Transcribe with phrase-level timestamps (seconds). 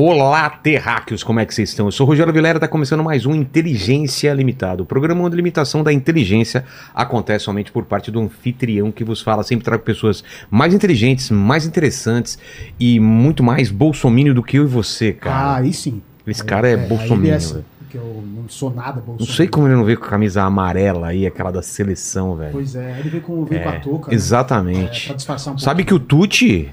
[0.00, 1.86] Olá, terráqueos, como é que vocês estão?
[1.86, 4.80] Eu sou o Rogério Vilera, está começando mais um Inteligência Limitada.
[4.80, 9.20] O programa onde a limitação da inteligência acontece somente por parte do anfitrião que vos
[9.20, 9.42] fala.
[9.42, 12.38] Sempre trago pessoas mais inteligentes, mais interessantes
[12.78, 15.56] e muito mais bolsomínio do que eu e você, Ah, cara.
[15.56, 16.00] aí sim.
[16.24, 17.34] Esse cara é, ele bolsomínio.
[17.34, 17.64] assim.
[17.80, 19.26] Porque eu não sou nada bolsominion.
[19.26, 22.52] Não sei como ele não veio com a camisa amarela aí, aquela da seleção, velho.
[22.52, 24.10] Pois é, ele veio com, veio com a touca.
[24.12, 24.14] né?
[24.14, 25.06] Exatamente.
[25.06, 26.70] É, pra disfarçar um Sabe que o Tuti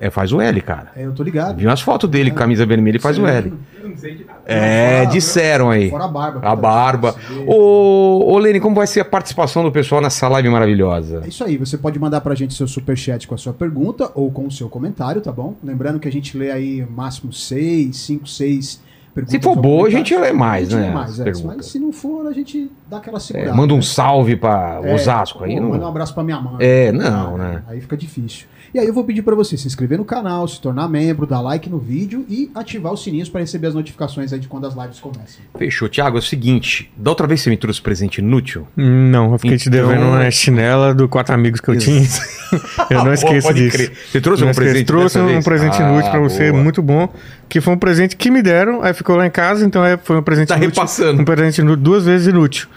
[0.00, 0.90] é, faz o L, cara.
[0.96, 1.56] É, eu tô ligado.
[1.56, 3.30] Vi umas fotos dele com camisa vermelha e faz o Sim.
[3.30, 3.52] L.
[3.82, 4.40] Eu não sei de nada.
[4.46, 5.90] É, Fora- disseram aí.
[5.90, 6.40] Fora a barba.
[6.42, 7.14] A barba.
[7.46, 11.22] Ô, ô Lene, como vai ser a participação do pessoal nessa live maravilhosa?
[11.24, 14.30] É isso aí, você pode mandar pra gente seu superchat com a sua pergunta ou
[14.30, 15.54] com o seu comentário, tá bom?
[15.62, 18.80] Lembrando que a gente lê aí máximo 6, 5, 6
[19.14, 19.32] perguntas.
[19.40, 21.32] Se for boa, a gente lê mais, A gente né, lê mais, é.
[21.44, 23.54] Mas se não for, a gente dá aquela É, segurada.
[23.54, 23.82] manda um né?
[23.82, 25.54] salve pra É, Osasco aí.
[25.56, 25.68] pô, Não...
[25.70, 26.56] Manda um abraço pra minha mãe.
[26.60, 27.62] É, não, né?
[27.68, 28.46] Aí fica difícil.
[28.76, 31.40] E aí eu vou pedir pra você se inscrever no canal, se tornar membro, dar
[31.40, 34.74] like no vídeo e ativar os sininhos pra receber as notificações aí de quando as
[34.76, 35.40] lives começam.
[35.58, 35.88] Fechou.
[35.88, 36.92] Tiago, é o seguinte.
[36.94, 38.68] Da outra vez você me trouxe presente inútil?
[38.76, 42.02] Não, eu fiquei te Então- devendo uma chinela do quatro amigos que eu tinha.
[42.90, 43.76] eu não esqueço Pode disso.
[43.78, 43.92] crer.
[44.12, 44.68] Você trouxe Não um esqueço.
[44.70, 45.44] presente Trouxe um vez?
[45.46, 47.08] presente Ah, inútil pra você, muito bom.
[47.48, 50.18] Que foi um presente que me deram, aí ficou lá em casa, então é, foi
[50.18, 50.68] um presente Tá inútil.
[50.82, 51.22] repassando.
[51.22, 52.68] Um presente inútil, duas vezes inútil.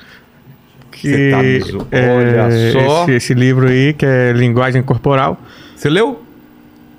[0.93, 1.29] Que Você
[1.89, 3.03] tá é, Olha só.
[3.03, 5.37] Esse, esse livro aí, que é Linguagem Corporal.
[5.79, 6.21] Você leu?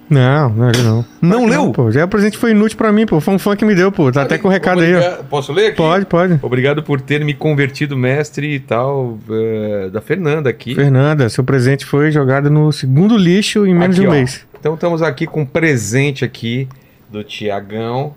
[0.08, 1.04] Não, não, ele não.
[1.20, 1.70] Não leu?
[1.70, 1.90] pô.
[1.92, 3.20] Já o presente foi inútil pra mim, pô.
[3.20, 4.10] Foi um fã que me deu, pô.
[4.10, 5.22] Tá até com o recado aí, ó.
[5.24, 5.76] Posso ler aqui?
[5.76, 6.38] Pode, pode.
[6.40, 10.74] Obrigado por ter me convertido mestre e tal, eh, da Fernanda aqui.
[10.74, 14.14] Fernanda, seu presente foi jogado no segundo lixo em menos Aqui, de um ó.
[14.14, 14.46] mês.
[14.58, 16.66] Então estamos aqui com um presente aqui
[17.10, 18.14] do Tiagão.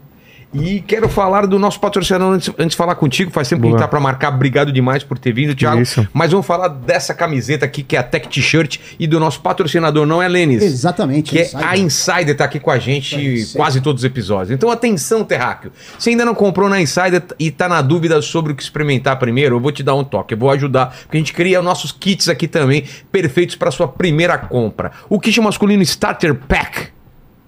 [0.53, 3.31] E quero falar do nosso patrocinador antes, antes de falar contigo.
[3.31, 3.87] Faz tempo que a gente Boa.
[3.87, 4.33] tá para marcar.
[4.33, 5.81] Obrigado demais por ter vindo, Thiago.
[5.81, 6.07] Isso.
[6.13, 10.05] Mas vamos falar dessa camiseta aqui, que é a Tech T-shirt, e do nosso patrocinador,
[10.05, 10.61] não é, Lênis?
[10.61, 11.31] Exatamente.
[11.31, 11.67] Que é Insider.
[11.67, 14.51] a Insider tá aqui com a gente quase todos os episódios.
[14.51, 15.71] Então atenção, Terráqueo.
[15.97, 19.55] Se ainda não comprou na Insider e tá na dúvida sobre o que experimentar primeiro,
[19.55, 22.29] eu vou te dar um toque, eu vou ajudar, porque a gente cria nossos kits
[22.29, 24.91] aqui também, perfeitos para sua primeira compra.
[25.09, 26.89] O kit masculino Starter Pack,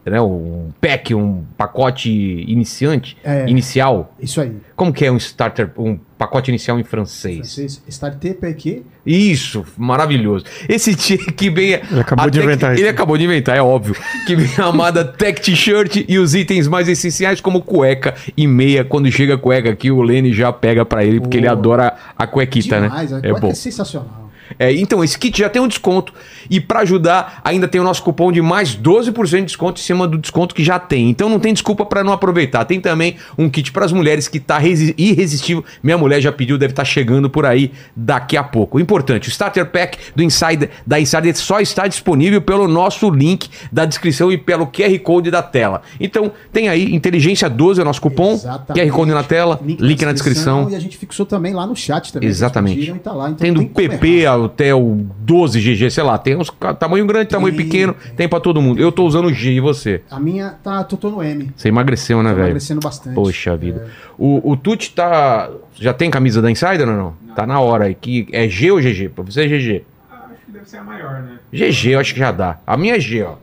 [0.05, 2.09] né, um pack, um pacote
[2.47, 3.45] iniciante, É.
[3.49, 4.13] inicial.
[4.19, 4.51] Isso aí.
[4.75, 7.37] Como que é um starter, um pacote inicial em francês?
[7.37, 8.83] Francês, Starter PQ.
[9.05, 10.45] Isso, maravilhoso.
[10.69, 11.73] Esse tia que vem.
[11.73, 12.81] Ele acabou de inventar isso.
[12.81, 13.95] Ele acabou de inventar, é óbvio.
[14.25, 18.83] Que vem a amada Tech T-shirt e os itens mais essenciais, como cueca e meia.
[18.83, 21.57] Quando chega a cueca aqui, o Lene já pega pra ele, porque ele Boa.
[21.57, 23.17] adora a cuequita, Demais, né?
[23.17, 23.49] a É cueca bom.
[23.51, 24.24] é sensacional.
[24.59, 26.13] É, então, esse kit já tem um desconto.
[26.49, 30.07] E pra ajudar, ainda tem o nosso cupom de mais 12% de desconto em cima
[30.07, 31.09] do desconto que já tem.
[31.09, 32.63] Então não tem desculpa pra não aproveitar.
[32.65, 35.63] Tem também um kit pras mulheres que tá resi- irresistível.
[35.81, 38.79] Minha mulher já pediu, deve estar chegando por aí daqui a pouco.
[38.79, 43.85] Importante, o Starter Pack do Insider da Insider só está disponível pelo nosso link da
[43.85, 45.81] descrição e pelo QR Code da tela.
[45.99, 48.85] Então, tem aí Inteligência 12 é o nosso cupom, Exatamente.
[48.87, 50.69] QR Code na tela, link, na descrição.
[50.69, 52.29] E a gente fixou também lá no chat também.
[52.29, 52.93] Exatamente.
[53.03, 57.29] tá lá, então Tem do PP o 12 GG, sei lá, tem uns tamanho grande,
[57.29, 58.27] tamanho Tem, pequeno, tem.
[58.27, 58.79] pra todo mundo.
[58.81, 60.01] Eu tô usando o G e você?
[60.09, 61.51] A minha tá, tô, tô no M.
[61.55, 62.45] Você emagreceu, né, velho?
[62.45, 63.15] emagrecendo bastante.
[63.15, 63.87] Poxa vida.
[64.17, 65.49] O, o Tuti tá.
[65.75, 67.13] Já tem camisa da Insider ou não?
[67.35, 67.95] Tá na hora aí.
[67.95, 69.09] Que é G ou GG?
[69.09, 69.83] Pra você é GG.
[70.11, 71.37] Ah, acho que deve ser a maior, né?
[71.51, 72.57] GG, eu acho que já dá.
[72.65, 73.33] A minha é G, ó.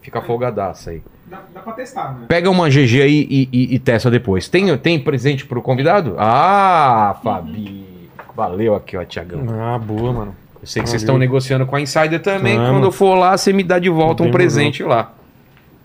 [0.00, 1.02] Fica folgadaça aí.
[1.26, 2.26] Dá, dá pra testar, né?
[2.28, 4.48] Pega uma GG aí e, e- e testa depois.
[4.48, 6.14] Tem, tem presente pro convidado?
[6.18, 7.86] Ah, Fabi.
[8.34, 9.42] Valeu aqui, ó, Tiagão.
[9.60, 10.34] Ah, boa, mano.
[10.60, 11.14] Eu sei que vocês Valeu.
[11.14, 12.56] estão negociando com a Insider também.
[12.56, 12.70] Vamos.
[12.72, 15.12] Quando eu for lá, você me dá de volta um presente lá.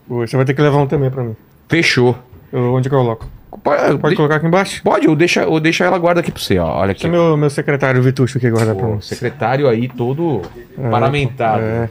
[0.07, 1.35] Boa, Você vai ter que levar um também pra mim.
[1.67, 2.15] Fechou.
[2.53, 3.25] Eu- onde que eu coloco?
[3.63, 4.81] Pode, Pode de- colocar aqui embaixo?
[4.83, 6.77] pode ou deixa, ou deixa ela guarda aqui pra você, ó.
[6.79, 7.01] Olha aqui.
[7.03, 9.01] Deixa meu, meu secretário Vitucho aqui guardar pra Pô, mim.
[9.01, 10.41] secretário aí todo
[10.77, 11.61] É, paramentado.
[11.63, 11.89] é.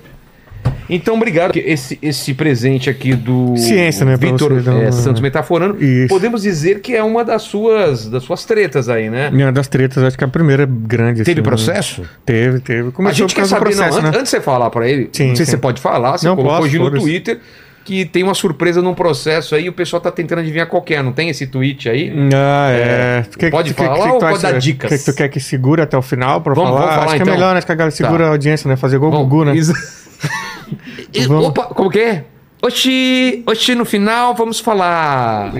[0.88, 1.52] Então, obrigado.
[1.56, 6.08] Esse, esse presente aqui do Ciência, né, Vitor dar é, uma- Santos Metaforando, Isso.
[6.08, 9.30] podemos dizer que é uma das suas, das suas tretas aí, né?
[9.30, 11.24] Minha das tretas, acho que a primeira grande.
[11.24, 12.00] Teve assim, processo?
[12.02, 12.08] né?
[12.24, 12.88] Teve, teve.
[12.88, 14.18] A Começou gente por quer saber, não, processo, antes, né?
[14.18, 15.56] antes de você falar pra ele, Sim, não sei se sim.
[15.56, 16.90] você pode falar, você Não colocou posso, hoje no.
[16.90, 17.38] Twitter
[17.84, 21.00] que tem uma surpresa num processo aí, o pessoal tá tentando adivinhar qual que é,
[21.00, 22.12] não tem esse tweet aí?
[22.34, 23.24] Ah, é.
[23.38, 24.90] Que- Pode que- falar que- que ou pode dar dicas?
[24.90, 26.80] Que, que tu quer que segure até o final pra Vamos- falar?
[26.80, 27.32] vamos falar, acho que então.
[27.32, 27.58] é melhor, né?
[27.58, 28.28] Acho que a galera segura Tá.
[28.28, 28.74] a audiência, né?
[28.76, 29.56] Fazer igual o Gugu, né?
[29.56, 29.72] Isso.
[31.12, 31.46] E- Vamos.
[31.46, 32.24] Opa, como que é?
[32.62, 35.52] Oxi, oxi, no final vamos falar.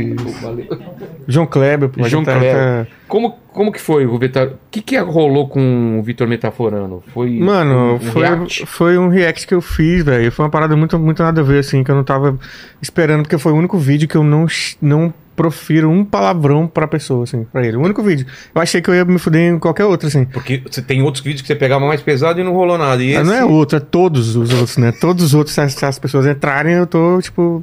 [1.29, 2.03] João Kleber, pô.
[2.09, 2.89] João tá- Kleber.
[3.07, 4.49] Como, como que foi o Vitor?
[4.49, 7.05] O que, que rolou com o Vitor Metaforano?
[7.13, 8.67] Foi Mano, um foi, react?
[8.67, 10.33] foi um react que eu fiz, velho.
[10.33, 12.37] Foi uma parada muito, muito nada a ver, assim, que eu não tava
[12.81, 14.47] esperando, porque foi o único vídeo que eu não,
[14.81, 17.77] não profiro um palavrão pra pessoa, assim, pra ele.
[17.77, 18.27] O único vídeo.
[18.55, 20.25] Eu achei que eu ia me fuder em qualquer outro, assim.
[20.25, 23.03] Porque você tem outros vídeos que você pegava mais pesado e não rolou nada.
[23.03, 23.31] E Ah, esse...
[23.31, 24.93] Não é outro, é todos os outros, né?
[24.99, 27.63] Todos os outros, se as, se as pessoas entrarem, eu tô, tipo.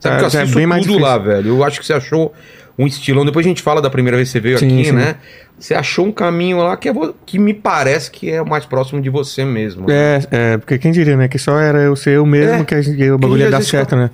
[0.00, 1.00] Sabe que eu é bem mais tudo difícil.
[1.12, 1.48] lá, velho.
[1.48, 2.32] Eu acho que você achou
[2.78, 3.24] um estilão.
[3.24, 4.92] Depois a gente fala da primeira vez que você veio Sim, aqui, sim.
[4.92, 5.16] né?
[5.58, 8.66] Você achou um caminho lá que, é vo- que me parece que é o mais
[8.66, 9.86] próximo de você mesmo.
[9.90, 11.28] É, é, porque quem diria, né?
[11.28, 12.64] Que só era eu ser eu mesmo É.
[12.64, 14.10] que, a gente- que o bagulho ia dar certo, fica né?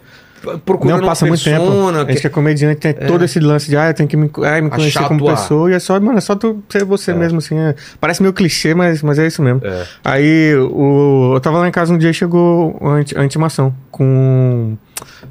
[0.64, 1.60] Procurando Não passa uma muito tempo.
[1.66, 4.16] persona, A gente que- é comediante tem todo esse lance de, ah, eu tenho que
[4.16, 5.70] me, ai, me conhecer Achar como pessoa.
[5.70, 7.58] E é só, mano, é só tu ser você mesmo, assim.
[7.58, 7.74] é.
[8.00, 9.60] Parece meio clichê, mas, mas é isso mesmo.
[9.64, 9.84] É.
[10.04, 13.74] Aí o, eu tava lá em casa um dia e chegou a inti- a intimação
[13.90, 14.76] com.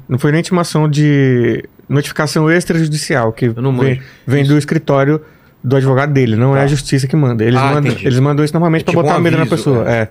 [0.08, 5.20] Não foi nem intimação de notificação extrajudicial, que vem, vem do escritório
[5.62, 6.64] do advogado dele, não é Tá.
[6.64, 7.44] a justiça que manda.
[7.44, 8.06] Eles, Ah, mandam, entendi.
[8.06, 9.90] eles mandam isso normalmente É pra tipo botar um medo na pessoa.
[9.90, 10.08] É.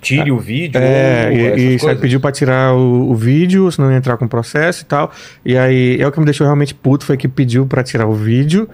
[0.00, 0.80] Tire o vídeo.
[0.82, 4.26] É, e, e isso aí pediu pra tirar o, o vídeo, senão ia entrar com
[4.26, 5.12] processo e tal.
[5.44, 8.12] E aí, é o que me deixou realmente puto, foi que pediu pra tirar o
[8.12, 8.68] vídeo,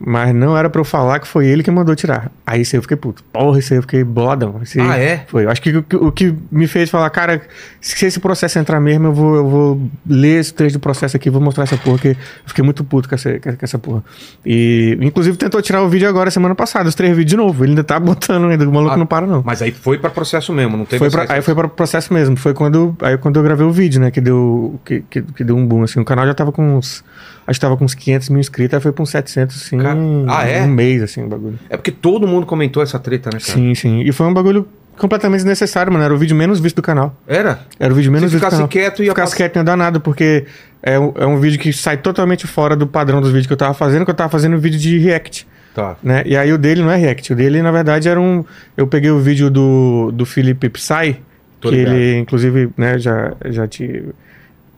[0.00, 2.30] mas não era pra eu falar que foi ele que mandou tirar.
[2.46, 3.22] Aí isso aí eu fiquei puto.
[3.32, 4.60] Porra, isso aí eu fiquei boladão.
[4.62, 5.24] Isso Ah, é?
[5.26, 5.44] Foi.
[5.44, 7.42] Eu acho que o, que o que me fez falar, cara,
[7.80, 11.28] se esse processo entrar mesmo, eu vou, eu vou ler esse trecho do processo aqui,
[11.30, 12.16] vou mostrar essa porra, que eu
[12.46, 14.04] fiquei muito puto com essa, com essa porra.
[14.46, 17.64] E, inclusive, tentou tirar o vídeo agora, semana passada, os três vídeos de novo.
[17.64, 19.42] Ele ainda tá botando ainda, o maluco Ah, não para não.
[19.44, 22.12] Mas aí foi pra processo mesmo, não teve Foi pra- aí foi para o processo
[22.14, 22.36] mesmo.
[22.36, 24.10] Foi quando, aí quando eu gravei o vídeo, né?
[24.10, 25.98] Que deu, que, que, que deu um boom, assim.
[26.00, 27.02] O canal já tava com uns...
[27.48, 28.74] Acho que tava com uns 500 mil inscritos.
[28.74, 29.98] Aí foi pra uns 700, assim, Cara,
[30.28, 30.62] ah, é?
[30.62, 31.58] um mês, assim, o bagulho.
[31.70, 33.52] É porque todo mundo comentou essa treta, né, cara?
[33.58, 34.02] Sim, sim.
[34.02, 34.68] E foi um bagulho
[34.98, 36.04] completamente desnecessário, mano.
[36.04, 37.16] Era o vídeo menos visto do canal.
[37.26, 37.60] Era?
[37.80, 38.68] Era o vídeo menos Se visto do canal.
[38.68, 40.44] quieto, ia Ficasse quieto não ia dar nada, porque
[40.82, 43.56] é um, é um vídeo que sai totalmente fora do padrão dos vídeos que eu
[43.56, 45.46] tava fazendo, que eu tava fazendo um vídeo de react.
[45.74, 45.96] Tá.
[46.02, 46.22] né?
[46.26, 48.44] E aí o dele não é react, o dele na verdade era um.
[48.76, 51.16] Eu peguei o vídeo do, do Felipe Psy,
[51.60, 51.94] Tô que ligado.
[51.94, 54.04] ele, inclusive, né, já, já te,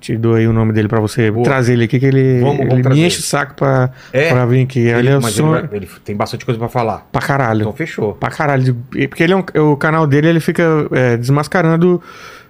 [0.00, 1.44] te dou aí o nome dele pra você Boa.
[1.44, 3.06] trazer ele aqui, que ele, Vamos- vamos ele me ele.
[3.06, 4.30] enche o saco pra, É?
[4.30, 4.78] pra vir aqui.
[4.80, 7.06] Ele, Ele, é ele, vai- ele tem bastante coisa pra falar.
[7.12, 7.60] pra caralho.
[7.60, 8.14] Então fechou.
[8.14, 8.76] Pra caralho.
[9.08, 10.62] Porque ele é um, o canal dele, ele fica
[10.92, 12.02] é, desmascarando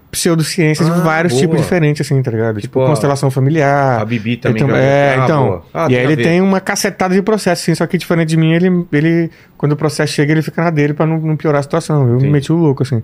[0.09, 1.41] pseudociências Ah, de vários boa.
[1.41, 2.55] tipos diferentes, assim, tá ligado?
[2.59, 4.01] Tipo, Tipo, a- constelação familiar.
[4.01, 5.63] a Bibi também Então, é, Ah, então.
[5.73, 8.51] Ah, e aí ele tem uma cacetada de processo, assim, só que diferente de mim,
[8.53, 11.63] ele, ele quando o processo chega, ele fica na dele pra não, não piorar a
[11.63, 12.09] situação.
[12.09, 13.01] Eu me meti o louco, assim.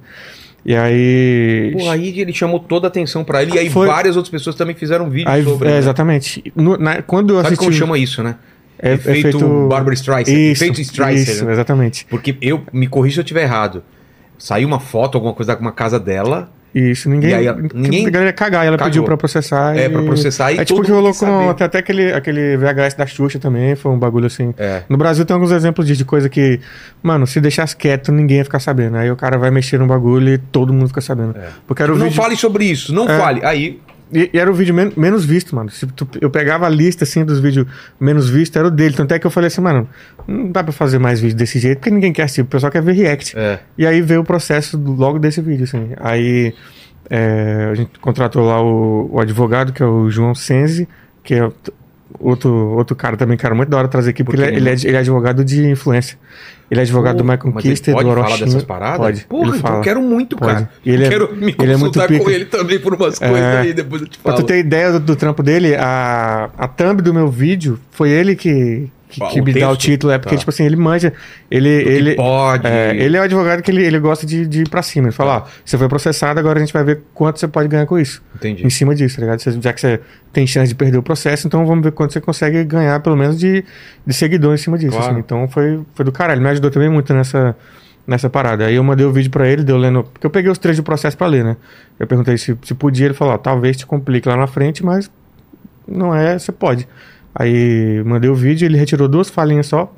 [0.67, 1.73] E aí.
[1.79, 4.53] Pô, aí ele chamou toda a atenção pra ele e aí Foi- várias outras pessoas
[4.53, 5.69] também fizeram vídeo aí- sobre.
[5.69, 5.77] é, né?
[5.77, 6.43] exatamente.
[6.53, 7.63] No- na- quando eu Sabe assisti.
[7.65, 8.35] como chama isso, né?
[8.77, 10.31] É, Efeito Barbra Streisand.
[10.31, 11.53] Isso, Efeito Streisand, Isso, né?
[11.53, 12.05] exatamente.
[12.09, 13.81] Porque eu me corri se eu estiver errado.
[14.37, 16.51] Saiu uma foto, alguma coisa da uma casa dela.
[16.77, 17.31] Isso, ninguém.
[17.31, 18.89] E aí, ninguém- A galera ia cagar, ela Cagou.
[18.91, 19.75] pediu pra processar.
[19.77, 21.49] É, e- pra processar e É tipo que rolou com.
[21.49, 24.53] Até, até aquele, aquele VHS da Xuxa também, foi um bagulho assim.
[24.57, 24.83] É.
[24.89, 26.59] No Brasil tem alguns exemplos disso, de coisa que,
[27.01, 28.97] mano, se deixasse quieto, ninguém ia ficar sabendo.
[28.97, 31.35] Aí o cara vai mexer no bagulho e todo mundo fica sabendo.
[31.65, 32.21] Porque era o não vídeo.
[32.21, 33.17] fale sobre isso, não É.
[33.17, 33.41] fale.
[33.43, 33.79] Aí,
[34.13, 35.69] E, e era o vídeo men- menos visto, mano.
[35.69, 37.67] Se tu- eu pegava a lista, assim, dos vídeos
[37.99, 38.95] menos vistos, era o dele.
[38.95, 39.87] Tanto é que eu falei assim, mano,
[40.27, 42.81] não dá pra fazer mais vídeo desse jeito, porque ninguém quer assistir, o pessoal quer
[42.81, 43.37] ver react.
[43.37, 43.59] É.
[43.77, 45.89] E aí veio o processo do- logo desse vídeo, assim.
[45.99, 46.53] Aí
[47.09, 50.87] é, a gente contratou lá o, o advogado, que é o João Senzi,
[51.23, 51.51] que é
[52.19, 54.69] outro, outro cara também, cara, muito da hora trazer aqui, porque, Porque ele, é, ele,
[54.69, 56.17] é, de- ele é advogado de influência.
[56.69, 58.45] Ele é advogado do Michael Kister, do falar Orochinho.
[58.45, 58.97] dessas paradas?
[58.97, 59.79] Pode, Porra, ele então fala.
[59.79, 60.53] eu quero muito, Pode.
[60.53, 60.69] cara.
[60.85, 62.31] E ele eu é- quero me ele é muito consultar com pica.
[62.31, 63.29] ele também por umas É.
[63.29, 64.43] coisas aí, depois eu te Pra falo.
[64.43, 68.35] tu ter ideia do, do trampo dele, a, a thumb do meu vídeo foi ele
[68.35, 69.81] que, que, que me dá o texto?
[69.89, 70.11] título.
[70.13, 70.39] É porque, Tá.
[70.39, 71.13] tipo assim, ele manja.
[71.49, 72.67] Ele, ele, pode.
[72.67, 75.07] é, ele é o advogado que ele, ele gosta de, de ir pra cima.
[75.07, 77.85] Ele fala: ó, você foi processado, agora a gente vai ver quanto você pode ganhar
[77.85, 78.21] com isso.
[78.35, 78.65] Entendi.
[78.65, 79.39] Em cima disso, tá ligado?
[79.39, 79.99] Você- Já que você
[80.33, 83.39] tem chance de perder o processo, então vamos ver quanto você consegue ganhar, pelo menos,
[83.39, 83.63] de,
[84.05, 84.91] de seguidor em cima disso.
[84.97, 85.11] Claro.
[85.11, 85.19] assim.
[85.19, 86.41] Então foi, foi do caralho.
[86.41, 87.55] Me ajudou também muito nessa,
[88.05, 88.65] nessa parada.
[88.65, 90.03] Aí eu mandei o vídeo pra ele, deu lendo.
[90.03, 91.55] Porque eu peguei os três do processo pra ler, né?
[91.97, 95.09] Eu perguntei se, se podia, ele falou: ó, talvez te complique lá na frente, mas
[95.87, 96.85] não é, você pode.
[97.39, 99.93] Aí mandei o vídeo, ele retirou duas falinhas só,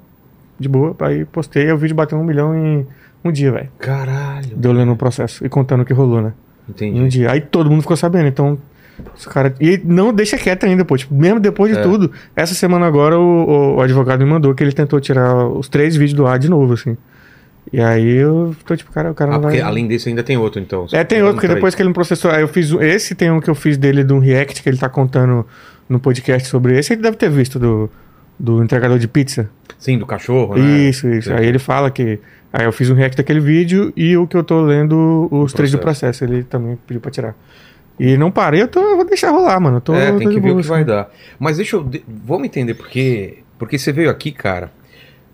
[0.60, 2.86] de boa, aí postei, aí o vídeo bateu um milhão em
[3.24, 3.70] um dia, velho.
[3.80, 4.56] Caralho.
[4.58, 6.34] Deu lendo o processo e contando o que rolou, né?
[6.68, 7.20] Em um Entendi.
[7.20, 7.32] dia.
[7.32, 8.58] Aí todo mundo ficou sabendo, então.
[9.18, 9.56] Os cara...
[9.62, 10.98] E não deixa quieto ainda, pô.
[10.98, 11.82] Tipo, mesmo depois de É.
[11.82, 15.96] tudo, essa semana agora o, o- advogado me mandou que ele tentou tirar os três
[15.96, 16.98] vídeos do ar de novo, assim.
[17.72, 19.66] E aí eu tô tipo, cara, o cara Ah, não porque vai.
[19.68, 20.86] além desse ainda tem outro, então.
[20.92, 22.30] É, tem outro, porque depois que ele me processou.
[22.32, 22.72] Aí eu fiz.
[22.72, 25.46] Esse tem um que eu fiz dele de um react que ele tá contando
[25.90, 26.94] no podcast sobre esse.
[26.94, 27.90] Ele deve ter visto do,
[28.40, 29.50] do entregador de pizza.
[29.78, 30.62] Sim, do cachorro, né?
[30.90, 31.30] Isso, isso.
[31.30, 31.36] Sim.
[31.36, 32.20] Aí ele fala que.
[32.54, 35.72] Aí eu fiz um react daquele vídeo e o que eu tô lendo, os três
[35.72, 36.24] do processo.
[36.24, 37.36] Ele também pediu pra tirar.
[38.00, 39.82] E não parei, eu, tô, eu vou deixar rolar, mano.
[39.82, 40.88] Tô, É, tem que ver o que vai assim.
[40.88, 41.10] dar.
[41.38, 41.90] Mas deixa eu.
[42.26, 43.40] Vamos entender porque.
[43.58, 44.72] Porque você veio aqui, cara.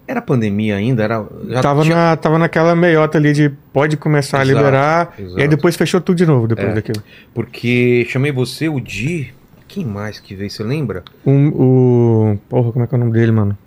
[0.07, 1.03] Era pandemia ainda?
[1.03, 1.25] Era.
[1.47, 5.13] Já Tava, tinha- na, tava naquela meiota ali de pode começar Exato, a liberar.
[5.17, 5.39] exato.
[5.39, 6.73] E aí depois fechou tudo de novo depois É.
[6.73, 7.01] daquilo.
[7.33, 9.33] Porque chamei você, o Di.
[9.67, 10.49] Quem mais que veio?
[10.49, 11.03] Você lembra?
[11.25, 12.37] Um, o.
[12.49, 13.57] Porra, como é que é o nome dele, mano?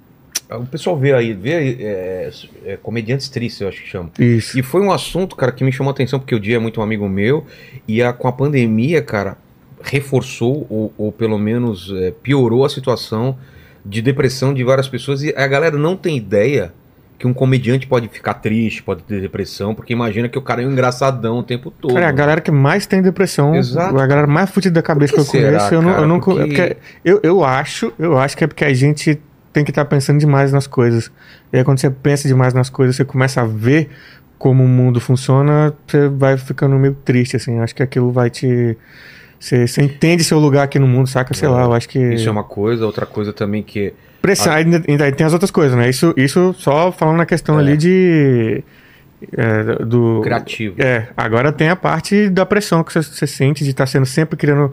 [0.51, 2.31] O pessoal vê aí, vê aí, é,
[2.65, 4.11] é, comediantes tristes, eu acho que chama.
[4.19, 4.59] Isso.
[4.59, 6.81] E foi um assunto, cara, que me chamou a atenção, porque o Di é muito
[6.81, 7.45] um amigo meu.
[7.87, 9.37] E a- com a pandemia, cara,
[9.83, 13.37] reforçou ou, ou pelo menos é, piorou a situação
[13.85, 16.73] de depressão de várias pessoas e a galera não tem ideia
[17.19, 20.67] que um comediante pode ficar triste, pode ter depressão, porque imagina que o cara é
[20.67, 21.93] um engraçadão o tempo todo.
[21.95, 23.99] Cara, é a galera que mais tem depressão, Exato.
[23.99, 26.21] a galera mais fudida da cabeça que, que eu será, conheço, eu não, eu, não
[26.21, 29.21] Porque- é eu, eu acho, eu acho que é porque a gente
[29.53, 31.11] tem que estar pensando demais nas coisas.
[31.53, 33.89] E aí quando você pensa demais nas coisas, você começa a ver
[34.39, 37.59] como o mundo funciona, você vai ficando meio triste, assim.
[37.59, 38.77] Acho que aquilo vai te.
[39.39, 41.33] Você, você entende seu lugar aqui no mundo, saca?
[41.35, 41.51] Sei É.
[41.51, 41.99] lá, eu acho que.
[41.99, 45.77] Isso é uma coisa, outra coisa também que Pressão, ainda, ainda tem as outras coisas,
[45.79, 45.89] né?
[45.89, 47.63] Isso, isso só falando na questão É.
[47.63, 48.65] ali de.
[49.37, 50.75] é, do criativo.
[50.83, 54.37] É, agora tem a parte da pressão que você, você sente de estar sendo sempre
[54.37, 54.73] criando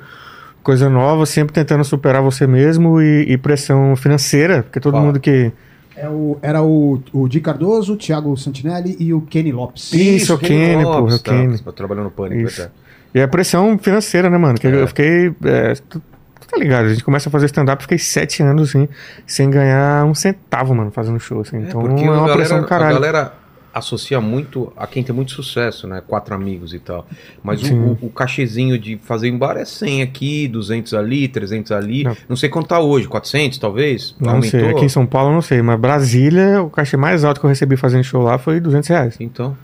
[0.64, 5.06] coisa nova, sempre tentando superar você mesmo e, e pressão financeira, porque todo Fala.
[5.06, 5.52] mundo que.
[5.98, 9.94] É o, era o, o Di Cardoso, o Thiago Santinelli e o Kenny Lopes.
[9.94, 11.60] Isso, o Kenny, Lopes, porra, o Kenny.
[11.60, 12.58] Tá, trabalhando no pânico, Isso.
[12.58, 12.85] verdade.
[13.16, 14.58] E a pressão financeira, né, mano?
[14.60, 14.82] Que É.
[14.82, 15.34] eu fiquei.
[15.46, 16.02] é, tu,
[16.40, 16.86] tu tá ligado?
[16.86, 18.88] A gente começa a fazer stand-up, fiquei sete anos, assim,
[19.26, 21.58] sem ganhar um centavo, mano, fazendo show, assim.
[21.60, 22.94] então porque é a uma galera, pressão do a caralho.
[22.96, 23.34] galera
[23.74, 26.02] associa muito a quem tem muito sucesso, né?
[26.08, 27.06] Quatro amigos e tal.
[27.44, 31.72] Mas o, o, o cachezinho de fazer em bar é 100 aqui, 200 ali, 300
[31.74, 32.04] ali.
[32.06, 32.36] Não, Não.
[32.38, 34.16] sei quanto tá hoje, 400 talvez?
[34.20, 37.46] Não sei, aqui em São Paulo não sei, mas Brasília, o cachê mais alto que
[37.46, 39.18] eu recebi fazendo show lá foi 200 reais.
[39.20, 39.58] Então,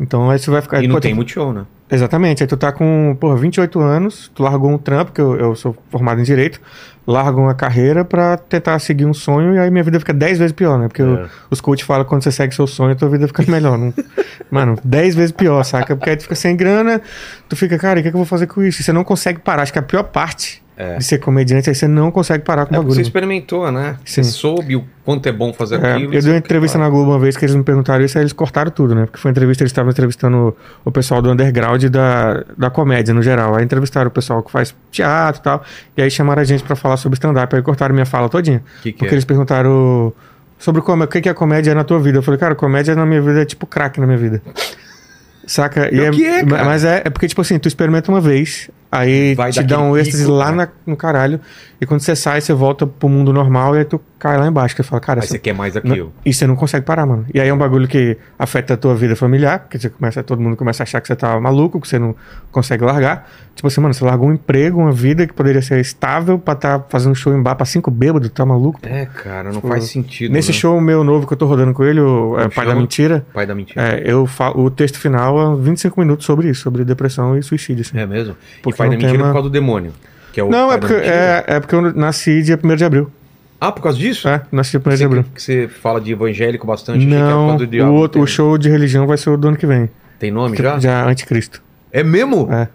[0.00, 0.82] Então aí você vai ficar.
[0.82, 1.64] e não tem muito show, né?
[1.90, 5.54] Exatamente, aí tu tá com, porra, 28 anos, tu largou um trampo, que eu, eu
[5.54, 6.60] sou formado em Direito,
[7.06, 10.52] largo uma carreira pra tentar seguir um sonho e aí minha vida fica 10 vezes
[10.52, 10.88] pior, né?
[10.88, 11.26] Porque o- É.
[11.50, 13.78] os coaches falam que quando você segue seu sonho, tua vida fica melhor.
[13.78, 13.94] Não...
[14.50, 15.96] Mano, 10 vezes pior, saca?
[15.96, 17.00] Porque aí tu fica sem grana,
[17.48, 18.82] tu fica, cara, o que, é que eu vou fazer com isso?
[18.82, 19.62] E você não consegue parar.
[19.62, 20.96] Acho que a pior parte É.
[20.96, 22.94] de ser comediante é você não consegue parar com o É bagulho.
[22.94, 23.96] você experimentou, né?
[24.04, 24.30] Você Sim.
[24.30, 26.14] soube o quanto é bom fazer É, aquilo.
[26.14, 28.32] eu dei uma entrevista na Globo uma vez que eles me perguntaram isso, aí eles
[28.32, 29.06] cortaram tudo, né?
[29.06, 33.20] Porque foi uma entrevista, eles estavam entrevistando o pessoal do underground da, da comédia no
[33.22, 33.56] geral.
[33.56, 35.64] Aí entrevistaram o pessoal que faz teatro e tal,
[35.96, 38.62] e aí chamaram a gente pra falar sobre stand-up, aí cortaram minha fala todinha.
[38.80, 39.14] Que que porque é?
[39.14, 40.12] eles perguntaram
[40.60, 42.18] sobre como, o que, que a comédia é na tua vida.
[42.18, 44.40] Eu falei, cara, comédia na minha vida é tipo crack na minha vida.
[45.46, 45.92] Saca?
[45.92, 46.44] E É é?
[46.44, 49.96] Mas é, é porque, tipo assim, tu experimenta uma vez, aí Vai te dá um
[49.96, 50.56] êxtase pico, lá né?
[50.56, 51.40] na- no caralho,
[51.80, 54.74] e quando você sai, você volta pro mundo normal, e aí tu cai lá embaixo,
[54.74, 56.12] que você fala, cara, Aí você quer mais aquilo.
[56.24, 57.24] E você não consegue parar, mano.
[57.32, 60.40] E aí é um bagulho que afeta a tua vida familiar, porque você começa, todo
[60.40, 62.16] mundo começa a achar que você tá maluco, que você não
[62.50, 63.30] consegue largar.
[63.54, 66.84] Tipo assim, mano, você largou um emprego, uma vida que poderia ser estável pra tá
[66.88, 68.78] fazendo show em bar pra cinco bêbados, tá maluco?
[68.84, 70.32] É, cara, não Tipo, faz sentido.
[70.32, 70.54] Nesse né?
[70.54, 72.74] show meu novo que eu tô rodando com ele, o é, Pai da?
[72.74, 73.80] Mentira, Pai da mentira.
[73.98, 77.82] é, eu falo, o texto final é 25 minutos sobre isso, sobre depressão e suicídio.
[77.82, 77.98] Assim.
[77.98, 78.36] É, mesmo?
[78.62, 79.92] Porque pai é da mentira tema- por causa do demônio.
[80.32, 83.10] Que é o Não, é porque, é, é porque eu nasci dia 1 de abril.
[83.60, 84.28] Ah, por causa disso?
[84.28, 85.24] É, nasci dia 1 de abril.
[85.34, 89.30] que você fala de evangélico bastante, Não, o, outro, o show de religião vai ser
[89.30, 89.90] o do ano que vem.
[90.18, 90.78] Tem nome Que- já?
[90.78, 91.62] Já Anticristo.
[91.92, 92.48] É mesmo?
[92.52, 92.68] É.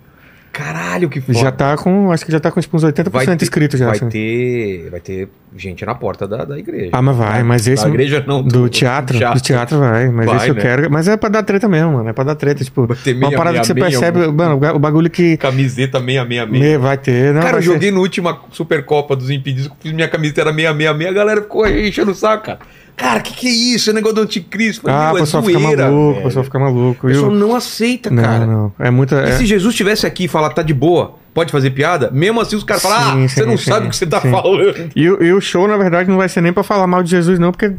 [0.53, 1.33] Caralho, que foda.
[1.39, 2.11] Já tá com.
[2.11, 3.87] Acho que já tá com tipo, uns 80% ter- inscrito já.
[3.87, 4.07] Vai assim.
[4.07, 6.91] ter, vai ter gente na porta da, da igreja.
[6.93, 7.83] Ah, mas vai, mas esse.
[7.83, 8.43] Da igreja não.
[8.43, 10.61] Do teatro, do teatro vai, mas Vai, esse eu né?
[10.61, 10.91] quero.
[10.91, 12.07] Mas é pra dar treta mesmo, mano.
[12.07, 12.63] É pra dar treta.
[12.63, 15.09] Tipo, Vai ter uma meia, parada meia, que você meia, percebe, algum- mano, o bagulho
[15.09, 15.37] que.
[15.37, 16.49] Camiseta 666.
[16.51, 17.33] me- vai ter.
[17.33, 20.53] Não, Cara, eu vai ser- joguei no última Supercopa dos Impedidos, fiz minha camiseta era
[20.53, 22.59] 666, a galera ficou enchendo o saco, cara.
[22.95, 23.89] Cara, que que é isso?
[23.89, 24.87] É negócio do anticristo.
[24.89, 27.07] Ah, meu, o é pessoal fica maluco, o pessoal fica maluco.
[27.07, 28.45] O pessoal não aceita, Não, cara.
[28.45, 28.71] não.
[28.79, 29.15] É muita.
[29.15, 32.09] E é- se Jesus estivesse aqui e falar, tá de boa, pode fazer piada?
[32.13, 34.05] Mesmo assim os caras falam, ah, Sim, você sim, não sim, sabe o que você
[34.05, 34.29] tá sim.
[34.29, 34.91] falando.
[34.95, 37.39] E, e o show, na verdade, não vai ser nem pra falar mal de Jesus,
[37.39, 37.73] não, porque,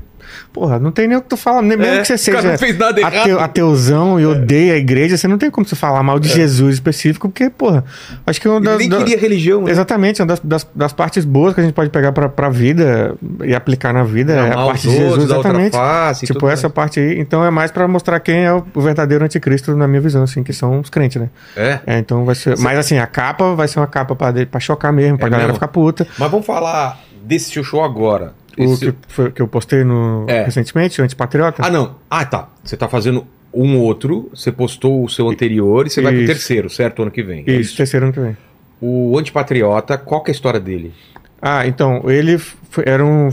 [0.53, 2.49] porra, não tem nem o que tu fala, nem mesmo É, que você seja.
[2.49, 3.03] É.
[3.05, 6.75] ateu, ateuzão e odeia a igreja, você não tem como você falar mal de Jesus
[6.75, 7.85] específico, porque, porra,
[8.27, 9.71] acho que uma Ele das, nem da- queria religião, né?
[9.71, 13.15] Exatamente, uma das, das, das partes boas que a gente pode pegar pra, pra vida
[13.43, 15.73] e aplicar na vida é a parte de Jesus, exatamente.
[15.77, 19.75] face Tipo, essa parte aí, então é mais pra mostrar quem é o verdadeiro anticristo,
[19.77, 21.29] na minha visão, assim, que são os crentes, né?
[21.57, 21.79] É.
[21.87, 22.57] É, então vai ser.
[22.59, 25.49] Mas assim, a capa vai ser uma capa pra, pra chocar mesmo, pra É galera
[25.49, 25.55] mesmo?
[25.57, 26.07] ficar puta.
[26.19, 28.33] Mas vamos falar desse show agora.
[28.59, 30.45] O que, foi- que eu postei no, É.
[30.45, 31.63] recentemente, o Antipatriota.
[31.65, 31.97] Ah, não.
[32.11, 32.49] Ah, tá.
[32.63, 36.33] Você tá fazendo um outro, você postou o seu anterior e você vai pro Isso.
[36.33, 37.03] terceiro, certo?
[37.03, 37.45] Ano que vem.
[37.47, 38.37] É isso, terceiro ano que vem.
[38.81, 40.93] O Antipatriota, qual que é a história dele?
[41.41, 42.41] Ah, então, ele
[42.85, 43.31] era um.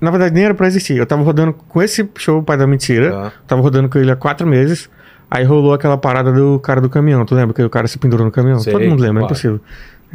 [0.00, 0.96] Na verdade, nem era pra existir.
[0.96, 3.10] Eu tava rodando com esse show Pai da Mentira.
[3.10, 3.32] Tá.
[3.46, 4.88] Tava rodando com ele há quatro meses.
[5.30, 7.24] Aí rolou aquela parada do cara do caminhão.
[7.24, 8.60] Tu lembra que o cara se pendurou no caminhão?
[8.60, 9.26] Sei, Todo mundo lembra, é claro.
[9.26, 9.60] impossível.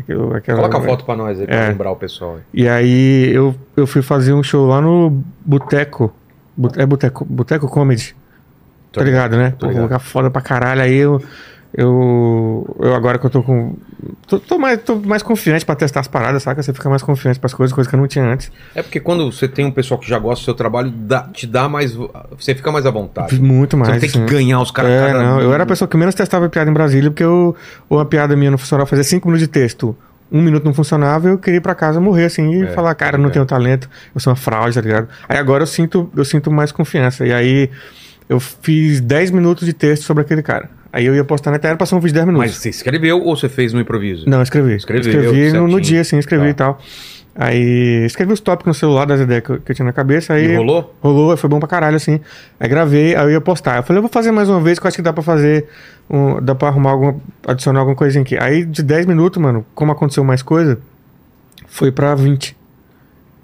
[0.02, 1.68] Aquilo- aquela- Coloca a foto pra nós aí, pra É.
[1.70, 2.36] lembrar o pessoal.
[2.36, 2.42] aí.
[2.54, 6.14] E aí eu, eu fui fazer um show lá no Boteco.
[6.78, 8.16] É Boteco, Boteco Comedy.
[8.92, 9.52] Tô tá ligado, né?
[9.52, 9.76] tô Pô, ligado.
[9.88, 10.82] colocar foda pra caralho.
[10.82, 11.22] Aí eu.
[11.74, 13.76] Eu, eu agora que eu tô com.
[14.28, 16.62] Tô, tô mais, tô mais confiante pra testar as paradas, saca?
[16.62, 18.52] Você fica mais confiante pras coisas, coisas que eu não tinha antes.
[18.76, 21.48] É porque quando você tem um pessoal que já gosta do seu trabalho, dá- te
[21.48, 21.94] dá mais.
[22.38, 23.40] Você fica mais à vontade.
[23.42, 23.88] Muito mais.
[23.90, 24.26] Você não tem que assim.
[24.28, 24.92] ganhar os caras.
[24.92, 25.40] É, não.
[25.40, 27.56] Eu era a pessoa que menos testava piada em Brasília, porque eu,
[27.90, 29.96] uma piada minha no funcional fazia 5 minutos de texto.
[30.30, 33.18] um minuto não funcionava, eu queria ir pra casa morrer, assim, e É, falar, cara,
[33.18, 33.34] não crer.
[33.34, 35.10] tenho talento, eu sou uma fraude, tá ligado?
[35.28, 37.26] Aí agora eu sinto, eu sinto mais confiança.
[37.28, 37.70] E aí
[38.30, 40.70] eu fiz 10 minutos de texto sobre aquele cara.
[40.94, 42.48] Aí eu ia postar na internet, passou um vídeo de 10 minutos.
[42.52, 44.30] Mas você escreveu ou você fez no improviso?
[44.30, 44.76] Não, escrevi.
[44.76, 46.50] Escreveu, escrevi no, no dia, assim, escrevi Tá.
[46.50, 46.80] e tal.
[47.34, 50.34] Aí escrevi os tópicos no celular das ideias que eu, que eu tinha na cabeça.
[50.34, 50.94] Aí E rolou?
[51.02, 52.20] Rolou, foi bom pra caralho, assim.
[52.60, 53.78] Aí gravei, aí eu ia postar.
[53.78, 55.66] Eu falei, eu vou fazer mais uma vez, que eu acho que dá pra fazer.
[56.10, 57.16] um- dá pra arrumar alguma.
[57.48, 58.38] adicionar alguma coisinha aqui.
[58.38, 60.78] Aí de 10 minutos, mano, como aconteceu mais coisa,
[61.68, 62.54] foi pra 20.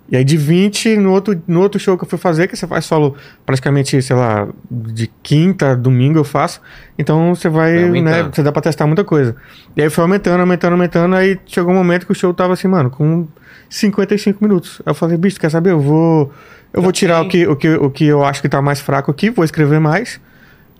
[0.09, 2.65] E aí de 20, no outro, no outro show que eu fui fazer, que você
[2.65, 6.61] faz solo praticamente, sei lá, de quinta, a domingo eu faço.
[6.97, 9.35] Então você vai, Vai né, você dá pra testar muita coisa.
[9.75, 12.67] E aí foi aumentando, aumentando, aumentando, aí chegou um momento que o show tava assim,
[12.67, 13.27] mano, com
[13.69, 14.81] 55 minutos.
[14.85, 15.71] Aí eu falei, bicho, quer saber?
[15.71, 16.31] Eu vou
[16.73, 19.09] eu vou tirar o que, o, que, o que eu acho que tá mais fraco
[19.09, 20.19] aqui, vou escrever mais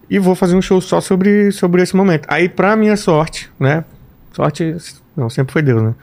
[0.09, 2.25] e vou fazer um show só sobre, sobre esse momento.
[2.29, 3.83] Aí, pra minha sorte, né?
[4.31, 4.75] Sorte,
[5.15, 5.95] não, sempre foi Deus, né?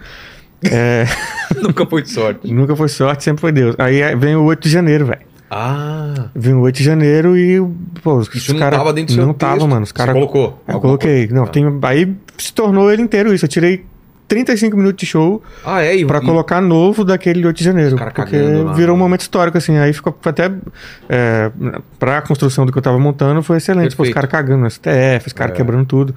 [0.70, 1.04] É,
[1.62, 2.52] Nunca foi de sorte.
[2.52, 3.74] nunca foi sorte, sempre foi Deus.
[3.78, 5.20] Aí é, vem o 8 de janeiro, velho.
[5.50, 7.60] Ah, Vem o 8 de janeiro e,
[8.02, 9.68] pô, os isso não cara- tava dentro do seu Não tava, texto.
[9.68, 9.82] mano.
[9.82, 10.42] Os Você caras colocou?
[10.66, 11.18] eu Alguma coloquei.
[11.28, 11.34] coisa?
[11.34, 11.46] Não, Ah.
[11.46, 13.44] tem, aí se tornou ele inteiro isso.
[13.44, 13.84] Eu tirei
[14.26, 15.94] 35 minutos de show Ah, é?
[15.96, 17.94] E, pra e- colocar novo daquele 8 de janeiro.
[17.94, 18.72] Cara Porque lá.
[18.72, 19.76] virou um momento histórico, assim.
[19.78, 20.50] Aí ficou até.
[21.08, 21.52] É,
[22.00, 23.94] pra construção do que eu tava montando, foi excelente.
[23.94, 25.56] Pô, os caras cagando no STF, os caras É.
[25.56, 26.14] quebrando tudo.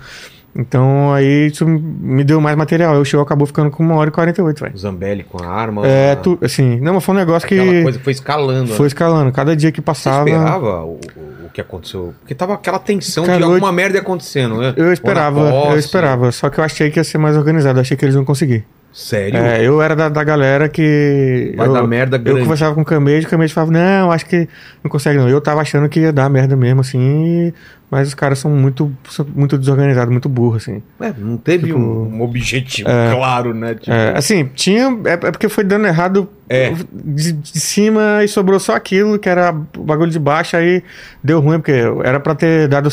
[0.55, 2.95] Então aí isso me deu mais material.
[2.99, 4.77] O show acabou ficando com 1 hora e 48, velho.
[4.77, 5.85] Zambelli com a arma.
[5.87, 8.67] É, tu, assim, não, mas foi um negócio Aquela que coisa que foi escalando.
[8.73, 8.87] foi né?
[8.87, 9.31] escalando.
[9.31, 10.27] Cada dia que Você passava.
[10.29, 12.13] esperava o, o- que aconteceu?
[12.19, 14.73] Porque tava aquela tensão Cara, de eu- alguma merda acontecendo, né?
[14.77, 15.39] Eu esperava,
[15.71, 16.31] eu esperava.
[16.31, 17.79] Só que eu achei que ia ser mais organizado.
[17.79, 18.63] Eu achei que eles iam conseguir.
[18.93, 19.37] Sério?
[19.39, 21.53] É, eu era da, da galera que.
[21.55, 22.41] Vai eu, dar merda Eu grande.
[22.41, 24.47] conversava com o Camede, o Camede falava, não, acho que
[24.83, 25.29] não consegue não.
[25.29, 27.53] Eu tava achando que ia dar merda mesmo, assim,
[27.91, 30.81] mas os caras são muito, são muito desorganizados, muito burros, assim.
[30.99, 33.75] É, não teve Tipo, um, um objetivo claro, né?
[33.75, 34.85] Tipo, É, assim, tinha.
[35.05, 36.73] É, é porque foi dando errado É.
[36.91, 40.81] de, de cima e sobrou só aquilo, que era o bagulho de baixo, aí
[41.23, 42.89] deu ruim, porque era pra ter dado.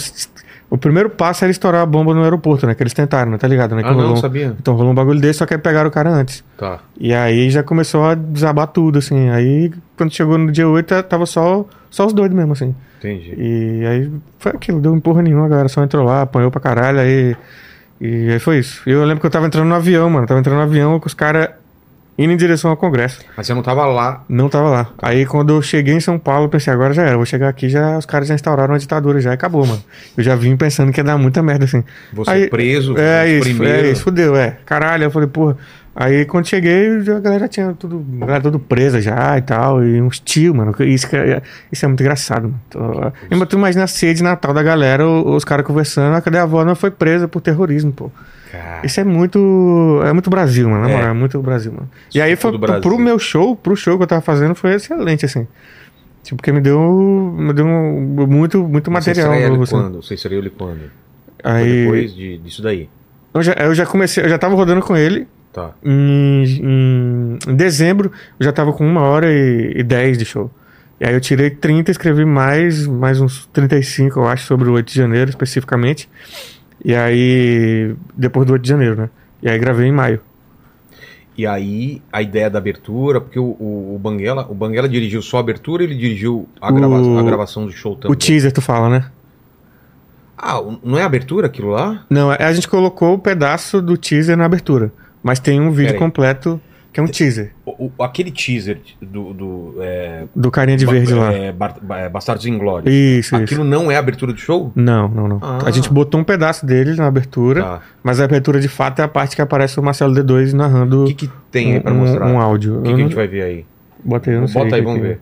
[0.70, 2.74] O primeiro passo era estourar a bomba no aeroporto, né?
[2.74, 3.38] Que eles tentaram, né?
[3.38, 3.82] Tá ligado, né?
[3.82, 4.54] Que Ah, não, rolou- sabia.
[4.58, 6.42] Então rolou um bagulho desse, só que aí pegaram o cara antes.
[6.58, 6.80] Tá.
[6.98, 9.28] E aí já começou a desabar tudo, assim.
[9.30, 12.74] Aí, quando chegou no dia 8, tava só, só os doidos mesmo, assim.
[12.98, 13.34] Entendi.
[13.36, 16.98] E aí foi aquilo, deu empurra nenhuma, a galera só entrou lá, apanhou pra caralho,
[16.98, 17.36] aí.
[18.00, 18.82] E aí foi isso.
[18.88, 20.26] E eu lembro que eu tava entrando no avião, mano.
[20.26, 21.50] Tava entrando no avião com os caras
[22.16, 23.20] indo em direção ao Congresso.
[23.36, 24.22] Mas você não tava lá.
[24.28, 24.88] Não tava lá.
[25.02, 27.16] Aí quando eu cheguei em São Paulo, eu pensei, agora já era.
[27.16, 29.82] Vou chegar aqui, já os caras já instauraram a ditadura, já acabou, mano.
[30.16, 31.82] Eu já vim pensando que ia dar muita merda, assim.
[32.12, 32.96] Você Aí- preso.
[32.96, 33.84] É os isso, primeiros.
[33.88, 34.56] é isso, fudeu, é.
[34.64, 35.56] Caralho, eu falei, porra.
[35.96, 40.02] Aí quando cheguei, a galera tinha tudo, a galera tudo presa já e tal, e
[40.02, 40.74] uns tios, mano.
[40.80, 42.60] Isso, é- isso é muito engraçado, mano.
[42.68, 46.38] Tô- Tu imagina a ceia de Natal da galera, o- os caras conversando, ah, cadê
[46.38, 46.64] a avó?
[46.64, 48.10] Não foi presa por terrorismo, pô.
[48.56, 50.00] Cara, Isso é muito.
[50.04, 50.82] É muito Brasil, mano.
[50.84, 50.94] Na É.
[50.96, 51.88] moral, é muito Brasil, mano.
[52.08, 54.74] Isso e aí foi pro, pro meu show, pro show que eu tava fazendo, foi
[54.74, 55.46] excelente, assim.
[56.22, 57.34] Tipo, porque me deu.
[57.38, 59.74] Me deu muito, muito Você material estreia novo, ele assim.
[59.76, 60.02] quando?
[60.02, 60.78] Você estreou ele quando?
[61.42, 61.82] Foi Aí.
[61.84, 62.88] depois de, disso daí.
[63.34, 65.26] Eu já, eu já comecei, eu já tava rodando com ele.
[65.52, 65.70] Tá.
[65.84, 70.50] Em, em- em dezembro, eu já tava com uma hora e, e 10 de show.
[71.00, 74.88] E aí eu tirei 30, escrevi mais, mais uns 35, eu acho, sobre o 8
[74.92, 76.08] de janeiro, especificamente.
[76.82, 79.10] E aí, depois do 8 de janeiro, né?
[79.42, 80.20] E aí gravei em maio.
[81.36, 85.38] E aí, a ideia da abertura, porque o, o, o Banguela, o Banguela dirigiu só
[85.38, 88.12] a abertura ele dirigiu a, O- grava- a gravação do show também?
[88.12, 89.06] O teaser, tu fala, né?
[90.38, 92.04] Ah, o- não é a abertura aquilo lá?
[92.08, 94.92] Não, a gente colocou o pedaço do teaser na abertura.
[95.22, 96.60] Mas tem um vídeo completo
[96.94, 97.52] que é um teaser.
[97.66, 99.34] O- o- aquele teaser do.
[99.34, 101.32] do é, Do carinha de Ba- verde lá.
[101.32, 102.88] é, Bar- é, Bastardos em Glória.
[102.88, 103.64] Isso, Aquilo isso.
[103.70, 104.70] não é a abertura do show?
[104.76, 105.38] Não, não, não.
[105.42, 105.58] Ah.
[105.66, 107.82] A gente botou um pedaço dele na abertura, Tá.
[108.02, 111.06] mas a abertura de fato é a parte que aparece o Marcelo D2 narrando O
[111.08, 112.26] que, que tem aí pra um, mostrar?
[112.26, 112.78] um áudio.
[112.78, 113.66] O que, que a gente vai ver aí?
[114.04, 114.62] Bota aí, não sei.
[114.62, 115.20] Bota aí, vamos que- ver.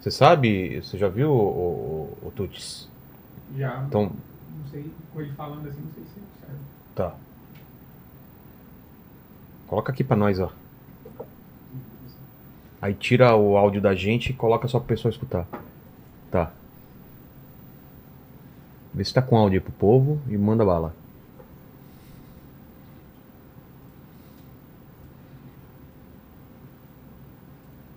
[0.00, 0.80] Você sabe?
[0.82, 2.88] Você já viu o, o, o Tuts?
[3.56, 3.82] Já.
[3.88, 6.60] Então, Não sei, com ele falando assim, não sei se serve.
[6.94, 7.14] tá.
[9.66, 10.50] Coloca aqui pra nós, ó.
[12.82, 15.46] Aí tira o áudio da gente e coloca só pra pessoa escutar.
[16.32, 16.50] Tá.
[18.92, 20.92] Vê se tá com áudio aí pro povo e manda bala.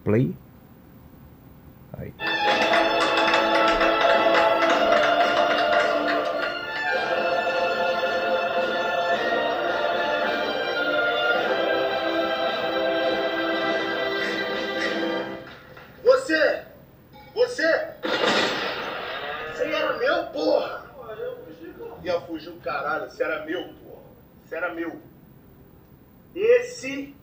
[0.03, 0.35] Play.
[1.97, 2.13] Aí.
[22.05, 24.01] Ia fugir o caralho, você era meu, porra!
[24.45, 24.95] Você era meu!
[26.35, 27.15] Esse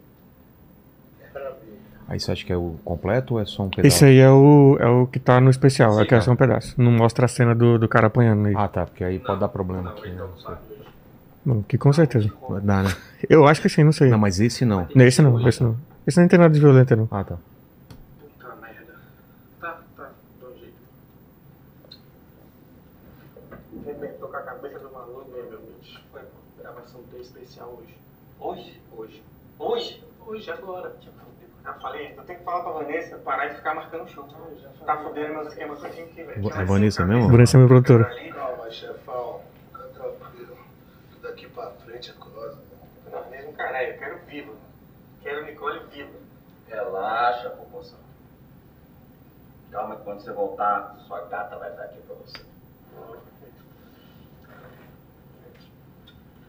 [1.35, 1.83] era meu.
[2.09, 3.87] Aí você acha que é o completo ou é só um pedaço?
[3.87, 6.33] Esse aí é o, é o que tá no especial, Sim, é que é só
[6.33, 6.75] um pedaço.
[6.81, 8.55] Não mostra a cena do, do cara apanhando aí.
[8.57, 10.09] Ah, tá, porque aí pode dar problema aqui.
[10.11, 10.16] né?
[10.16, 10.55] Não sei.
[11.45, 12.31] Não, que com certeza.
[12.62, 12.90] Dá, né?
[13.29, 14.11] Eu acho que sim, não sei.
[14.11, 14.87] Não, mas esse não.
[14.95, 15.77] Não, Esse não, esse não.
[16.07, 17.09] Esse não tem nada de violento, não.
[17.11, 17.37] Ah, tá.
[18.21, 18.95] Puta merda.
[19.61, 20.75] Tá, tá, dá um jeito.
[23.87, 26.01] Arrebentou com a cabeça do maluco, né, meu bicho?
[26.12, 26.21] Foi
[26.61, 27.95] gravação do especial hoje.
[28.38, 28.81] Hoje?
[28.97, 29.23] Hoje.
[30.42, 30.50] Hoje?
[30.50, 30.92] Agora.
[31.64, 34.28] Ah, falei, eu tenho que falar pra Vanessa parar de ficar marcando o chão.
[34.85, 36.48] Tá fudendo meus esquemas todinho aqui, velho.
[36.52, 37.31] É Vanessa mesmo?
[37.31, 38.33] Vanessa é minha produtora.
[38.35, 39.40] Calma, chefão.
[39.70, 40.59] Fica tranquilo.
[41.22, 42.59] Daqui pra frente é coisa.
[43.12, 44.52] Não, mesmo caralho, eu quero viva.
[45.22, 46.11] Quero Nicole viva.
[46.68, 48.00] Relaxa, popozão.
[49.70, 52.42] Calma que quando você voltar, sua gata vai estar aqui pra você.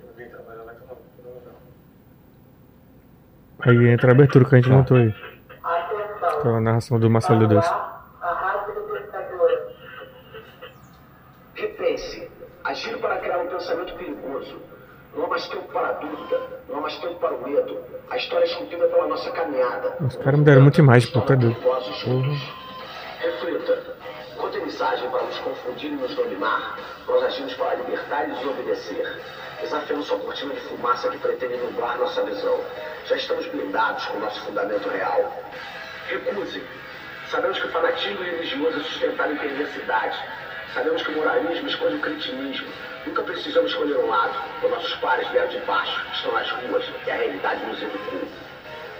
[0.02, 1.73] Eu vim trabalhar lá que eu não- eu não-
[3.60, 5.14] Aí entra a abertura que a gente montou aí.
[6.42, 7.64] Com a narração do Marcelo D2.
[11.56, 12.30] Repense.
[12.64, 14.58] Agir para criar um pensamento perigoso.
[15.16, 16.42] Não há mais tempo para a dúvida.
[16.68, 17.78] Não há mais tempo para o medo.
[18.10, 19.96] A história é esculpida pela nossa caminhada.
[20.02, 21.56] Os caras me deram muita imagem, pô, tá doido.
[23.20, 23.93] Reflita.
[24.54, 26.78] Quanta mensagem para nos confundir e nos dominar.
[27.08, 29.20] Nós agimos para libertar e desobedecer.
[29.60, 32.64] Desafiando sua cortina de fumaça que pretende nublar nossa visão.
[33.08, 35.44] Já estamos blindados com nosso fundamento real.
[36.08, 36.64] Recuse.
[37.32, 40.20] Sabemos que o fanatismo religioso é sustentado em perversidade.
[40.76, 42.68] Sabemos que o moralismo esconde o cretinismo.
[43.08, 44.36] Nunca precisamos escolher um lado.
[44.64, 48.22] Os nossos pares vieram de baixo, estão nas ruas e a realidade nos educou.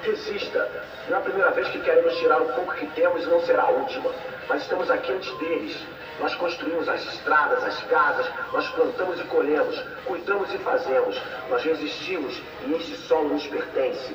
[0.04, 0.70] Resista.
[1.10, 3.40] Não é a primeira vez que querem nos tirar o pouco que temos e não
[3.42, 4.10] será a última.
[4.50, 5.78] Mas estamos aqui antes deles.
[6.20, 11.20] Nós construímos as estradas, as casas, nós plantamos e colhemos, cuidamos e fazemos.
[11.50, 14.14] Nós resistimos e esse solo nos pertence.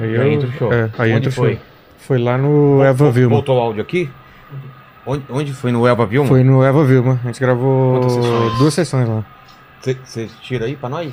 [0.00, 0.72] Aí, Aí eu- entra o show.
[0.72, 1.54] É, aí Onde entra o foi?
[1.54, 1.62] show.
[1.98, 3.36] Foi lá no Eva Vilma.
[3.36, 4.10] Voltou o áudio aqui?
[5.06, 5.70] Onde, onde foi?
[5.72, 6.28] No Elva Vilma?
[6.28, 7.18] Foi no Eva Vilma.
[7.22, 8.58] A gente gravou sessões?
[8.58, 9.24] duas sessões lá.
[9.82, 11.12] Você tira aí pra nós?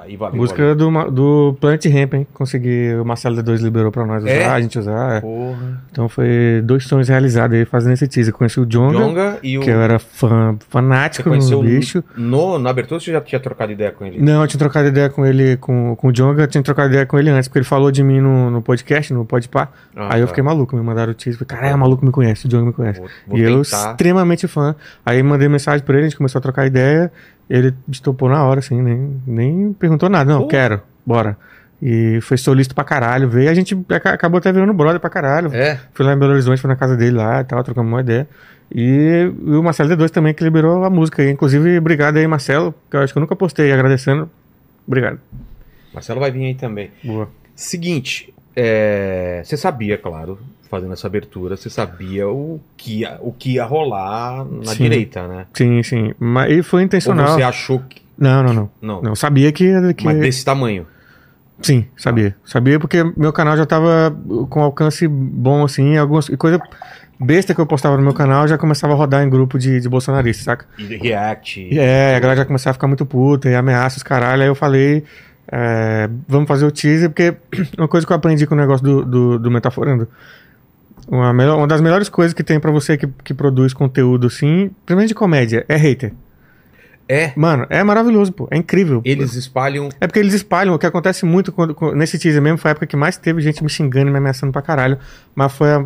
[0.00, 0.46] Aí valeu.
[0.46, 0.74] Valeu.
[0.76, 2.26] do, do Planet Ramp, hein?
[2.32, 4.46] Consegui, o Marcelo D2 liberou pra nós usar, É?
[4.46, 5.16] a gente usar.
[5.16, 5.20] é.
[5.20, 5.82] Porra.
[5.90, 8.32] Então foi dois sonhos realizados aí fazendo esse teaser.
[8.32, 9.60] Conheci o Jonga, Jonga e o.
[9.60, 12.02] que eu era fã, fanático no bicho.
[12.16, 14.20] No, na abertura você já tinha trocado ideia com ele?
[14.20, 17.04] Não, eu tinha trocado ideia com ele, com, com o Jonga, eu tinha trocado ideia
[17.04, 19.68] com ele antes, porque ele falou de mim no, no podcast, no Podpah.
[19.96, 20.28] Ah, aí eu tá.
[20.28, 21.38] fiquei maluco, me mandaram o teaser.
[21.38, 23.00] Falei, caralho, o maluco me conhece, o Jonga me conhece.
[23.00, 23.90] Vou- vou e eu, tentar.
[23.90, 24.76] extremamente fã.
[25.04, 27.10] Aí mandei mensagem pra ele, a gente começou a trocar ideia.
[27.48, 30.30] Ele estopou na hora, assim, nem, nem perguntou nada.
[30.32, 30.48] Não, Pô.
[30.48, 31.36] quero, bora.
[31.80, 33.46] E foi solista pra caralho, veio.
[33.46, 35.54] E a gente aca- acabou até virando brother pra caralho.
[35.54, 35.78] É.
[35.94, 38.28] Fui lá em Belo Horizonte, fui na casa dele lá e tal, trocamos uma ideia.
[38.74, 41.30] E, e o Marcelo D2 também, que liberou a música aí.
[41.30, 44.28] Inclusive, obrigado aí, Marcelo, que eu acho que eu nunca postei agradecendo.
[44.86, 45.18] Obrigado.
[45.94, 46.90] Marcelo vai vir aí também.
[47.02, 47.28] Boa.
[47.54, 53.54] Seguinte, é, você sabia, claro, fazendo essa abertura, você sabia o que ia, o que
[53.54, 54.84] ia rolar na Sim.
[54.84, 55.46] direita, né?
[55.54, 56.14] Sim, sim.
[56.18, 57.34] Mas e foi Ou intencional.
[57.34, 58.02] você achou que.
[58.16, 58.70] Não, não, não.
[58.80, 59.94] Não, Não, sabia que.
[59.94, 60.04] que...
[60.04, 60.86] mas desse tamanho.
[61.60, 62.36] Sim, sabia.
[62.44, 64.16] Sabia porque meu canal já tava
[64.48, 66.60] com alcance bom, assim, algumas e coisa
[67.20, 69.88] besta que eu postava no meu canal já começava a rodar em grupo de, de
[69.88, 70.66] bolsonaristas, saca?
[70.78, 71.60] E React.
[71.72, 74.42] E É, a galera já começava a ficar muito puta e ameaça os caralho.
[74.42, 75.02] Aí eu falei,
[75.50, 77.34] é, vamos fazer o teaser, porque
[77.76, 80.06] uma coisa que eu aprendi com o negócio do, do, do Metaforando.
[81.10, 84.70] Uma, melhor- uma das melhores coisas que tem pra você que, que produz conteúdo assim,
[84.84, 86.12] principalmente de comédia, é hater.
[87.10, 87.32] É.
[87.34, 88.46] Mano, é maravilhoso, pô.
[88.50, 89.00] É incrível.
[89.02, 89.88] Eles espalham.
[89.98, 92.72] É porque eles espalham, o que acontece muito quando- quando- nesse teaser mesmo foi a
[92.72, 94.98] época que mais teve gente me xingando e me ameaçando pra caralho.
[95.34, 95.82] Mas foi a,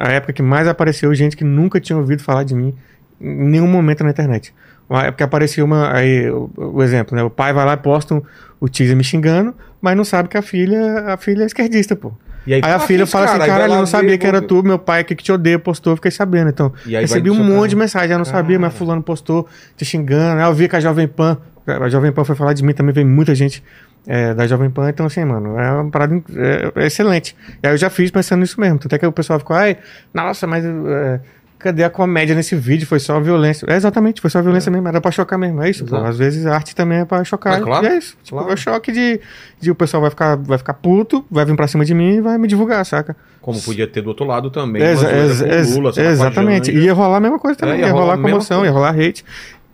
[0.00, 2.74] a época que mais apareceu gente que nunca tinha ouvido falar de mim
[3.20, 4.54] em nenhum momento na internet.
[4.88, 5.92] Uma época que apareceu uma.
[5.94, 7.22] Aí, o, o exemplo, né?
[7.22, 8.22] O pai vai lá e posta um-
[8.58, 12.10] o teaser me xingando, mas não sabe que a filha, a filha é esquerdista, pô.
[12.46, 13.64] E Aí a ah, filha fala assim, cara?
[13.64, 15.96] Aí eu não sabia ver, que era tu, meu pai que, que te odeia, postou,
[15.96, 16.50] fiquei sabendo.
[16.50, 18.78] Então, aí recebi um monte de mensagem, eu não sabia, mas Cara.
[18.78, 20.40] fulano postou te xingando.
[20.40, 22.92] Aí eu vi que a Jovem Pan, a Jovem Pan foi falar de mim, também
[22.92, 23.62] veio muita gente
[24.06, 27.34] é, da Jovem Pan, então assim, mano, é uma parada é, é excelente.
[27.62, 29.78] E aí eu já fiz pensando nisso mesmo, até que o pessoal ficou, ai,
[30.12, 31.20] nossa, mas é,
[31.64, 32.86] cadê a comédia nesse vídeo?
[32.86, 33.66] Foi só violência.
[33.68, 35.84] É, exatamente, foi só violência mesmo, era pra chocar mesmo, é isso.
[35.96, 38.16] Às vezes a arte também é pra chocar, É claro, e é isso.
[38.22, 38.50] Tipo, claro.
[38.50, 39.20] é o choque de,
[39.60, 42.20] de o pessoal vai ficar, vai ficar puto, vai vir pra cima de mim e
[42.20, 43.16] vai me divulgar, saca?
[43.40, 44.82] Como podia ter do outro lado também.
[44.82, 46.72] Exa- exa- Lula, exatamente.
[46.72, 46.84] Janja.
[46.86, 47.76] Ia rolar a mesma coisa também.
[47.76, 48.70] É, ia ia, rolar rolar comoção, coisa.
[48.72, 49.24] ia rolar hate.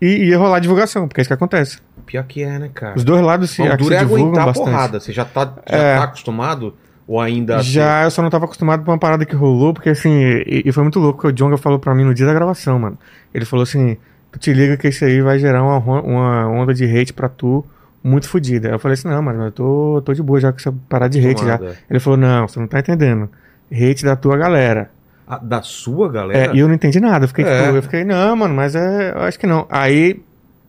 [0.00, 1.78] E ia rolar divulgação, porque é isso que acontece.
[2.06, 2.94] Pior que é, né, cara?
[2.96, 4.64] Os dois lados se, o duro se é divulgam aguentar a bastante.
[4.64, 4.98] porrada.
[5.00, 5.96] Você já tá, já É.
[5.98, 6.74] tá acostumado?
[7.10, 7.60] Ou ainda.
[7.60, 10.12] Já eu só não tava acostumado com uma parada que rolou, porque assim,
[10.46, 12.78] e, e foi muito louco que o Jonga falou pra mim no dia da gravação,
[12.78, 12.96] mano.
[13.34, 13.96] Ele falou assim:
[14.30, 17.64] tu te liga que isso aí vai gerar uma, uma onda de hate pra tu
[18.02, 18.68] muito fodida.
[18.68, 21.18] Eu falei assim, não, mano, eu tô, tô de boa já com essa parada de
[21.28, 21.58] hate já.
[21.58, 21.76] Tomada.
[21.90, 23.28] Ele falou, não, você não tá entendendo.
[23.72, 24.88] Hate da tua galera.
[25.26, 26.56] Ah, da sua É, galera?
[26.56, 27.24] e eu não entendi nada.
[27.24, 27.64] Eu fiquei, É.
[27.64, 29.66] tipo, eu fiquei, não, mano, mas é, eu acho que não.
[29.68, 30.22] Aí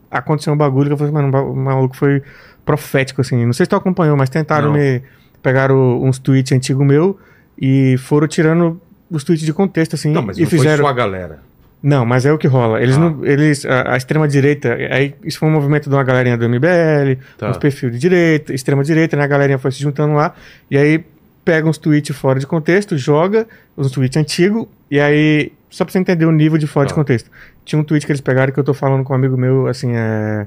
[0.09, 2.21] aconteceu um bagulho que eu falei, mano, o ba- o maluco foi
[2.65, 3.45] profético, assim.
[3.45, 4.73] Não sei se tu acompanhou, mas tentaram Não.
[4.73, 5.01] me.
[5.41, 7.17] Pegaram uns tweets antigos meu
[7.57, 10.11] e foram tirando os tweets de contexto, assim.
[10.11, 10.77] Não, mas e não fizeram.
[10.77, 11.39] foi sua galera.
[11.83, 12.79] Não, mas é o que rola.
[12.81, 12.99] Eles Ah.
[12.99, 13.25] não.
[13.25, 13.65] Eles.
[13.65, 14.73] A, a extrema-direita.
[14.91, 17.49] Aí isso foi um movimento de uma galerinha do MBL, Tá.
[17.49, 19.23] uns perfis de direita, extrema-direita, né?
[19.23, 20.33] A galerinha foi se juntando lá.
[20.69, 21.03] E aí
[21.43, 25.51] pega uns tweets fora de contexto, joga uns tweets antigos, e aí.
[25.71, 26.89] Só pra você entender o nível de fora Tá.
[26.89, 27.31] de contexto.
[27.65, 29.95] Tinha um tweet que eles pegaram que eu tô falando com um amigo meu, assim,
[29.95, 30.45] é.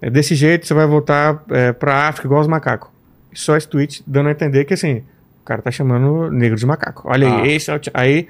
[0.00, 2.88] é desse jeito você vai voltar é, pra África igual os macacos.
[3.32, 5.02] Só esse tweet dando a entender que assim,
[5.42, 7.02] o cara tá chamando negro de macaco.
[7.06, 7.42] Olha Ah.
[7.42, 7.80] aí, esse é o.
[7.94, 8.28] Aí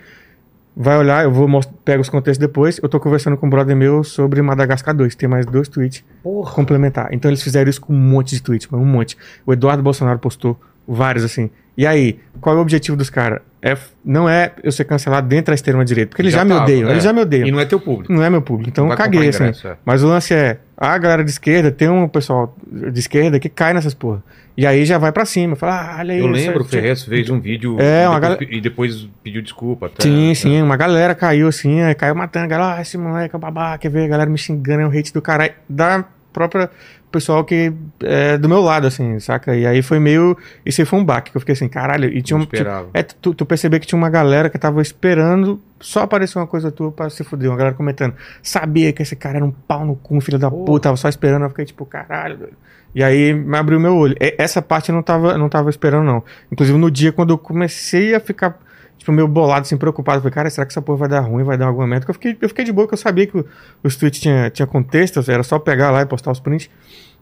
[0.74, 1.48] vai olhar, eu vou
[1.84, 2.78] pego os contextos depois.
[2.82, 5.14] Eu tô conversando com um brother meu sobre Madagascar 2.
[5.14, 6.52] Tem mais dois tweets Porra.
[6.52, 7.08] complementar.
[7.12, 9.16] Então eles fizeram isso com um monte de tweets, mano, um monte.
[9.44, 11.50] O Eduardo Bolsonaro postou vários assim.
[11.76, 13.40] E aí, qual é o objetivo dos caras?
[13.62, 16.64] É, não é eu ser cancelado dentro da extrema direita, porque eles já, me tava,
[16.64, 16.92] odeiam, é.
[16.92, 17.46] eles já me odeiam.
[17.46, 18.12] E não é teu público.
[18.12, 19.44] Não é meu público, então caguei, assim.
[19.44, 19.76] é.
[19.84, 20.58] Mas o lance é,
[20.90, 24.22] a galera de esquerda tem um pessoal de esquerda que cai nessas porra.
[24.56, 26.20] E aí já vai pra cima, fala, ah, olha aí.
[26.20, 29.86] Eu lembro, o Ferrez fez um vídeo É, e, depois, galera- e depois pediu desculpa.
[29.86, 33.34] Até, Sim, sim, uma galera caiu assim, aí caiu matando, a galera, ah, esse moleque
[33.34, 36.68] é babaca, quer ver a galera me xingando, é um hate do caralho, da própria
[37.12, 37.72] pessoal que
[38.02, 39.54] é do meu lado, assim, saca?
[39.54, 42.20] E aí foi meio, isso aí foi um baque, que eu fiquei assim, caralho, e
[42.22, 46.00] tinha um, tinha- é, tu, tu percebeu que tinha uma galera que tava esperando só
[46.02, 49.44] aparecer uma coisa tua pra se fuder, uma galera comentando, sabia que esse cara era
[49.44, 50.64] um pau no cu, filho da Porra.
[50.64, 52.52] puta, tava só esperando, eu fiquei tipo, caralho, velho.
[52.94, 54.14] E aí me abriu meu olho.
[54.20, 56.22] E- Essa parte eu não tava, não tava esperando, não.
[56.50, 58.58] Inclusive no dia quando eu comecei a ficar,
[59.02, 61.56] tipo, meio bolado, assim, preocupado, falei, cara, será que essa porra vai dar ruim, vai
[61.58, 62.06] dar algum momento?
[62.08, 63.44] Eu fiquei, eu fiquei de boa, que eu sabia que o-
[63.82, 66.70] os tweets tinha, tinha contexto, era só pegar lá e postar os prints.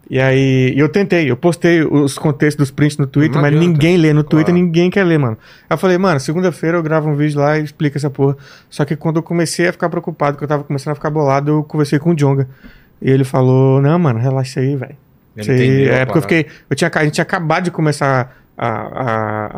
[0.08, 3.66] E aí, eu tentei, eu postei os contextos dos prints no Twitter, Não mas adianta.
[3.72, 4.64] ninguém lê no Twitter, Claro.
[4.66, 5.36] ninguém quer ler, mano.
[5.68, 8.36] Aí eu falei, mano, segunda-feira eu gravo um vídeo lá e explico essa porra.
[8.68, 11.50] Só que quando eu comecei a ficar preocupado, que eu tava começando a ficar bolado,
[11.52, 12.48] eu conversei com o Jonga.
[13.00, 14.96] E ele falou, não, mano, relaxa aí, velho.
[15.36, 16.46] É porque eu fiquei.
[16.68, 18.66] Eu tinha, a gente tinha acabado de começar a,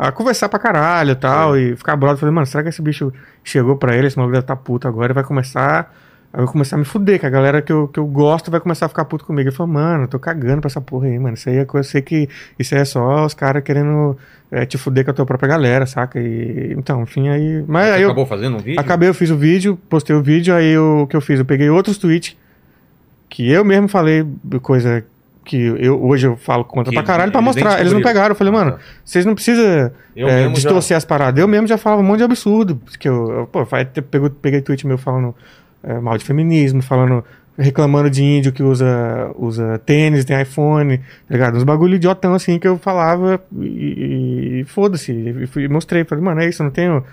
[0.05, 2.13] a, a conversar pra caralho e tal, e ficar brother.
[2.15, 3.11] Eu falei, mano, será que esse bicho
[3.43, 4.07] chegou pra ele?
[4.07, 5.93] Esse maluco deve tá puto agora e vai começar.
[6.31, 8.49] Aí eu vou começar a me fuder, que a galera que eu, que eu gosto
[8.49, 9.49] vai começar a ficar puto comigo.
[9.49, 11.33] Ele falou, mano, eu tô cagando pra essa porra aí, mano.
[11.35, 14.17] Isso aí é coisa, eu sei que isso aí é só os caras querendo
[14.49, 16.19] é, te fuder com a tua própria galera, saca?
[16.19, 17.63] E, então, enfim, aí.
[17.67, 18.79] Mas Você aí eu, acabou fazendo um vídeo?
[18.79, 21.39] Acabei, eu fiz o vídeo, postei o vídeo, aí eu- o que eu fiz?
[21.39, 22.35] Eu peguei outros tweets
[23.29, 24.25] que eu mesmo falei
[24.61, 25.03] coisa
[25.45, 27.79] que eu, hoje eu falo contra Que pra caralho pra mostrar.
[27.79, 28.29] Eles não pegaram.
[28.29, 28.79] Eu falei, Ah, mano, tá.
[29.03, 31.39] vocês não precisam é, mesmo já- distorcer as paradas.
[31.41, 32.81] Eu mesmo já falava um monte de absurdo.
[32.99, 33.65] Que eu, eu, pô,
[34.09, 35.35] pegou, peguei tweet meu falando
[35.83, 37.23] é, mal de feminismo, falando.
[37.55, 41.55] Reclamando de índio que usa, usa tênis, tem iPhone, tá ligado?
[41.55, 45.11] Uns bagulho idiotão assim que eu falava e, e foda-se.
[45.11, 47.03] E fui- mostrei, falei, mano, é isso, eu não tenho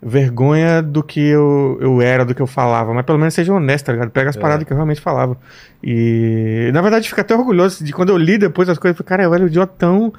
[0.00, 3.86] vergonha do que eu, eu era, do que eu falava, mas pelo menos seja honesto,
[3.86, 4.10] tá ligado?
[4.10, 4.40] Pega as É.
[4.40, 5.36] paradas que eu realmente falava.
[5.82, 9.08] E na verdade fico até orgulhoso de quando eu li depois as coisas, eu falei,
[9.08, 10.12] cara, eu era idiotão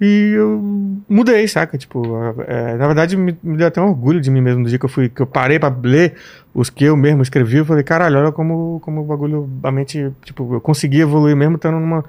[0.00, 0.62] e eu
[1.08, 1.76] mudei, saca?
[1.78, 4.78] Tipo, é, na verdade me, me deu até um orgulho de mim mesmo do dia
[4.78, 6.14] que eu fui, que eu parei pra ler
[6.54, 10.10] os que eu mesmo escrevi, eu falei, caralho, olha como, como o bagulho, a mente,
[10.24, 12.04] tipo, eu consegui evoluir mesmo estando numa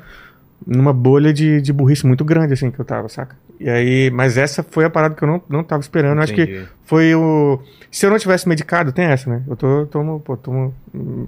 [0.66, 3.36] numa bolha de, de burrice muito grande, assim, que eu tava, saca?
[3.60, 6.22] E aí, mas essa foi a parada que eu não, não tava esperando.
[6.22, 7.60] Acho que foi o.
[7.90, 9.42] Se eu não tivesse medicado, tem essa, né?
[9.48, 9.86] Eu tô.
[9.88, 10.74] tomo, pô, tomo.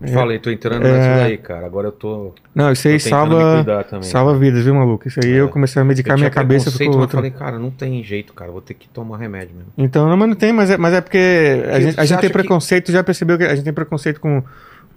[0.02, 0.92] é, Falei, tô entrando É.
[0.92, 1.66] nessa daí, cara.
[1.66, 3.64] Agora eu tô, Não, isso aí salva.
[3.90, 4.04] também.
[4.08, 5.08] Salva vidas, viu, maluco?
[5.08, 5.42] Isso aí É.
[5.42, 7.18] eu comecei a medicar minha cabeça preconceito, ficou mas outra.
[7.18, 8.52] falei, cara, não tem jeito, cara.
[8.52, 9.72] Vou ter que tomar remédio mesmo.
[9.76, 12.18] Então, não, mas não tem, mas é, mas é porque a gente, a gente tem
[12.18, 14.44] acha que- preconceito, já percebeu que a gente tem preconceito com,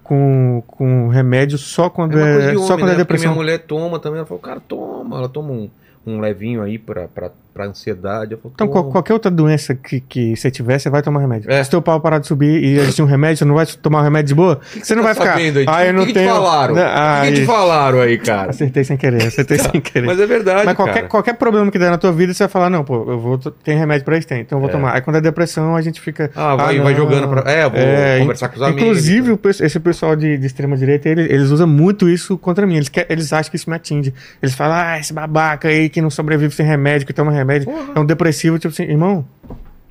[0.03, 3.01] com, com remédio só quando É é, de só homem, quando né?
[3.01, 3.35] é Porque minha depressão.
[3.35, 4.19] mulher toma também.
[4.19, 5.17] Ela falou, cara, toma.
[5.19, 5.71] Ela toma um,
[6.07, 8.37] um levinho aí pra, pra, pra ansiedade.
[8.37, 11.51] Falei, Então, qualquer outra doença que, que você tiver, você vai tomar remédio.
[11.51, 11.63] É.
[11.63, 14.05] Se teu pau parar de subir e existir um remédio, você não vai tomar um
[14.05, 14.61] remédio de boa?
[14.83, 15.33] você não Tá vai ficar.
[15.33, 15.65] sabendo aí?
[15.69, 16.29] Ah, eu não que que tenho.
[16.31, 16.73] te falaram?
[16.75, 17.47] O que ah, que te isso.
[17.53, 18.51] falaram aí, cara?
[18.51, 20.07] Acertei sem querer, acertei sem querer.
[20.07, 21.09] Mas é verdade, Mas qualquer, cara.
[21.09, 23.77] qualquer problema que der na tua vida, você vai falar, não, pô, eu vou, tem
[23.79, 24.27] remédio pra isso?
[24.29, 24.73] Tem, então eu vou É.
[24.73, 24.95] tomar.
[24.95, 26.31] Aí quando é depressão, a gente fica.
[26.35, 27.01] Ah, vai- vai não.
[27.01, 28.83] jogando pra- é, vou conversar com os amigos.
[28.83, 32.77] Inclusive, o pe- esse pessoal de, de extrema-direita, eles, eles usam muito isso contra mim.
[32.77, 34.15] Eles, quer- eles acham que isso me atinge.
[34.43, 37.42] Eles falam, ah, esse babaca aí que não sobrevive sem remédio, que toma remédio,
[37.95, 38.59] é um depressivo.
[38.59, 39.25] Tipo assim, irmão,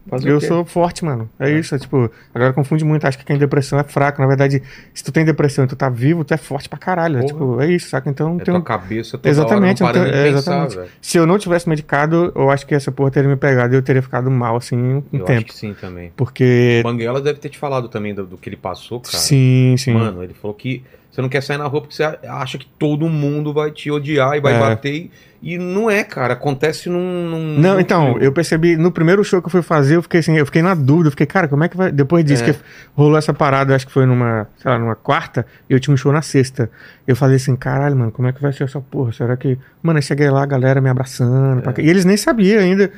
[0.09, 1.29] Fazer eu sou forte, mano.
[1.39, 4.19] É, isso, é tipo, a galera confunde muito, acha que quem tem depressão é fraco.
[4.19, 4.61] Na verdade,
[4.93, 7.17] se tu tem depressão e tu tá vivo, tu é forte pra caralho.
[7.17, 7.33] É, Porra.
[7.33, 8.09] tipo, é isso, saca?
[8.09, 8.61] Então É tem tua um...
[8.63, 10.75] cabeça toda Exatamente, hora não então, parando é, pensar, exatamente.
[10.77, 10.89] velho.
[10.99, 13.81] Se eu não tivesse medicado, eu acho que essa porra teria me pegado e eu
[13.83, 15.45] teria ficado mal, assim, um Eu acho tempo.
[15.45, 16.11] que sim também.
[16.15, 16.81] Porque.
[16.83, 19.15] O Banguela deve ter te falado também do, do que ele passou, cara.
[19.17, 19.93] Sim, sim.
[19.93, 23.07] Mano, ele falou que Você não quer sair na rua porque você acha que todo
[23.09, 24.59] mundo vai te odiar e vai É.
[24.59, 25.11] bater.
[25.43, 26.33] E, não é, cara.
[26.33, 27.29] Acontece num.
[27.29, 30.19] num- Não, num- então, eu percebi, no primeiro show que eu fui fazer, eu fiquei
[30.21, 31.91] assim, eu fiquei na dúvida, eu fiquei, cara, como é que vai.
[31.91, 32.53] Depois disso É.
[32.53, 32.59] que
[32.95, 35.97] rolou essa parada, acho que foi numa, sei lá, numa quarta, e eu tinha um
[35.97, 36.69] show na sexta.
[37.07, 39.11] Eu falei assim, caralho, mano, como é que vai ser essa porra?
[39.11, 39.57] Será que.
[39.81, 41.67] Mano, eu cheguei lá, a galera me abraçando.
[41.75, 41.81] É.
[41.81, 42.89] E eles nem sabiam ainda.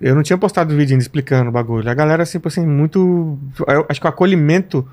[0.00, 1.90] Eu não tinha postado vídeo ainda explicando o bagulho.
[1.90, 3.36] A galera, assim, assim, muito.
[3.88, 4.86] Acho que o acolhimento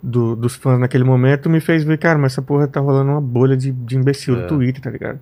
[0.00, 3.20] do- dos fãs naquele momento me fez ver, cara, mas essa porra tá rolando uma
[3.20, 4.42] bolha de, de imbecil É.
[4.42, 5.18] do Twitter, tá ligado?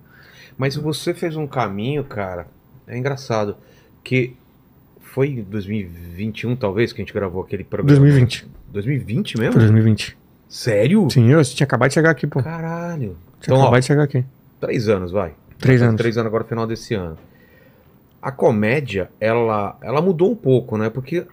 [0.57, 2.45] Mas você fez um caminho, cara.
[2.87, 3.55] É engraçado.
[4.03, 4.35] Que
[4.99, 7.99] foi em 2021, talvez, que a gente gravou aquele programa.
[7.99, 8.47] 2020.
[8.71, 9.59] 2020 Foi mesmo?
[9.59, 10.17] 2020.
[10.47, 11.07] Sério?
[11.09, 12.41] Sim, eu tinha acabado de chegar aqui, pô.
[12.43, 13.15] Caralho.
[13.39, 14.25] Tinha Então, ó, acabado de chegar aqui.
[14.59, 15.33] três anos, vai.
[15.59, 15.95] Três anos.
[15.97, 17.17] Três anos agora, final desse ano.
[18.21, 20.89] A comédia, ela, ela mudou um pouco, né?
[20.89, 21.25] Porque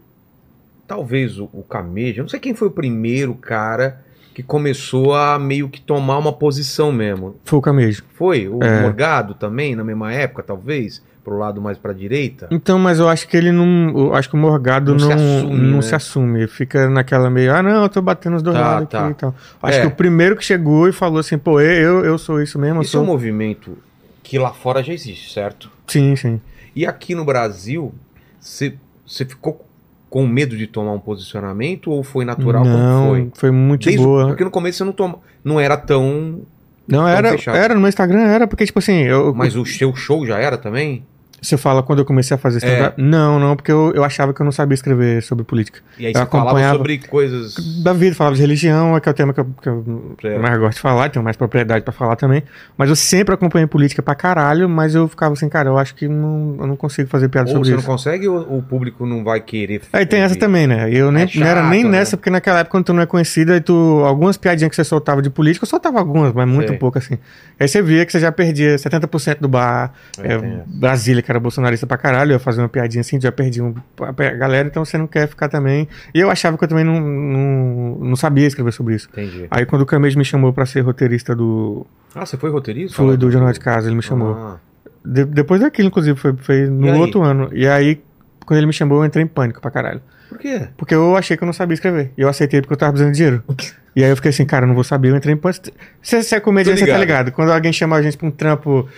[0.88, 4.00] talvez o, o Cameja, eu não sei quem foi o primeiro cara
[4.34, 7.36] que começou a meio que tomar uma posição mesmo.
[7.44, 8.04] Foi o camejo.
[8.14, 8.48] Foi?
[8.48, 8.82] O É.
[8.82, 11.02] Morgado também, na mesma época, talvez?
[11.24, 12.46] Pro lado mais pra direita?
[12.50, 13.90] Então, mas eu acho que ele não.
[13.94, 15.82] Eu acho que o Morgado Não não, se não, assume, né?
[15.82, 16.46] se assume.
[16.46, 19.02] Fica naquela meio, ah, não, eu tô batendo os dois Tá, lados tá.
[19.02, 19.34] aqui e tal.
[19.62, 19.80] Acho É.
[19.82, 22.80] que o primeiro que chegou e falou assim, pô, eu, eu sou isso mesmo.
[22.80, 23.02] Isso é sou...
[23.02, 23.76] um movimento
[24.22, 25.70] que lá fora já existe, certo?
[25.86, 26.40] Sim, sim.
[26.74, 27.92] E aqui no Brasil,
[28.40, 29.66] você ficou
[30.10, 33.50] com medo de tomar um posicionamento ou foi natural não, como foi?
[33.50, 34.28] muito Desde boa.
[34.28, 36.40] Porque no começo você não toma, não era tão.
[36.86, 37.56] Não, tão era, fechado.
[37.56, 40.56] era no meu Instagram, era, porque, tipo assim, eu, Mas o seu show já era
[40.56, 41.04] também?
[41.40, 43.00] Você fala quando eu comecei a fazer stand-up.
[43.00, 45.80] Não, não, porque eu, eu achava que eu não sabia escrever sobre política.
[45.98, 47.54] E aí Eu você falava sobre coisas.
[47.82, 50.76] Da vida, falava de religião, que é o tema que eu, que eu mais gosto
[50.76, 52.42] de falar, tenho mais propriedade pra falar também.
[52.76, 56.08] Mas eu sempre acompanhei política pra caralho, mas eu ficava assim, cara, eu acho que
[56.08, 57.86] não, eu não consigo fazer piada Ou sobre você não isso.
[57.88, 59.82] consegue ou o público não vai querer.
[59.92, 60.88] Aí tem essa também, né?
[60.92, 61.98] Eu nem, É não era nem chato, né?
[61.98, 64.02] nessa, porque naquela época, quando tu não é conhecida, e tu.
[64.04, 66.76] Algumas piadinhas que você soltava de política, eu soltava algumas, mas muito Sei.
[66.78, 67.18] pouco, assim.
[67.58, 69.92] Aí você via que você já perdia 70% do bar.
[70.22, 70.62] É, é.
[70.66, 73.74] Brasília, que era bolsonarista pra caralho, eu ia fazer uma piadinha assim, já perdi um,
[74.00, 75.86] a galera, então você não quer ficar também.
[76.14, 79.10] E eu achava que eu também não, não, não sabia escrever sobre isso.
[79.12, 79.46] Entendi.
[79.50, 81.86] Aí quando o Camejo me chamou pra ser roteirista do.
[82.14, 82.96] Ah, você foi roteirista?
[82.96, 84.32] Foi do Jornal de Casa, ele me chamou.
[84.34, 84.56] Ah,
[85.04, 87.50] De- depois daquilo, inclusive, foi, foi no outro ano.
[87.52, 88.00] E aí,
[88.46, 90.00] quando ele me chamou, eu entrei em pânico pra caralho.
[90.30, 90.66] por quê?
[90.78, 92.10] Porque eu achei que eu não sabia escrever.
[92.16, 93.44] E eu aceitei porque eu tava precisando de dinheiro.
[93.96, 95.70] E aí eu fiquei assim, cara, eu não vou saber, eu entrei em pânico.
[96.00, 97.00] Se você é comediante, você tá ligado.
[97.26, 97.32] ligado.
[97.32, 98.88] Quando alguém chama a gente pra um trampo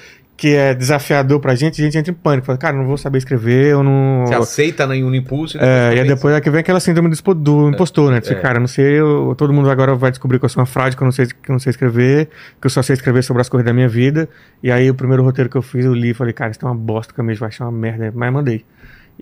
[0.40, 2.46] que é desafiador pra gente, a gente entra em pânico.
[2.46, 4.24] Fala, cara, não vou saber escrever, eu não.
[4.26, 7.35] Você aceita né, no impulso e É, e depois é que vem aquela síndrome do,
[7.35, 8.20] do impostor, né?
[8.20, 8.37] De, é.
[8.37, 11.03] cara, não sei, eu- todo mundo agora vai descobrir que eu sou uma fraude, que
[11.03, 13.50] eu, não sei, que eu não sei escrever, que eu só sei escrever sobre as
[13.50, 14.31] coisas da minha vida.
[14.62, 16.64] E aí o primeiro roteiro que eu fiz, eu li e falei, cara, isso é
[16.66, 18.64] uma bosta, que eu mesmo vai achar uma merda, mas mandei.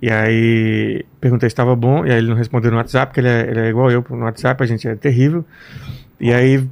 [0.01, 3.27] E aí perguntei se estava bom, e aí ele não respondeu no WhatsApp, porque ele
[3.27, 5.43] é, ele é igual eu no WhatsApp, a gente é terrível.
[6.17, 6.65] E aí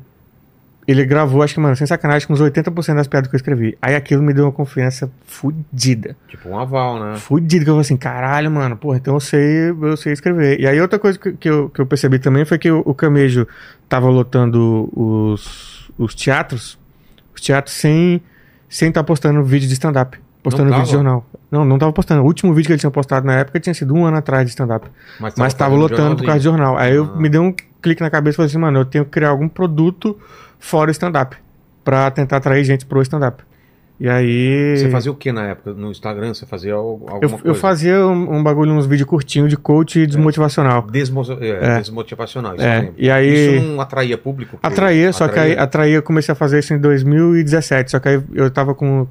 [0.87, 3.77] ele gravou, acho que, mano, sem sacanagem, com uns 80% das piadas que eu escrevi.
[3.81, 6.15] Aí aquilo me deu uma confiança fudida.
[6.29, 7.17] Tipo um aval, né?
[7.17, 10.59] Fudido, que eu falei assim, caralho, mano, porra, então eu sei, eu sei escrever.
[10.59, 12.93] E aí outra coisa que, que, eu, que eu percebi também foi que o, o
[12.93, 13.45] Camejo
[13.89, 16.79] tava lotando os, os teatros,
[17.35, 18.21] os teatros sem
[18.69, 20.17] sem estar postando vídeo de stand-up.
[20.43, 21.25] Postando vídeo de jornal.
[21.51, 22.21] Não, não tava postando.
[22.21, 24.49] O último vídeo que ele tinha postado na época tinha sido um ano atrás de
[24.51, 24.87] stand-up.
[25.19, 26.77] Mas Mas tava lotando por causa de jornal.
[26.77, 27.17] Aí eu Ah.
[27.17, 29.47] me deu um clique na cabeça e falei assim, mano, eu tenho que criar algum
[29.47, 30.17] produto
[30.59, 31.35] fora o stand-up.
[31.83, 33.43] Pra tentar atrair gente pro stand-up.
[33.99, 34.77] E aí.
[34.77, 35.73] Você fazia o que na época?
[35.73, 36.31] No Instagram?
[36.33, 37.47] Você fazia al- alguma Eu, coisa?
[37.47, 40.83] eu fazia um, um bagulho, uns vídeos curtinhos de coach desmotivacional.
[40.83, 41.23] Desmo...
[41.41, 41.79] É, É.
[41.79, 44.59] Desmotivacional, isso É, e aí- Isso não atraía público?
[44.61, 48.09] Atraía, só que aí atraía- atraía, eu comecei a fazer isso em 2017, só que
[48.09, 49.07] aí eu tava com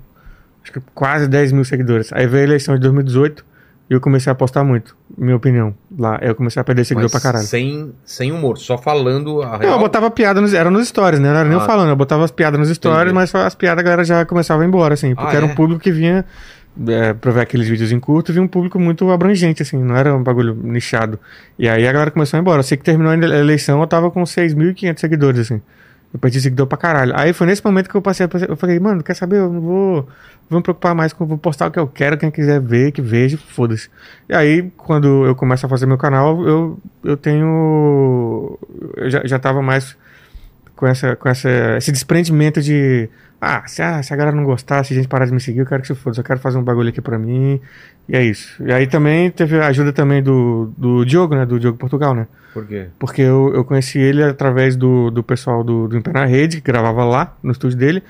[0.62, 2.12] acho que quase 10 mil seguidores.
[2.12, 3.44] Aí veio a eleição de 2018
[3.88, 6.18] e eu comecei a postar muito, minha opinião, lá.
[6.20, 7.46] Eu comecei a perder seguidor Mas pra caralho.
[7.46, 9.72] Sem, sem humor, só falando a Não, real.
[9.74, 10.52] eu botava piada nos.
[10.54, 11.28] Era nos stories, né?
[11.30, 11.66] Não era nem eu Ah.
[11.66, 13.14] falando, eu botava as piadas nos stories, Entendi.
[13.14, 15.14] mas as piadas a galera já começava a ir embora, assim.
[15.14, 15.48] Porque Ah, era é?
[15.50, 16.24] um público que vinha
[16.88, 20.14] é, pra ver aqueles vídeos em curto, vinha um público muito abrangente, assim, não era
[20.14, 21.18] um bagulho nichado.
[21.58, 22.58] E aí a galera começou a ir embora.
[22.58, 25.62] Eu sei que terminou a eleição, eu tava com 6.500 seguidores, assim.
[26.12, 27.12] Eu perdi seguidor pra caralho.
[27.16, 29.38] Aí foi nesse momento que eu passei eu falei, mano, quer saber?
[29.38, 30.08] Eu não vou,
[30.48, 33.02] vou me preocupar mais com, vou postar o que eu quero, quem quiser ver, que
[33.02, 33.90] veja, foda-se.
[34.28, 38.58] E aí, quando eu começo a fazer meu canal, eu, eu tenho.
[38.96, 39.96] Eu já, já tava mais
[40.76, 41.48] com, essa, com essa,
[41.78, 43.08] esse desprendimento de.
[43.40, 45.60] Ah se, a, se a galera não gostar, se a gente parar de me seguir,
[45.60, 47.60] eu quero que se foda, eu quero fazer um bagulho aqui pra mim.
[48.08, 48.62] E é isso.
[48.64, 51.44] E aí também teve a ajuda também do, do Diogo, né?
[51.44, 52.26] Do Diogo Portugal, né?
[52.54, 52.86] Por quê?
[52.98, 57.04] Porque eu, eu conheci ele através do, do pessoal do, do na Rede, que gravava
[57.04, 58.02] lá, no estúdio dele.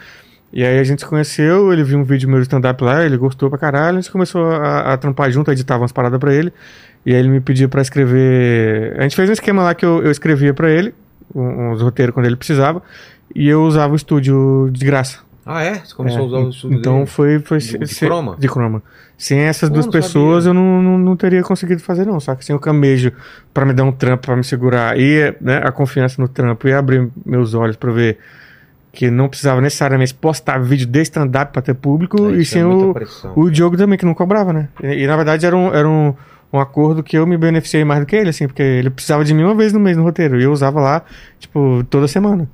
[0.52, 3.16] E aí a gente se conheceu, ele viu um vídeo meu de stand-up lá, ele
[3.16, 6.52] gostou pra caralho, a gente começou a, a trampar junto, editava umas paradas pra ele.
[7.04, 8.94] E aí ele me pediu pra escrever.
[8.98, 10.94] A gente fez um esquema lá que eu, eu escrevia pra ele,
[11.40, 12.82] uns roteiros quando ele precisava.
[13.34, 15.18] e eu usava o estúdio de graça.
[15.44, 15.74] Ah, é?
[15.76, 17.06] Você começou É, a usar o estúdio Então dele?
[17.06, 17.38] foi.
[17.40, 18.36] foi De- de se- croma?
[18.38, 18.82] De croma.
[19.18, 20.58] Sem essas Pô, duas não pessoas sabia.
[20.58, 22.18] eu não, não, não teria conseguido fazer, não.
[22.18, 23.12] Só que sem o camejo
[23.54, 26.72] pra me dar um trampo, pra me segurar e né, a confiança no trampo e
[26.72, 28.18] abrir meus olhos pra ver
[28.92, 32.64] que não precisava necessariamente postar vídeo de stand-up pra ter público É, e é sem
[32.64, 33.32] muita o, pressão.
[33.36, 34.68] o Diogo também, que não cobrava, né?
[34.82, 35.72] E, e, na verdade era um.
[35.72, 36.14] Era um
[36.52, 39.34] um acordo que eu me beneficiei mais do que ele, assim, porque ele precisava de
[39.34, 40.40] mim uma vez no mês no roteiro.
[40.40, 41.02] E eu usava lá,
[41.38, 42.48] tipo, toda semana.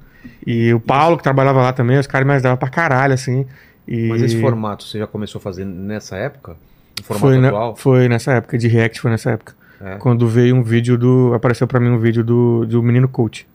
[0.47, 3.47] E o Paulo, que trabalhava lá também, os caras me ajudavam pra caralho, assim.
[3.87, 4.09] E...
[4.09, 6.57] Mas esse formato você já começou a fazer nessa época?
[7.01, 7.77] O formato foi, na- atual?
[7.77, 9.55] foi nessa época, de React foi nessa época.
[9.81, 11.33] É, Quando veio um vídeo do.
[11.35, 13.47] Apareceu pra mim um vídeo do, do menino coach.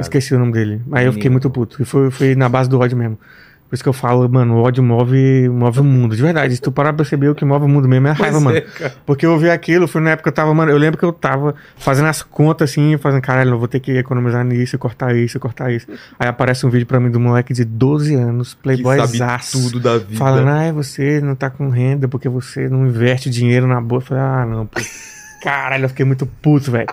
[0.00, 0.82] esqueci o nome dele.
[0.92, 1.32] Aí eu fiquei Menino.
[1.32, 1.80] muito puto.
[1.80, 3.18] E foi, foi na base do ódio mesmo.
[3.68, 6.14] Por isso que eu falo, mano, o ódio move, move o mundo.
[6.14, 8.14] De verdade, se tu parar pra perceber, o que move o mundo mesmo é a
[8.14, 8.56] Pois raiva, mano.
[8.58, 8.92] é.
[9.04, 11.12] Porque eu vi aquilo, foi na época que eu tava, mano, eu lembro que eu
[11.12, 15.40] tava fazendo as contas assim, fazendo, caralho, eu vou ter que economizar nisso, cortar isso,
[15.40, 15.86] cortar isso.
[16.18, 18.96] Aí aparece um vídeo pra mim do moleque de 12 anos, playboy
[19.50, 20.16] tudo da vida.
[20.16, 24.04] falando, ai, você não tá com renda porque você não investe dinheiro na bolsa.
[24.04, 24.80] Eu falei, ah, não, pô.
[25.44, 26.88] Caralho, eu fiquei muito puto, velho.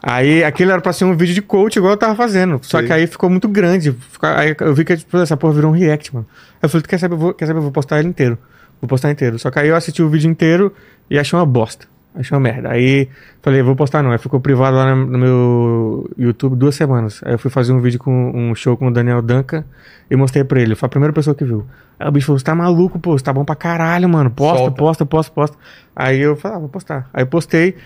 [0.00, 2.60] Aí aquele era pra ser um vídeo de coach, igual eu tava fazendo.
[2.62, 2.86] Só Sim.
[2.86, 3.90] que aí ficou muito grande.
[4.12, 6.24] Ficou- Aí eu vi que tipo, essa porra virou um react, mano.
[6.30, 8.38] Aí eu falei, tu quer saber, eu vou, quer saber, eu vou postar ele inteiro.
[8.80, 9.40] Vou postar inteiro.
[9.40, 10.72] Só que aí eu assisti o vídeo inteiro
[11.10, 11.88] e achei uma bosta.
[12.18, 12.70] Achei uma merda.
[12.70, 13.08] Aí
[13.42, 14.10] falei, vou postar não.
[14.10, 17.20] Aí ficou privado lá no, no meu YouTube duas semanas.
[17.24, 19.64] Aí eu fui fazer um vídeo com um show com o Daniel Duncan
[20.10, 20.74] e mostrei pra ele.
[20.74, 21.66] Foi a primeira pessoa que viu.
[21.98, 24.30] Aí o bicho falou, você tá maluco, pô, você tá bom pra caralho, mano.
[24.30, 24.76] Posta, Solta.
[24.76, 25.58] posta, posta, posta.
[25.94, 27.08] Aí eu falei, ah, vou postar.
[27.12, 27.76] Aí eu postei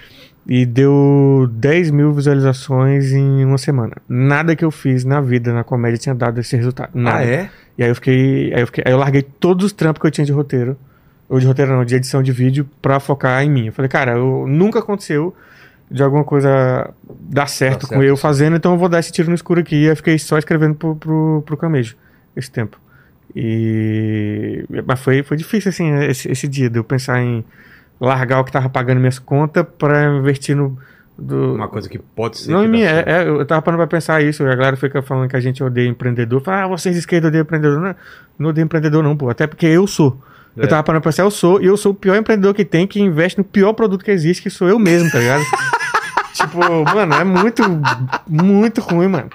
[0.47, 3.97] e deu 10 mil visualizações em uma semana.
[4.09, 6.91] Nada que eu fiz na vida, na comédia, tinha dado esse resultado.
[6.95, 7.18] Nada.
[7.18, 7.51] Ah, é?
[7.76, 8.53] E aí eu fiquei.
[8.55, 10.76] Aí eu, fiquei, aí eu larguei todos os trampos que eu tinha de roteiro.
[11.31, 13.66] Ou de roteiro não, de edição de vídeo, pra focar em mim.
[13.66, 15.33] Eu falei, cara, eu, nunca aconteceu
[15.89, 19.12] de alguma coisa dar certo Dar com certo, eu fazendo, então eu vou dar esse
[19.12, 19.76] tiro no escuro aqui.
[19.76, 21.95] E eu fiquei só escrevendo pro, pro, pro Camejo
[22.35, 22.76] esse tempo.
[23.35, 24.64] E.
[24.85, 27.45] Mas foi, foi difícil, assim, esse, esse dia, de eu pensar em
[28.01, 30.76] largar o que tava pagando minhas contas pra investir no.
[31.16, 32.51] Do, Uma coisa que pode ser.
[32.51, 33.09] não em mim, é, certo.
[33.09, 34.43] é, eu tava parando pra pensar isso.
[34.43, 36.41] A galera fica falando que a gente odeia empreendedor.
[36.41, 37.78] Fala, ah, vocês de esquerda odeiam empreendedor.
[37.78, 37.95] Não,
[38.37, 39.31] não odeio empreendedor, não, pô.
[39.31, 40.20] Até porque eu sou.
[40.57, 40.64] É.
[40.64, 42.86] Eu tava parando pra pensar, eu sou, e eu sou o pior empreendedor que tem,
[42.86, 45.44] que investe no pior produto que existe, que sou eu mesmo, tá ligado?
[46.34, 47.62] tipo, mano, é muito,
[48.28, 49.28] muito ruim, mano.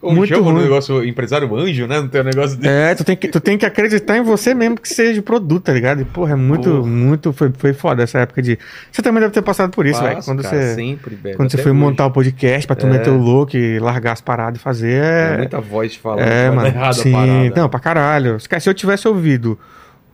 [0.00, 0.62] Como muito chama o ruim.
[0.62, 2.00] negócio empresário anjo, né?
[2.00, 2.68] Não tem um negócio desse.
[2.72, 5.72] É, tu tem, que, tu tem que acreditar em você mesmo que seja produto, tá
[5.72, 6.00] ligado?
[6.02, 6.86] E, porra, é muito, Porra.
[6.86, 7.32] muito.
[7.32, 8.56] Foi, foi foda essa época de.
[8.92, 10.22] Você também deve ter passado por isso, velho.
[10.22, 10.74] Quando cara, você.
[10.74, 11.36] sempre, velho.
[11.36, 11.80] Quando você até foi hoje.
[11.80, 12.90] montar o podcast pra tu É.
[12.90, 15.02] meter o louco e largar as paradas e fazer.
[15.02, 16.20] É É, muita voz falando.
[16.20, 16.68] é, mano.
[16.68, 18.38] errado Sim, não, pra caralho.
[18.38, 19.58] Se eu tivesse ouvido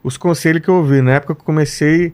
[0.02, 2.12] os conselhos que eu ouvi na época que eu comecei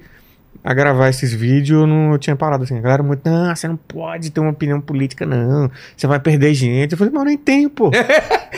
[0.64, 2.76] a gravar esses vídeos, eu não tinha parado assim.
[2.76, 5.70] A galera muito, não, você não pode ter uma opinião política, não.
[5.96, 6.92] Você vai perder gente.
[6.92, 7.90] Eu falei, mas eu nem tenho, pô.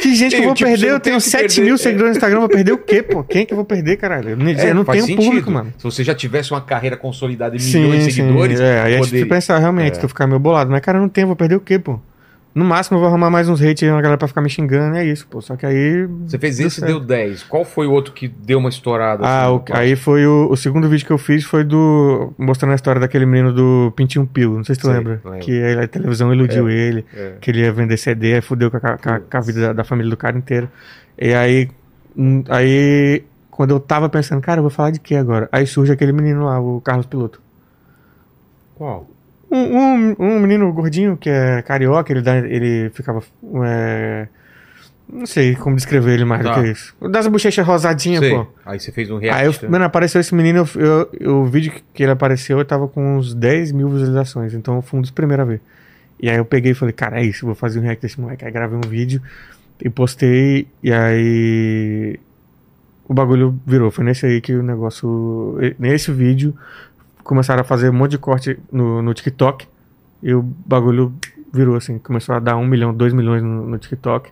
[0.00, 0.88] Que gente que eu vou tipo, perder?
[0.92, 1.62] Eu tenho o que 7 perder.
[1.62, 3.22] mil seguidores no Instagram, eu vou perder o quê, pô?
[3.22, 4.30] Quem que eu vou perder, caralho?
[4.30, 5.24] Eu não, É, eu não tenho sentido.
[5.26, 5.74] público, mano.
[5.76, 8.64] Se você já tivesse uma carreira consolidada e milhões de Sim, seguidores, sim.
[8.64, 9.02] É, aí é poderia.
[9.04, 10.00] difícil pensar, realmente, É.
[10.00, 10.70] tu ficar meio bolado.
[10.70, 12.00] Mas, cara, eu não tenho, vou perder o quê, pô?
[12.52, 14.96] No máximo eu vou arrumar mais uns hate aí, uma galera pra ficar me xingando,
[14.96, 15.40] é isso, pô.
[15.40, 16.04] Só que aí.
[16.26, 16.90] Você fez deu esse e certo.
[16.90, 17.44] deu 10.
[17.44, 19.24] Qual foi o outro que deu uma estourada?
[19.24, 22.32] Ah, assim, o- aí foi o, o segundo vídeo que eu fiz foi do.
[22.36, 24.56] mostrando a história daquele menino do Pintinho Pio.
[24.56, 25.20] Não sei se tu Sei, lembra.
[25.24, 25.38] lembro.
[25.40, 27.34] Que a televisão iludiu ele, É.
[27.40, 29.72] que ele ia vender CD, aí fudeu com a, com a- com a vida da,
[29.72, 30.68] da família do cara inteiro.
[31.16, 31.68] E aí.
[32.16, 33.22] hum, Aí.
[33.50, 35.46] Quando eu tava pensando, cara, eu vou falar de quê agora?
[35.52, 37.40] Aí surge aquele menino lá, o Carlos Piloto.
[38.74, 39.06] Qual?
[39.50, 43.20] Um, um, um menino gordinho que é carioca, ele, dá, ele ficava.
[43.64, 44.28] é,
[45.12, 46.54] não sei como descrever ele mais Tá.
[46.54, 46.94] do que isso.
[47.10, 48.30] Das bochechas rosadinhas, Sei.
[48.32, 48.46] pô.
[48.64, 49.40] Aí você fez um react.
[49.40, 49.68] Aí, eu, né?
[49.68, 53.16] mano, apareceu esse menino, eu, eu- eu- o vídeo que ele apareceu, eu tava com
[53.16, 55.60] uns 10 mil visualizações, então eu fui um dos primeiros a ver.
[56.22, 58.44] E aí eu peguei e falei, cara, é isso, vou fazer um react desse moleque.
[58.44, 59.20] Aí gravei um vídeo
[59.82, 62.20] e postei, e aí
[63.08, 63.90] o bagulho virou.
[63.90, 65.58] Foi nesse aí que o negócio.
[65.78, 66.54] Nesse vídeo,
[67.30, 69.66] começaram a fazer um monte de corte no, no TikTok,
[70.20, 71.12] e o bagulho
[71.52, 74.30] virou assim, começou a dar um milhão, dois milhões no, no TikTok.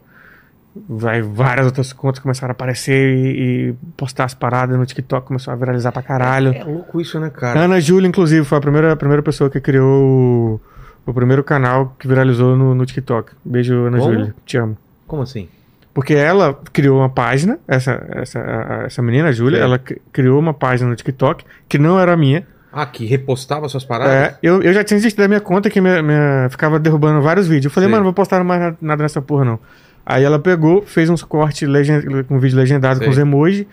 [0.89, 5.53] Vai, várias outras contas começaram a aparecer e, e postar as paradas no TikTok, começou
[5.53, 6.53] a viralizar pra caralho.
[6.53, 7.61] É louco isso, né, cara?
[7.61, 10.61] Ana Júlia, inclusive, foi a primeira, a primeira pessoa que criou
[11.07, 13.33] o, o primeiro canal que viralizou no, no TikTok.
[13.45, 13.99] Beijo, Ana?
[13.99, 14.35] Júlia.
[14.45, 14.77] Te amo.
[15.07, 15.49] Como assim?
[15.95, 18.39] Porque ela criou uma página, essa, essa,
[18.87, 19.63] essa menina, a Júlia, É.
[19.63, 22.47] ela cri- criou uma página no TikTok que não era minha.
[22.73, 24.13] Ah, que repostava suas paradas?
[24.15, 27.47] É, eu, eu já tinha desistido da minha conta que minha, minha- ficava derrubando vários
[27.47, 27.67] vídeos.
[27.67, 27.91] Eu falei, Sei.
[27.91, 29.59] mano, não vou postar mais na- nada nessa porra, não.
[30.05, 33.07] Aí ela pegou, fez uns cortes legend, com vídeo legendado Sei.
[33.07, 33.67] com os emojis,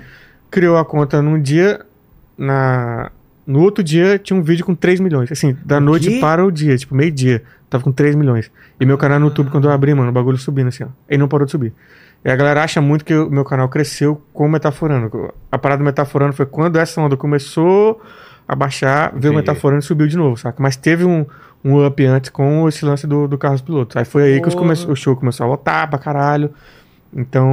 [0.49, 1.81] criou a conta num dia,
[2.37, 3.11] na,
[3.47, 5.31] No outro dia tinha um vídeo com 3 milhões.
[5.31, 7.43] Assim, da noite para o dia, tipo, meio-dia.
[7.69, 8.49] Tava com 3 milhões.
[8.79, 10.87] E meu canal no YouTube, quando eu abri, mano, o bagulho subindo assim, ó.
[11.07, 11.71] Ele não parou de subir.
[12.23, 15.31] E a galera acha muito que o meu canal cresceu com o Metaforando.
[15.51, 18.01] A parada do Metaforando foi quando essa onda começou
[18.47, 19.35] a baixar, veio o.
[19.37, 20.61] Metaforando e subiu de novo, saca?
[20.61, 21.25] Mas teve um,
[21.63, 23.95] um up antes com esse lance do, do Carros Pilotos.
[23.97, 26.51] Aí foi aí que os come- o show começou a lotar pra caralho.
[27.13, 27.47] Então,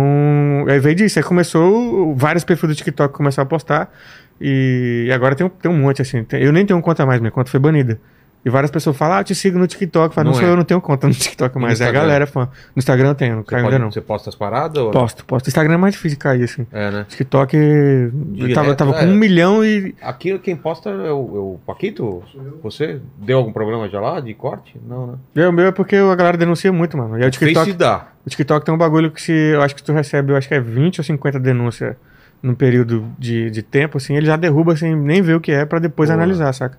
[0.69, 1.19] aí veio disso.
[1.19, 3.93] Aí começou, vários perfis do TikTok começaram a postar.
[4.41, 6.25] E, e agora tem um, tem um monte, assim.
[6.25, 8.01] Tem- eu nem tenho conta mais, minha conta foi banida.
[8.45, 10.13] E várias pessoas falam, ah, eu te sigo no TikTok.
[10.13, 10.53] Fala, não, Não sou é.
[10.53, 11.81] eu, não tenho conta no TikTok mais.
[11.81, 12.49] É a galera fã.
[12.75, 13.91] No Instagram eu tenho, não caiu ainda não.
[13.91, 14.83] você posta as paradas?
[14.83, 14.91] Ou...
[14.91, 15.47] Posto, posto.
[15.47, 16.67] Instagram é mais difícil de cair, assim.
[16.73, 17.07] É, né?
[17.09, 19.07] TikTok, eu tava, eu tava com é.
[19.07, 19.95] um milhão e.
[20.03, 22.23] Aqui quem posta é o, é o Paquito?
[22.65, 23.01] Você?
[23.17, 24.77] Deu algum problema já lá de corte?
[24.89, 25.15] Não, né?
[25.37, 27.19] E o meu é porque a galera denuncia muito, mano.
[27.19, 28.09] E o TikTok, Face dá.
[28.27, 29.33] o TikTok tem um bagulho que se.
[29.33, 31.95] Eu acho que tu recebe, eu acho que é 20 ou 50 denúncias
[32.43, 35.65] num período de, de tempo, assim, ele já derruba sem nem ver o que é
[35.65, 36.77] pra depois analisar, saca?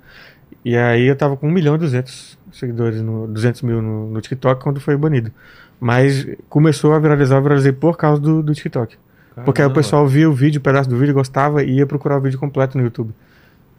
[0.64, 4.22] E aí eu tava com 1 milhão e 200 seguidores, no, 200 mil no, no
[4.22, 5.32] TikTok quando foi banido.
[5.80, 8.96] Mas começou a viralizar, eu viralizei por causa do, do TikTok.
[9.44, 9.76] Porque aí o Caramba.
[9.76, 12.78] pessoal via o vídeo, o pedaço do vídeo, gostava e ia procurar o vídeo completo
[12.78, 13.14] no YouTube.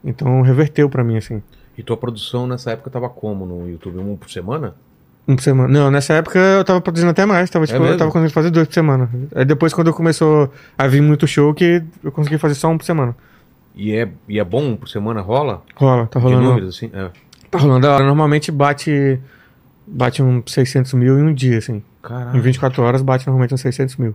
[0.04, 1.42] Então reverteu pra mim, assim.
[1.78, 3.98] E tua produção nessa época tava como no YouTube?
[3.98, 4.74] Um por semana?
[5.26, 5.68] Um por semana.
[5.68, 7.48] Não, nessa época eu tava produzindo até mais.
[7.48, 7.98] Tava, tipo, eu mesmo?
[7.98, 9.08] tava conseguindo fazer dois por semana.
[9.34, 12.84] Aí depois, quando começou a vir muito show, que eu consegui fazer só um por
[12.84, 13.16] semana.
[13.74, 15.20] E é, e é bom um por semana?
[15.20, 15.62] Rola?
[15.76, 16.42] Rola, tá De rolando.
[16.42, 16.90] números, assim?
[16.92, 17.10] É.
[17.50, 17.86] Tá rolando.
[17.86, 19.20] Normalmente bate.
[19.86, 21.82] Bate uns 600 mil em um dia, assim.
[22.02, 22.36] Caralho.
[22.36, 24.14] Em 24 horas bate normalmente uns 600 mil.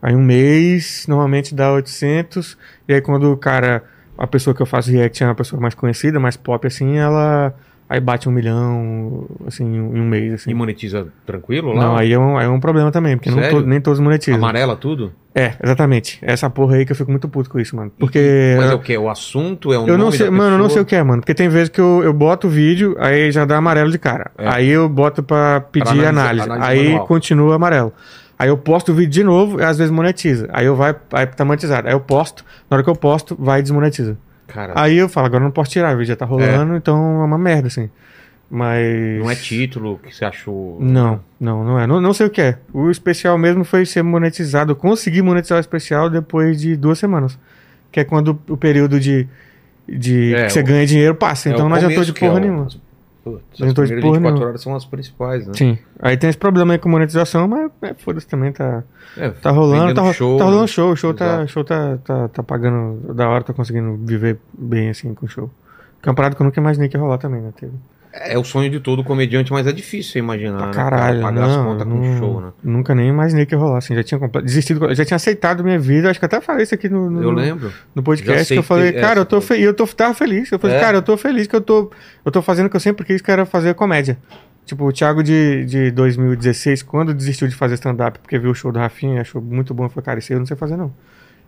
[0.00, 2.56] Aí um mês normalmente dá 800.
[2.88, 3.84] E aí quando o cara,
[4.16, 7.54] a pessoa que eu faço react é uma pessoa mais conhecida, mais pop assim, ela.
[7.88, 10.50] Aí bate um milhão, assim, em um mês, assim.
[10.50, 11.82] E monetiza tranquilo lá?
[11.84, 14.38] Não, aí é, um, aí é um problema também, porque to- nem todos monetizam.
[14.40, 15.12] Amarela tudo?
[15.32, 16.18] É, exatamente.
[16.22, 17.92] Essa porra aí que eu fico muito puto com isso, mano.
[17.96, 18.54] Porque.
[18.58, 18.98] Mas é o que?
[18.98, 21.22] O assunto é um eu não sei, mano, eu não sei o que é, mano.
[21.22, 24.30] Porque tem vezes que eu, eu boto o vídeo, aí já dá amarelo de cara.
[24.36, 24.48] É.
[24.48, 26.44] Aí eu boto pra pedir analisar- análise.
[26.50, 27.06] análise aí manual.
[27.06, 27.92] continua amarelo.
[28.38, 30.48] Aí eu posto o vídeo de novo e às vezes monetiza.
[30.52, 31.86] Aí eu vai, aí tá monetizado.
[31.86, 34.18] Aí eu posto, na hora que eu posto, vai e desmonetiza.
[34.76, 37.90] Aí eu falo, agora não posso tirar, já tá rolando, então é uma merda, assim.
[38.48, 39.18] Mas.
[39.18, 40.78] não é título que você achou...
[40.80, 41.86] Não, não, não é.
[41.86, 42.58] Não, não sei o que é.
[42.72, 44.72] O especial mesmo foi ser monetizado.
[44.72, 47.36] Eu consegui monetizar o especial depois de duas semanas.
[47.90, 49.26] Que é quando o período de,
[49.88, 51.48] de É, que você o- ganha dinheiro passa.
[51.48, 52.68] É então o não adiantou de é porra nenhuma.
[53.26, 54.46] Putz, adiantou de primeiras porra 24 nenhuma.
[54.46, 55.52] horas são as principais, né?
[55.56, 55.78] Sim.
[55.98, 58.84] Aí tem esse problema aí com monetização, mas é, foda-se também, tá,
[59.16, 59.92] É, tá rolando.
[59.92, 60.68] Tá, show, tá rolando né?
[60.68, 60.92] show.
[60.92, 65.12] O show, tá, show tá, tá, tá pagando da hora, tá conseguindo viver bem assim
[65.12, 65.50] com o show.
[66.00, 67.52] Que é uma parada que eu nunca imaginei que ia rolar também, né?
[67.58, 67.72] Teve.
[68.18, 70.72] É o sonho de todo comediante, mas é difícil imaginar, Pra né?
[70.72, 72.52] caralho, Cara, pagar as não, contas não- com show, né?
[72.64, 76.08] Nunca nem imaginei que ia rolar, assim, já tinha desistido, já tinha aceitado minha vida,
[76.10, 77.72] acho que até falei isso aqui no, no, Eu lembro.
[77.94, 79.56] no podcast, que eu falei, é, cara, eu tô, fe...
[79.56, 80.80] e eu tô, tava feliz, eu falei, É.
[80.80, 81.90] cara, eu tô feliz que eu tô,
[82.24, 84.16] eu tô fazendo o que eu sempre quis, que era fazer comédia.
[84.64, 88.72] Tipo, o Thiago de, de 2016, quando desistiu de fazer stand-up, porque viu o show
[88.72, 90.92] do Rafinha, achou muito bom, falou, cara, isso aí eu não sei fazer não.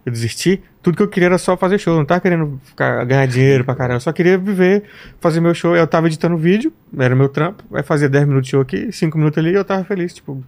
[0.08, 3.26] Eu desisti, tudo que eu queria era só fazer show, não tava querendo ficar, ganhar
[3.26, 4.84] dinheiro pra caramba, eu só queria viver,
[5.20, 8.52] fazer meu show, eu tava editando vídeo, era meu trampo, aí fazia 10 minutos de
[8.52, 10.42] show aqui, 5 minutos ali, e eu tava feliz, tipo,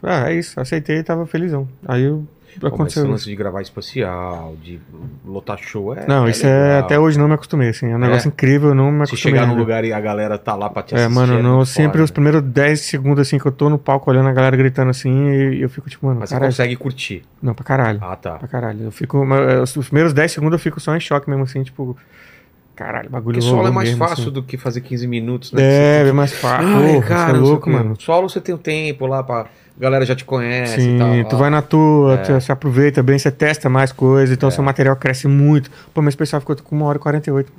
[0.00, 1.68] ah, é isso, aceitei e tava felizão.
[1.84, 2.24] Aí eu,
[2.60, 4.80] Pô, mas esse aconteceu lance de gravar especial, de
[5.24, 6.06] lotar show, é.
[6.06, 6.78] Não, isso é, legal.
[6.80, 8.32] até hoje não me acostumei, assim, é um negócio É.
[8.32, 10.82] incrível, eu não me Se acostumei chegar num lugar e a galera tá lá pra
[10.82, 11.14] te É, assistir.
[11.14, 12.14] mano, não, sempre foda, os né?
[12.14, 15.62] primeiros 10 segundos assim que eu tô no palco olhando a galera gritando assim e
[15.62, 16.52] eu fico tipo, mano, Mas você caralho.
[16.52, 17.22] consegue curtir.
[17.42, 17.98] Não, pra caralho.
[18.02, 18.36] Ah, tá.
[18.36, 18.84] Pra caralho.
[18.84, 19.24] Eu fico.
[19.24, 21.96] mas, Os primeiros 10 segundos eu fico só em choque mesmo, assim, tipo.
[22.74, 24.32] Caralho, bagulho Porque solo é mais mesmo, fácil assim.
[24.32, 25.62] do que fazer 15 minutos, né?
[25.62, 26.68] É, Você é mais fácil.
[26.76, 27.96] Ai, cara, você é não sei louco, o mano.
[27.98, 29.46] Solo você tem um tempo lá pra.
[29.78, 31.24] A galera já te conhece e Sim, tal.
[31.28, 31.38] tu ó.
[31.38, 32.16] vai na tua, É.
[32.18, 35.70] tu, você aproveita bem, você testa mais coisas, então seu material cresce muito.
[35.92, 37.52] Pô, meu especial ficou com 1 hora e 48.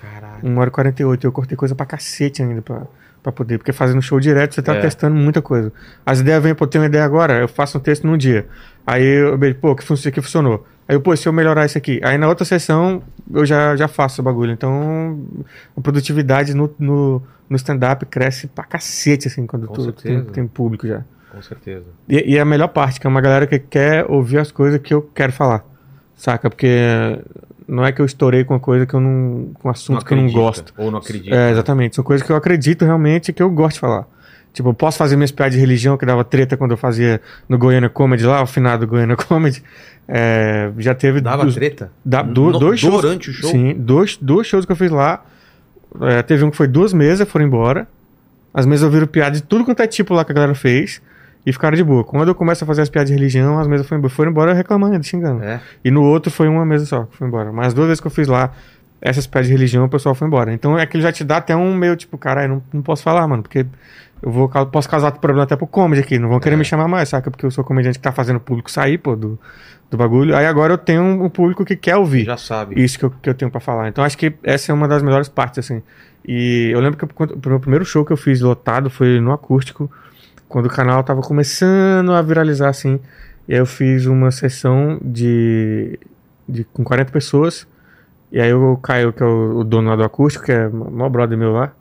[0.00, 0.38] Caralho.
[0.42, 1.26] 1 hora e 48.
[1.26, 2.82] Eu cortei coisa pra cacete ainda pra,
[3.22, 3.56] pra poder.
[3.58, 4.80] Porque fazendo show direto, você tá É.
[4.80, 5.72] testando muita coisa.
[6.04, 8.46] As ideias vêm, pô, eu tenho uma ideia agora, eu faço um texto num dia.
[8.86, 10.66] Aí eu vejo, pô, que fun- isso aqui funcionou.
[10.86, 11.98] Aí eu, pô, se eu melhorar isso aqui.
[12.04, 13.02] Aí na outra sessão
[13.32, 14.52] eu já, já faço o bagulho.
[14.52, 15.18] Então
[15.74, 20.46] a produtividade no, no, no stand-up cresce pra cacete, assim, quando Com tu tem, tem
[20.46, 21.00] público já.
[21.34, 21.84] Com certeza.
[22.08, 24.80] E, e é a melhor parte, que é uma galera que quer ouvir as coisas
[24.80, 25.64] que eu quero falar.
[26.16, 26.48] Saca?
[26.48, 27.18] Porque
[27.66, 29.50] não é que eu estourei com uma coisa que eu não.
[29.54, 30.72] com um assunto que eu não gosto.
[30.76, 31.34] Ou não acredita.
[31.34, 31.96] É, exatamente.
[31.96, 34.06] São coisas que eu acredito realmente que eu gosto de falar.
[34.52, 37.58] Tipo, eu posso fazer minhas piadas de religião, que dava treta quando eu fazia no
[37.58, 39.60] Goiânia Comedy lá, o finado Goiânia Comedy.
[40.06, 41.20] É, já teve.
[41.20, 41.90] Dava dos- treta?
[42.04, 43.02] da- do- No- dois shows.
[43.02, 43.50] Durante o show?
[43.50, 45.24] Sim, dois, dois shows que eu fiz lá.
[46.02, 47.88] É, teve um que foi duas mesas, foram embora.
[48.52, 51.02] As mesas ouviram piada de tudo quanto é tipo lá que a galera fez.
[51.46, 52.02] E ficaram de boa.
[52.04, 54.54] Quando eu começo a fazer as piadas de religião, as mesas foram embora, foram embora
[54.54, 55.42] reclamando, xingando.
[55.42, 55.60] É.
[55.84, 57.52] E no outro foi uma mesa só que foi embora.
[57.52, 58.50] Mas as duas vezes que eu fiz lá,
[59.00, 60.52] essa espécie de religião, o pessoal foi embora.
[60.54, 63.02] Então é que ele já te dá até um meio tipo, caralho, não, não posso
[63.02, 63.66] falar, mano, porque
[64.22, 66.58] eu vou, posso causar problema até pro comedy aqui, não vão querer É.
[66.58, 67.30] me chamar mais, saca?
[67.30, 69.38] Porque eu sou comediante que tá fazendo o público sair, pô, do,
[69.90, 70.34] do bagulho.
[70.34, 72.82] Aí agora eu tenho um, público que quer ouvir Já sabe.
[72.82, 73.88] isso que eu, que eu tenho pra falar.
[73.88, 75.82] Então acho que essa é uma das melhores partes, assim.
[76.26, 79.90] E eu lembro que o meu primeiro show que eu fiz lotado foi no acústico,
[80.48, 83.00] quando o canal tava começando a viralizar, assim.
[83.48, 85.98] E aí eu fiz uma sessão de,
[86.48, 87.66] de com 40 pessoas.
[88.32, 90.90] E aí o Caio, que é o, o dono lá do acústico, que é o
[90.90, 91.72] maior brother meu lá.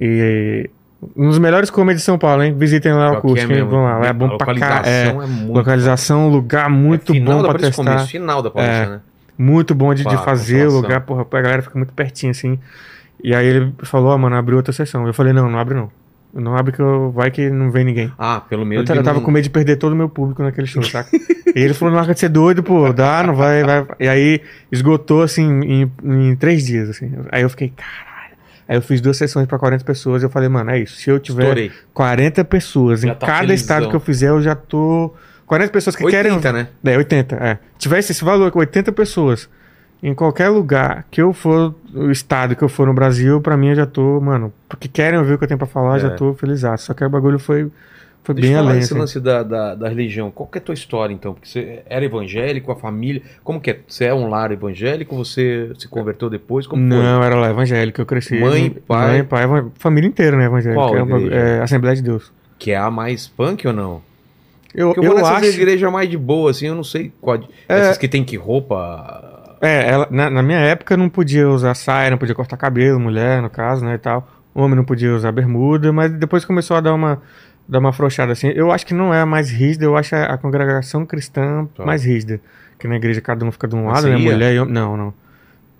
[0.00, 0.68] E
[1.16, 2.54] um dos melhores comedies de São Paulo, hein?
[2.56, 3.70] Visitem lá o é acústico, mesmo.
[3.70, 4.82] Vamos lá, lá é bom pra cá.
[4.84, 7.84] É, localização é muito- localização, lugar muito É bom pra testar.
[7.84, 8.86] começo, final da Paulista, É.
[8.88, 9.00] né?
[9.36, 12.58] Muito bom de, de fazer o lugar, porra, a galera fica muito pertinho assim.
[13.22, 15.06] E aí ele falou, ó, mano, abriu outra sessão.
[15.06, 15.90] Eu falei, não, não abre não.
[16.32, 18.12] Não abre que eu, vai que não vem ninguém.
[18.18, 18.84] Ah, pelo Eu, menos.
[18.86, 20.82] ta- eu de tava não- com medo de perder todo o meu público naquele show,
[20.82, 21.08] saca?
[21.16, 23.86] e ele falou, não arca de ser doido, pô, dá, não vai, vai.
[23.98, 27.10] E aí esgotou assim em, em três dias, assim.
[27.32, 28.36] Aí eu fiquei, caralho.
[28.68, 30.22] Aí eu fiz duas sessões pra 40 pessoas.
[30.22, 30.96] Eu falei, mano, é isso.
[30.96, 31.72] Se eu tiver Estourei.
[31.94, 33.54] 40 pessoas Já em tá cada felizão.
[33.54, 35.14] estado que eu fizer, eu já tô.
[35.46, 36.52] 40 pessoas que 80, querem.
[36.62, 36.68] né?
[36.92, 37.58] É, 80, é.
[37.78, 39.48] Tivesse esse valor, 80 pessoas,
[40.02, 43.70] em qualquer lugar que eu for, o estado que eu for no Brasil, pra mim
[43.70, 46.08] eu já tô, mano, porque querem ouvir o que eu tenho pra falar, eu já
[46.08, 46.10] É.
[46.16, 46.62] tô feliz.
[46.78, 47.68] Só que o bagulho foi,
[48.22, 48.80] foi Deixa bem eu falar além.
[48.82, 49.00] esse assim.
[49.00, 50.30] lance da, da, da religião.
[50.30, 51.32] Qual que é a tua história, então?
[51.34, 53.22] Porque você era evangélico, a família.
[53.42, 53.80] Como que é?
[53.88, 55.16] Você é um lar evangélico?
[55.16, 56.66] Você se converteu depois?
[56.66, 58.38] Como Não, era lá evangélico, eu cresci.
[58.38, 59.08] Mãe, pai?
[59.08, 60.80] Mãe, pai, família inteira, né, evangélica.
[60.80, 61.34] Qual é, um igreja?
[61.34, 62.24] é Assembleia de Deus.
[62.24, 62.34] foi?
[62.58, 64.02] Que é a mais punk ou não?
[64.74, 65.56] Eu, Porque eu, vou eu nessas acho.
[65.60, 67.36] igrejas mais de boa, assim, eu não sei qual.
[67.68, 67.78] É.
[67.80, 69.37] Essas que tem que roupa.
[69.60, 73.42] É, ela, na, na minha época não podia usar saia, não podia cortar cabelo, mulher,
[73.42, 74.28] no caso, né, e tal.
[74.54, 77.20] Homem não podia usar bermuda, mas depois começou a dar uma,
[77.68, 78.48] dar uma afrouxada, assim.
[78.54, 81.84] Eu acho que não é a mais rígida, eu acho a, a congregação cristã Tá.
[81.84, 82.40] mais rígida.
[82.78, 84.72] Que na igreja cada um fica de um lado, você né, mulher e homem.
[84.74, 85.14] Não, não.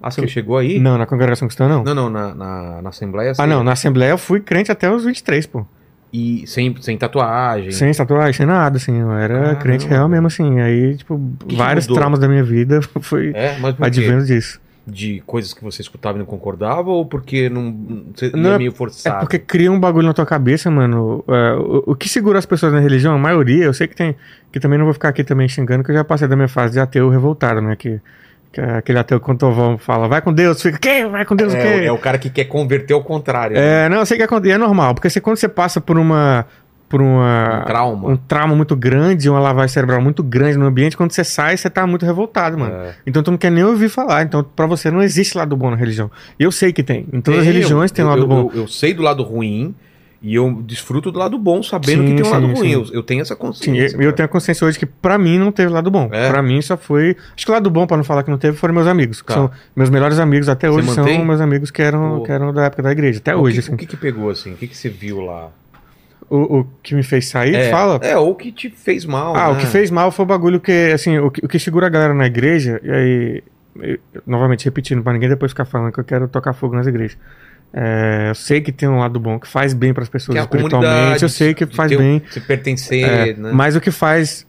[0.02, 0.78] Ah, você não chegou aí?
[0.78, 1.82] Não, na congregação cristã não.
[1.84, 3.30] Não, não, na, na, na Assembleia.
[3.32, 5.64] Ah, você- não, na Assembleia eu fui crente até os 23, pô.
[6.12, 7.70] E sem, sem tatuagem.
[7.70, 8.98] Sem tatuagem, sem nada, assim.
[9.00, 9.56] Eu era Caramba.
[9.56, 10.58] crente real mesmo, assim.
[10.60, 11.98] Aí, tipo, que vários mudou?
[11.98, 14.58] traumas da minha vida foi É, advendo disso.
[14.86, 17.76] De coisas que você escutava e não concordava ou porque não,
[18.14, 19.20] você Não, ia é- meio É forçado?
[19.20, 21.22] porque cria um bagulho na tua cabeça, mano.
[21.28, 24.16] É, o, o que segura as pessoas na religião, a maioria, eu sei que tem.
[24.50, 26.72] Que também não vou ficar aqui também xingando, que eu já passei da minha fase
[26.72, 27.76] de ateu revoltado, né?
[27.76, 28.00] Que, que é
[28.78, 31.08] aquele ateu o vão fala, vai com Deus, fica, quem?
[31.08, 31.84] Vai com Deus o É, quê?
[31.86, 33.56] é o cara que quer converter ao contrário.
[33.56, 33.86] né?
[33.86, 36.46] É, não, eu sei que e é normal, porque você, quando você passa por uma.
[36.88, 38.08] Por uma, Um trauma.
[38.12, 41.68] um trauma muito grande, uma lavagem cerebral muito grande no ambiente, quando você sai, você
[41.68, 42.74] tá muito revoltado, mano.
[42.74, 42.94] É.
[43.06, 44.22] Então tu não quer nem ouvir falar.
[44.22, 46.10] Então, pra você não existe lado bom na religião.
[46.40, 47.06] Eu sei que tem.
[47.12, 48.50] Em todas as religiões tem um lado eu, bom.
[48.54, 49.74] Eu, eu sei do lado ruim
[50.20, 52.68] e eu desfruto do lado bom, sabendo Sim, que tem um lado sim, ruim.
[52.68, 52.72] sim.
[52.72, 53.96] Eu, eu tenho essa Sim, consciência.
[53.96, 56.08] eu, eu tenho a consciência hoje que pra mim não teve lado bom.
[56.12, 56.28] É?
[56.28, 57.16] Pra mim só foi.
[57.36, 59.22] Acho que o lado bom, pra não falar que não teve, foram meus amigos.
[59.24, 59.34] Tá.
[59.34, 61.16] São meus melhores amigos até hoje mantém?
[61.18, 62.22] são meus amigos que eram, Pô.
[62.24, 63.18] que eram da época da igreja.
[63.20, 63.74] Até o hoje, que, assim.
[63.74, 64.52] O que que pegou, assim?
[64.52, 65.50] O que que você viu lá?
[66.28, 67.98] O, o que me fez sair, é, fala.
[68.02, 69.54] É, ou que te fez mal, Ah, né?
[69.54, 71.88] o que fez mal foi o bagulho que, assim, o que, o que segura a
[71.88, 73.42] galera na igreja, e aí,
[73.80, 77.16] eu- novamente repetindo, pra ninguém depois ficar falando que eu quero tocar fogo nas igrejas.
[77.72, 80.42] É, eu sei que tem um lado bom, que faz bem pras pessoas Que é
[80.42, 82.22] espiritualmente, eu sei que faz bem.
[82.30, 83.50] Se pertencer, É, né?
[83.52, 84.46] Mas o que faz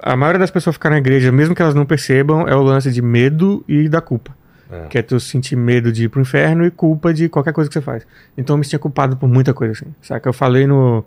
[0.00, 2.90] a maioria das pessoas ficar na igreja, mesmo que elas não percebam, é o lance
[2.92, 4.38] de medo e da culpa.
[4.70, 4.86] É.
[4.88, 7.74] Que é tu sentir medo de ir pro inferno e culpa de qualquer coisa que
[7.74, 8.06] você faz.
[8.38, 9.92] Então eu me sentia culpado por muita coisa, assim.
[10.00, 10.28] Saca?
[10.28, 11.04] Eu falei no.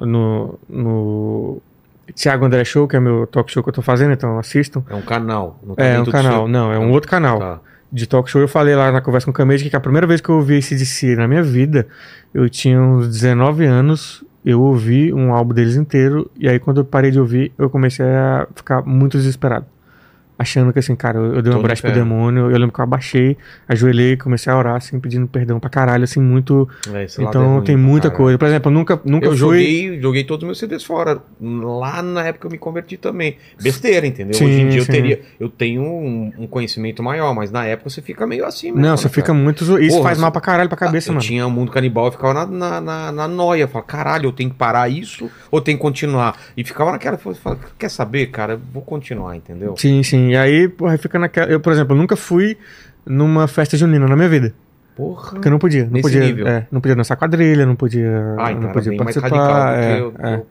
[0.00, 0.58] no.
[0.68, 1.62] no
[2.14, 4.82] Tiago André Show, que é meu talk show que eu tô fazendo, então assistam.
[4.88, 5.60] É um canal.
[5.62, 7.60] não É um canal, seu- não, é um outro canal Tá.
[7.92, 8.40] De talk show.
[8.40, 10.56] Eu falei lá na conversa com o Camede que a primeira vez que eu ouvi
[10.56, 11.86] esse DC na minha vida,
[12.32, 16.84] eu tinha uns 19 anos, eu ouvi um álbum deles inteiro, e aí quando eu
[16.84, 19.66] parei de ouvir, eu comecei a ficar muito desesperado.
[20.42, 22.82] Achando que assim, cara, eu, eu dei uma brecha pro demônio, eu lembro que eu
[22.82, 23.36] abaixei,
[23.68, 26.68] ajoelhei, comecei a orar, assim, pedindo perdão pra caralho, assim, muito.
[26.92, 28.24] É, é Então ruim tem muita caralho.
[28.24, 28.38] coisa.
[28.38, 29.36] Por exemplo, eu nunca, nunca Eu fui.
[29.38, 31.22] joguei, joguei todos os meus CDs fora.
[31.40, 33.36] Lá na época eu me converti também.
[33.62, 34.34] Besteira, entendeu?
[34.34, 34.92] Sim, Hoje em dia eu sim.
[34.92, 35.20] teria.
[35.38, 38.80] Eu tenho um, um conhecimento maior, mas na época você fica meio assim mesmo.
[38.80, 39.38] Não, né, você fica cara?
[39.38, 39.64] muito.
[39.64, 41.24] zo- Isso Porra, faz mal pra caralho pra cabeça, eu mano.
[41.24, 43.68] tinha o mundo canibal e ficava na, na, na, na noia.
[43.68, 46.36] Falava, caralho, eu tenho que parar isso ou tenho que continuar?
[46.56, 47.16] E ficava naquela.
[47.16, 48.54] Falava, quer saber, cara?
[48.54, 49.74] Eu vou continuar, entendeu?
[49.76, 50.31] Sim, sim.
[50.32, 51.50] E aí, porra, fica naquela.
[51.50, 52.56] Eu, por exemplo, eu nunca fui
[53.04, 54.54] numa festa junina na minha vida.
[54.96, 55.32] Porra.
[55.32, 55.84] Porque eu não podia.
[55.84, 56.46] Não Nesse podia, nível.
[56.46, 59.74] é, não podia dançar quadrilha, não podia, Ah, então não era podia participar.
[59.78, 60.42] é, do que, o- é.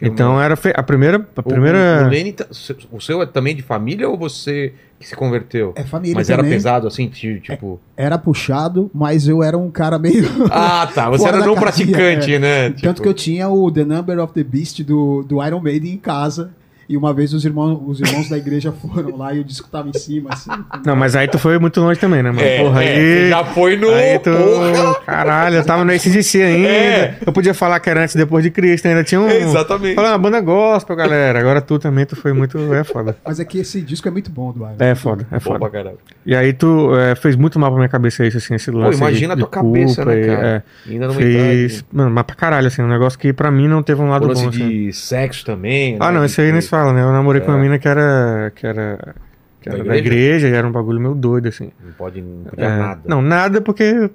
[0.00, 0.40] Então meu.
[0.40, 1.26] era fe- a primeira.
[1.36, 2.02] A O- primeira...
[2.04, 2.46] O, o Lenny tá-
[2.90, 5.72] o seu é também de família ou você que se converteu?
[5.76, 6.52] É família Mas era também.
[6.56, 7.78] pesado assim, ti- tipo.
[7.96, 10.24] Era puxado, mas eu era um cara meio.
[10.50, 11.10] Ah, tá.
[11.10, 12.38] Você era não casinha, praticante, é.
[12.38, 12.70] né?
[12.80, 15.98] Tanto que eu tinha o The Number of the Beast do, do Iron Maiden em
[15.98, 16.50] casa.
[16.88, 19.88] E uma vez os irmãos, os irmãos da igreja foram lá e o disco tava
[19.88, 20.50] em cima, assim.
[20.84, 22.42] Não, mas aí tu foi muito longe também, né, mano?
[22.46, 23.28] É, Porra, é, aí.
[23.30, 23.90] já foi no.
[23.90, 24.30] Aí tu.
[24.30, 24.94] Porra!
[25.06, 26.68] Caralho, eu tava no ACDC ainda.
[26.68, 27.18] É.
[27.24, 29.28] Eu podia falar que era antes e depois de Cristo, ainda tinha um.
[29.28, 29.94] É, exatamente.
[29.94, 31.38] Falar uma banda gospel, galera.
[31.38, 32.58] Agora tu também, tu foi muito.
[32.74, 33.16] É foda.
[33.24, 34.82] Mas é que esse disco é muito bom, Eduardo.
[34.82, 35.70] É foda, é Bom foda.
[35.70, 35.98] caralho.
[36.24, 38.98] E aí tu é, fez muito mal pra minha cabeça isso, assim, esse Pô, lance.
[38.98, 40.46] imagina a de, tua cabeça, culpa né, e, cara?
[40.86, 41.72] é, Ainda numa fez.
[41.72, 41.86] idade.
[41.92, 44.28] Mano, mas pra caralho, assim, um negócio que pra mim não teve um lado O
[44.28, 44.48] lance bom.
[44.50, 44.68] assim.
[44.68, 45.96] de sexo também.
[45.98, 46.18] Ah, né?
[46.18, 47.02] não, isso aí De- nem se fala, né?
[47.02, 47.62] Eu namorei com uma É.
[47.62, 48.50] mina que era.
[48.54, 49.14] que era.
[49.60, 50.16] que Da era da igreja?
[50.24, 51.70] igreja e era um bagulho meio doido, assim.
[51.84, 53.00] Não pode, não podia É, nada.
[53.06, 54.10] Não, nada porque.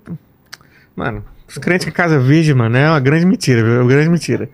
[0.95, 3.73] Mano, os crentes que casam virgem, mano, é uma grande mentira, viu?
[3.75, 4.49] É uma grande mentira.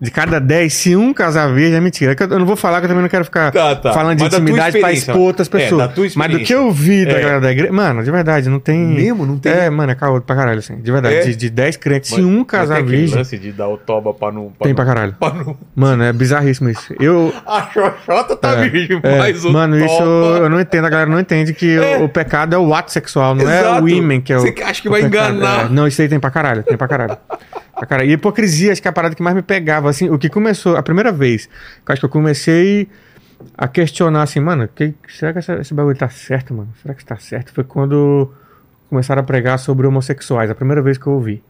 [0.00, 2.12] De cada 10, se um casar virgem, é mentira.
[2.12, 3.92] É Eu eu não vou falar que eu também não quero ficar Tá, tá.
[3.92, 5.92] falando de Mas intimidade pra expor outras é, pessoas.
[5.92, 7.20] tua Mas do que eu vi da É.
[7.20, 7.72] galera da igreja.
[7.72, 8.78] Mano, de verdade, não tem.
[8.78, 9.26] Mesmo?
[9.26, 9.50] Não tem?
[9.50, 10.76] É, mano, é caô pra caralho, assim.
[10.76, 11.16] De verdade.
[11.16, 11.20] É?
[11.22, 13.18] De, de 10 crentes, Mas- se um casar virgem.
[13.18, 14.52] lance de dar o toba pra não...
[14.62, 15.14] Tem não- pra caralho.
[15.18, 15.56] Pra não...
[15.74, 16.94] Mano, é bizarríssimo isso.
[17.00, 17.34] Eu.
[17.44, 20.84] A xoxota tá É, virgem, é, mas o mano, isso toba- eu não entendo.
[20.84, 21.98] A galera não entende que É.
[21.98, 23.82] o, o pecado é o ato sexual, não é Exato.
[23.82, 24.42] o imen que é o.
[24.42, 25.34] Você acha que o vai pecado.
[25.38, 25.66] enganar.
[25.66, 27.16] É, Não, isso aí tem pra caralho, tem pra caralho.
[27.78, 28.10] Pra caralho.
[28.10, 29.88] E hipocrisia, acho que é a parada que mais me pegava.
[29.88, 31.46] Assim, o que começou, a primeira vez,
[31.84, 32.88] que acho que eu comecei
[33.56, 36.68] a questionar assim, mano, que, será que essa- esse bagulho tá certo, mano?
[36.82, 37.52] Será que isso tá certo?
[37.52, 38.30] Foi quando
[38.90, 41.42] começaram a pregar sobre homossexuais, a primeira vez que eu ouvi.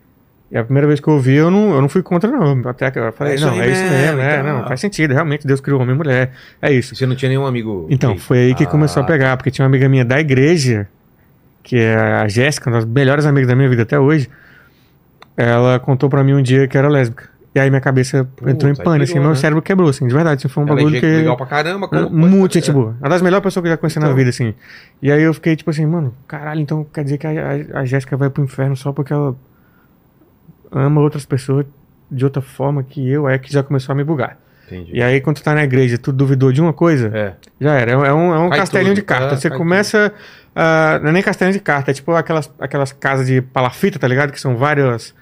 [0.51, 2.62] E a primeira vez que eu ouvi, eu não, eu não fui contra, não.
[2.68, 4.59] Até que eu falei, É não, é isso mesmo, é, então.
[4.61, 6.33] não, faz sentido, realmente Deus criou homem e mulher.
[6.61, 6.95] É isso.
[6.97, 7.87] Você não tinha nenhum amigo...
[7.91, 8.18] Então, gay?
[8.18, 10.89] foi aí que Ah, começou a pegar, porque tinha uma amiga minha da igreja,
[11.62, 14.29] que é a Jéssica, uma das melhores amigas da minha vida até hoje.
[15.39, 17.28] Ela contou pra mim um dia que era lésbica.
[17.55, 19.36] E aí minha cabeça Putz, entrou em pânico, assim, pirou, meu né?
[19.36, 20.39] cérebro quebrou, assim, de verdade.
[20.41, 21.16] Assim, foi um Ela é bagulho gente que.
[21.16, 21.89] legal pra caramba.
[21.89, 22.72] como- Muito gente é.
[22.72, 22.95] boa.
[23.01, 24.16] Uma das melhores pessoas que eu já conheci na Então.
[24.16, 24.55] vida, assim.
[25.01, 27.84] E aí eu fiquei tipo assim, mano, caralho, então quer dizer que a, a, a
[27.84, 29.34] Jéssica vai pro inferno só porque ela
[30.70, 31.64] ama outras pessoas
[32.11, 34.36] de outra forma que eu, aí que já começou a me bugar.
[34.66, 34.91] Entendi.
[34.95, 37.32] E aí, quando tu tá na igreja, tu duvidou de uma coisa, É.
[37.59, 37.93] já era.
[37.93, 38.97] É um, é um, é Cai castelinho tudo.
[38.97, 39.34] de carta.
[39.34, 40.12] É, Você cai começa.
[40.55, 44.07] ah, não é nem castelinho de carta, é tipo aquelas, aquelas casas de palafita, tá
[44.07, 44.30] ligado?
[44.30, 45.14] Que são várias.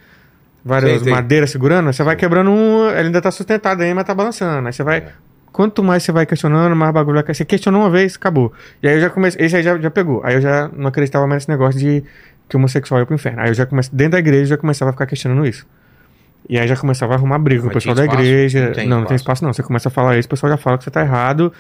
[0.67, 1.93] Várias madeiras segurando.
[1.93, 2.91] Você vai quebrando um.
[2.91, 4.67] Ele ainda tá sustentado aí, mas tá balançando.
[4.67, 4.99] Aí você vai.
[4.99, 5.13] É.
[5.53, 7.35] Quanto mais você vai questionando, mais bagulho vai.
[7.35, 8.53] Você questionou uma vez, acabou.
[8.83, 9.47] E aí eu já comecei.
[9.47, 10.21] Esse aí já, já pegou.
[10.25, 12.03] Aí eu já não acreditava mais nesse negócio de
[12.49, 13.43] que o homossexual ia pro inferno.
[13.43, 13.97] Aí eu já comecei.
[13.97, 15.65] Dentro da igreja eu já começava a ficar questionando isso.
[16.49, 18.67] E aí já começava a arrumar briga com o pessoal da igreja.
[18.67, 19.45] Não tem não, não tem espaço.
[19.45, 19.53] espaço não.
[19.53, 21.53] Você começa a falar isso, o pessoal já fala que você tá errado,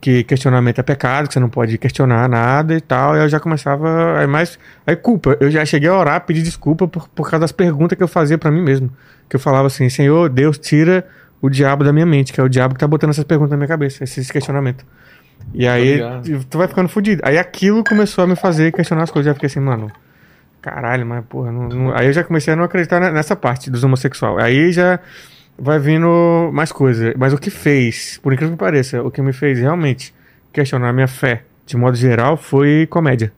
[0.00, 3.16] que questionamento é pecado, que você não pode questionar nada e tal.
[3.16, 4.18] E eu já começava.
[4.20, 4.58] Aí mais.
[4.86, 5.36] Aí culpa.
[5.40, 8.38] Eu já cheguei a orar, pedir desculpa por, por causa das perguntas que eu fazia
[8.38, 8.90] pra mim mesmo.
[9.28, 11.04] Que eu falava assim, Senhor, Deus tira
[11.40, 13.56] o diabo da minha mente, que é o diabo que tá botando essas perguntas na
[13.56, 14.84] minha cabeça, esses questionamentos.
[15.54, 15.98] E aí
[16.50, 17.22] tu vai ficando fudido.
[17.24, 19.28] Aí aquilo começou a me fazer questionar as coisas.
[19.28, 19.90] Eu fiquei assim, mano,
[20.60, 23.70] caralho, mas porra, não, não- aí eu já comecei a não acreditar ne- nessa parte
[23.70, 24.44] dos homossexuais.
[24.44, 24.98] Aí já
[25.58, 27.12] vai vindo mais coisa.
[27.18, 30.14] Mas o que fez, por incrível que pareça, o que me fez realmente
[30.52, 33.32] questionar a minha fé, de modo geral, foi comédia.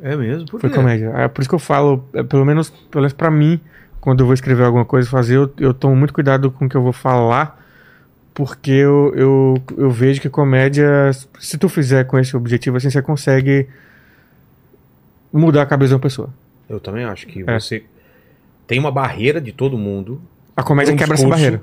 [0.00, 0.46] É mesmo?
[0.46, 0.76] Por Foi quê?
[0.76, 1.12] comédia.
[1.16, 3.60] É por isso que eu falo, é, pelo menos, pelo menos pra mim,
[4.00, 6.76] quando eu vou escrever alguma coisa, fazer, eu, eu tomo muito cuidado com o que
[6.76, 7.62] eu vou falar,
[8.34, 13.00] porque eu, eu, eu vejo que comédia, se tu fizer com esse objetivo, assim, você
[13.00, 13.68] consegue
[15.32, 16.28] mudar a cabeça de uma pessoa.
[16.68, 17.58] Eu também acho que É.
[17.58, 17.84] você
[18.66, 20.20] tem uma barreira de todo mundo.
[20.56, 21.62] A comédia um quebra essa barreira.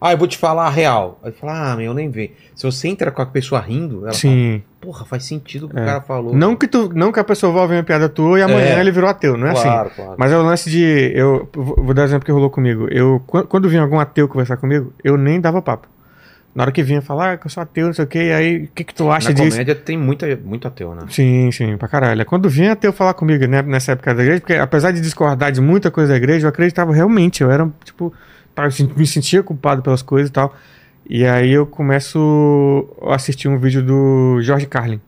[0.00, 1.18] Ah, eu vou te falar a real.
[1.24, 2.32] Aí fala, ah, meu, eu nem vi.
[2.54, 4.62] Se você entra com a pessoa rindo, ela Sim.
[4.62, 5.82] fala, porra, faz sentido o que É.
[5.82, 6.32] o cara falou.
[6.36, 8.80] Não que, tu, não que a pessoa vá ouvir uma piada tua e amanhã É.
[8.80, 9.62] ele virou ateu, não é assim.
[9.64, 10.14] claro, claro.
[10.16, 11.12] Mas é o lance de.
[11.16, 12.86] Eu vou dar um exemplo que rolou comigo.
[12.92, 15.88] Eu, quan- quando vinha algum ateu conversar comigo, eu nem dava papo.
[16.58, 18.64] Na hora que vinha falar ah, que eu sou ateu, não sei o que, aí
[18.64, 19.50] o que, que tu acha Na disso?
[19.50, 21.02] comédia tem muita, muito ateu, né?
[21.08, 22.26] Sim, sim, pra caralho.
[22.26, 25.60] Quando vinha ateu falar comigo né, nessa época da igreja, porque apesar de discordar de
[25.60, 27.44] muita coisa da igreja, eu acreditava realmente.
[27.44, 28.12] Eu era, tipo,
[28.56, 30.52] eu me sentia culpado pelas coisas e tal.
[31.08, 35.00] E aí eu começo a assistir um vídeo do George Carlin.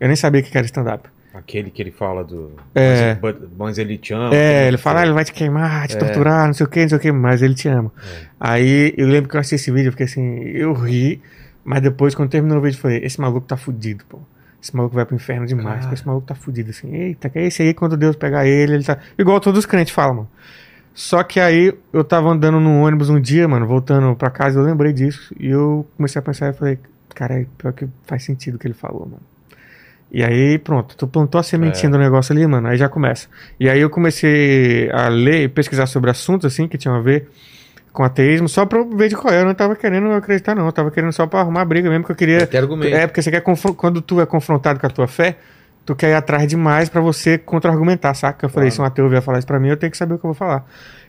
[0.00, 1.08] Eu nem sabia o que era stand-up.
[1.34, 2.52] Aquele que ele fala do.
[2.74, 3.18] É.
[3.20, 4.32] Mas, mas ele te ama.
[4.32, 5.98] É, ele fala, ah, ele vai te queimar, te É.
[5.98, 7.90] torturar, não sei o que, não sei o que, mas ele te ama.
[8.38, 11.20] Aí eu lembro que eu assisti esse vídeo, eu fiquei assim, eu ri,
[11.64, 14.20] mas depois, quando terminou o vídeo, eu falei, esse maluco tá fudido, pô.
[14.62, 15.88] Esse maluco vai pro inferno demais, Cara.
[15.88, 18.74] pô, esse maluco tá fudido, assim, eita, que é esse aí, quando Deus pegar ele,
[18.74, 18.96] ele tá...
[19.18, 20.28] Igual todos os crentes falam, mano.
[20.94, 24.64] Só que aí, eu tava andando num ônibus um dia, mano, voltando pra casa, eu
[24.64, 26.78] lembrei disso, e eu comecei a pensar, e falei,
[27.14, 29.20] cara, é pior que faz sentido o que ele falou, mano.
[30.16, 33.26] E aí, pronto, tu plantou a sementinha do negócio ali, mano, aí já começa.
[33.58, 37.26] E aí eu comecei a ler e pesquisar sobre assuntos, assim, que tinham a ver
[37.92, 39.40] com ateísmo, só pra eu ver de qual é.
[39.40, 40.66] Eu não tava querendo acreditar, não.
[40.66, 42.46] Eu tava querendo só pra arrumar briga mesmo, que eu queria...
[42.46, 42.94] Tem argumento.
[42.94, 43.42] É, porque você quer
[43.76, 45.36] quando tu é confrontado com a tua fé,
[45.84, 48.46] tu quer ir atrás demais pra você contra-argumentar, saca?
[48.46, 48.74] Eu falei, Claro.
[48.76, 50.28] se um ateu vier falar isso pra mim, eu tenho que saber o que eu
[50.28, 50.64] vou falar.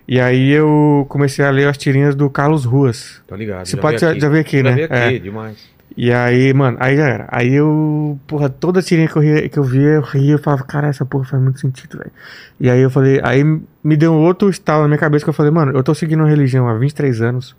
[0.08, 3.22] E aí eu comecei a ler as tirinhas do Carlos Ruas.
[3.28, 3.66] Tô ligado.
[3.68, 4.74] Você já pode já, já ver aqui, Já né?
[4.74, 5.20] vi aqui, É.
[5.20, 5.75] demais.
[5.98, 7.28] E aí, mano, aí já era.
[7.32, 10.64] Aí eu, porra, toda tirinha que eu, ria, que eu via, eu ria, eu falava,
[10.64, 12.12] cara, essa porra faz muito sentido, velho.
[12.60, 13.44] E aí eu falei, aí
[13.84, 16.20] me deu um outro estalo na minha cabeça que eu falei, mano, eu tô seguindo
[16.20, 17.56] uma religião há 23 anos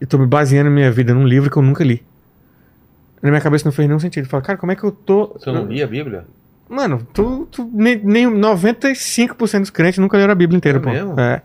[0.00, 2.02] e tô me baseando na minha vida num livro que eu nunca li.
[3.20, 4.24] Na minha cabeça não fez nenhum sentido.
[4.24, 5.34] Eu falei, cara, como é que eu tô.
[5.38, 6.24] Você não lia a Bíblia?
[6.68, 10.90] Mano, tu, tu nem, nem 95% dos crentes nunca leram a Bíblia inteira, É pô.
[10.90, 11.20] mesmo?
[11.20, 11.42] É.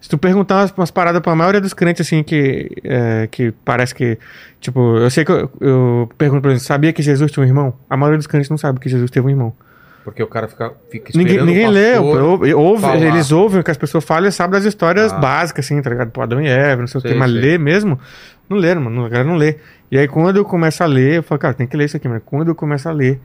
[0.00, 3.94] Se tu perguntar umas, umas paradas pra maioria dos crentes, assim, que, é, que parece
[3.94, 4.16] que.
[4.60, 7.74] Tipo, eu sei que eu, eu pergunto pra eles, sabia que Jesus tinha um irmão?
[7.90, 9.52] A maioria dos crentes não sabe que Jesus teve um irmão.
[10.04, 13.64] Porque o cara fica, fica esperando Ninguém, ninguém o lê, ouve, ouve- eles ouvem o
[13.64, 15.18] que as pessoas falam e sabem das histórias Ah.
[15.18, 16.10] básicas, assim, tá ligado?
[16.10, 17.40] Pô, Adão e Eva, não sei o Sei, que, mas sei.
[17.40, 17.98] lê mesmo,
[18.48, 19.56] não leram, mano, a galera não lê.
[19.90, 22.08] E aí quando eu começo a ler, eu falo, cara, tem que ler isso aqui,
[22.08, 23.20] mas quando eu começo a ler,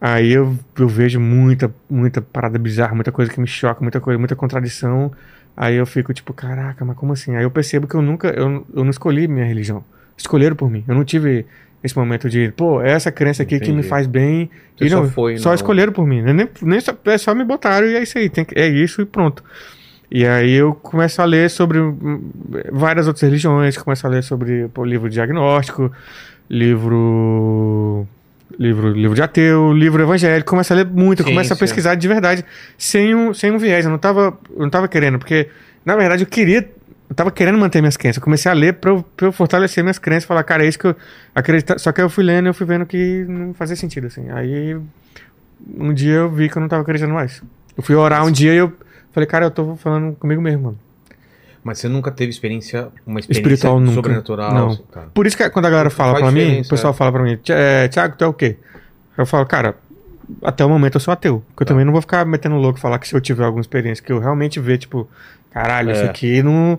[0.00, 4.18] aí eu, eu vejo muita, muita parada bizarra, muita coisa que me choca, muita coisa,
[4.18, 5.10] muita contradição,
[5.56, 7.34] aí eu fico tipo, caraca, mas como assim?
[7.36, 9.84] Aí eu percebo que eu nunca, eu, eu não escolhi minha religião,
[10.16, 11.46] escolheram por mim, eu não tive
[11.82, 13.88] esse momento de, pô, é essa crença aqui que me Entendi.
[13.88, 16.96] faz bem, Você e só não, foi, só não- escolheram por mim, nem, nem só,
[17.04, 19.44] é só me botaram e é isso aí, tem é isso e pronto.
[20.10, 22.30] E aí eu começo a ler sobre hum,
[22.72, 25.90] várias outras religiões, começo a ler sobre pô, livro diagnóstico,
[26.48, 28.06] livro
[28.58, 31.34] livro livro de ateu, livro evangélico, começo a ler muito, Ciência.
[31.34, 32.44] começo a pesquisar de verdade,
[32.78, 35.48] sem um, sem um viés, eu não tava, eu não tava querendo, porque
[35.84, 36.68] na verdade eu queria
[37.08, 38.16] eu tava querendo manter minhas crenças.
[38.16, 40.24] Eu comecei a ler pra eu, pra eu fortalecer minhas crenças.
[40.24, 40.96] Falar, cara, é isso que eu
[41.34, 41.78] acredito.
[41.78, 44.30] Só que eu fui lendo e eu fui vendo que não fazia sentido, assim.
[44.30, 44.76] Aí
[45.76, 47.42] um dia eu vi que eu não tava acreditando mais.
[47.76, 48.72] Eu fui orar um dia e eu
[49.12, 50.78] falei, cara, eu tô falando comigo mesmo, mano.
[51.64, 53.94] Mas você nunca teve experiência, uma experiência Espiritual nunca.
[53.94, 54.52] sobrenatural?
[54.54, 54.76] Não.
[54.92, 55.06] Cara.
[55.14, 56.96] Por isso que quando a galera fala Faz pra mim, o pessoal é.
[56.96, 58.56] fala pra mim, "Ti- é, Thiago, tu é o quê?
[59.16, 59.74] Eu falo, cara,
[60.42, 61.42] até o momento eu sou ateu.
[61.48, 61.72] Porque eu Tá.
[61.72, 64.12] também não vou ficar metendo louco e falar que se eu tiver alguma experiência que
[64.12, 65.08] eu realmente ver, tipo,
[65.50, 66.06] caralho, isso É.
[66.06, 66.78] aqui não.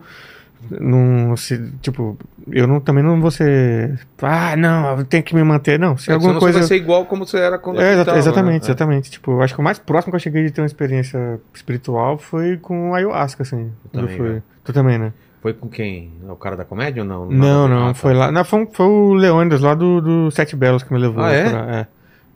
[0.69, 2.17] Não, se, tipo,
[2.51, 3.99] eu não, também não vou ser.
[4.21, 5.77] Ah, não, eu tenho que me manter.
[5.79, 6.53] Não, se É, alguma coisa.
[6.53, 8.67] Você vai ser igual como você era quando É, exa- exatamente, né?
[8.69, 9.11] exatamente.
[9.11, 12.17] Tipo, eu acho que o mais próximo que eu cheguei de ter uma experiência espiritual
[12.17, 13.71] foi com ayahuasca, assim.
[13.91, 14.33] quando também, eu fui.
[14.35, 14.41] né?
[14.63, 15.13] Tu também, né?
[15.41, 16.11] Foi com quem?
[16.27, 17.25] O cara da comédia ou não?
[17.27, 17.93] Não, não, Ah, tá.
[17.93, 18.31] foi lá.
[18.31, 21.23] Não, foi, foi o Leônidas lá do, do Sete Belos que me levou.
[21.23, 21.49] Ah, é?
[21.49, 21.87] pra- é.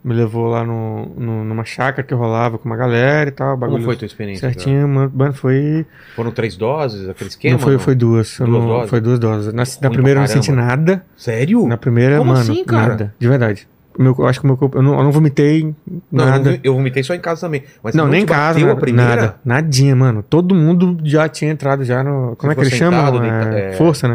[0.02, 3.58] Me levou lá no, no- numa chácara que rolava com uma galera e tal.
[3.58, 4.48] Como foi a tua experiência?
[4.48, 5.84] Certinho, mano, foi.
[6.16, 7.52] Foram três doses, aquele esquema?
[7.52, 7.80] não foi, não?
[7.80, 8.38] foi duas.
[8.38, 8.90] Duas não- doses?
[8.90, 9.52] Foi duas doses.
[9.52, 11.04] Na, na primeira eu não senti nada.
[11.16, 11.66] Sério?
[11.66, 12.88] Na primeira, Como mano, assim, cara?
[12.88, 13.14] nada.
[13.18, 13.68] De verdade.
[13.98, 14.78] Meu, eu acho que meu corpo.
[14.78, 15.74] Eu não, eu não vomitei
[16.10, 16.52] Não, nada.
[16.52, 17.64] eu, eu vomitei só em casa também.
[17.82, 19.16] Mas Não, não nem em casa, nada, a primeira?
[19.16, 19.34] nada.
[19.44, 20.22] Nadinha, mano.
[20.22, 22.34] Todo mundo já tinha entrado já no.
[22.36, 23.00] Como é que chamam?
[23.04, 23.72] sentado, É, deita- é.
[23.72, 24.14] Força, né?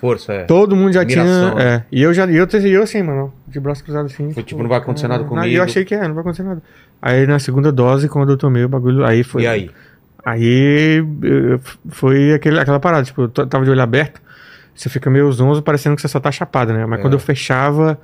[0.00, 0.44] Força, é.
[0.44, 1.62] Todo mundo já Admiração, tinha.
[1.62, 1.84] É.
[1.92, 2.24] E eu já.
[2.26, 4.32] Eu, eu assim, mano, de braço cruzado assim.
[4.32, 5.46] Foi tipo, não vai acontecer nada E comigo.
[5.46, 6.62] eu achei que é, não vai acontecer nada.
[7.02, 9.42] Aí na segunda dose, quando eu tomei o bagulho, aí foi.
[9.42, 9.70] E aí?
[10.24, 11.04] Aí
[11.88, 14.20] foi aquele, aquela parada, tipo, eu tava de olho aberto,
[14.74, 16.84] você fica meio zonzo parecendo que você só tá chapado, né?
[16.86, 17.02] Mas É.
[17.02, 17.98] quando eu fechava,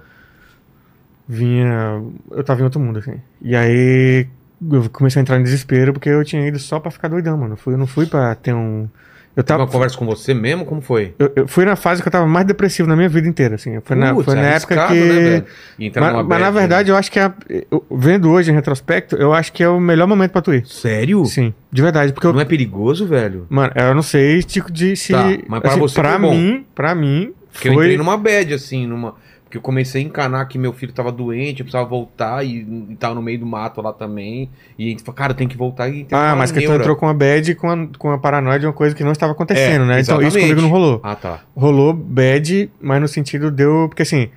[1.29, 2.03] vinha.
[2.31, 3.21] Eu tava em outro mundo, assim.
[3.41, 4.27] E aí
[4.71, 7.55] eu comecei a entrar em desespero porque eu tinha ido só pra ficar doidão, mano.
[7.55, 8.89] Eu, fui, eu não fui pra ter um.
[9.37, 10.65] Eu Tava uma conversa com você mesmo?
[10.65, 11.15] Como foi?
[11.19, 13.79] Eu, eu fui na fase que eu tava mais depressivo na minha vida inteira, assim.
[13.85, 14.95] Foi na, Putz, foi na época que.
[14.95, 15.43] né,
[15.79, 16.51] mas, mas na bad, né?
[16.53, 17.35] verdade, eu acho que é a-
[17.71, 20.67] eu- vendo hoje em retrospecto, eu acho que é o melhor momento pra tu ir.
[20.67, 21.23] Sério?
[21.27, 22.15] Sim, de verdade.
[22.15, 23.47] Porque eu, Não é perigoso, velho?
[23.51, 25.13] Mano, eu não sei, tipo, de se.
[25.13, 26.31] Tá, mas pra você pra foi bom.
[26.35, 27.85] mim, pra mim, Porque eu foi.
[27.85, 29.17] entrei numa bad, assim, numa.
[29.57, 33.15] Eu comecei a encanar que meu filho tava doente, eu precisava voltar e, e tava
[33.15, 34.49] no meio do mato lá também.
[34.79, 37.09] E a gente falou, cara, tem que voltar e Ah, mas que tu entrou com
[37.09, 39.87] a bad com a, com a paranoia de uma coisa que não estava acontecendo, É,
[39.87, 40.01] né?
[40.01, 40.41] Então isso exatamente.
[40.51, 41.01] comigo não rolou.
[41.03, 41.41] Ah, tá.
[41.57, 43.87] Rolou bad, mas no sentido deu.
[43.89, 44.29] Porque assim,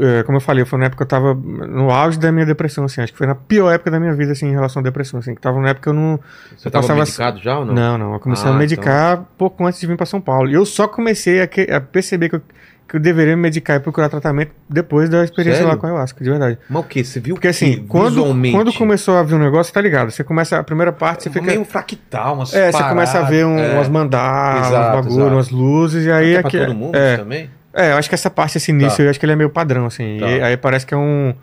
[0.00, 2.84] é, como eu falei, foi na época que eu tava no auge da minha depressão,
[2.84, 3.00] assim.
[3.02, 5.34] Acho que foi na pior época da minha vida, assim, em relação à depressão, assim.
[5.34, 6.18] Que tava na época que eu não.
[6.56, 7.74] Você eu tava passava- medicado já ou não?
[7.74, 8.12] Não, não.
[8.14, 10.48] Eu comecei Ah, a medicar pouco antes de vir pra São Paulo.
[10.48, 12.42] E eu só comecei a, que- a perceber que eu,
[12.88, 15.72] que eu deveria me medicar e procurar tratamento depois da experiência Sério?
[15.72, 16.58] lá com a ayahuasca, de verdade.
[16.68, 17.02] Mas o quê?
[17.02, 18.22] Você viu Porque que assim, quando,
[18.52, 20.10] quando começou a vir um negócio, tá ligado?
[20.10, 21.44] Você começa, a primeira parte, você fica.
[21.46, 23.76] meio fractal, umas É, você começa a ver um, paradas, é.
[23.76, 25.34] umas mandalas, uns bagulho, exato.
[25.34, 26.58] umas luzes, e aí É aqui.
[26.58, 27.50] pra todo mundo é, também?
[27.72, 29.02] é, eu acho que essa parte, esse início, Tá.
[29.04, 30.18] eu acho que ele é meio padrão, assim.
[30.20, 30.28] Tá.
[30.28, 31.34] E aí parece que é um.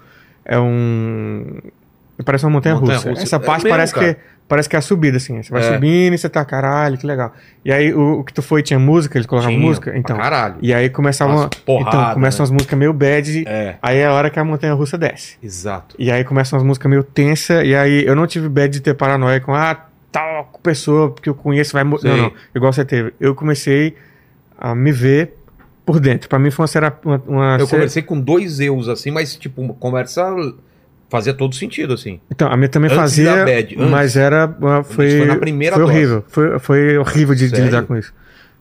[0.46, 1.60] É um.
[2.26, 2.94] Parece uma montanha russa.
[2.96, 3.24] Montanha-russa.
[3.24, 4.14] Essa É parte mesmo, parece cara.
[4.14, 4.20] que.
[4.50, 5.41] Parece que é a subida, assim.
[5.41, 5.74] Você vai É.
[5.74, 7.32] subindo e você tá, caralho, que legal.
[7.64, 9.95] E aí o, o que tu foi tinha música, eles colocavam Tinha, música?
[9.95, 10.18] Então.
[10.18, 10.56] caralho.
[10.62, 11.50] E aí começava Umas uma.
[11.66, 12.43] porrada, Então, começam né?
[12.45, 13.43] as músicas meio bad.
[13.47, 15.38] É, Aí é a hora que a montanha russa desce.
[15.41, 15.95] exato.
[16.00, 18.95] E aí começam as músicas meio tensa e aí eu não tive bad de ter
[18.95, 22.10] paranoia com ah, tal pessoa que eu conheço vai morrer.
[22.10, 23.14] Não, não, igual você teve.
[23.20, 23.95] Eu comecei
[24.58, 25.36] a me ver
[25.86, 26.28] por dentro.
[26.28, 26.93] Pra mim foi uma.
[27.06, 30.26] Uma, uma Eu ser- conversei com dois eus, assim, mas, tipo, uma conversa
[31.10, 32.20] fazia todo sentido, assim.
[32.30, 35.86] Então, a minha também Antes fazia, bad, mas era uma- foi foi na primeira foi
[35.86, 35.97] dose.
[35.97, 36.24] horrível.
[36.28, 38.14] Foi, foi horrível de, de lidar com isso.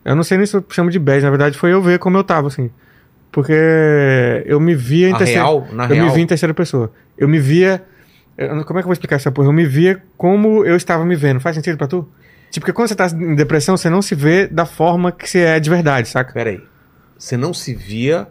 [0.03, 2.17] Eu não sei nem se eu chamo de bad, na verdade foi eu ver como
[2.17, 2.69] eu tava assim.
[3.31, 3.53] Porque
[4.45, 6.05] eu me via em A terceira real, na Eu real.
[6.07, 6.91] me via em terceira pessoa.
[7.17, 7.83] Eu me via.
[8.37, 9.47] eu- Como é que eu vou explicar essa porra?
[9.49, 11.39] Eu me via como eu estava me vendo.
[11.39, 12.07] Faz sentido pra tu?
[12.49, 15.39] Tipo, porque quando você tá em depressão, você não se vê da forma que você
[15.41, 16.33] é de verdade, saca?
[16.33, 16.59] Peraí.
[17.17, 18.27] Você não se via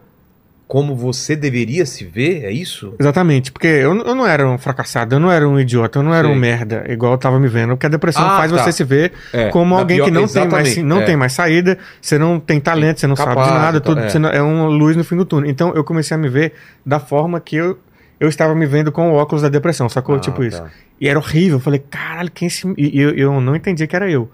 [0.69, 2.45] como você deveria se ver?
[2.45, 2.95] É isso?
[3.01, 6.15] Exatamente, porque eu, eu não era um fracassado, eu não era um idiota, eu não
[6.15, 7.71] era um merda, igual eu tava me vendo.
[7.71, 8.63] Porque a depressão Ah, faz tá.
[8.63, 11.05] você se ver É, como alguém pior- que não, tem mais, não é.
[11.05, 14.05] tem mais saída, você não tem talento, você não sabe de Capaz, nada, então, tudo,
[14.05, 14.19] é.
[14.19, 15.51] não- é uma luz no fim do túnel.
[15.51, 16.53] Então eu comecei a me ver
[16.85, 17.79] da forma que eu,
[18.21, 20.17] eu estava me vendo com o óculos da depressão, sacou?
[20.17, 20.61] Ah, tipo isso.
[20.61, 20.69] tá.
[21.01, 22.67] E era horrível, eu falei, caralho, quem é esse.
[22.77, 24.31] E eu, eu não entendia que era eu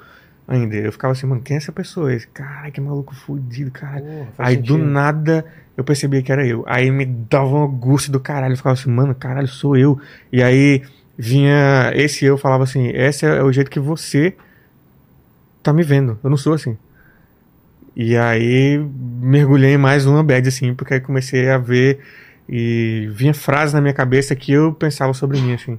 [0.47, 0.77] ainda.
[0.77, 2.13] Eu ficava assim, mano, quem é essa pessoa?
[2.13, 4.05] Esse, Caralho, que maluco fudido, caralho.
[4.05, 4.85] Porra, Aí do sentido.
[4.85, 5.45] nada
[5.77, 6.65] eu percebi que era eu.
[6.67, 8.53] Aí me dava uma angústia do caralho.
[8.53, 9.99] Eu ficava assim, mano, caralho, sou eu.
[10.33, 10.83] E aí
[11.17, 14.37] vinha esse eu, falava assim: esse é o jeito que você
[15.63, 16.19] tá me vendo.
[16.23, 16.77] Eu não sou assim.
[17.97, 18.79] E aí
[19.21, 22.01] mergulhei em mais uma bad, assim, porque aí comecei a ver
[22.49, 25.79] e vinha frases na minha cabeça que eu pensava sobre mim, assim.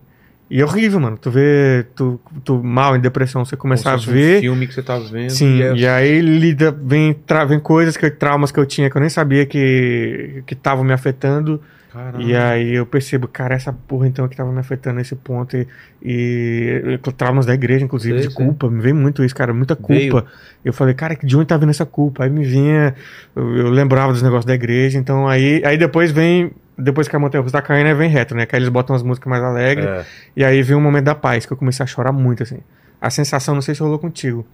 [0.49, 1.17] E é horrível, mano.
[1.17, 4.37] Tu vê, tu, tu mal em depressão, você começar a ver.
[4.37, 5.31] Um filme que você tava vendo.
[5.31, 8.89] Sim, e é- e aí lida, vem, tra, vem coisas, que, traumas que eu tinha
[8.89, 11.59] que eu nem sabia que que estavam me afetando.
[11.91, 12.21] Caralho.
[12.27, 15.55] E aí eu percebo, cara, essa porra então que tava me afetando nesse ponto.
[15.57, 15.65] E,
[16.03, 18.45] e traumas da igreja, inclusive, Sei, de sei.
[18.45, 18.69] culpa.
[18.69, 20.11] Me veio muito isso, cara, muita Veio.
[20.11, 20.27] culpa.
[20.63, 22.23] Eu falei, cara, de onde tá vindo essa culpa?
[22.25, 22.93] Aí me vinha,
[23.35, 24.97] eu, eu lembrava dos negócios da igreja.
[24.99, 28.45] Então aí, aí depois vem, depois que a montanha russa tá caindo, vem reto, né?
[28.45, 29.85] Que aí eles botam as músicas mais alegres.
[29.85, 30.05] É.
[30.35, 32.59] E aí veio um momento da paz, que eu comecei a chorar muito, assim.
[32.99, 34.45] A sensação, não sei se rolou contigo.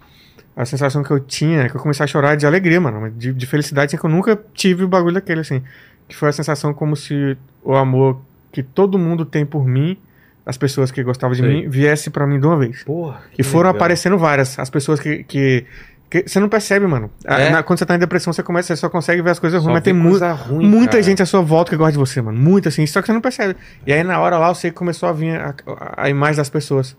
[0.55, 3.09] A sensação que eu tinha é que eu comecei a chorar de alegria, mano.
[3.11, 5.63] De, de felicidade, assim, que eu nunca tive o bagulho daquele, assim.
[6.07, 9.97] Que foi a sensação como se o amor que todo mundo tem por mim,
[10.45, 11.63] as pessoas que gostavam de Sei.
[11.63, 12.84] mim, viesse pra mim de uma vez.
[12.84, 13.22] Porra.
[13.38, 13.76] E foram legal.
[13.76, 14.59] aparecendo várias.
[14.59, 15.65] As pessoas que que
[16.26, 17.09] você não percebe, mano.
[17.26, 17.49] A- É?
[17.49, 19.66] na- quando você tá em depressão, você começa, você só consegue ver as coisas Só
[19.66, 21.03] ruins, mas tem mu ruim, muita cara.
[21.03, 22.38] gente à sua volta que gosta de você, mano.
[22.38, 22.86] Muita, assim.
[22.86, 23.55] Só que você não percebe.
[23.88, 26.38] E aí, na hora lá, eu sei que começou a vir a, a- a imagem
[26.38, 26.95] das pessoas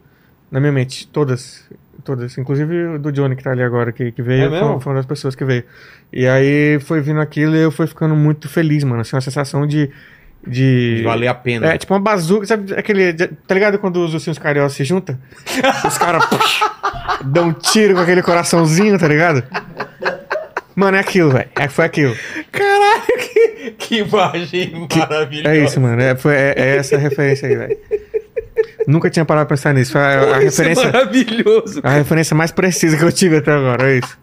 [0.50, 1.06] na minha mente.
[1.08, 1.64] Todas.
[2.04, 2.36] Todas.
[2.36, 4.46] Inclusive o do Johnny que tá ali agora, que, que veio.
[4.46, 4.72] É mesmo?
[4.72, 5.62] foi, foi uma das pessoas que veio.
[6.12, 9.02] E aí foi vindo aquilo e eu fui ficando muito feliz, mano.
[9.02, 9.88] Assim, uma sensação de.
[10.46, 11.72] De, De valer a pena.
[11.72, 13.12] é, tipo uma bazuca, sabe aquele.
[13.14, 15.16] Tá ligado quando os ursinhos carinhosos se juntam?
[15.86, 16.24] Os caras
[17.24, 19.44] dão um tiro com aquele coraçãozinho, tá ligado?
[20.74, 21.48] Mano, é aquilo, velho.
[21.54, 22.16] É, foi aquilo.
[22.50, 25.54] Caralho, que, que imagem maravilhosa.
[25.54, 26.00] É isso, mano.
[26.02, 27.78] É, foi, é, é essa a referência aí, velho.
[28.88, 29.92] Nunca tinha parado pra pensar nisso.
[29.92, 31.80] Foi a, a Isso é referência, maravilhoso.
[31.84, 34.18] a referência mais precisa que eu tive até agora, é isso.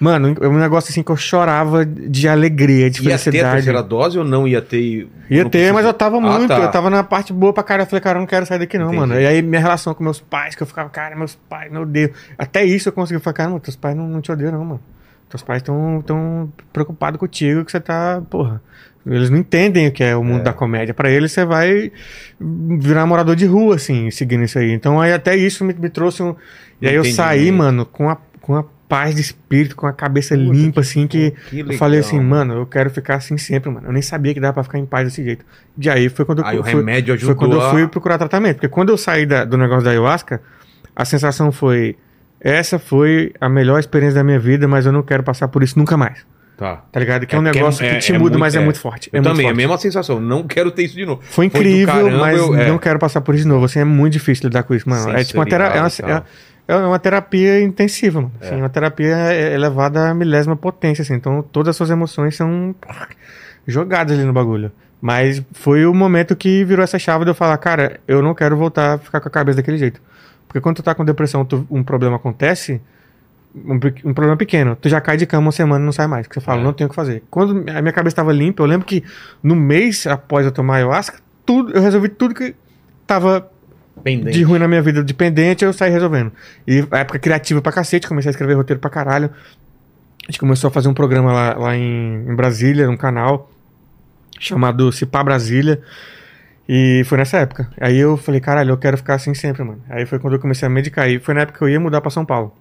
[0.00, 3.54] Mano, é um negócio assim que eu chorava de alegria, de Ia ter a felicidade.
[3.54, 5.06] terceira dose ou não ia ter?
[5.30, 6.58] Ia ter, mas precisa- eu tava Ah, muito, tá.
[6.58, 8.76] eu tava na parte boa pra cara, eu falei, cara, eu não quero sair daqui
[8.76, 8.98] não, Entendi.
[9.00, 9.20] mano.
[9.20, 12.10] E aí minha relação com meus pais, que eu ficava, cara, meus pais, meu Deus.
[12.36, 14.80] Até isso eu consegui falar, cara, teus pais não, não te odeiam não, mano.
[15.30, 18.60] Teus pais estão tão preocupados contigo que você tá, porra.
[19.06, 20.94] Eles não entendem o que é o mundo da comédia.
[20.94, 21.92] Pra eles você vai
[22.40, 24.72] virar morador de rua, assim, seguindo isso aí.
[24.72, 26.34] Então aí até isso me, me trouxe um...
[26.80, 30.34] E aí eu saí, mano, com a, com a paz de espírito, com a cabeça
[30.36, 31.32] limpa, assim, que...
[31.50, 33.86] que eu falei assim, mano, eu quero ficar assim sempre, mano.
[33.88, 35.44] Eu nem sabia que dava pra ficar em paz desse jeito.
[35.78, 37.86] E aí foi quando Aí eu o fui, remédio foi ajudou quando eu a- fui
[37.88, 38.56] procurar tratamento.
[38.56, 40.40] Porque quando eu saí da- do negócio da ayahuasca,
[40.94, 41.96] a sensação foi:
[42.40, 45.78] essa foi a melhor experiência da minha vida, mas eu não quero passar por isso
[45.78, 46.18] nunca mais.
[46.56, 46.84] Tá.
[46.92, 47.26] Tá ligado?
[47.26, 49.10] Que é, um porque negócio que te muda, muito- mas é, muito forte.
[49.12, 49.56] Eu é muito também, a forte.
[49.56, 50.20] mesma sensação.
[50.20, 51.20] Não quero ter isso de novo.
[51.24, 52.68] Foi incrível, caramba, mas eu- é.
[52.68, 53.64] não quero passar por isso de novo.
[53.64, 55.10] Assim, é muito difícil lidar com isso, mano.
[55.10, 55.68] É tipo uma, tera
[56.66, 58.32] é uma, é- é terapia intensiva, mano.
[58.40, 61.14] Assim, uma terapia é- elevada à milésima potência, assim.
[61.14, 62.74] Então, todas as suas emoções são
[63.66, 64.70] jogadas ali no bagulho.
[65.00, 68.56] Mas foi o momento que virou essa chave de eu falar, cara, eu não quero
[68.56, 70.00] voltar a ficar com a cabeça daquele jeito.
[70.48, 72.80] Porque quando tu tá com depressão, tu- um problema acontece,
[73.54, 76.26] um, um problema pequeno, tu já cai de cama uma semana e não sai mais.
[76.26, 76.64] Que você fala, É.
[76.64, 77.22] não tenho o que fazer.
[77.30, 79.04] Quando a minha cabeça estava limpa, eu lembro que
[79.42, 82.54] no mês após eu tomar ayahuasca, tudo, eu resolvi tudo que
[83.06, 83.46] tava
[84.02, 84.36] Pendente.
[84.36, 86.32] de ruim na minha vida, dependente, eu saí resolvendo.
[86.66, 89.30] E a época criativa pra cacete, comecei a escrever roteiro pra caralho.
[90.22, 93.50] A gente começou a fazer um programa lá, lá em, em Brasília, num canal
[94.40, 95.80] chamado Cipá Brasília.
[96.68, 97.68] E foi nessa época.
[97.78, 99.82] Aí eu falei, caralho, eu quero ficar assim sempre, mano.
[99.88, 101.08] Aí foi quando eu comecei a medicar.
[101.10, 102.54] E foi na época que eu ia mudar pra São Paulo.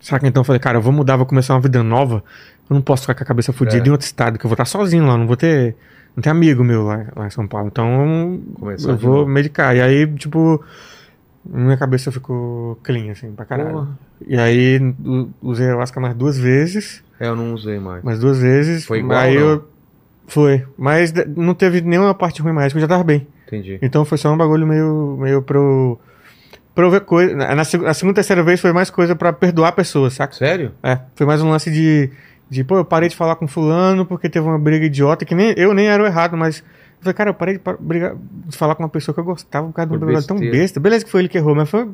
[0.00, 0.26] Saca?
[0.28, 2.22] Então eu falei, cara, eu vou mudar, vou começar uma vida nova.
[2.68, 3.88] Eu não posso ficar com a cabeça fodida É.
[3.88, 5.74] em outro estado, que eu vou estar sozinho lá, não vou ter.
[6.16, 7.68] Não tem amigo meu lá, lá em São Paulo.
[7.68, 9.74] Então Começar eu vou medicar.
[9.76, 10.62] E aí, tipo,
[11.44, 13.70] minha cabeça ficou clean, assim, pra caralho.
[13.72, 13.98] Porra.
[14.26, 14.80] E aí
[15.42, 17.02] usei ayahuasca mais duas vezes.
[17.18, 18.02] É, eu não usei mais.
[18.04, 18.84] Mais duas vezes.
[18.84, 19.68] Foi igual Aí eu.
[20.26, 20.64] Foi.
[20.78, 23.26] Mas não teve nenhuma parte ruim mais, porque eu já tava bem.
[23.46, 23.78] Entendi.
[23.82, 25.98] Então foi só um bagulho meio, meio pro.
[26.74, 27.34] Pra eu ver coisa.
[27.36, 30.32] Na, na seg- na segunda e terceira vez foi mais coisa pra perdoar pessoas, saca?
[30.34, 30.72] Sério?
[30.82, 32.10] É, foi mais um lance de,
[32.50, 35.54] De, pô, eu parei de falar com fulano porque teve uma briga idiota, que nem
[35.56, 36.58] eu nem era o errado, mas.
[36.58, 36.64] Eu
[37.04, 38.14] falei, cara, eu parei de, brigar-
[38.46, 40.80] de falar com uma pessoa que eu gostava por causa de um bagulho tão besta.
[40.80, 41.86] Beleza que foi ele que errou, mas foi,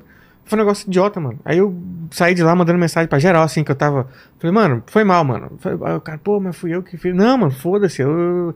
[0.45, 1.39] foi um negócio idiota, mano.
[1.45, 1.75] Aí eu
[2.13, 4.07] saí de lá mandando mensagem pra geral, assim, que eu tava.
[4.39, 5.53] Falei, mano, foi mal, mano.
[5.85, 7.15] Aí o cara, pô, mas fui eu que fiz.
[7.15, 8.55] Não, mano, foda-se, eu.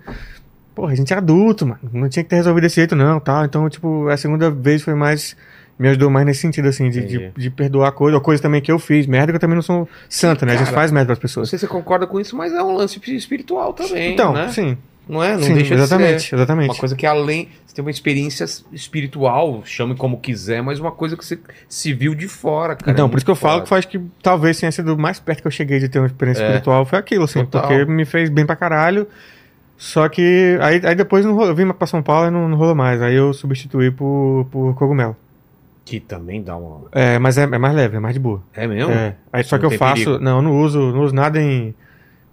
[0.74, 1.80] Porra, a gente é adulto, mano.
[1.92, 3.44] Não tinha que ter resolvido desse jeito, não, tal.
[3.44, 5.36] Então, tipo, a segunda vez foi mais.
[5.78, 8.70] Me ajudou mais nesse sentido, assim, de, de, de perdoar coisa, ou coisa também que
[8.70, 9.06] eu fiz.
[9.06, 10.52] Merda que eu também não sou santo, né?
[10.52, 11.48] a gente Cara, faz merda pras Não pessoas.
[11.50, 14.12] sei se você concorda com isso, mas é um lance espiritual também.
[14.12, 14.48] Então, né?
[14.50, 14.76] sim.
[15.06, 15.34] Não é?
[15.34, 16.34] Não sim, deixa de exatamente, ser.
[16.36, 16.70] exatamente.
[16.70, 17.48] Uma coisa que além.
[17.66, 22.14] Você tem uma experiência espiritual, chame como quiser, mas uma coisa que você se viu
[22.14, 22.92] de fora, cara.
[22.92, 25.42] Então, é por isso que eu falo que faz que talvez tenha sido mais perto
[25.42, 26.46] que eu cheguei de ter uma experiência É.
[26.46, 27.62] espiritual foi aquilo, assim, Total.
[27.68, 29.06] porque me fez bem pra caralho.
[29.76, 32.56] Só que aí, aí depois não rolou, eu vim pra São Paulo e não, não
[32.56, 33.02] rolou mais.
[33.02, 35.16] Aí eu substituí por, por cogumelo.
[35.84, 36.82] Que também dá uma.
[36.92, 38.42] É, mas é, é mais leve, é mais de boa.
[38.54, 38.90] É mesmo?
[38.92, 39.16] É.
[39.32, 40.04] Aí só Não que eu faço.
[40.04, 40.18] perigo.
[40.24, 41.74] Não, eu não uso, não uso nada em,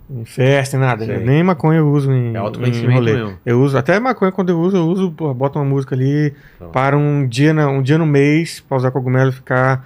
[0.10, 1.06] em festa, em nada.
[1.06, 1.18] Sei.
[1.18, 3.14] Nem maconha eu uso em, É em autoconhecimento rolê.
[3.14, 3.38] mesmo.
[3.46, 6.34] Eu uso, até maconha quando eu uso, eu uso, porra, boto uma música ali,
[6.72, 9.86] para um dia, na- um dia no mês, pra usar cogumelo e ficar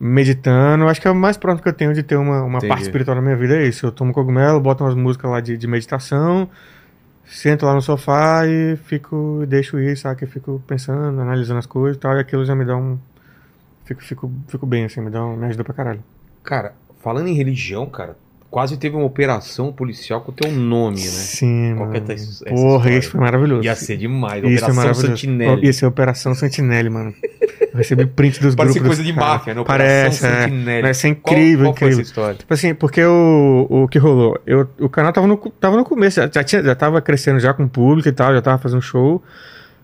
[0.00, 0.86] meditando.
[0.88, 2.68] Acho que é o mais próximo que eu tenho de ter uma, uma Entendi.
[2.68, 3.86] parte espiritual na minha vida, é isso.
[3.86, 6.48] Eu tomo cogumelo, boto umas músicas lá de, de meditação,
[7.26, 10.22] sento lá no sofá e fico, deixo ir, sabe?
[10.22, 12.98] Eu fico pensando, analisando as coisas e tal, e aquilo já me dá um.
[13.84, 16.02] Fico, fico, fico bem, assim, me, dá um, me ajuda pra caralho.
[16.42, 18.16] Cara, falando em religião, cara,
[18.56, 21.02] quase teve uma operação policial com o teu nome, né?
[21.02, 22.10] Sim, Qual é mano.
[22.12, 22.98] essa- essa Porra, história?
[22.98, 23.62] isso foi maravilhoso.
[23.66, 24.42] Ia ser demais.
[24.42, 25.06] Isso é Operação maravilhoso.
[25.08, 25.68] Sentinelle.
[25.68, 27.14] Isso é Operação Sentinelle, mano.
[27.60, 28.96] Eu recebi print dos Parece grupos.
[28.96, 29.38] coisa de dos caras.
[29.40, 29.62] máfia, né?
[29.66, 30.42] Parece, é.
[30.44, 30.82] Sentinelle.
[30.82, 32.00] Vai ser Qual- incrível, qual foi incrível.
[32.00, 32.34] essa história?
[32.38, 34.40] Tipo assim, porque o, o que rolou?
[34.46, 37.52] Eu, o canal tava no, tava no começo, já, já, tinha, já tava crescendo já
[37.52, 39.22] com o público e tal, já tava fazendo show.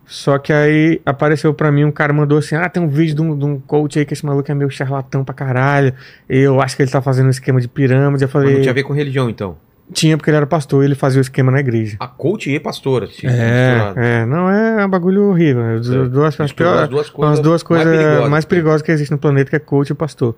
[0.06, 3.22] Só que aí apareceu pra mim, um cara mandou assim: Ah, tem um vídeo de
[3.22, 5.94] um, de um coach aí que esse maluco é meio charlatão pra caralho.
[6.28, 8.22] Eu acho que ele tá fazendo um esquema de pirâmide.
[8.22, 9.56] Eu Mas falei: não tinha a ver com religião, então.
[9.92, 11.96] Tinha, porque ele era pastor e ele fazia o esquema na igreja.
[12.00, 13.06] A coach e pastora.
[13.06, 15.62] tipo, É, é, não é um bagulho horrível.
[15.62, 15.76] né?
[15.76, 16.08] As Certo.
[16.08, 18.92] duas, as pior- as duas coisas as duas mais coisas perigosas mais que perigosas que
[18.92, 20.34] existem no planeta, que é coach e pastor.